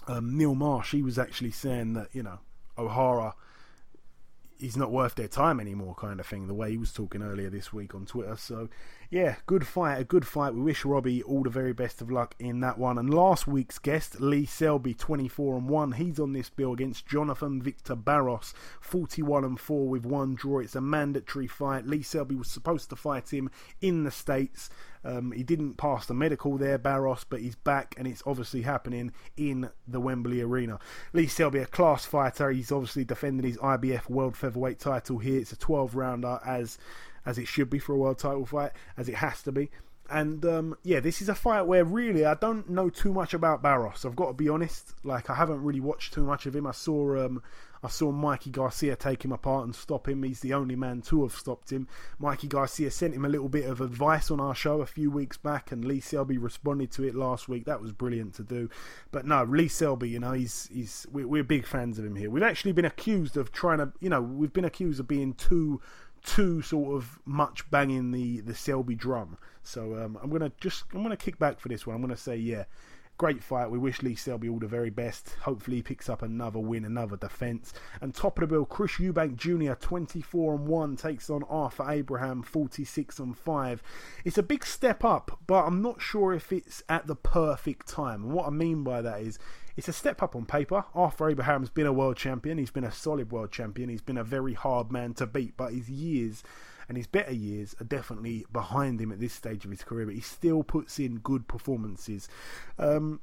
um, 0.08 0.38
Neil 0.38 0.56
Marsh, 0.56 0.92
he 0.92 1.02
was 1.02 1.20
actually 1.20 1.52
saying 1.52 1.94
that 1.94 2.10
you 2.14 2.24
know 2.24 2.40
Ohara 2.80 3.34
he's 4.60 4.78
not 4.78 4.92
worth 4.92 5.16
their 5.16 5.28
time 5.28 5.60
anymore, 5.60 5.96
kind 5.96 6.20
of 6.20 6.26
thing. 6.26 6.48
The 6.48 6.54
way 6.54 6.72
he 6.72 6.78
was 6.78 6.92
talking 6.92 7.24
earlier 7.24 7.50
this 7.50 7.72
week 7.74 7.96
on 7.96 8.06
Twitter. 8.06 8.36
So, 8.36 8.70
yeah, 9.12 9.38
good 9.48 9.66
fight, 9.66 9.98
a 9.98 10.04
good 10.04 10.28
fight. 10.28 10.54
We 10.54 10.62
wish 10.62 10.86
Robbie 10.86 11.24
all 11.24 11.42
the 11.42 11.50
very 11.50 11.74
best 11.74 12.00
of 12.00 12.12
luck 12.12 12.36
in 12.38 12.60
that 12.60 12.78
one. 12.78 13.00
And 13.00 13.12
last 13.12 13.48
week's 13.48 13.80
guest, 13.80 14.22
Lee 14.22 14.46
Selby, 14.46 14.94
24 14.94 15.58
and 15.58 15.68
1. 15.68 15.92
He's 15.94 16.20
on 16.20 16.34
this 16.34 16.52
bill 16.52 16.74
against 16.74 17.08
Jonathan 17.08 17.60
Victor 17.60 17.96
Barros, 17.96 18.54
41 18.82 19.44
and 19.44 19.60
4 19.60 19.88
with 19.88 20.06
one 20.06 20.36
draw. 20.36 20.60
It's 20.60 20.76
a 20.76 20.82
mandatory 20.82 21.48
fight. 21.48 21.88
Lee 21.88 22.04
Selby 22.04 22.36
was 22.36 22.52
supposed 22.52 22.92
to 22.92 22.96
fight 22.96 23.34
him 23.34 23.50
in 23.82 24.04
the 24.04 24.12
States. 24.12 24.70
Um, 25.04 25.32
he 25.32 25.44
didn't 25.44 25.76
pass 25.76 26.06
the 26.06 26.14
medical 26.14 26.58
there, 26.58 26.78
Barros, 26.78 27.26
but 27.28 27.40
he's 27.40 27.56
back 27.56 27.96
and 27.98 28.06
it's 28.06 28.22
obviously 28.28 28.62
happening 28.64 29.14
in 29.38 29.72
the 29.88 30.00
Wembley 30.00 30.42
Arena. 30.42 30.78
Lee 31.14 31.26
Selby, 31.26 31.60
a 31.60 31.66
class 31.66 32.06
fighter. 32.06 32.52
He's 32.52 32.72
obviously 32.72 33.06
defending 33.06 33.50
his 33.50 33.58
IBF 33.58 34.08
World 34.10 34.38
Featherweight 34.38 34.78
title 34.78 35.18
here. 35.18 35.40
It's 35.40 35.54
a 35.54 35.58
12 35.58 35.96
rounder 35.96 36.40
as 36.46 36.78
as 37.30 37.38
it 37.38 37.48
should 37.48 37.70
be 37.70 37.80
for 37.80 37.94
a 37.94 37.98
world 37.98 38.18
title 38.18 38.46
fight, 38.46 38.72
as 38.98 39.08
it 39.08 39.16
has 39.16 39.44
to 39.44 39.52
be. 39.52 39.70
And 40.10 40.44
um, 40.44 40.76
yeah, 40.84 41.00
this 41.00 41.22
is 41.22 41.30
a 41.30 41.36
fight 41.36 41.62
where 41.68 41.86
really 41.86 42.26
I 42.26 42.34
don't 42.34 42.68
know 42.68 42.90
too 42.90 43.14
much 43.14 43.36
about 43.36 43.62
Barros. 43.62 44.06
I've 44.06 44.16
got 44.16 44.28
to 44.28 44.34
be 44.34 44.50
honest. 44.50 44.96
Like 45.04 45.30
I 45.30 45.36
haven't 45.36 45.64
really 45.64 45.80
watched 45.80 46.14
too 46.14 46.24
much 46.24 46.48
of 46.48 46.56
him. 46.56 46.66
I 46.66 46.72
saw 46.72 47.24
um, 47.24 47.44
I 47.84 47.88
saw 47.90 48.12
Mikey 48.12 48.50
Garcia 48.50 48.96
take 48.96 49.24
him 49.24 49.32
apart 49.32 49.66
and 49.66 49.76
stop 49.76 50.08
him. 50.08 50.24
He's 50.24 50.42
the 50.42 50.54
only 50.54 50.76
man 50.76 51.02
to 51.04 51.22
have 51.24 51.34
stopped 51.34 51.72
him. 51.72 51.88
Mikey 52.18 52.48
Garcia 52.48 52.92
sent 52.92 53.14
him 53.14 53.24
a 53.24 53.30
little 53.30 53.48
bit 53.48 53.66
of 53.66 53.82
advice 53.82 54.32
on 54.32 54.40
our 54.40 54.56
show 54.56 54.82
a 54.82 54.86
few 54.86 55.10
weeks 55.10 55.38
back, 55.38 55.72
and 55.72 55.86
Lee 55.86 56.02
Selby 56.02 56.38
responded 56.38 56.92
to 56.94 57.04
it 57.04 57.16
last 57.16 57.48
week. 57.48 57.66
That 57.66 57.82
was 57.82 57.92
brilliant 57.92 58.34
to 58.36 58.44
do. 58.44 58.70
But 59.12 59.26
no, 59.26 59.44
Lee 59.44 59.68
Selby, 59.68 60.10
you 60.10 60.20
know, 60.20 60.34
he's 60.34 60.68
he's 60.74 61.06
we're, 61.12 61.28
we're 61.28 61.44
big 61.44 61.66
fans 61.66 62.00
of 62.00 62.06
him 62.06 62.16
here. 62.16 62.30
We've 62.30 62.44
actually 62.44 62.72
been 62.72 62.86
accused 62.86 63.38
of 63.38 63.52
trying 63.52 63.78
to, 63.78 63.94
you 64.00 64.10
know, 64.10 64.22
we've 64.22 64.54
been 64.54 64.66
accused 64.66 65.00
of 65.00 65.08
being 65.08 65.34
too 65.36 65.80
too 66.24 66.62
sort 66.62 66.96
of 66.96 67.20
much 67.26 67.70
banging 67.70 68.12
the 68.12 68.42
the 68.42 68.56
Selby 68.56 68.96
drum. 68.96 69.38
So 69.64 69.96
um, 69.96 70.18
I'm 70.22 70.30
gonna 70.30 70.52
just 70.60 70.84
I'm 70.94 71.04
gonna 71.04 71.18
kick 71.18 71.40
back 71.40 71.60
for 71.60 71.70
this 71.70 71.86
one. 71.86 71.96
I'm 71.96 72.02
gonna 72.02 72.18
say 72.18 72.38
yeah, 72.38 72.66
Great 73.20 73.44
fight. 73.44 73.70
We 73.70 73.78
wish 73.78 74.02
Lee 74.02 74.16
Selby 74.16 74.48
all 74.48 74.60
the 74.60 74.66
very 74.66 74.90
best. 74.90 75.36
Hopefully, 75.42 75.76
he 75.78 75.84
picks 75.84 76.08
up 76.08 76.22
another 76.22 76.60
win, 76.60 76.86
another 76.86 77.18
defence. 77.18 77.74
And 78.00 78.16
top 78.16 78.38
of 78.38 78.48
the 78.48 78.56
bill, 78.56 78.64
Chris 78.64 78.94
Eubank 78.94 79.36
Jr. 79.36 79.74
24 79.74 80.54
and 80.56 80.66
1 80.66 80.96
takes 80.96 81.30
on 81.30 81.44
Arthur 81.50 81.92
Abraham 81.92 82.42
46 82.42 83.20
and 83.20 83.38
5. 83.38 83.84
It's 84.24 84.38
a 84.38 84.42
big 84.42 84.66
step 84.66 85.04
up, 85.04 85.38
but 85.48 85.66
I'm 85.66 85.82
not 85.82 86.02
sure 86.02 86.34
if 86.34 86.54
it's 86.54 86.82
at 86.88 87.08
the 87.08 87.16
perfect 87.18 87.90
time. 87.90 88.24
And 88.24 88.32
what 88.32 88.48
I 88.48 88.52
mean 88.52 88.86
by 88.86 89.02
that 89.02 89.20
is 89.20 89.38
it's 89.80 89.88
a 89.88 89.94
step 89.94 90.22
up 90.22 90.36
on 90.36 90.46
paper. 90.46 90.84
Arthur 90.94 91.30
Abraham's 91.30 91.70
been 91.70 91.86
a 91.86 91.94
world 91.94 92.18
champion. 92.18 92.58
He's 92.58 92.70
been 92.70 92.84
a 92.84 92.92
solid 92.92 93.32
world 93.32 93.54
champion. 93.54 93.88
He's 93.88 94.02
been 94.02 94.18
a 94.18 94.26
very 94.26 94.54
hard 94.54 94.92
man 94.92 95.14
to 95.14 95.26
beat, 95.26 95.56
but 95.56 95.72
his 95.72 95.90
years 95.90 96.44
and 96.90 96.98
his 96.98 97.08
better 97.08 97.32
years 97.34 97.78
are 97.80 97.86
definitely 97.86 98.46
behind 98.52 99.00
him 99.00 99.10
at 99.14 99.22
this 99.22 99.32
stage 99.32 99.64
of 99.64 99.72
his 99.72 99.82
career, 99.82 100.08
but 100.08 100.16
he 100.16 100.20
still 100.20 100.64
puts 100.64 101.00
in 101.00 101.20
good 101.20 101.48
performances. 101.48 102.28
Um, 102.78 103.22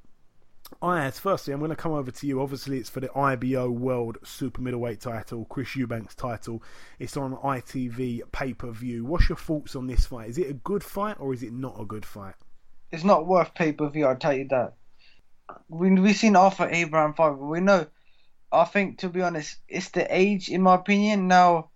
firstly, 0.80 1.52
I'm 1.52 1.58
going 1.58 1.68
to 1.68 1.76
come 1.76 1.92
over 1.92 2.10
to 2.10 2.26
you. 2.26 2.40
Obviously, 2.40 2.78
it's 2.78 2.88
for 2.88 3.00
the 3.00 3.12
IBO 3.14 3.70
World 3.70 4.16
Super 4.24 4.62
Middleweight 4.62 5.02
title, 5.02 5.44
Chris 5.50 5.76
Eubank's 5.76 6.14
title. 6.14 6.62
It's 6.98 7.18
on 7.18 7.36
ITV 7.36 8.32
pay 8.32 8.54
per 8.54 8.70
view. 8.70 9.04
What's 9.04 9.28
your 9.28 9.36
thoughts 9.36 9.76
on 9.76 9.88
this 9.88 10.06
fight? 10.06 10.30
Is 10.30 10.38
it 10.38 10.48
a 10.48 10.54
good 10.54 10.82
fight 10.82 11.20
or 11.20 11.34
is 11.34 11.42
it 11.42 11.52
not 11.52 11.78
a 11.78 11.84
good 11.84 12.06
fight? 12.06 12.36
It's 12.90 13.04
not 13.04 13.26
worth 13.26 13.52
pay 13.52 13.72
per 13.72 13.90
view. 13.90 14.06
I'll 14.06 14.16
tell 14.16 14.32
you 14.32 14.48
that. 14.48 14.72
We 15.68 15.90
we've 15.90 16.16
seen 16.16 16.36
Arthur 16.36 16.68
Abraham 16.70 17.14
fight, 17.14 17.30
but 17.30 17.44
we 17.44 17.60
know. 17.60 17.86
I 18.52 18.64
think, 18.64 18.98
to 18.98 19.08
be 19.08 19.22
honest, 19.22 19.56
it's 19.68 19.90
the 19.90 20.06
age, 20.08 20.48
in 20.48 20.62
my 20.62 20.74
opinion. 20.76 21.28
Now, 21.28 21.70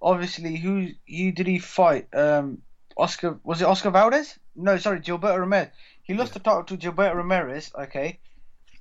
obviously, 0.00 0.56
who 0.56 0.88
who 1.08 1.32
did 1.32 1.46
he 1.46 1.58
fight? 1.58 2.08
Um, 2.14 2.62
Oscar 2.96 3.38
was 3.44 3.62
it 3.62 3.66
Oscar 3.66 3.90
Valdez? 3.90 4.38
No, 4.54 4.76
sorry, 4.78 5.00
Gilberto 5.00 5.38
Ramirez. 5.38 5.70
He 6.02 6.14
lost 6.14 6.30
yeah. 6.30 6.34
the 6.34 6.40
title 6.40 6.64
to 6.64 6.76
Gilberto 6.76 7.16
Ramirez. 7.16 7.72
Okay, 7.74 8.18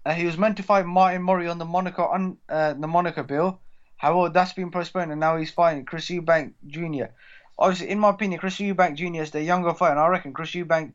uh, 0.06 0.14
he 0.14 0.26
was 0.26 0.38
meant 0.38 0.58
to 0.58 0.64
fight 0.64 0.86
Martin 0.86 1.24
Murray 1.24 1.48
on 1.48 1.58
the 1.58 1.66
Monaco 1.66 2.06
on 2.06 2.38
uh, 2.50 2.74
the 2.74 2.88
Monaco 2.88 3.24
bill. 3.24 3.60
However, 3.98 4.30
that's 4.30 4.54
been 4.54 4.72
postponed, 4.72 5.12
and 5.12 5.20
now 5.20 5.38
he's 5.38 5.52
fighting 5.52 5.86
Chris 5.86 6.08
Eubank 6.08 6.54
Jr. 6.66 7.14
Obviously, 7.58 7.90
in 7.90 8.00
my 8.00 8.10
opinion, 8.10 8.40
Chris 8.40 8.58
Eubank 8.58 8.96
Jr. 8.96 9.22
is 9.22 9.32
the 9.32 9.44
younger 9.44 9.74
fighter, 9.74 9.92
and 9.92 10.00
I 10.00 10.08
reckon 10.08 10.34
Chris 10.34 10.52
Eubank. 10.52 10.94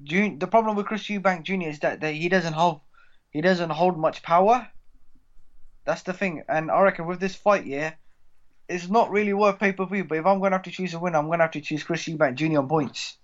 The 0.00 0.48
problem 0.50 0.76
with 0.76 0.86
Chris 0.86 1.04
Eubank 1.04 1.42
Jr. 1.42 1.68
is 1.68 1.80
that, 1.80 2.00
that 2.00 2.14
he 2.14 2.28
doesn't 2.28 2.52
hold 2.52 2.80
he 3.30 3.40
doesn't 3.40 3.70
hold 3.70 3.98
much 3.98 4.22
power. 4.22 4.68
That's 5.84 6.02
the 6.02 6.12
thing, 6.12 6.44
and 6.48 6.70
I 6.70 6.80
reckon 6.82 7.06
with 7.06 7.20
this 7.20 7.34
fight, 7.34 7.66
yeah, 7.66 7.94
it's 8.68 8.88
not 8.88 9.10
really 9.10 9.32
worth 9.32 9.58
pay 9.58 9.72
per 9.72 9.86
view. 9.86 10.04
But 10.04 10.18
if 10.18 10.26
I'm 10.26 10.38
going 10.38 10.52
to 10.52 10.56
have 10.56 10.64
to 10.64 10.70
choose 10.70 10.94
a 10.94 10.98
winner, 10.98 11.18
I'm 11.18 11.26
going 11.26 11.38
to 11.38 11.44
have 11.44 11.52
to 11.52 11.60
choose 11.60 11.82
Chris 11.82 12.04
Eubank 12.04 12.34
Jr. 12.36 12.58
on 12.58 12.68
points. 12.68 13.16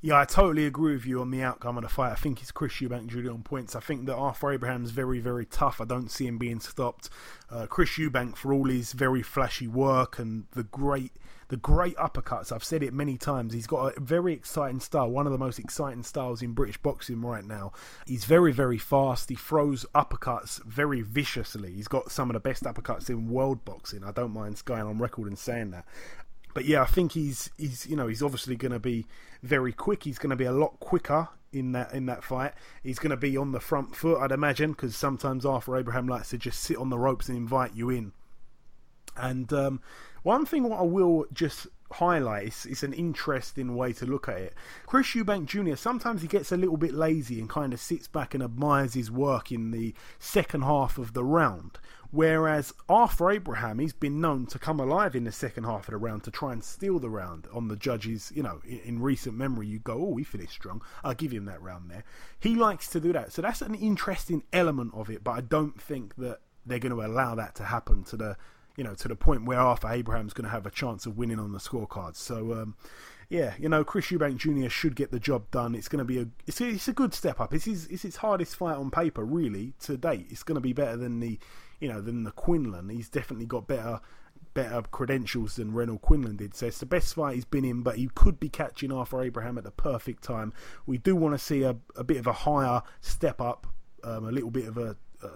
Yeah, 0.00 0.20
I 0.20 0.26
totally 0.26 0.64
agree 0.64 0.92
with 0.92 1.06
you 1.06 1.20
on 1.20 1.32
the 1.32 1.42
outcome 1.42 1.76
of 1.76 1.82
the 1.82 1.88
fight. 1.88 2.12
I 2.12 2.14
think 2.14 2.40
it's 2.40 2.52
Chris 2.52 2.74
Eubank 2.74 3.08
Jr. 3.08 3.32
on 3.32 3.42
points. 3.42 3.74
I 3.74 3.80
think 3.80 4.06
that 4.06 4.14
Arthur 4.14 4.52
Abraham's 4.52 4.92
very, 4.92 5.18
very 5.18 5.44
tough. 5.44 5.80
I 5.80 5.84
don't 5.84 6.08
see 6.08 6.28
him 6.28 6.38
being 6.38 6.60
stopped. 6.60 7.10
Uh, 7.50 7.66
Chris 7.66 7.90
Eubank, 7.98 8.36
for 8.36 8.52
all 8.52 8.68
his 8.68 8.92
very 8.92 9.22
flashy 9.22 9.66
work 9.66 10.20
and 10.20 10.44
the 10.52 10.62
great 10.62 11.12
the 11.48 11.56
great 11.56 11.96
uppercuts. 11.96 12.52
I've 12.52 12.64
said 12.64 12.82
it 12.82 12.92
many 12.92 13.16
times. 13.16 13.52
He's 13.52 13.66
got 13.66 13.96
a 13.96 14.00
very 14.00 14.32
exciting 14.32 14.80
style, 14.80 15.10
one 15.10 15.26
of 15.26 15.32
the 15.32 15.38
most 15.38 15.58
exciting 15.58 16.02
styles 16.02 16.42
in 16.42 16.52
British 16.52 16.76
boxing 16.76 17.22
right 17.22 17.44
now. 17.44 17.72
He's 18.06 18.24
very, 18.24 18.52
very 18.52 18.78
fast. 18.78 19.28
He 19.30 19.34
throws 19.34 19.86
uppercuts 19.94 20.62
very 20.64 21.00
viciously. 21.00 21.72
He's 21.72 21.88
got 21.88 22.12
some 22.12 22.28
of 22.28 22.34
the 22.34 22.40
best 22.40 22.64
uppercuts 22.64 23.08
in 23.08 23.28
world 23.28 23.64
boxing. 23.64 24.04
I 24.04 24.12
don't 24.12 24.32
mind 24.32 24.62
going 24.64 24.82
on 24.82 24.98
record 24.98 25.28
and 25.28 25.38
saying 25.38 25.70
that. 25.70 25.86
But 26.54 26.64
yeah, 26.64 26.82
I 26.82 26.86
think 26.86 27.12
he's 27.12 27.50
he's 27.56 27.86
you 27.86 27.94
know 27.94 28.08
he's 28.08 28.22
obviously 28.22 28.56
going 28.56 28.72
to 28.72 28.78
be 28.78 29.06
very 29.42 29.72
quick. 29.72 30.04
He's 30.04 30.18
going 30.18 30.30
to 30.30 30.36
be 30.36 30.44
a 30.44 30.52
lot 30.52 30.80
quicker 30.80 31.28
in 31.52 31.72
that 31.72 31.92
in 31.92 32.06
that 32.06 32.24
fight. 32.24 32.52
He's 32.82 32.98
going 32.98 33.10
to 33.10 33.16
be 33.16 33.36
on 33.36 33.52
the 33.52 33.60
front 33.60 33.94
foot, 33.94 34.20
I'd 34.20 34.32
imagine, 34.32 34.72
because 34.72 34.96
sometimes 34.96 35.46
Arthur 35.46 35.76
Abraham 35.76 36.08
likes 36.08 36.30
to 36.30 36.38
just 36.38 36.60
sit 36.60 36.76
on 36.76 36.90
the 36.90 36.98
ropes 36.98 37.28
and 37.28 37.36
invite 37.36 37.74
you 37.74 37.90
in. 37.90 38.12
And 39.16 39.52
um, 39.52 39.80
one 40.28 40.44
thing 40.44 40.64
what 40.64 40.78
I 40.78 40.82
will 40.82 41.24
just 41.32 41.68
highlight 41.90 42.48
is 42.48 42.66
it's 42.66 42.82
an 42.82 42.92
interesting 42.92 43.74
way 43.74 43.94
to 43.94 44.04
look 44.04 44.28
at 44.28 44.36
it. 44.36 44.54
Chris 44.84 45.06
Eubank 45.14 45.46
Jr. 45.46 45.74
sometimes 45.74 46.20
he 46.20 46.28
gets 46.28 46.52
a 46.52 46.56
little 46.58 46.76
bit 46.76 46.92
lazy 46.92 47.40
and 47.40 47.48
kind 47.48 47.72
of 47.72 47.80
sits 47.80 48.06
back 48.06 48.34
and 48.34 48.42
admires 48.42 48.92
his 48.92 49.10
work 49.10 49.50
in 49.50 49.70
the 49.70 49.94
second 50.18 50.64
half 50.64 50.98
of 50.98 51.14
the 51.14 51.24
round. 51.24 51.78
Whereas 52.10 52.74
Arthur 52.90 53.30
Abraham, 53.30 53.78
he's 53.78 53.94
been 53.94 54.20
known 54.20 54.44
to 54.48 54.58
come 54.58 54.80
alive 54.80 55.16
in 55.16 55.24
the 55.24 55.32
second 55.32 55.64
half 55.64 55.88
of 55.88 55.92
the 55.92 55.96
round 55.96 56.24
to 56.24 56.30
try 56.30 56.52
and 56.52 56.62
steal 56.62 56.98
the 56.98 57.08
round 57.08 57.46
on 57.50 57.68
the 57.68 57.76
judges. 57.76 58.30
You 58.34 58.42
know, 58.42 58.60
in, 58.66 58.80
in 58.80 59.00
recent 59.00 59.34
memory, 59.34 59.66
you 59.66 59.78
go, 59.78 59.94
oh, 59.94 60.16
he 60.16 60.24
finished 60.24 60.52
strong. 60.52 60.82
I'll 61.02 61.14
give 61.14 61.32
him 61.32 61.46
that 61.46 61.62
round 61.62 61.90
there. 61.90 62.04
He 62.38 62.54
likes 62.54 62.90
to 62.90 63.00
do 63.00 63.14
that. 63.14 63.32
So 63.32 63.40
that's 63.40 63.62
an 63.62 63.74
interesting 63.74 64.42
element 64.52 64.92
of 64.92 65.08
it, 65.08 65.24
but 65.24 65.30
I 65.30 65.40
don't 65.40 65.80
think 65.80 66.16
that 66.16 66.40
they're 66.66 66.78
going 66.78 66.94
to 66.94 67.02
allow 67.02 67.34
that 67.36 67.54
to 67.54 67.64
happen 67.64 68.04
to 68.04 68.16
the 68.18 68.36
you 68.78 68.84
know, 68.84 68.94
to 68.94 69.08
the 69.08 69.16
point 69.16 69.44
where 69.44 69.58
Arthur 69.58 69.90
Abraham's 69.90 70.32
going 70.32 70.44
to 70.44 70.50
have 70.50 70.64
a 70.64 70.70
chance 70.70 71.04
of 71.04 71.18
winning 71.18 71.40
on 71.40 71.50
the 71.50 71.58
scorecards. 71.58 72.14
So, 72.14 72.52
um, 72.52 72.76
yeah, 73.28 73.54
you 73.58 73.68
know, 73.68 73.82
Chris 73.82 74.06
Eubank 74.06 74.36
Jr. 74.36 74.68
should 74.68 74.94
get 74.94 75.10
the 75.10 75.18
job 75.18 75.50
done. 75.50 75.74
It's 75.74 75.88
going 75.88 75.98
to 75.98 76.04
be 76.04 76.20
a 76.20 76.28
it's, 76.46 76.60
a, 76.60 76.68
it's 76.68 76.86
a 76.86 76.92
good 76.92 77.12
step 77.12 77.40
up. 77.40 77.52
It's 77.52 77.64
his 77.64 77.88
it's 77.88 78.02
his 78.02 78.16
hardest 78.16 78.54
fight 78.54 78.76
on 78.76 78.92
paper, 78.92 79.24
really, 79.24 79.74
to 79.80 79.96
date. 79.96 80.28
It's 80.30 80.44
going 80.44 80.54
to 80.54 80.60
be 80.60 80.72
better 80.72 80.96
than 80.96 81.18
the 81.18 81.40
you 81.80 81.88
know 81.88 82.00
than 82.00 82.22
the 82.22 82.30
Quinlan. 82.30 82.88
He's 82.88 83.08
definitely 83.08 83.46
got 83.46 83.66
better 83.66 84.00
better 84.54 84.80
credentials 84.82 85.56
than 85.56 85.74
Renold 85.74 86.02
Quinlan 86.02 86.36
did. 86.36 86.54
So 86.54 86.66
it's 86.66 86.78
the 86.78 86.86
best 86.86 87.14
fight 87.14 87.34
he's 87.34 87.44
been 87.44 87.64
in, 87.64 87.82
but 87.82 87.96
he 87.96 88.08
could 88.14 88.38
be 88.38 88.48
catching 88.48 88.92
Arthur 88.92 89.22
Abraham 89.22 89.58
at 89.58 89.64
the 89.64 89.72
perfect 89.72 90.22
time. 90.22 90.52
We 90.86 90.98
do 90.98 91.16
want 91.16 91.34
to 91.34 91.38
see 91.38 91.64
a, 91.64 91.76
a 91.96 92.04
bit 92.04 92.18
of 92.18 92.28
a 92.28 92.32
higher 92.32 92.82
step 93.00 93.40
up, 93.40 93.66
um, 94.04 94.26
a 94.26 94.32
little 94.32 94.50
bit 94.50 94.66
of 94.66 94.78
a, 94.78 94.96
a, 95.22 95.28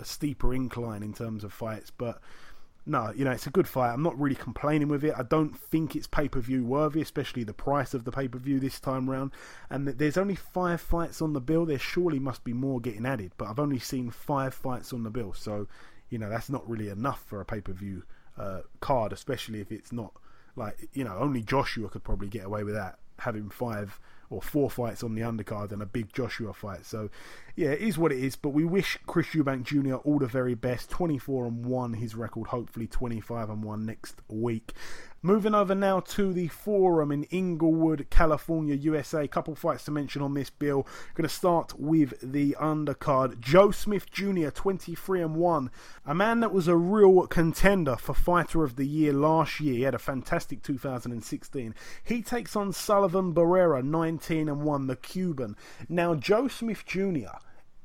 a 0.00 0.04
steeper 0.04 0.52
incline 0.52 1.02
in 1.02 1.14
terms 1.14 1.44
of 1.44 1.52
fights, 1.52 1.90
but 1.90 2.20
no, 2.90 3.12
you 3.14 3.24
know, 3.24 3.30
it's 3.30 3.46
a 3.46 3.50
good 3.50 3.68
fight. 3.68 3.92
I'm 3.92 4.02
not 4.02 4.18
really 4.18 4.34
complaining 4.34 4.88
with 4.88 5.04
it. 5.04 5.14
I 5.16 5.22
don't 5.22 5.56
think 5.56 5.94
it's 5.94 6.08
pay 6.08 6.28
per 6.28 6.40
view 6.40 6.64
worthy, 6.64 7.00
especially 7.00 7.44
the 7.44 7.54
price 7.54 7.94
of 7.94 8.02
the 8.02 8.10
pay 8.10 8.26
per 8.26 8.38
view 8.38 8.58
this 8.58 8.80
time 8.80 9.08
round. 9.08 9.30
And 9.70 9.86
there's 9.86 10.18
only 10.18 10.34
five 10.34 10.80
fights 10.80 11.22
on 11.22 11.32
the 11.32 11.40
bill. 11.40 11.64
There 11.64 11.78
surely 11.78 12.18
must 12.18 12.42
be 12.42 12.52
more 12.52 12.80
getting 12.80 13.06
added, 13.06 13.30
but 13.38 13.46
I've 13.46 13.60
only 13.60 13.78
seen 13.78 14.10
five 14.10 14.54
fights 14.54 14.92
on 14.92 15.04
the 15.04 15.10
bill. 15.10 15.32
So, 15.34 15.68
you 16.08 16.18
know, 16.18 16.28
that's 16.28 16.50
not 16.50 16.68
really 16.68 16.88
enough 16.88 17.22
for 17.28 17.40
a 17.40 17.44
pay 17.44 17.60
per 17.60 17.72
view 17.72 18.02
uh, 18.36 18.62
card, 18.80 19.12
especially 19.12 19.60
if 19.60 19.70
it's 19.70 19.92
not 19.92 20.12
like, 20.56 20.88
you 20.92 21.04
know, 21.04 21.16
only 21.16 21.42
Joshua 21.42 21.88
could 21.88 22.02
probably 22.02 22.28
get 22.28 22.44
away 22.44 22.64
with 22.64 22.74
that, 22.74 22.98
having 23.20 23.50
five 23.50 24.00
or 24.30 24.42
four 24.42 24.68
fights 24.68 25.04
on 25.04 25.14
the 25.14 25.22
undercard 25.22 25.70
and 25.70 25.80
a 25.80 25.86
big 25.86 26.12
Joshua 26.12 26.52
fight. 26.52 26.84
So, 26.84 27.08
yeah, 27.60 27.72
it 27.72 27.82
is 27.82 27.98
what 27.98 28.10
it 28.10 28.18
is. 28.18 28.36
But 28.36 28.50
we 28.50 28.64
wish 28.64 28.98
Chris 29.06 29.26
Eubank 29.28 29.64
Jr. 29.64 29.96
all 29.96 30.18
the 30.18 30.26
very 30.26 30.54
best. 30.54 30.88
24 30.88 31.44
and 31.44 31.66
1, 31.66 31.92
his 31.92 32.14
record, 32.14 32.46
hopefully 32.46 32.86
25 32.86 33.50
and 33.50 33.62
1 33.62 33.84
next 33.84 34.22
week. 34.28 34.72
Moving 35.20 35.54
over 35.54 35.74
now 35.74 36.00
to 36.00 36.32
the 36.32 36.48
forum 36.48 37.12
in 37.12 37.24
Inglewood, 37.24 38.06
California, 38.08 38.74
USA. 38.76 39.28
Couple 39.28 39.54
fights 39.54 39.84
to 39.84 39.90
mention 39.90 40.22
on 40.22 40.32
this 40.32 40.48
bill. 40.48 40.86
Going 41.12 41.28
to 41.28 41.34
start 41.34 41.78
with 41.78 42.14
the 42.22 42.56
undercard. 42.58 43.40
Joe 43.40 43.70
Smith 43.70 44.10
Jr., 44.10 44.48
23 44.48 45.20
and 45.20 45.36
1. 45.36 45.70
A 46.06 46.14
man 46.14 46.40
that 46.40 46.54
was 46.54 46.66
a 46.66 46.76
real 46.78 47.26
contender 47.26 47.96
for 47.96 48.14
Fighter 48.14 48.64
of 48.64 48.76
the 48.76 48.86
Year 48.86 49.12
last 49.12 49.60
year. 49.60 49.74
He 49.74 49.82
had 49.82 49.94
a 49.94 49.98
fantastic 49.98 50.62
2016. 50.62 51.74
He 52.02 52.22
takes 52.22 52.56
on 52.56 52.72
Sullivan 52.72 53.34
Barrera, 53.34 53.84
19 53.84 54.48
and 54.48 54.62
1, 54.62 54.86
the 54.86 54.96
Cuban. 54.96 55.54
Now, 55.90 56.14
Joe 56.14 56.48
Smith 56.48 56.86
Jr 56.86 57.36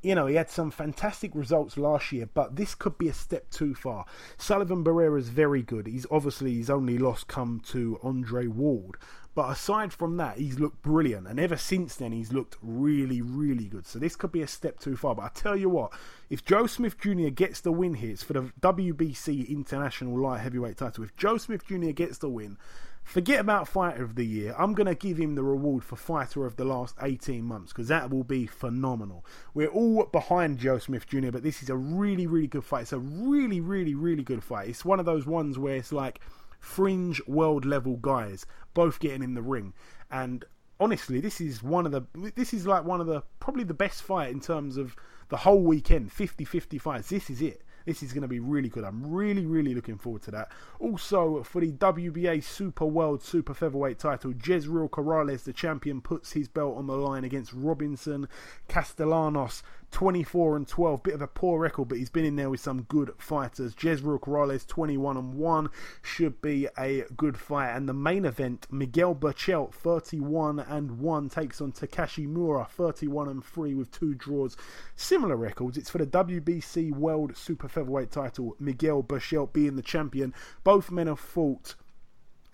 you 0.06 0.14
know, 0.14 0.28
he 0.28 0.36
had 0.36 0.52
some 0.52 0.70
fantastic 0.70 1.32
results 1.34 1.78
last 1.78 2.12
year, 2.12 2.30
but 2.32 2.56
this 2.56 2.76
could 2.76 2.96
be 3.00 3.10
a 3.10 3.14
step 3.14 3.50
too 3.50 3.74
far. 3.74 4.06
Sullivan 4.38 4.84
Barrera 4.84 5.18
is 5.18 5.30
very 5.30 5.64
good. 5.64 5.88
He's 5.88 6.06
obviously 6.12 6.54
his 6.54 6.70
only 6.70 7.00
loss 7.00 7.24
come 7.24 7.60
to 7.72 8.00
Andre 8.04 8.46
Ward. 8.46 8.98
But 9.34 9.50
aside 9.50 9.92
from 9.92 10.16
that, 10.18 10.38
he's 10.38 10.60
looked 10.60 10.84
brilliant. 10.84 11.28
And 11.28 11.40
ever 11.40 11.58
since 11.58 11.96
then, 11.96 12.12
he's 12.12 12.32
looked 12.32 12.56
really, 12.62 13.20
really 13.22 13.66
good. 13.66 13.88
So 13.88 13.98
this 13.98 14.16
could 14.16 14.32
be 14.32 14.44
a 14.44 14.48
step 14.48 14.80
too 14.80 14.96
far. 14.96 15.16
But 15.16 15.24
I 15.24 15.30
tell 15.34 15.58
you 15.58 15.70
what, 15.70 15.92
if 16.30 16.46
Joe 16.46 16.68
Smith 16.68 17.00
Jr. 17.00 17.30
gets 17.30 17.60
the 17.60 17.72
win 17.72 17.96
here, 17.96 18.12
it's 18.12 18.24
for 18.24 18.34
the 18.34 18.52
WBC 18.62 19.50
International 19.50 20.18
Light 20.22 20.42
Heavyweight 20.42 20.78
title. 20.78 21.04
If 21.04 21.18
Joe 21.18 21.38
Smith 21.38 21.66
Jr. 21.66 21.90
gets 21.90 22.20
the 22.20 22.30
win, 22.30 22.58
Forget 23.06 23.40
about 23.40 23.68
fighter 23.68 24.04
of 24.04 24.16
the 24.16 24.26
year. 24.26 24.56
I'm 24.58 24.74
going 24.74 24.88
to 24.88 24.96
give 24.96 25.18
him 25.18 25.36
the 25.36 25.44
reward 25.44 25.84
for 25.84 25.96
fighter 25.96 26.46
of 26.46 26.56
the 26.56 26.66
last 26.66 26.96
18 27.00 27.46
months 27.46 27.72
because 27.72 27.88
that 27.88 28.10
will 28.10 28.24
be 28.24 28.48
phenomenal. 28.48 29.24
We're 29.54 29.70
all 29.70 30.06
behind 30.06 30.58
Joe 30.58 30.80
Smith 30.80 31.08
Jr., 31.08 31.30
but 31.30 31.44
this 31.44 31.62
is 31.62 31.70
a 31.70 31.78
really, 31.78 32.26
really 32.26 32.48
good 32.48 32.66
fight. 32.66 32.82
It's 32.82 32.94
a 32.94 33.00
really, 33.00 33.62
really, 33.62 33.94
really 33.94 34.24
good 34.24 34.44
fight. 34.44 34.70
It's 34.70 34.84
one 34.84 35.00
of 35.00 35.06
those 35.06 35.28
ones 35.28 35.60
where 35.60 35.76
it's 35.76 35.94
like 35.94 36.20
fringe 36.60 37.22
world 37.28 37.64
level 37.64 37.98
guys 37.98 38.48
both 38.74 39.00
getting 39.00 39.22
in 39.22 39.36
the 39.36 39.42
ring. 39.44 39.74
And 40.10 40.44
honestly, 40.80 41.22
this 41.22 41.40
is 41.40 41.62
one 41.62 41.86
of 41.86 41.92
the 41.92 42.02
this 42.36 42.54
is 42.56 42.66
like 42.66 42.86
one 42.86 43.02
of 43.02 43.08
the 43.08 43.22
probably 43.40 43.64
the 43.64 43.76
best 43.76 44.02
fight 44.02 44.32
in 44.32 44.40
terms 44.40 44.78
of 44.78 44.96
the 45.30 45.38
whole 45.38 45.62
weekend 45.62 46.10
50-50 46.10 46.82
fights. 46.82 47.10
This 47.10 47.30
is 47.30 47.42
it. 47.42 47.62
This 47.86 48.02
is 48.02 48.14
going 48.14 48.24
to 48.24 48.28
be 48.28 48.40
really 48.40 48.70
good. 48.70 48.84
I'm 48.84 49.14
really, 49.14 49.46
really 49.46 49.76
looking 49.76 49.98
forward 49.98 50.24
to 50.24 50.32
that. 50.32 50.52
Also, 50.80 51.44
for 51.44 51.62
the 51.62 51.72
WBA 51.72 52.44
Super 52.44 52.86
World 52.86 53.22
Super 53.22 53.54
Featherweight 53.54 54.00
title, 54.00 54.34
Jezreel 54.34 54.90
Corrales, 54.90 55.44
the 55.44 55.54
champion, 55.54 56.02
puts 56.02 56.32
his 56.32 56.48
belt 56.48 56.78
on 56.78 56.88
the 56.88 56.98
line 56.98 57.24
against 57.24 57.54
Robinson 57.54 58.28
Castellanos. 58.68 59.62
24 59.96 60.58
and 60.58 60.68
12, 60.68 61.04
bit 61.04 61.14
of 61.14 61.22
a 61.22 61.28
poor 61.28 61.58
record, 61.58 61.88
but 61.88 61.98
he's 61.98 62.10
been 62.10 62.26
in 62.26 62.36
there 62.36 62.50
with 62.50 62.60
some 62.60 62.82
good 62.82 63.14
fighters. 63.18 63.74
Jezreel 63.82 64.20
Corrales 64.20 64.68
21 64.68 65.16
and 65.16 65.34
1 65.36 65.70
should 66.02 66.42
be 66.42 66.68
a 66.78 67.06
good 67.16 67.38
fight. 67.38 67.74
And 67.74 67.88
the 67.88 67.94
main 67.94 68.26
event, 68.26 68.68
Miguel 68.70 69.16
Berchelt 69.16 69.74
31 69.74 70.60
and 70.60 71.00
1 71.00 71.30
takes 71.30 71.62
on 71.62 71.72
Takashi 71.72 72.28
Miura 72.28 72.68
31 72.70 73.30
and 73.30 73.42
3 73.42 73.74
with 73.74 73.90
two 73.90 74.14
draws. 74.14 74.58
Similar 74.98 75.38
records. 75.38 75.78
It's 75.78 75.90
for 75.90 76.00
the 76.00 76.06
WBC 76.06 76.92
World 76.92 77.38
Super 77.38 77.70
Featherweight 77.70 78.12
title. 78.12 78.58
Miguel 78.60 79.02
Berchelt 79.02 79.54
being 79.54 79.78
the 79.78 79.82
champion. 79.82 80.34
Both 80.66 80.92
men 80.92 81.08
have 81.08 81.22
fought. 81.22 81.76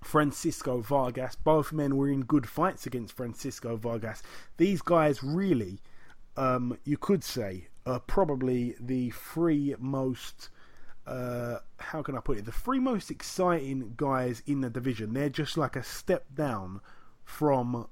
Francisco 0.04 0.82
Vargas. 0.82 1.38
Both 1.38 1.74
men 1.74 1.98
were 1.98 2.10
in 2.10 2.22
good 2.22 2.48
fights 2.48 2.86
against 2.86 3.18
Francisco 3.18 3.78
Vargas. 3.78 4.22
These 4.58 4.84
guys 4.84 5.24
really 5.24 5.80
um, 6.38 6.78
you 6.84 6.98
could 6.98 7.24
say, 7.24 7.68
are 7.86 8.00
probably 8.00 8.76
the 8.80 9.10
three 9.12 9.76
most. 9.80 10.50
Uh, 11.06 11.58
how 11.80 12.02
can 12.04 12.16
I 12.16 12.20
put 12.20 12.38
it? 12.38 12.46
The 12.46 12.52
three 12.52 12.80
most 12.80 13.10
exciting 13.10 13.94
guys 13.98 14.44
in 14.46 14.62
the 14.62 14.70
division. 14.70 15.14
They're 15.14 15.30
just 15.30 15.58
like 15.58 15.76
a 15.76 15.84
step 15.84 16.26
down 16.34 16.82
from 17.24 17.88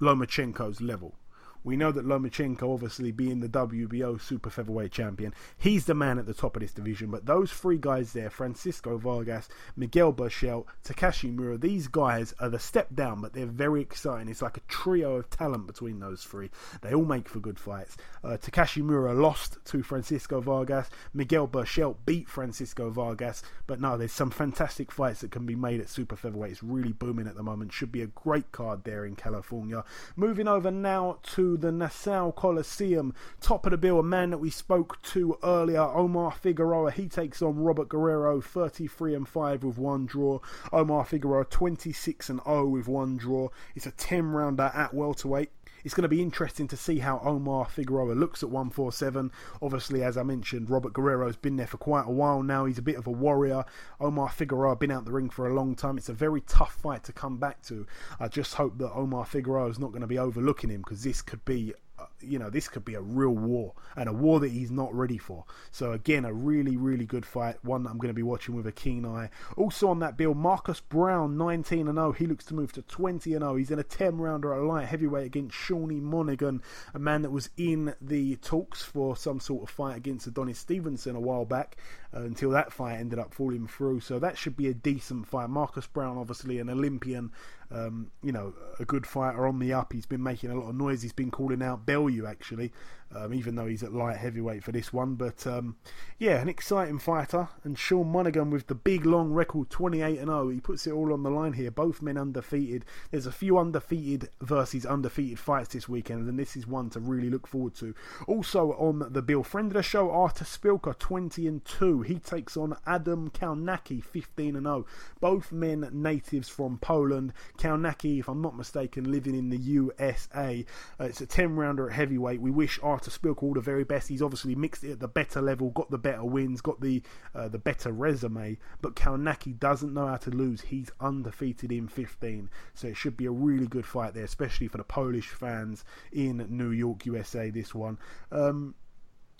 Lomachenko's 0.00 0.80
level. 0.80 1.16
We 1.64 1.76
know 1.76 1.90
that 1.92 2.06
Lomachenko, 2.06 2.62
obviously 2.62 3.10
being 3.10 3.40
the 3.40 3.48
WBO 3.48 4.20
super 4.20 4.50
featherweight 4.50 4.92
champion, 4.92 5.34
he's 5.56 5.86
the 5.86 5.94
man 5.94 6.18
at 6.18 6.26
the 6.26 6.34
top 6.34 6.56
of 6.56 6.62
this 6.62 6.74
division. 6.74 7.10
But 7.10 7.24
those 7.24 7.50
three 7.50 7.78
guys 7.78 8.12
there, 8.12 8.28
Francisco 8.28 8.98
Vargas, 8.98 9.48
Miguel 9.74 10.12
Berchelt, 10.12 10.66
Takashi 10.84 11.34
Miura, 11.34 11.56
these 11.56 11.88
guys 11.88 12.34
are 12.38 12.50
the 12.50 12.58
step 12.58 12.94
down, 12.94 13.22
but 13.22 13.32
they're 13.32 13.46
very 13.46 13.80
exciting. 13.80 14.28
It's 14.28 14.42
like 14.42 14.58
a 14.58 14.68
trio 14.68 15.16
of 15.16 15.30
talent 15.30 15.66
between 15.66 16.00
those 16.00 16.22
three. 16.22 16.50
They 16.82 16.92
all 16.92 17.06
make 17.06 17.28
for 17.28 17.40
good 17.40 17.58
fights. 17.58 17.96
Uh, 18.22 18.36
Takashi 18.36 18.82
Miura 18.82 19.14
lost 19.14 19.56
to 19.64 19.82
Francisco 19.82 20.40
Vargas. 20.40 20.90
Miguel 21.14 21.48
Berchelt 21.48 21.96
beat 22.04 22.28
Francisco 22.28 22.90
Vargas. 22.90 23.42
But 23.66 23.80
no, 23.80 23.96
there's 23.96 24.12
some 24.12 24.30
fantastic 24.30 24.92
fights 24.92 25.22
that 25.22 25.30
can 25.30 25.46
be 25.46 25.56
made 25.56 25.80
at 25.80 25.88
super 25.88 26.16
featherweight. 26.16 26.52
It's 26.52 26.62
really 26.62 26.92
booming 26.92 27.26
at 27.26 27.36
the 27.36 27.42
moment. 27.42 27.72
Should 27.72 27.92
be 27.92 28.02
a 28.02 28.06
great 28.06 28.52
card 28.52 28.84
there 28.84 29.04
in 29.06 29.16
California. 29.16 29.84
Moving 30.16 30.48
over 30.48 30.70
now 30.70 31.18
to 31.34 31.53
the 31.56 31.72
Nassau 31.72 32.32
Coliseum. 32.32 33.14
Top 33.40 33.66
of 33.66 33.70
the 33.70 33.78
bill, 33.78 33.98
a 33.98 34.02
man 34.02 34.30
that 34.30 34.38
we 34.38 34.50
spoke 34.50 35.00
to 35.02 35.38
earlier, 35.42 35.80
Omar 35.80 36.32
Figueroa. 36.32 36.90
He 36.92 37.08
takes 37.08 37.42
on 37.42 37.58
Robert 37.58 37.88
Guerrero, 37.88 38.40
33 38.40 39.14
and 39.14 39.28
5 39.28 39.64
with 39.64 39.78
one 39.78 40.06
draw. 40.06 40.40
Omar 40.72 41.04
Figueroa, 41.04 41.44
26 41.46 42.30
and 42.30 42.40
0 42.44 42.66
with 42.68 42.88
one 42.88 43.16
draw. 43.16 43.48
It's 43.74 43.86
a 43.86 43.90
10 43.90 44.30
rounder 44.30 44.70
at 44.74 44.94
welterweight. 44.94 45.50
It's 45.84 45.92
going 45.92 46.02
to 46.02 46.08
be 46.08 46.22
interesting 46.22 46.66
to 46.68 46.78
see 46.78 47.00
how 47.00 47.20
Omar 47.22 47.66
Figueroa 47.66 48.14
looks 48.14 48.42
at 48.42 48.48
147. 48.48 49.30
Obviously, 49.60 50.02
as 50.02 50.16
I 50.16 50.22
mentioned, 50.22 50.70
Robert 50.70 50.94
Guerrero's 50.94 51.36
been 51.36 51.56
there 51.56 51.66
for 51.66 51.76
quite 51.76 52.06
a 52.06 52.10
while 52.10 52.42
now. 52.42 52.64
He's 52.64 52.78
a 52.78 52.82
bit 52.82 52.96
of 52.96 53.06
a 53.06 53.10
warrior. 53.10 53.66
Omar 54.00 54.30
Figueroa 54.30 54.76
been 54.76 54.90
out 54.90 55.04
the 55.04 55.12
ring 55.12 55.28
for 55.28 55.46
a 55.46 55.52
long 55.54 55.74
time. 55.74 55.98
It's 55.98 56.08
a 56.08 56.14
very 56.14 56.40
tough 56.40 56.72
fight 56.72 57.04
to 57.04 57.12
come 57.12 57.36
back 57.36 57.60
to. 57.64 57.86
I 58.18 58.28
just 58.28 58.54
hope 58.54 58.78
that 58.78 58.92
Omar 58.92 59.26
Figueroa 59.26 59.68
is 59.68 59.78
not 59.78 59.90
going 59.90 60.00
to 60.00 60.06
be 60.06 60.18
overlooking 60.18 60.70
him 60.70 60.80
because 60.80 61.04
this 61.04 61.20
could 61.20 61.44
be 61.44 61.74
you 62.20 62.38
know, 62.38 62.50
this 62.50 62.68
could 62.68 62.84
be 62.84 62.94
a 62.94 63.00
real 63.00 63.30
war 63.30 63.74
and 63.96 64.08
a 64.08 64.12
war 64.12 64.40
that 64.40 64.50
he's 64.50 64.70
not 64.70 64.94
ready 64.94 65.18
for. 65.18 65.44
So 65.70 65.92
again, 65.92 66.24
a 66.24 66.32
really, 66.32 66.76
really 66.76 67.04
good 67.04 67.26
fight. 67.26 67.56
One 67.64 67.82
that 67.84 67.90
I'm 67.90 67.98
going 67.98 68.08
to 68.08 68.14
be 68.14 68.22
watching 68.22 68.54
with 68.54 68.66
a 68.66 68.72
keen 68.72 69.04
eye. 69.04 69.30
Also 69.56 69.88
on 69.88 69.98
that 70.00 70.16
bill, 70.16 70.34
Marcus 70.34 70.80
Brown, 70.80 71.36
19 71.36 71.88
and 71.88 71.96
0. 71.96 72.12
He 72.12 72.26
looks 72.26 72.44
to 72.46 72.54
move 72.54 72.72
to 72.72 72.82
20 72.82 73.34
and 73.34 73.42
0. 73.42 73.56
He's 73.56 73.70
in 73.70 73.78
a 73.78 73.84
10 73.84 74.18
rounder 74.18 74.54
at 74.54 74.62
light 74.62 74.86
heavyweight 74.86 75.26
against 75.26 75.56
Seanie 75.56 76.00
Monaghan, 76.00 76.62
a 76.94 76.98
man 76.98 77.22
that 77.22 77.30
was 77.30 77.50
in 77.56 77.94
the 78.00 78.36
talks 78.36 78.82
for 78.82 79.16
some 79.16 79.40
sort 79.40 79.62
of 79.62 79.70
fight 79.70 79.96
against 79.96 80.26
Adonis 80.26 80.58
Stevenson 80.58 81.16
a 81.16 81.20
while 81.20 81.44
back. 81.44 81.76
Uh, 82.14 82.20
until 82.20 82.50
that 82.50 82.72
fight 82.72 82.98
ended 82.98 83.18
up 83.18 83.34
falling 83.34 83.66
through. 83.66 83.98
So 83.98 84.20
that 84.20 84.38
should 84.38 84.56
be 84.56 84.68
a 84.68 84.74
decent 84.74 85.26
fight. 85.26 85.50
Marcus 85.50 85.86
Brown, 85.86 86.16
obviously 86.16 86.60
an 86.60 86.70
Olympian, 86.70 87.32
um, 87.74 88.10
you 88.22 88.32
know, 88.32 88.54
a 88.78 88.84
good 88.84 89.06
fighter 89.06 89.46
on 89.46 89.58
the 89.58 89.72
up. 89.72 89.92
He's 89.92 90.06
been 90.06 90.22
making 90.22 90.50
a 90.50 90.54
lot 90.54 90.68
of 90.68 90.76
noise. 90.76 91.02
He's 91.02 91.12
been 91.12 91.30
calling 91.30 91.62
out 91.62 91.84
Bellew 91.84 92.26
actually, 92.26 92.72
um, 93.14 93.32
even 93.32 93.54
though 93.54 93.66
he's 93.66 93.82
at 93.82 93.92
light 93.92 94.16
heavyweight 94.16 94.64
for 94.64 94.72
this 94.72 94.92
one. 94.92 95.14
But 95.14 95.46
um, 95.46 95.76
yeah, 96.18 96.40
an 96.40 96.48
exciting 96.48 96.98
fighter. 96.98 97.48
And 97.62 97.78
Sean 97.78 98.10
Monaghan 98.10 98.50
with 98.50 98.66
the 98.66 98.74
big 98.74 99.06
long 99.06 99.32
record, 99.32 99.70
28 99.70 100.18
and 100.18 100.28
0. 100.28 100.48
He 100.48 100.60
puts 100.60 100.86
it 100.86 100.92
all 100.92 101.12
on 101.12 101.22
the 101.22 101.30
line 101.30 101.52
here. 101.52 101.70
Both 101.70 102.02
men 102.02 102.16
undefeated. 102.16 102.84
There's 103.10 103.26
a 103.26 103.32
few 103.32 103.58
undefeated 103.58 104.28
versus 104.40 104.84
undefeated 104.86 105.38
fights 105.38 105.72
this 105.72 105.88
weekend, 105.88 106.28
and 106.28 106.38
this 106.38 106.56
is 106.56 106.66
one 106.66 106.90
to 106.90 107.00
really 107.00 107.30
look 107.30 107.46
forward 107.46 107.74
to. 107.76 107.94
Also 108.26 108.72
on 108.72 109.12
the 109.12 109.22
bill, 109.22 109.42
friend 109.42 109.68
of 109.68 109.74
the 109.74 109.82
show, 109.82 110.10
Artur 110.10 110.44
Szpilka, 110.44 110.98
20 110.98 111.46
and 111.46 111.64
2. 111.64 112.02
He 112.02 112.18
takes 112.18 112.56
on 112.56 112.76
Adam 112.86 113.30
Kownacki, 113.30 114.02
15 114.02 114.56
and 114.56 114.66
0. 114.66 114.86
Both 115.20 115.52
men 115.52 115.88
natives 115.92 116.48
from 116.48 116.78
Poland. 116.78 117.32
Kownacki, 117.58 118.20
if 118.20 118.28
I'm 118.28 118.42
not 118.42 118.56
mistaken, 118.56 119.10
living 119.10 119.34
in 119.34 119.50
the 119.50 119.58
USA. 119.58 120.64
Uh, 120.98 121.04
it's 121.04 121.20
a 121.20 121.26
10 121.26 121.56
rounder 121.56 121.88
at 121.88 121.96
heavyweight. 121.96 122.40
We 122.40 122.50
wish 122.50 122.78
Artur 122.82 123.03
Szpilka 123.10 123.42
all 123.42 123.54
the 123.54 123.60
very 123.60 123.84
best. 123.84 124.08
He's 124.08 124.22
obviously 124.22 124.54
mixed 124.54 124.84
it 124.84 124.92
at 124.92 125.00
the 125.00 125.08
better 125.08 125.40
level, 125.40 125.70
got 125.70 125.90
the 125.90 125.98
better 125.98 126.24
wins, 126.24 126.60
got 126.60 126.80
the 126.80 127.02
uh, 127.34 127.48
the 127.48 127.58
better 127.58 127.92
resume. 127.92 128.58
But 128.80 128.96
Kownacki 128.96 129.58
doesn't 129.58 129.94
know 129.94 130.06
how 130.06 130.16
to 130.16 130.30
lose. 130.30 130.62
He's 130.62 130.90
undefeated 131.00 131.72
in 131.72 131.88
15, 131.88 132.50
so 132.74 132.88
it 132.88 132.96
should 132.96 133.16
be 133.16 133.26
a 133.26 133.30
really 133.30 133.66
good 133.66 133.86
fight 133.86 134.14
there, 134.14 134.24
especially 134.24 134.68
for 134.68 134.78
the 134.78 134.84
Polish 134.84 135.28
fans 135.28 135.84
in 136.12 136.46
New 136.50 136.70
York, 136.70 137.06
USA. 137.06 137.50
This 137.50 137.74
one. 137.74 137.98
Um, 138.30 138.74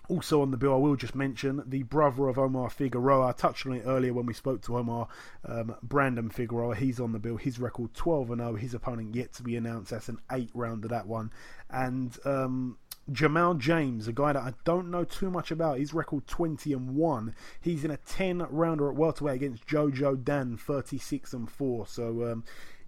also 0.08 0.42
on 0.42 0.50
the 0.50 0.56
bill, 0.56 0.74
I 0.74 0.76
will 0.76 0.96
just 0.96 1.14
mention 1.14 1.62
the 1.66 1.82
brother 1.82 2.28
of 2.28 2.38
Omar 2.38 2.68
Figueroa. 2.68 3.28
I 3.28 3.32
touched 3.32 3.66
on 3.66 3.72
it 3.72 3.84
earlier 3.86 4.12
when 4.12 4.26
we 4.26 4.34
spoke 4.34 4.60
to 4.62 4.76
Omar. 4.76 5.08
Um, 5.46 5.76
Brandon 5.82 6.28
Figueroa, 6.28 6.74
he's 6.76 7.00
on 7.00 7.12
the 7.12 7.18
bill. 7.18 7.36
His 7.36 7.58
record 7.58 7.94
12 7.94 8.32
and 8.32 8.40
0. 8.40 8.54
His 8.56 8.74
opponent 8.74 9.14
yet 9.14 9.32
to 9.34 9.42
be 9.42 9.56
announced. 9.56 9.90
That's 9.90 10.08
an 10.08 10.18
eight 10.32 10.50
round 10.52 10.84
of 10.84 10.90
that 10.90 11.06
one. 11.06 11.32
And 11.70 12.16
um, 12.24 12.78
Jamal 13.12 13.54
James, 13.54 14.08
a 14.08 14.12
guy 14.12 14.32
that 14.32 14.42
I 14.42 14.54
don't 14.64 14.90
know 14.90 15.04
too 15.04 15.30
much 15.30 15.50
about. 15.50 15.78
His 15.78 15.92
record 15.92 16.26
20 16.26 16.72
and 16.72 16.94
1. 16.94 17.34
He's 17.60 17.84
in 17.84 17.90
a 17.90 17.98
10 17.98 18.46
rounder 18.50 18.88
at 18.88 18.96
welterweight 18.96 19.36
against 19.36 19.66
Jojo 19.66 20.22
Dan, 20.22 20.56
36 20.56 21.32
and 21.32 21.50
4. 21.50 21.86
So 21.86 22.32
um, 22.32 22.44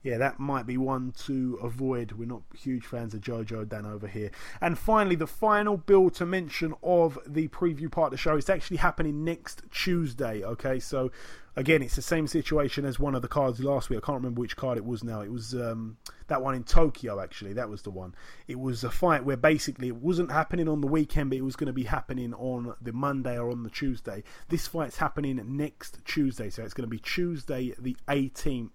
yeah, 0.07 0.19
that 0.19 0.39
might 0.39 0.66
be 0.66 0.77
one 0.77 1.12
to 1.24 1.59
avoid. 1.61 2.12
We're 2.12 2.28
not 2.28 2.43
huge 2.57 2.87
fans 2.87 3.12
of 3.12 3.23
Jojo 3.23 3.69
Dan 3.69 3.85
over 3.85 4.07
here. 4.07 4.31
And 4.61 4.78
finally, 4.78 5.16
the 5.16 5.27
final 5.27 5.77
bill 5.77 6.11
to 6.11 6.24
mention 6.24 6.74
of 6.81 7.19
the 7.27 7.49
preview 7.49 7.91
part 7.91 8.07
of 8.07 8.11
the 8.12 8.16
show 8.16 8.37
is 8.37 8.49
actually 8.49 8.77
happening 8.77 9.24
next 9.24 9.62
Tuesday. 9.73 10.45
Okay, 10.45 10.78
so 10.78 11.11
again, 11.57 11.83
it's 11.83 11.97
the 11.97 12.03
same 12.03 12.28
situation 12.28 12.85
as 12.85 13.01
one 13.01 13.16
of 13.16 13.23
the 13.23 13.27
cards 13.27 13.59
last 13.59 13.91
week. 13.91 13.99
I 14.01 14.07
can't 14.07 14.19
remember 14.19 14.41
which 14.41 14.55
card 14.55 14.78
it 14.78 14.85
was 14.85 15.03
now. 15.03 15.23
It 15.23 15.33
was 15.33 15.55
um, 15.55 15.97
that 16.28 16.41
one 16.41 16.55
in 16.55 16.62
Tokyo, 16.62 17.20
actually. 17.20 17.55
That 17.55 17.69
was 17.69 17.83
the 17.83 17.91
one. 17.91 18.15
It 18.47 18.61
was 18.61 18.85
a 18.85 18.91
fight 18.93 19.24
where 19.24 19.37
basically 19.37 19.89
it 19.89 19.97
wasn't 19.97 20.31
happening 20.31 20.69
on 20.69 20.83
the 20.83 20.87
weekend, 20.87 21.31
but 21.31 21.39
it 21.39 21.45
was 21.45 21.57
going 21.57 21.66
to 21.66 21.73
be 21.73 21.83
happening 21.83 22.33
on 22.35 22.77
the 22.81 22.93
Monday 22.93 23.37
or 23.37 23.51
on 23.51 23.65
the 23.65 23.70
Tuesday. 23.70 24.23
This 24.51 24.69
fight's 24.69 24.99
happening 24.99 25.43
next 25.57 25.99
Tuesday, 26.05 26.49
so 26.49 26.62
it's 26.62 26.74
going 26.74 26.89
to 26.89 26.95
be 26.95 27.01
Tuesday 27.01 27.74
the 27.77 27.97
18th. 28.07 28.70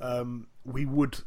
Um, 0.00 0.46
we 0.64 0.86
would 0.86 1.18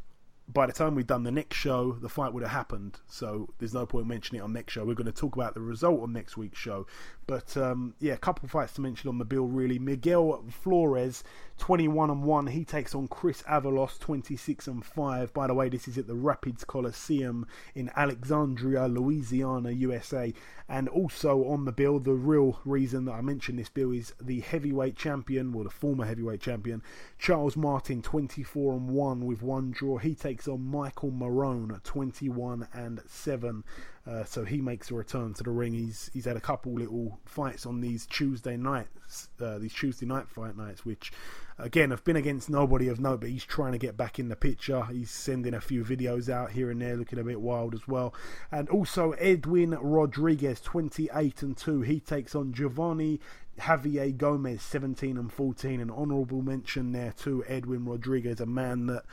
by 0.48 0.66
the 0.66 0.74
time 0.74 0.96
we've 0.96 1.08
done 1.08 1.24
the 1.24 1.32
next 1.32 1.56
show, 1.56 1.94
the 1.94 2.10
fight 2.10 2.34
would 2.34 2.44
have 2.44 2.52
happened. 2.52 3.00
So 3.08 3.50
there's 3.60 3.74
no 3.74 3.86
point 3.86 4.08
mentioning 4.08 4.42
it 4.42 4.44
on 4.44 4.54
next 4.54 4.74
show. 4.74 4.84
We're 4.84 4.94
going 4.94 5.06
to 5.06 5.12
talk 5.12 5.36
about 5.36 5.54
the 5.54 5.62
result 5.62 6.02
on 6.02 6.12
next 6.12 6.36
week's 6.36 6.60
show. 6.60 6.86
But 7.26 7.56
um, 7.56 7.96
yeah, 8.00 8.14
a 8.14 8.18
couple 8.18 8.48
fights 8.50 8.74
to 8.74 8.82
mention 8.82 9.10
on 9.10 9.18
the 9.18 9.26
bill 9.26 9.46
really. 9.46 9.80
Miguel 9.80 10.44
Flores, 10.50 11.24
21 11.58 12.10
and 12.10 12.24
1. 12.24 12.48
He 12.48 12.66
takes 12.66 12.94
on 12.94 13.08
Chris 13.08 13.42
Avalos, 13.44 14.00
26 14.00 14.68
and 14.68 14.86
5. 14.86 15.34
By 15.34 15.48
the 15.48 15.54
way, 15.54 15.70
this 15.70 15.88
is 15.88 15.98
at 15.98 16.08
the 16.08 16.16
Rapides 16.16 16.66
Coliseum 16.66 17.48
in 17.76 17.92
Alexandria, 17.96 18.88
Louisiana, 18.88 19.72
USA. 19.72 20.34
And 20.68 20.90
also 20.90 21.46
on 21.46 21.66
the 21.66 21.72
bill, 21.72 22.00
the 22.00 22.14
real 22.14 22.60
reason 22.66 23.06
that 23.06 23.14
I 23.14 23.22
mention 23.22 23.56
this 23.56 23.70
bill 23.70 23.92
is 23.92 24.14
the 24.22 24.42
heavyweight 24.42 24.96
champion, 24.96 25.52
well, 25.52 25.64
the 25.64 25.70
former 25.70 26.06
heavyweight 26.06 26.42
champion, 26.42 26.82
Charles 27.18 27.56
Martin, 27.56 28.02
24 28.02 28.74
and 28.74 28.90
1 28.90 29.26
with 29.26 29.42
one 29.42 29.72
draw. 29.72 29.98
He 29.98 30.16
takes 30.16 30.48
on 30.48 30.66
Michael 30.66 31.12
Marrone, 31.12 31.82
21 31.84 32.68
and 32.74 33.02
7. 33.08 33.64
Uh, 34.06 34.26
so 34.26 34.44
he 34.44 34.60
makes 34.60 34.92
a 34.92 34.94
return 34.94 35.34
to 35.34 35.44
the 35.44 35.50
ring. 35.50 35.74
He's 35.74 36.10
he's 36.14 36.26
had 36.26 36.36
a 36.36 36.42
couple 36.42 36.74
little 36.74 37.20
fights 37.26 37.66
on 37.66 37.80
these 37.80 38.06
Tuesday 38.06 38.58
nights, 38.58 39.30
uh, 39.42 39.58
these 39.60 39.74
Tuesday 39.74 40.06
night 40.06 40.28
fight 40.28 40.58
nights, 40.58 40.84
which 40.84 41.14
again 41.58 41.92
have 41.92 42.04
been 42.04 42.18
against 42.18 42.50
nobody 42.50 42.90
of 42.90 43.00
note. 43.00 43.22
But 43.22 43.30
he's 43.30 43.46
trying 43.46 43.72
to 43.72 43.78
get 43.78 43.96
back 43.96 44.20
in 44.20 44.28
the 44.28 44.36
picture. 44.36 44.84
He's 44.92 45.10
sending 45.10 45.54
a 45.54 45.62
few 45.62 45.86
videos 45.86 46.28
out 46.28 46.52
here 46.52 46.70
and 46.70 46.82
there, 46.82 46.98
looking 46.98 47.18
a 47.18 47.24
bit 47.24 47.40
wild 47.40 47.74
as 47.74 47.88
well. 47.88 48.14
And 48.52 48.68
also 48.68 49.12
Edwin 49.14 49.72
Rodriguez, 49.72 50.60
twenty 50.60 51.10
eight 51.16 51.42
and 51.42 51.56
two. 51.56 51.80
He 51.82 52.02
takes 52.02 52.36
on 52.36 52.52
Giovanni 52.52 53.22
Javier 53.60 54.18
Gomez, 54.18 54.62
17 54.64 55.18
and 55.18 55.32
14. 55.32 55.80
An 55.80 55.92
honourable 55.92 56.42
mention 56.42 56.92
there 56.92 57.14
to 57.20 57.44
Edwin 57.48 57.86
Rodriguez, 57.86 58.42
a 58.42 58.46
man 58.46 58.88
that 58.88 59.04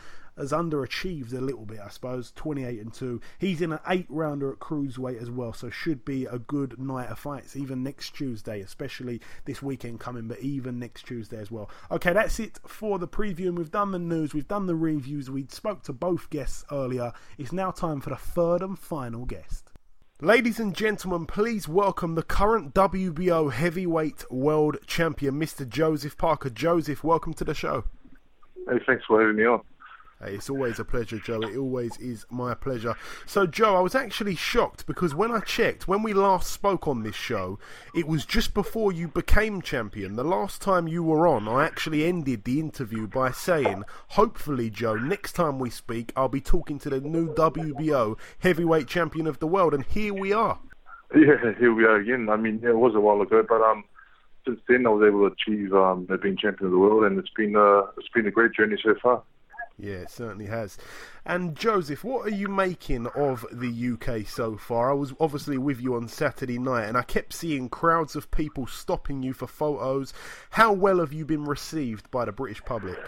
has 0.40 0.52
underachieved 0.52 1.32
a 1.32 1.40
little 1.40 1.66
bit, 1.66 1.78
I 1.78 1.88
suppose. 1.88 2.32
28 2.32 2.80
and 2.80 2.92
2. 2.92 3.20
He's 3.38 3.60
in 3.60 3.72
an 3.72 3.78
eight 3.88 4.06
rounder 4.08 4.50
at 4.52 4.58
cruiserweight 4.58 5.20
as 5.20 5.30
well, 5.30 5.52
so 5.52 5.70
should 5.70 6.04
be 6.04 6.24
a 6.24 6.38
good 6.38 6.80
night 6.80 7.10
of 7.10 7.18
fights, 7.18 7.56
even 7.56 7.82
next 7.82 8.14
Tuesday, 8.14 8.60
especially 8.60 9.20
this 9.44 9.62
weekend 9.62 10.00
coming, 10.00 10.26
but 10.28 10.40
even 10.40 10.78
next 10.78 11.06
Tuesday 11.06 11.38
as 11.38 11.50
well. 11.50 11.70
Okay, 11.90 12.12
that's 12.12 12.40
it 12.40 12.58
for 12.66 12.98
the 12.98 13.08
preview, 13.08 13.46
and 13.46 13.58
we've 13.58 13.70
done 13.70 13.92
the 13.92 13.98
news, 13.98 14.34
we've 14.34 14.48
done 14.48 14.66
the 14.66 14.74
reviews, 14.74 15.30
we 15.30 15.46
spoke 15.48 15.82
to 15.84 15.92
both 15.92 16.30
guests 16.30 16.64
earlier. 16.72 17.12
It's 17.38 17.52
now 17.52 17.70
time 17.70 18.00
for 18.00 18.10
the 18.10 18.16
third 18.16 18.62
and 18.62 18.78
final 18.78 19.26
guest. 19.26 19.70
Ladies 20.22 20.60
and 20.60 20.74
gentlemen, 20.74 21.24
please 21.24 21.66
welcome 21.66 22.14
the 22.14 22.22
current 22.22 22.74
WBO 22.74 23.50
heavyweight 23.50 24.30
world 24.30 24.76
champion, 24.86 25.40
Mr. 25.40 25.66
Joseph 25.66 26.18
Parker. 26.18 26.50
Joseph, 26.50 27.02
welcome 27.02 27.32
to 27.32 27.44
the 27.44 27.54
show. 27.54 27.84
Hey, 28.68 28.78
thanks 28.86 29.04
for 29.06 29.20
having 29.20 29.36
me 29.36 29.46
on. 29.46 29.62
It's 30.22 30.50
always 30.50 30.78
a 30.78 30.84
pleasure, 30.84 31.18
Joe. 31.18 31.40
It 31.40 31.56
always 31.56 31.96
is 31.96 32.26
my 32.30 32.54
pleasure. 32.54 32.94
So, 33.26 33.46
Joe, 33.46 33.76
I 33.76 33.80
was 33.80 33.94
actually 33.94 34.34
shocked 34.34 34.86
because 34.86 35.14
when 35.14 35.30
I 35.30 35.40
checked, 35.40 35.88
when 35.88 36.02
we 36.02 36.12
last 36.12 36.52
spoke 36.52 36.86
on 36.86 37.02
this 37.02 37.14
show, 37.14 37.58
it 37.94 38.06
was 38.06 38.26
just 38.26 38.52
before 38.52 38.92
you 38.92 39.08
became 39.08 39.62
champion. 39.62 40.16
The 40.16 40.24
last 40.24 40.60
time 40.60 40.86
you 40.86 41.02
were 41.02 41.26
on, 41.26 41.48
I 41.48 41.64
actually 41.64 42.04
ended 42.04 42.44
the 42.44 42.60
interview 42.60 43.06
by 43.06 43.30
saying, 43.30 43.84
hopefully, 44.08 44.68
Joe, 44.68 44.94
next 44.94 45.32
time 45.32 45.58
we 45.58 45.70
speak, 45.70 46.12
I'll 46.14 46.28
be 46.28 46.40
talking 46.40 46.78
to 46.80 46.90
the 46.90 47.00
new 47.00 47.32
WBO 47.34 48.18
heavyweight 48.40 48.88
champion 48.88 49.26
of 49.26 49.38
the 49.38 49.46
world. 49.46 49.72
And 49.72 49.84
here 49.86 50.12
we 50.12 50.32
are. 50.32 50.58
Yeah, 51.14 51.54
here 51.58 51.74
we 51.74 51.84
are 51.84 51.96
again. 51.96 52.28
I 52.28 52.36
mean, 52.36 52.60
yeah, 52.62 52.70
it 52.70 52.76
was 52.76 52.94
a 52.94 53.00
while 53.00 53.20
ago, 53.20 53.44
but 53.48 53.60
um, 53.62 53.82
since 54.46 54.60
then 54.68 54.86
I 54.86 54.90
was 54.90 55.06
able 55.06 55.28
to 55.28 55.34
achieve 55.34 55.74
um, 55.74 56.06
being 56.22 56.36
champion 56.36 56.66
of 56.66 56.70
the 56.70 56.78
world, 56.78 57.04
and 57.04 57.18
it's 57.18 57.30
been 57.36 57.56
uh, 57.56 57.82
it's 57.98 58.08
been 58.14 58.26
a 58.26 58.30
great 58.30 58.52
journey 58.52 58.76
so 58.80 58.94
far. 59.02 59.22
Yeah, 59.82 60.00
it 60.00 60.10
certainly 60.10 60.46
has. 60.46 60.76
And 61.24 61.56
Joseph, 61.56 62.04
what 62.04 62.26
are 62.26 62.34
you 62.34 62.48
making 62.48 63.06
of 63.08 63.46
the 63.50 63.92
UK 63.92 64.26
so 64.26 64.56
far? 64.56 64.90
I 64.90 64.94
was 64.94 65.14
obviously 65.18 65.56
with 65.56 65.80
you 65.80 65.94
on 65.94 66.06
Saturday 66.06 66.58
night, 66.58 66.84
and 66.84 66.98
I 66.98 67.02
kept 67.02 67.32
seeing 67.32 67.70
crowds 67.70 68.14
of 68.14 68.30
people 68.30 68.66
stopping 68.66 69.22
you 69.22 69.32
for 69.32 69.46
photos. 69.46 70.12
How 70.50 70.72
well 70.72 70.98
have 71.00 71.14
you 71.14 71.24
been 71.24 71.44
received 71.44 72.10
by 72.10 72.26
the 72.26 72.32
British 72.32 72.62
public? 72.62 72.98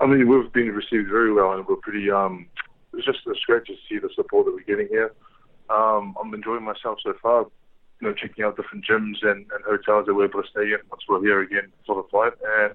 I 0.00 0.06
mean, 0.06 0.28
we've 0.28 0.52
been 0.52 0.72
received 0.72 1.08
very 1.08 1.32
well, 1.32 1.52
and 1.52 1.66
we're 1.66 1.76
pretty. 1.76 2.10
Um, 2.10 2.46
it's 2.92 3.06
just 3.06 3.20
it's 3.26 3.44
great 3.46 3.64
to 3.66 3.74
see 3.88 3.98
the 3.98 4.10
support 4.14 4.46
that 4.46 4.52
we're 4.52 4.64
getting 4.64 4.88
here. 4.88 5.12
Um, 5.70 6.14
I'm 6.20 6.34
enjoying 6.34 6.64
myself 6.64 6.98
so 7.02 7.14
far. 7.22 7.46
You 8.00 8.08
know, 8.08 8.14
checking 8.14 8.44
out 8.44 8.56
different 8.56 8.84
gyms 8.84 9.22
and, 9.22 9.46
and 9.52 9.64
hotels 9.66 10.06
that 10.06 10.14
we're 10.14 10.24
able 10.24 10.42
to 10.42 10.48
stay 10.48 10.62
in 10.62 10.78
once 10.90 11.02
we're 11.08 11.22
here 11.22 11.40
again 11.40 11.72
for 11.86 12.02
the 12.02 12.08
flight. 12.08 12.32
and 12.44 12.74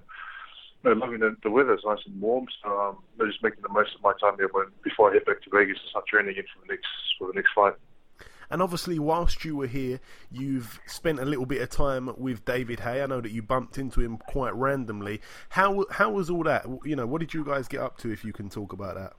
no, 0.86 0.92
loving 0.92 1.20
the, 1.20 1.36
the 1.42 1.50
weather. 1.50 1.72
It's 1.72 1.84
nice 1.84 1.98
and 2.06 2.20
warm, 2.20 2.46
so 2.62 2.68
um, 2.68 2.98
I'm 3.20 3.28
just 3.28 3.42
making 3.42 3.62
the 3.62 3.68
most 3.68 3.94
of 3.94 4.02
my 4.02 4.12
time 4.20 4.38
here 4.38 4.48
when, 4.52 4.66
before 4.84 5.10
I 5.10 5.14
head 5.14 5.24
back 5.24 5.42
to 5.42 5.50
Vegas 5.52 5.78
to 5.82 5.88
start 5.90 6.06
training 6.06 6.30
again 6.30 6.44
for 6.54 6.66
the 6.66 6.72
next 6.72 6.86
for 7.18 7.26
the 7.28 7.34
next 7.34 7.50
fight. 7.54 7.74
And 8.48 8.62
obviously, 8.62 9.00
whilst 9.00 9.44
you 9.44 9.56
were 9.56 9.66
here, 9.66 9.98
you've 10.30 10.78
spent 10.86 11.18
a 11.18 11.24
little 11.24 11.46
bit 11.46 11.60
of 11.60 11.70
time 11.70 12.14
with 12.16 12.44
David 12.44 12.80
Haye. 12.80 13.02
I 13.02 13.06
know 13.06 13.20
that 13.20 13.32
you 13.32 13.42
bumped 13.42 13.76
into 13.76 14.00
him 14.00 14.18
quite 14.28 14.54
randomly. 14.54 15.20
How 15.48 15.86
how 15.90 16.10
was 16.10 16.30
all 16.30 16.44
that? 16.44 16.64
You 16.84 16.94
know, 16.94 17.06
what 17.06 17.20
did 17.20 17.34
you 17.34 17.44
guys 17.44 17.66
get 17.66 17.80
up 17.80 17.98
to? 17.98 18.12
If 18.12 18.24
you 18.24 18.32
can 18.32 18.48
talk 18.48 18.72
about 18.72 18.94
that. 18.94 19.14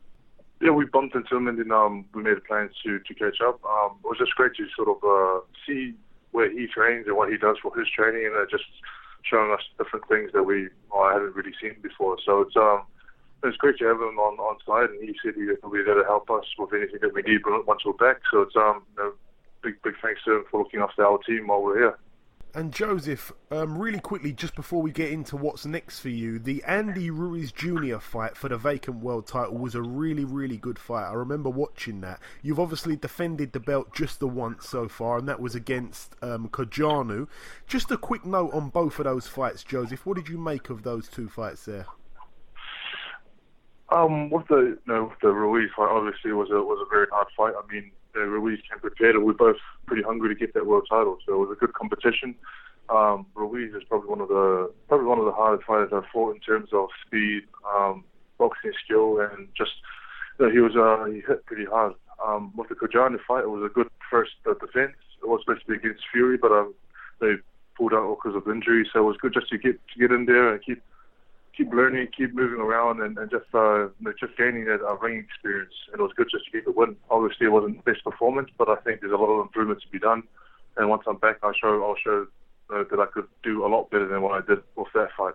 Yeah, 0.62 0.72
we 0.72 0.86
bumped 0.86 1.16
into 1.16 1.36
him 1.36 1.48
and 1.48 1.60
then 1.60 1.72
um, 1.72 2.06
we 2.14 2.24
made 2.24 2.42
plans 2.46 2.72
to 2.86 3.00
to 3.00 3.14
catch 3.14 3.42
up. 3.46 3.60
Um, 3.66 3.98
it 4.04 4.08
was 4.08 4.18
just 4.18 4.36
great 4.36 4.54
to 4.56 4.66
sort 4.76 4.88
of 4.88 5.04
uh, 5.04 5.42
see 5.68 5.94
where 6.32 6.50
he 6.50 6.68
trains 6.68 7.08
and 7.08 7.18
what 7.18 7.30
he 7.30 7.38
does 7.38 7.58
for 7.62 7.78
his 7.78 7.88
training, 7.90 8.26
and 8.26 8.36
uh, 8.36 8.46
just 8.50 8.64
showing 9.24 9.52
us 9.52 9.62
different 9.78 10.08
things 10.08 10.32
that 10.34 10.44
we 10.44 10.70
I 10.96 11.14
hadn't 11.14 11.36
really 11.36 11.54
seen 11.62 11.76
before. 11.82 12.18
So 12.26 12.42
it's 12.42 12.56
um 12.56 12.84
it's 13.44 13.58
great 13.58 13.78
to 13.80 13.86
have 13.86 13.98
him 13.98 14.18
on 14.20 14.38
on 14.40 14.58
side, 14.66 14.90
and 14.90 15.02
he 15.02 15.16
said 15.24 15.36
he 15.36 15.46
will 15.46 15.72
be 15.72 15.84
there 15.84 15.96
to 15.96 16.04
help 16.04 16.30
us 16.30 16.46
with 16.58 16.74
anything 16.74 17.00
that 17.02 17.14
we 17.14 17.22
need 17.22 17.42
once 17.46 17.86
we're 17.86 17.94
back. 17.94 18.22
So 18.32 18.42
it's 18.42 18.56
um 18.56 18.84
you 18.98 19.04
know, 19.04 19.14
big 19.64 19.82
big 19.84 19.96
thanks 20.02 20.22
to 20.26 20.38
him 20.38 20.46
for 20.50 20.62
looking 20.64 20.82
after 20.82 21.06
our 21.06 21.20
team 21.20 21.48
while 21.48 21.62
we're 21.62 21.78
here. 21.78 21.98
And 22.58 22.74
Joseph, 22.74 23.32
um, 23.52 23.78
really 23.78 24.00
quickly, 24.00 24.34
just 24.34 24.56
before 24.56 24.82
we 24.82 24.90
get 24.90 25.12
into 25.12 25.38
what's 25.38 25.64
next 25.68 26.00
for 26.00 26.10
you, 26.10 26.40
the 26.40 26.64
Andy 26.64 27.12
Ruiz 27.12 27.52
Jr. 27.52 28.00
fight 28.00 28.36
for 28.36 28.50
the 28.50 28.58
vacant 28.58 28.98
world 29.04 29.28
title 29.28 29.60
was 29.60 29.76
a 29.76 29.82
really, 29.84 30.26
really 30.26 30.58
good 30.58 30.80
fight. 30.80 31.08
I 31.08 31.14
remember 31.14 31.52
watching 31.52 32.02
that. 32.02 32.20
You've 32.42 32.60
obviously 32.60 32.96
defended 32.96 33.54
the 33.54 33.60
belt 33.60 33.94
just 33.94 34.20
the 34.20 34.28
once 34.28 34.68
so 34.68 34.88
far, 34.88 35.20
and 35.20 35.30
that 35.30 35.40
was 35.40 35.54
against 35.54 36.16
um, 36.24 36.50
Cojanu. 36.50 37.28
Just 37.68 37.92
a 37.92 37.98
quick 37.98 38.26
note 38.26 38.52
on 38.56 38.70
both 38.70 38.98
of 38.98 39.06
those 39.06 39.28
fights, 39.28 39.64
Joseph. 39.64 40.04
What 40.04 40.18
did 40.18 40.28
you 40.28 40.40
make 40.40 40.72
of 40.72 40.82
those 40.82 41.08
two 41.08 41.30
fights 41.30 41.66
there? 41.66 41.86
Um, 43.90 44.32
with 44.32 44.48
the 44.48 44.56
you 44.56 44.80
know, 44.88 45.14
the 45.22 45.30
Ruiz 45.30 45.70
fight, 45.78 45.92
obviously 45.92 46.34
was 46.34 46.50
a 46.50 46.56
was 46.56 46.84
a 46.84 46.90
very 46.90 47.06
hard 47.12 47.28
fight. 47.38 47.54
I 47.56 47.72
mean, 47.72 47.92
uh, 48.18 48.22
Ruiz 48.22 48.60
came 48.70 48.80
prepared, 48.80 49.16
and 49.16 49.26
we're 49.26 49.34
both 49.34 49.58
pretty 49.86 50.04
hungry 50.04 50.34
to 50.34 50.40
get 50.40 50.54
that 50.54 50.66
world 50.66 50.88
title. 50.90 51.18
So 51.26 51.34
it 51.34 51.48
was 51.48 51.56
a 51.56 51.60
good 51.60 51.74
competition. 51.74 52.36
Um, 52.90 53.26
Ruiz 53.36 53.74
is 53.74 53.84
probably 53.88 54.10
one 54.10 54.22
of 54.22 54.30
the 54.30 54.72
probably 54.88 55.08
one 55.08 55.20
of 55.20 55.26
the 55.26 55.32
hardest 55.32 55.68
fighters 55.68 55.92
I've 55.94 56.10
fought 56.12 56.36
in 56.36 56.42
terms 56.42 56.70
of 56.74 56.88
speed, 57.06 57.44
um, 57.76 58.04
boxing 58.38 58.72
skill, 58.84 59.20
and 59.20 59.48
just 59.58 59.72
you 60.40 60.46
know, 60.46 60.52
he 60.52 60.60
was 60.60 60.76
uh, 60.76 61.06
he 61.12 61.22
hit 61.28 61.46
pretty 61.46 61.66
hard. 61.66 61.94
Um, 62.26 62.52
with 62.56 62.70
the 62.70 62.76
Cojanu 62.76 63.20
fight, 63.28 63.44
it 63.44 63.50
was 63.50 63.70
a 63.70 63.74
good 63.74 63.90
first 64.10 64.32
uh, 64.50 64.54
defense. 64.54 64.96
It 65.22 65.28
was 65.28 65.42
supposed 65.44 65.66
to 65.66 65.72
be 65.72 65.78
against 65.78 66.04
Fury, 66.12 66.38
but 66.38 66.52
um, 66.52 66.74
they 67.20 67.36
pulled 67.78 67.94
out 67.94 68.18
because 68.18 68.36
of 68.36 68.52
injury. 68.52 68.90
So 68.92 69.00
it 69.00 69.04
was 69.04 69.18
good 69.22 69.34
just 69.34 69.50
to 69.50 69.58
get 69.58 69.80
to 69.94 70.00
get 70.00 70.12
in 70.12 70.26
there 70.26 70.54
and 70.54 70.64
keep 70.64 70.82
keep 71.58 71.74
learning, 71.74 72.08
keep 72.16 72.34
moving 72.34 72.60
around, 72.60 73.02
and, 73.02 73.18
and 73.18 73.32
just 73.32 73.46
uh, 73.54 73.88
just 74.20 74.38
gaining 74.38 74.66
that 74.66 74.82
uh, 74.82 74.96
ring 74.98 75.18
experience. 75.18 75.74
And 75.92 76.00
it 76.00 76.04
was 76.04 76.14
good 76.16 76.28
just 76.32 76.46
to 76.46 76.52
get 76.52 76.66
the 76.66 76.72
win. 76.72 76.96
Obviously, 77.10 77.48
it 77.48 77.52
wasn't 77.52 77.84
the 77.84 77.92
best 77.92 78.04
performance, 78.04 78.50
but 78.58 78.70
I 78.70 78.76
think 78.78 79.02
there's 79.02 79.14
a 79.14 79.18
lot 79.18 79.34
of 79.34 79.42
improvement 79.42 79.82
to 79.82 79.88
be 79.90 80.00
done. 80.00 80.24
And 80.78 80.90
once 80.90 81.04
I'm 81.08 81.18
back, 81.18 81.38
I'll 81.42 81.54
show 81.54 81.84
I'll 81.84 81.98
show 82.04 82.28
uh, 82.74 82.84
that 82.90 83.00
I 83.00 83.08
could 83.12 83.28
do 83.44 83.66
a 83.66 83.68
lot 83.68 83.90
better 83.90 84.08
than 84.08 84.22
what 84.22 84.34
I 84.34 84.46
did 84.46 84.62
with 84.76 84.88
that 84.94 85.10
fight. 85.18 85.34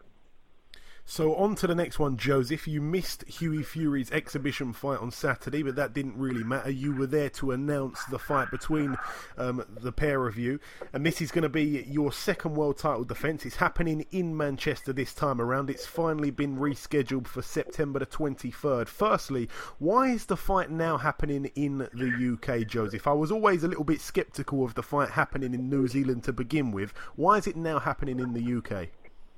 So 1.05 1.35
on 1.35 1.57
to 1.57 1.67
the 1.67 1.75
next 1.75 1.99
one, 1.99 2.17
Joseph. 2.17 2.67
You 2.69 2.81
missed 2.81 3.25
Hughie 3.25 3.65
Fury's 3.65 4.11
exhibition 4.13 4.73
fight 4.73 5.01
on 5.01 5.11
Saturday, 5.11 5.63
but 5.63 5.75
that 5.75 5.93
didn't 5.93 6.17
really 6.17 6.45
matter. 6.45 6.71
You 6.71 6.95
were 6.95 7.09
there 7.09 7.29
to 7.31 7.51
announce 7.51 8.05
the 8.05 8.19
fight 8.19 8.51
between 8.51 8.97
um, 9.37 9.65
the 9.69 9.93
pair 9.93 10.27
of 10.27 10.39
you, 10.39 10.61
and 10.93 11.05
this 11.05 11.21
is 11.21 11.33
going 11.33 11.43
to 11.43 11.49
be 11.49 11.85
your 11.89 12.13
second 12.13 12.55
world 12.55 12.79
title 12.79 13.05
defence. 13.05 13.45
It's 13.45 13.57
happening 13.57 14.07
in 14.11 14.37
Manchester 14.37 14.93
this 14.93 15.13
time 15.13 15.41
around. 15.41 15.71
It's 15.71 15.87
finally 15.87 16.31
been 16.31 16.57
rescheduled 16.57 17.27
for 17.27 17.43
September 17.43 17.99
the 17.99 18.07
23rd. 18.07 18.87
Firstly, 18.87 19.49
why 19.79 20.11
is 20.11 20.27
the 20.27 20.37
fight 20.37 20.71
now 20.71 20.97
happening 20.97 21.47
in 21.57 21.79
the 21.93 22.39
UK, 22.39 22.67
Joseph? 22.67 23.07
I 23.07 23.13
was 23.13 23.33
always 23.33 23.65
a 23.65 23.69
little 23.69 23.85
bit 23.85 24.01
sceptical 24.01 24.65
of 24.65 24.75
the 24.75 24.83
fight 24.83 25.11
happening 25.11 25.53
in 25.53 25.69
New 25.69 25.89
Zealand 25.89 26.23
to 26.25 26.33
begin 26.33 26.71
with. 26.71 26.95
Why 27.17 27.39
is 27.39 27.47
it 27.47 27.57
now 27.57 27.81
happening 27.81 28.21
in 28.21 28.33
the 28.33 28.57
UK? 28.59 28.89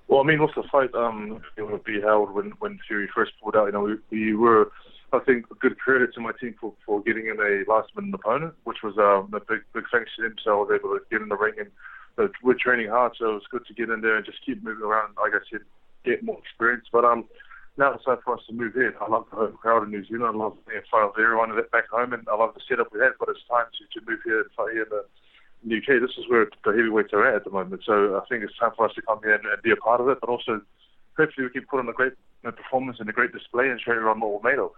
Well, 0.09 0.20
I 0.20 0.24
mean, 0.24 0.40
what's 0.40 0.55
the 0.55 0.64
fight 0.70 0.94
um, 0.94 1.43
it 1.56 1.62
would 1.62 1.85
be 1.85 2.01
held 2.01 2.32
when 2.32 2.52
when 2.59 2.78
Fury 2.86 3.09
first 3.14 3.32
pulled 3.43 3.56
out? 3.56 3.66
You 3.66 3.72
know, 3.72 3.81
we, 3.81 3.97
we 4.10 4.35
were, 4.35 4.70
I 5.12 5.18
think, 5.20 5.47
a 5.51 5.55
good 5.55 5.78
credit 5.78 6.14
to 6.14 6.20
my 6.20 6.32
team 6.39 6.55
for, 6.60 6.74
for 6.85 7.02
getting 7.02 7.26
in 7.26 7.40
a 7.40 7.70
last 7.70 7.90
minute 7.97 8.14
opponent, 8.14 8.55
which 8.64 8.78
was 8.82 8.98
um, 8.98 9.32
a 9.35 9.40
big 9.40 9.60
big 9.72 9.85
thanks 9.90 10.10
to 10.16 10.26
him. 10.26 10.36
So 10.44 10.51
I 10.51 10.55
was 10.55 10.78
able 10.78 10.90
to 10.90 11.01
get 11.10 11.22
in 11.22 11.28
the 11.28 11.36
ring 11.36 11.55
and 11.59 11.70
uh, 12.18 12.28
we're 12.43 12.55
training 12.55 12.89
hard, 12.89 13.12
so 13.18 13.31
it 13.31 13.35
was 13.35 13.51
good 13.51 13.66
to 13.66 13.74
get 13.74 13.90
in 13.90 14.01
there 14.01 14.16
and 14.16 14.26
just 14.26 14.44
keep 14.44 14.62
moving 14.62 14.85
around. 14.85 15.14
Like 15.16 15.32
I 15.35 15.43
said, 15.51 15.62
get 16.05 16.22
more 16.22 16.39
experience. 16.39 16.86
But 16.93 17.05
um, 17.05 17.24
now 17.76 17.94
it's 17.94 18.05
time 18.05 18.18
for 18.24 18.35
us 18.35 18.44
to 18.47 18.55
move 18.55 18.76
in. 18.76 18.93
I 19.01 19.10
love 19.10 19.26
the 19.31 19.36
home 19.36 19.59
crowd 19.60 19.82
in 19.82 19.90
New 19.90 20.05
Zealand. 20.06 20.36
I 20.36 20.39
love 20.39 20.56
being 20.68 20.78
in 20.78 20.86
front 20.89 21.10
of 21.10 21.18
everyone 21.18 21.51
back 21.72 21.89
home, 21.90 22.12
and 22.12 22.22
I 22.31 22.36
love 22.36 22.55
the 22.55 22.60
setup 22.68 22.93
we 22.93 23.01
had. 23.01 23.18
But 23.18 23.31
it's 23.31 23.43
time 23.51 23.66
to, 23.66 24.01
to 24.01 24.06
move 24.06 24.20
here 24.24 24.40
and 24.43 24.51
fight 24.56 24.72
here 24.74 24.85
in 24.85 24.90
the 24.90 25.02
the 25.02 25.23
UK, 25.66 26.00
this 26.00 26.16
is 26.18 26.28
where 26.28 26.46
the 26.64 26.72
heavyweights 26.72 27.12
are 27.12 27.26
at 27.26 27.36
at 27.36 27.44
the 27.44 27.50
moment. 27.50 27.82
So 27.84 28.20
I 28.20 28.26
think 28.28 28.44
it's 28.44 28.56
time 28.58 28.72
for 28.76 28.86
us 28.86 28.94
to 28.94 29.02
come 29.02 29.20
here 29.22 29.34
and, 29.34 29.44
and 29.46 29.62
be 29.62 29.70
a 29.70 29.76
part 29.76 30.00
of 30.00 30.08
it, 30.08 30.18
but 30.20 30.28
also 30.28 30.60
hopefully 31.16 31.46
we 31.46 31.50
can 31.50 31.66
put 31.66 31.80
on 31.80 31.88
a 31.88 31.92
great 31.92 32.12
you 32.42 32.50
know, 32.50 32.52
performance 32.52 32.98
and 33.00 33.08
a 33.08 33.12
great 33.12 33.32
display 33.32 33.68
and 33.68 33.80
show 33.80 33.92
everyone 33.92 34.20
what 34.20 34.42
we're 34.42 34.50
made 34.50 34.58
of. 34.58 34.70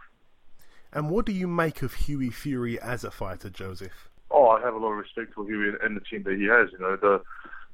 And 0.92 1.10
what 1.10 1.26
do 1.26 1.32
you 1.32 1.48
make 1.48 1.82
of 1.82 1.94
Hughie 1.94 2.30
Fury 2.30 2.80
as 2.80 3.04
a 3.04 3.10
fighter, 3.10 3.50
Joseph? 3.50 4.08
Oh, 4.30 4.48
I 4.48 4.60
have 4.60 4.74
a 4.74 4.78
lot 4.78 4.92
of 4.92 4.98
respect 4.98 5.34
for 5.34 5.44
Hughie 5.44 5.68
and, 5.68 5.78
and 5.82 5.96
the 5.96 6.00
team 6.00 6.22
that 6.24 6.36
he 6.38 6.46
has. 6.46 6.70
You 6.72 6.78
know, 6.78 6.96
the 6.96 7.22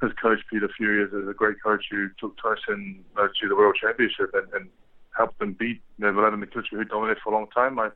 his 0.03 0.13
coach 0.21 0.41
Peter 0.51 0.69
Fury 0.77 1.05
is, 1.05 1.13
is 1.13 1.29
a 1.29 1.33
great 1.33 1.63
coach 1.63 1.85
who 1.91 2.09
took 2.19 2.37
Tyson 2.43 3.05
uh, 3.17 3.29
to 3.41 3.49
the 3.49 3.55
World 3.55 3.77
Championship 3.81 4.35
and, 4.35 4.53
and 4.53 4.69
helped 5.17 5.39
them 5.39 5.53
beat 5.53 5.81
you 5.99 6.05
know, 6.05 6.13
Vladimir 6.13 6.49
Klitschko, 6.49 6.79
who 6.79 6.85
dominated 6.85 7.21
for 7.23 7.33
a 7.33 7.37
long 7.37 7.47
time. 7.49 7.79
I, 7.79 7.91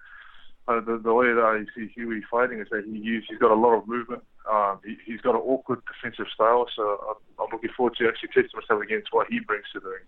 uh, 0.69 0.81
the, 0.81 0.99
the 0.99 1.15
way 1.15 1.33
that 1.33 1.43
I 1.43 1.65
see 1.75 1.89
Hughie 1.95 2.23
fighting 2.31 2.61
is 2.61 2.69
that 2.71 2.85
he 2.85 2.99
use, 2.99 3.25
he's 3.29 3.39
got 3.39 3.53
a 3.53 3.55
lot 3.55 3.75
of 3.75 3.87
movement. 3.87 4.23
Um, 4.51 4.81
he, 4.85 4.97
he's 5.05 5.21
got 5.21 5.35
an 5.35 5.43
awkward 5.43 5.81
defensive 5.87 6.27
style, 6.35 6.67
so 6.75 6.83
I'm, 7.09 7.45
I'm 7.45 7.49
looking 7.53 7.71
forward 7.77 7.95
to 7.99 8.09
actually 8.09 8.29
testing 8.29 8.61
myself 8.61 8.83
against 8.83 9.09
what 9.13 9.29
he 9.31 9.41
brings 9.41 9.65
to 9.75 9.81
the 9.81 9.89
ring. 9.89 10.03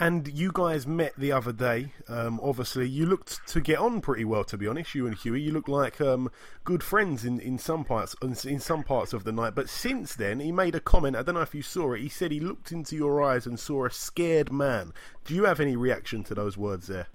And 0.00 0.26
you 0.28 0.50
guys 0.50 0.86
met 0.86 1.12
the 1.18 1.30
other 1.30 1.52
day. 1.52 1.92
Um, 2.08 2.40
obviously, 2.42 2.88
you 2.88 3.04
looked 3.04 3.46
to 3.48 3.60
get 3.60 3.78
on 3.78 4.00
pretty 4.00 4.24
well, 4.24 4.44
to 4.44 4.56
be 4.56 4.66
honest. 4.66 4.94
You 4.94 5.06
and 5.06 5.14
Hughie, 5.14 5.42
you 5.42 5.52
look 5.52 5.68
like 5.68 6.00
um, 6.00 6.30
good 6.64 6.82
friends 6.82 7.26
in, 7.26 7.38
in 7.38 7.58
some 7.58 7.84
parts 7.84 8.16
in 8.22 8.60
some 8.60 8.82
parts 8.82 9.12
of 9.12 9.24
the 9.24 9.32
night. 9.32 9.54
But 9.54 9.68
since 9.68 10.14
then, 10.14 10.40
he 10.40 10.52
made 10.52 10.74
a 10.74 10.80
comment. 10.80 11.16
I 11.16 11.22
don't 11.22 11.34
know 11.34 11.42
if 11.42 11.54
you 11.54 11.60
saw 11.60 11.92
it. 11.92 12.00
He 12.00 12.08
said 12.08 12.32
he 12.32 12.40
looked 12.40 12.72
into 12.72 12.96
your 12.96 13.22
eyes 13.22 13.44
and 13.44 13.60
saw 13.60 13.84
a 13.84 13.90
scared 13.90 14.50
man. 14.50 14.94
Do 15.26 15.34
you 15.34 15.44
have 15.44 15.60
any 15.60 15.76
reaction 15.76 16.24
to 16.24 16.34
those 16.34 16.56
words 16.56 16.86
there? 16.86 17.08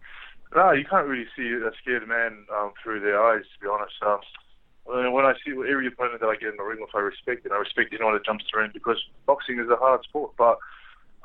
No, 0.56 0.72
you 0.72 0.86
can't 0.86 1.06
really 1.06 1.27
see 1.36 1.52
a 1.52 1.72
scared 1.82 2.07
man 2.07 2.45
um, 2.56 2.72
through 2.82 3.02
their 3.02 3.22
eyes, 3.22 3.44
to 3.44 3.60
be 3.60 3.68
honest. 3.68 3.94
Um, 4.02 5.11
when 5.11 5.26
I 5.26 5.34
see 5.44 5.52
every 5.52 5.88
opponent 5.88 6.22
that 6.22 6.27
I 6.27 6.38
get 6.38 6.49
in 6.49 6.57
the 6.57 6.64
ring 6.64 6.80
with, 6.80 6.95
I 6.95 6.99
respect 6.99 7.45
it. 7.45 7.52
I 7.52 7.57
respect 7.57 7.94
anyone 7.94 8.14
that 8.14 8.23
jumps 8.26 8.45
the 8.48 8.60
ring 8.60 8.72
because 8.73 9.03
boxing 9.26 9.60
is 9.60 9.69
a 9.69 9.76
hard 9.76 10.03
sport. 10.03 10.32
But 10.38 10.57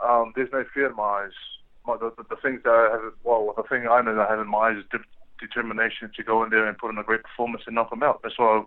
um, 0.03 0.33
there's 0.35 0.51
no 0.53 0.65
fear 0.75 0.91
in 0.91 0.97
my 0.97 1.31
eyes. 1.31 1.39
My, 1.87 1.97
the, 1.97 2.11
the, 2.17 2.25
the 2.29 2.43
things 2.43 2.61
that 2.65 2.75
I 2.75 2.91
have, 2.91 3.13
well, 3.23 3.55
the 3.57 3.63
thing 3.63 3.87
I 3.87 4.03
know 4.03 4.17
that 4.17 4.27
I 4.27 4.31
have 4.31 4.41
in 4.41 4.51
my 4.51 4.75
eyes 4.75 4.79
is 4.79 4.85
de- 4.91 5.07
determination 5.39 6.11
to 6.17 6.23
go 6.25 6.43
in 6.43 6.51
there 6.51 6.67
and 6.67 6.77
put 6.77 6.91
in 6.91 6.99
a 6.99 7.05
great 7.05 7.23
performance 7.23 7.63
and 7.67 7.77
knock 7.77 7.91
them 7.91 8.03
out. 8.03 8.21
That's 8.25 8.37
what 8.37 8.47
I, 8.47 8.63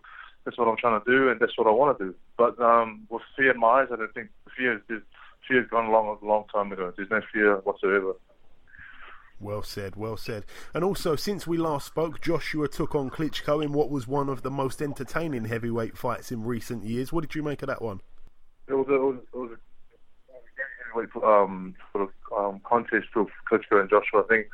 that's 0.46 0.58
what 0.58 0.70
I'm 0.70 0.78
trying 0.78 1.02
to 1.02 1.12
do, 1.12 1.30
and 1.30 1.42
that's 1.42 1.58
what 1.58 1.68
I 1.68 1.72
want 1.72 1.98
to 1.98 2.06
do. 2.06 2.16
But 2.38 2.58
um, 2.62 3.06
with 3.10 3.22
fear 3.36 3.52
in 3.52 3.60
my 3.60 3.84
eyes, 3.84 3.90
I 3.92 3.98
don't 3.98 4.14
think 4.14 4.30
fear 4.56 4.82
is 4.90 5.02
fear's 5.46 5.70
gone 5.70 5.88
a 5.88 5.92
long, 5.92 6.18
long 6.24 6.46
time 6.54 6.72
ago. 6.72 6.94
There's 6.96 7.12
no 7.12 7.22
fear 7.34 7.58
whatsoever. 7.58 8.14
Well 9.44 9.62
said, 9.62 9.96
well 9.98 10.16
said. 10.16 10.46
And 10.74 10.84
also, 10.84 11.16
since 11.16 11.46
we 11.46 11.58
last 11.58 11.86
spoke, 11.86 12.22
Joshua 12.22 12.70
took 12.70 12.96
on 12.96 13.10
Klitschko 13.10 13.64
in 13.64 13.74
what 13.74 13.90
was 13.90 14.08
one 14.08 14.30
of 14.30 14.42
the 14.42 14.50
most 14.50 14.82
entertaining 14.82 15.46
heavyweight 15.46 15.98
fights 15.98 16.32
in 16.32 16.44
recent 16.44 16.86
years. 16.86 17.12
What 17.12 17.22
did 17.22 17.36
you 17.36 17.44
make 17.44 17.62
of 17.62 17.68
that 17.68 17.82
one? 17.82 18.00
It 18.68 18.74
was 18.74 18.88
a, 18.88 18.94
it 18.94 19.02
was, 19.02 19.18
it 19.34 19.38
was 19.38 19.52
a 19.52 20.96
heavyweight 20.96 21.24
um, 21.24 21.76
sort 21.92 22.10
of 22.10 22.38
um, 22.38 22.62
contest 22.64 23.08
of 23.16 23.28
Klitschko 23.52 23.82
and 23.82 23.90
Joshua. 23.90 24.24
I 24.24 24.28
think 24.30 24.48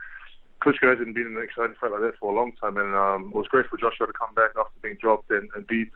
Klitschko 0.64 0.90
hasn't 0.90 1.14
been 1.14 1.28
in 1.28 1.38
an 1.38 1.44
exciting 1.44 1.76
fight 1.80 1.92
like 1.92 2.02
that 2.02 2.18
for 2.20 2.34
a 2.34 2.36
long 2.36 2.52
time, 2.60 2.78
and 2.78 2.96
um, 2.96 3.32
it 3.34 3.38
was 3.38 3.48
great 3.48 3.68
for 3.68 3.78
Joshua 3.78 4.08
to 4.08 4.14
come 4.14 4.34
back 4.34 4.52
after 4.60 4.80
being 4.82 4.98
dropped 5.00 5.30
and, 5.30 5.50
and 5.56 5.68
beat 5.68 5.92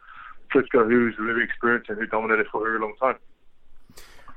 Klitschko, 0.54 0.88
who's 0.88 1.16
very 1.20 1.44
experienced 1.44 1.90
and 1.90 1.98
who 1.98 2.06
dominated 2.06 2.46
for 2.52 2.62
a 2.62 2.70
very 2.70 2.80
long 2.80 2.94
time. 3.02 3.18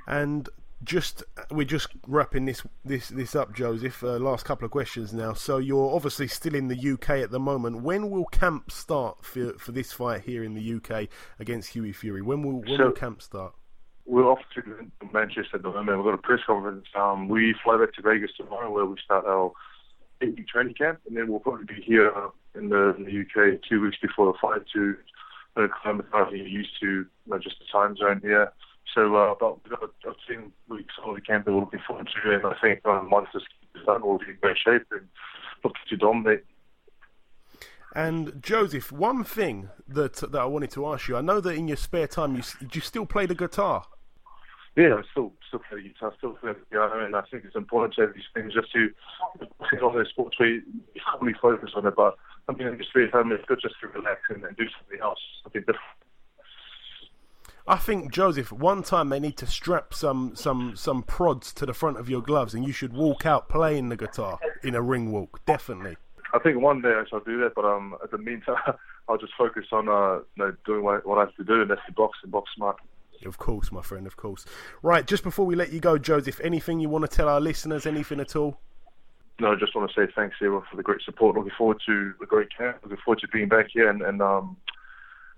And 0.06 0.48
just 0.82 1.22
we're 1.50 1.64
just 1.64 1.88
wrapping 2.06 2.44
this 2.44 2.62
this 2.84 3.08
this 3.08 3.34
up, 3.34 3.54
Joseph. 3.54 4.02
Uh, 4.02 4.18
last 4.18 4.44
couple 4.44 4.64
of 4.64 4.70
questions 4.70 5.12
now. 5.12 5.32
So 5.32 5.58
you're 5.58 5.94
obviously 5.94 6.28
still 6.28 6.54
in 6.54 6.68
the 6.68 6.92
UK 6.92 7.10
at 7.10 7.30
the 7.30 7.40
moment. 7.40 7.82
When 7.82 8.10
will 8.10 8.26
camp 8.26 8.70
start 8.70 9.24
for 9.24 9.54
for 9.54 9.72
this 9.72 9.92
fight 9.92 10.22
here 10.22 10.44
in 10.44 10.54
the 10.54 10.74
UK 10.74 11.08
against 11.38 11.70
Hughie 11.70 11.92
Fury? 11.92 12.22
When 12.22 12.42
will 12.42 12.60
when 12.60 12.76
So- 12.78 12.84
will 12.86 12.92
camp 12.92 13.22
start? 13.22 13.54
We're 14.08 14.30
off 14.30 14.38
to 14.54 14.62
Manchester 15.12 15.56
at 15.56 15.62
the 15.62 15.70
moment. 15.70 15.98
We've 15.98 16.04
got 16.04 16.14
a 16.14 16.18
press 16.18 16.38
conference. 16.46 16.86
Um, 16.94 17.26
we 17.26 17.54
fly 17.64 17.76
back 17.76 17.92
to 17.94 18.02
Vegas 18.02 18.30
tomorrow 18.36 18.70
where 18.70 18.86
we 18.86 18.96
start 19.04 19.24
our 19.26 19.50
eight-week 20.20 20.46
training 20.46 20.74
camp, 20.74 21.00
and 21.08 21.16
then 21.16 21.26
we'll 21.28 21.40
probably 21.40 21.64
be 21.64 21.82
here 21.82 22.12
in 22.54 22.68
the, 22.68 22.94
in 22.96 23.04
the 23.04 23.20
UK 23.22 23.60
two 23.68 23.80
weeks 23.80 23.96
before 24.00 24.32
the 24.32 24.38
fight 24.40 24.62
to 24.74 24.94
uh, 25.56 25.64
acclimatise 25.64 26.28
and 26.30 26.36
get 26.38 26.46
used 26.46 26.70
to 26.78 26.86
you 26.86 27.06
know, 27.26 27.38
just 27.38 27.58
the 27.58 27.64
time 27.72 27.96
zone 27.96 28.20
here. 28.22 28.52
So 28.96 29.14
uh, 29.14 29.34
got 29.34 29.60
a, 29.70 30.08
a 30.08 30.14
ten 30.26 30.50
weeks 30.70 30.94
of 31.04 31.14
that 31.44 31.52
we're 31.52 31.60
looking 31.60 31.80
forward 31.86 32.08
to, 32.24 32.34
and 32.34 32.46
I 32.46 32.54
think 32.62 32.80
um, 32.86 33.10
once 33.10 33.28
this 33.34 33.42
is 33.74 33.84
done, 33.84 34.00
we'll 34.02 34.16
be 34.16 34.30
in 34.30 34.38
great 34.40 34.56
shape 34.56 34.86
and 34.90 35.06
looking 35.62 35.82
to 35.90 35.96
dominate. 35.98 36.44
And 37.94 38.42
Joseph, 38.42 38.90
one 38.90 39.22
thing 39.22 39.68
that 39.86 40.14
that 40.14 40.40
I 40.40 40.46
wanted 40.46 40.70
to 40.70 40.86
ask 40.86 41.08
you, 41.08 41.16
I 41.18 41.20
know 41.20 41.40
that 41.42 41.54
in 41.54 41.68
your 41.68 41.76
spare 41.76 42.06
time 42.06 42.36
you 42.36 42.42
do 42.58 42.68
you 42.72 42.80
still 42.80 43.04
play 43.04 43.26
the 43.26 43.34
guitar. 43.34 43.84
Yeah, 44.76 44.94
I 44.94 45.02
still 45.10 45.34
still 45.46 45.60
play 45.68 45.82
the 45.82 45.88
guitar, 45.90 46.14
still 46.16 46.32
play 46.32 46.52
the 46.54 46.60
piano, 46.70 47.04
and 47.04 47.14
I 47.14 47.22
think 47.30 47.44
it's 47.44 47.54
important 47.54 47.94
to 47.96 48.00
have 48.02 48.14
these 48.14 48.24
things 48.32 48.54
just 48.54 48.72
to 48.72 48.90
it's 49.42 49.82
one 49.82 49.94
those 49.94 50.08
sports 50.08 50.40
where 50.40 50.48
you 50.48 50.62
fully 51.18 51.34
focus 51.34 51.72
on 51.76 51.86
it. 51.86 51.94
But 51.94 52.16
I 52.48 52.52
mean, 52.52 52.68
in 52.68 52.76
your 52.76 52.84
spare 52.84 53.10
time, 53.10 53.30
it's 53.30 53.44
good 53.44 53.60
just 53.60 53.74
to 53.82 53.88
relax 53.88 54.22
and, 54.30 54.42
and 54.42 54.56
do 54.56 54.64
something 54.78 55.00
else, 55.02 55.20
something 55.42 55.60
different. 55.60 56.05
I 57.68 57.76
think 57.76 58.12
Joseph, 58.12 58.52
one 58.52 58.82
time 58.82 59.08
they 59.08 59.18
need 59.18 59.36
to 59.38 59.46
strap 59.46 59.92
some 59.92 60.36
some 60.36 60.76
some 60.76 61.02
prods 61.02 61.52
to 61.54 61.66
the 61.66 61.74
front 61.74 61.98
of 61.98 62.08
your 62.08 62.22
gloves, 62.22 62.54
and 62.54 62.64
you 62.64 62.72
should 62.72 62.92
walk 62.92 63.26
out 63.26 63.48
playing 63.48 63.88
the 63.88 63.96
guitar 63.96 64.38
in 64.62 64.74
a 64.74 64.82
ring 64.82 65.10
walk. 65.10 65.40
Definitely. 65.46 65.96
I 66.32 66.38
think 66.38 66.60
one 66.60 66.80
day 66.82 66.90
I 66.90 67.04
shall 67.08 67.20
do 67.20 67.40
that, 67.40 67.54
but 67.54 67.64
um, 67.64 67.96
at 68.02 68.10
the 68.10 68.18
meantime, 68.18 68.56
I'll 69.08 69.18
just 69.18 69.32
focus 69.36 69.66
on 69.72 69.88
uh, 69.88 70.16
you 70.16 70.24
know, 70.36 70.56
doing 70.64 70.84
what, 70.84 71.06
what 71.06 71.18
I 71.18 71.22
have 71.22 71.34
to 71.36 71.44
do, 71.44 71.62
and 71.62 71.70
that's 71.70 71.80
to 71.86 71.92
box 71.92 72.18
and 72.22 72.30
box 72.30 72.50
smart. 72.54 72.76
Of 73.24 73.38
course, 73.38 73.72
my 73.72 73.82
friend, 73.82 74.06
of 74.06 74.16
course. 74.16 74.44
Right, 74.82 75.06
just 75.06 75.22
before 75.22 75.46
we 75.46 75.56
let 75.56 75.72
you 75.72 75.80
go, 75.80 75.98
Joseph, 75.98 76.40
anything 76.44 76.78
you 76.80 76.88
want 76.88 77.08
to 77.08 77.16
tell 77.16 77.28
our 77.28 77.40
listeners, 77.40 77.86
anything 77.86 78.20
at 78.20 78.36
all? 78.36 78.60
No, 79.40 79.52
I 79.52 79.56
just 79.56 79.74
want 79.74 79.90
to 79.90 79.94
say 79.94 80.10
thanks 80.14 80.36
everyone 80.40 80.64
for 80.70 80.76
the 80.76 80.82
great 80.82 81.02
support. 81.02 81.36
Looking 81.36 81.52
forward 81.56 81.80
to 81.86 82.14
the 82.20 82.26
great 82.26 82.48
camp. 82.56 82.78
Looking 82.82 82.98
forward 83.04 83.20
to 83.20 83.28
being 83.28 83.48
back 83.48 83.66
here 83.72 83.88
and, 83.90 84.02
and 84.02 84.22
um, 84.22 84.56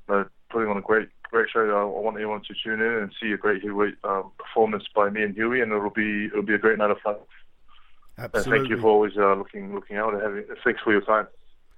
you 0.08 0.14
know, 0.14 0.26
putting 0.50 0.68
on 0.68 0.76
a 0.76 0.82
great 0.82 1.08
great 1.30 1.48
show. 1.50 1.60
I, 1.60 1.80
I 1.80 1.84
want 1.84 2.16
everyone 2.16 2.42
to 2.42 2.54
tune 2.62 2.80
in 2.80 2.92
and 2.92 3.12
see 3.20 3.32
a 3.32 3.36
great 3.36 3.62
heavyweight 3.62 3.94
um, 4.04 4.30
performance 4.38 4.84
by 4.94 5.10
me 5.10 5.22
and 5.22 5.34
Hughie, 5.34 5.60
and 5.60 5.72
it'll 5.72 5.90
be 5.90 6.26
it'll 6.26 6.42
be 6.42 6.54
a 6.54 6.58
great 6.58 6.78
night 6.78 6.90
of 6.90 6.98
fun. 7.00 7.16
And 8.16 8.30
Absolutely. 8.34 8.58
thank 8.58 8.70
you 8.70 8.80
for 8.80 8.88
always 8.88 9.12
uh, 9.16 9.34
looking 9.34 9.74
looking 9.74 9.96
out 9.96 10.14
and 10.14 10.22
having. 10.22 10.44
Thanks 10.64 10.80
for 10.82 10.92
your 10.92 11.02
time. 11.02 11.28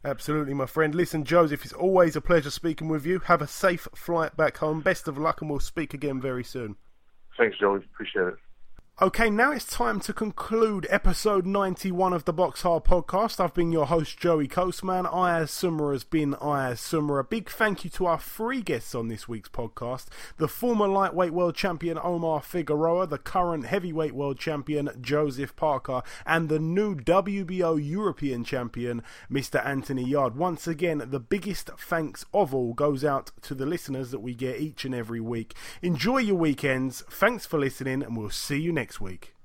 Absolutely, 0.05 0.55
my 0.55 0.64
friend. 0.64 0.94
Listen, 0.94 1.24
Joseph, 1.24 1.64
it's 1.64 1.74
always 1.74 2.16
a 2.16 2.22
pleasure 2.22 2.51
speaking 2.51 2.89
with 2.89 3.05
you. 3.05 3.18
Have 3.20 3.43
a 3.43 3.47
safe 3.47 3.86
flight 3.94 4.35
back 4.36 4.56
home. 4.56 4.81
Best 4.81 5.06
of 5.09 5.18
luck, 5.18 5.43
and 5.43 5.51
we'll 5.51 5.60
speak 5.60 5.93
again 5.93 6.20
very 6.20 6.44
soon. 6.44 6.77
Thanks, 7.36 7.59
Joey. 7.59 7.81
Appreciate 7.93 8.28
it. 8.28 8.35
Okay, 9.02 9.31
now 9.31 9.51
it's 9.51 9.64
time 9.64 9.98
to 10.01 10.12
conclude 10.12 10.86
episode 10.90 11.47
91 11.47 12.12
of 12.12 12.27
the 12.27 12.35
Box 12.35 12.60
Hard 12.60 12.85
podcast. 12.85 13.40
I've 13.40 13.55
been 13.55 13.72
your 13.72 13.86
host, 13.86 14.18
Joey 14.18 14.47
Coastman. 14.47 15.06
Ayaz 15.06 15.51
Summer 15.51 15.93
has 15.93 16.05
been 16.05 16.35
Ayaz 16.35 16.82
Summer. 16.82 17.18
A 17.18 17.24
big 17.24 17.48
thank 17.48 17.82
you 17.82 17.89
to 17.93 18.05
our 18.05 18.18
three 18.18 18.60
guests 18.60 18.94
on 18.94 19.09
this 19.09 19.27
week's 19.27 19.48
podcast 19.48 20.09
the 20.36 20.47
former 20.47 20.86
lightweight 20.86 21.32
world 21.32 21.55
champion 21.55 21.98
Omar 22.02 22.43
Figueroa, 22.43 23.06
the 23.06 23.16
current 23.16 23.64
heavyweight 23.64 24.12
world 24.12 24.39
champion 24.39 24.90
Joseph 25.01 25.56
Parker, 25.56 26.02
and 26.27 26.51
the 26.51 26.59
new 26.59 26.94
WBO 26.94 27.82
European 27.82 28.44
champion 28.44 29.02
Mr. 29.32 29.64
Anthony 29.64 30.05
Yarde. 30.05 30.36
Once 30.36 30.66
again, 30.66 31.02
the 31.06 31.20
biggest 31.20 31.70
thanks 31.78 32.27
of 32.35 32.55
all 32.55 32.74
goes 32.74 33.02
out 33.02 33.31
to 33.40 33.55
the 33.55 33.64
listeners 33.64 34.10
that 34.10 34.20
we 34.20 34.35
get 34.35 34.60
each 34.60 34.85
and 34.85 34.94
every 34.94 35.20
week. 35.20 35.55
Enjoy 35.81 36.18
your 36.18 36.36
weekends. 36.36 37.02
Thanks 37.09 37.47
for 37.47 37.59
listening, 37.59 38.02
and 38.02 38.14
we'll 38.14 38.28
see 38.28 38.60
you 38.60 38.74
next 38.91 39.01
week. 39.01 39.40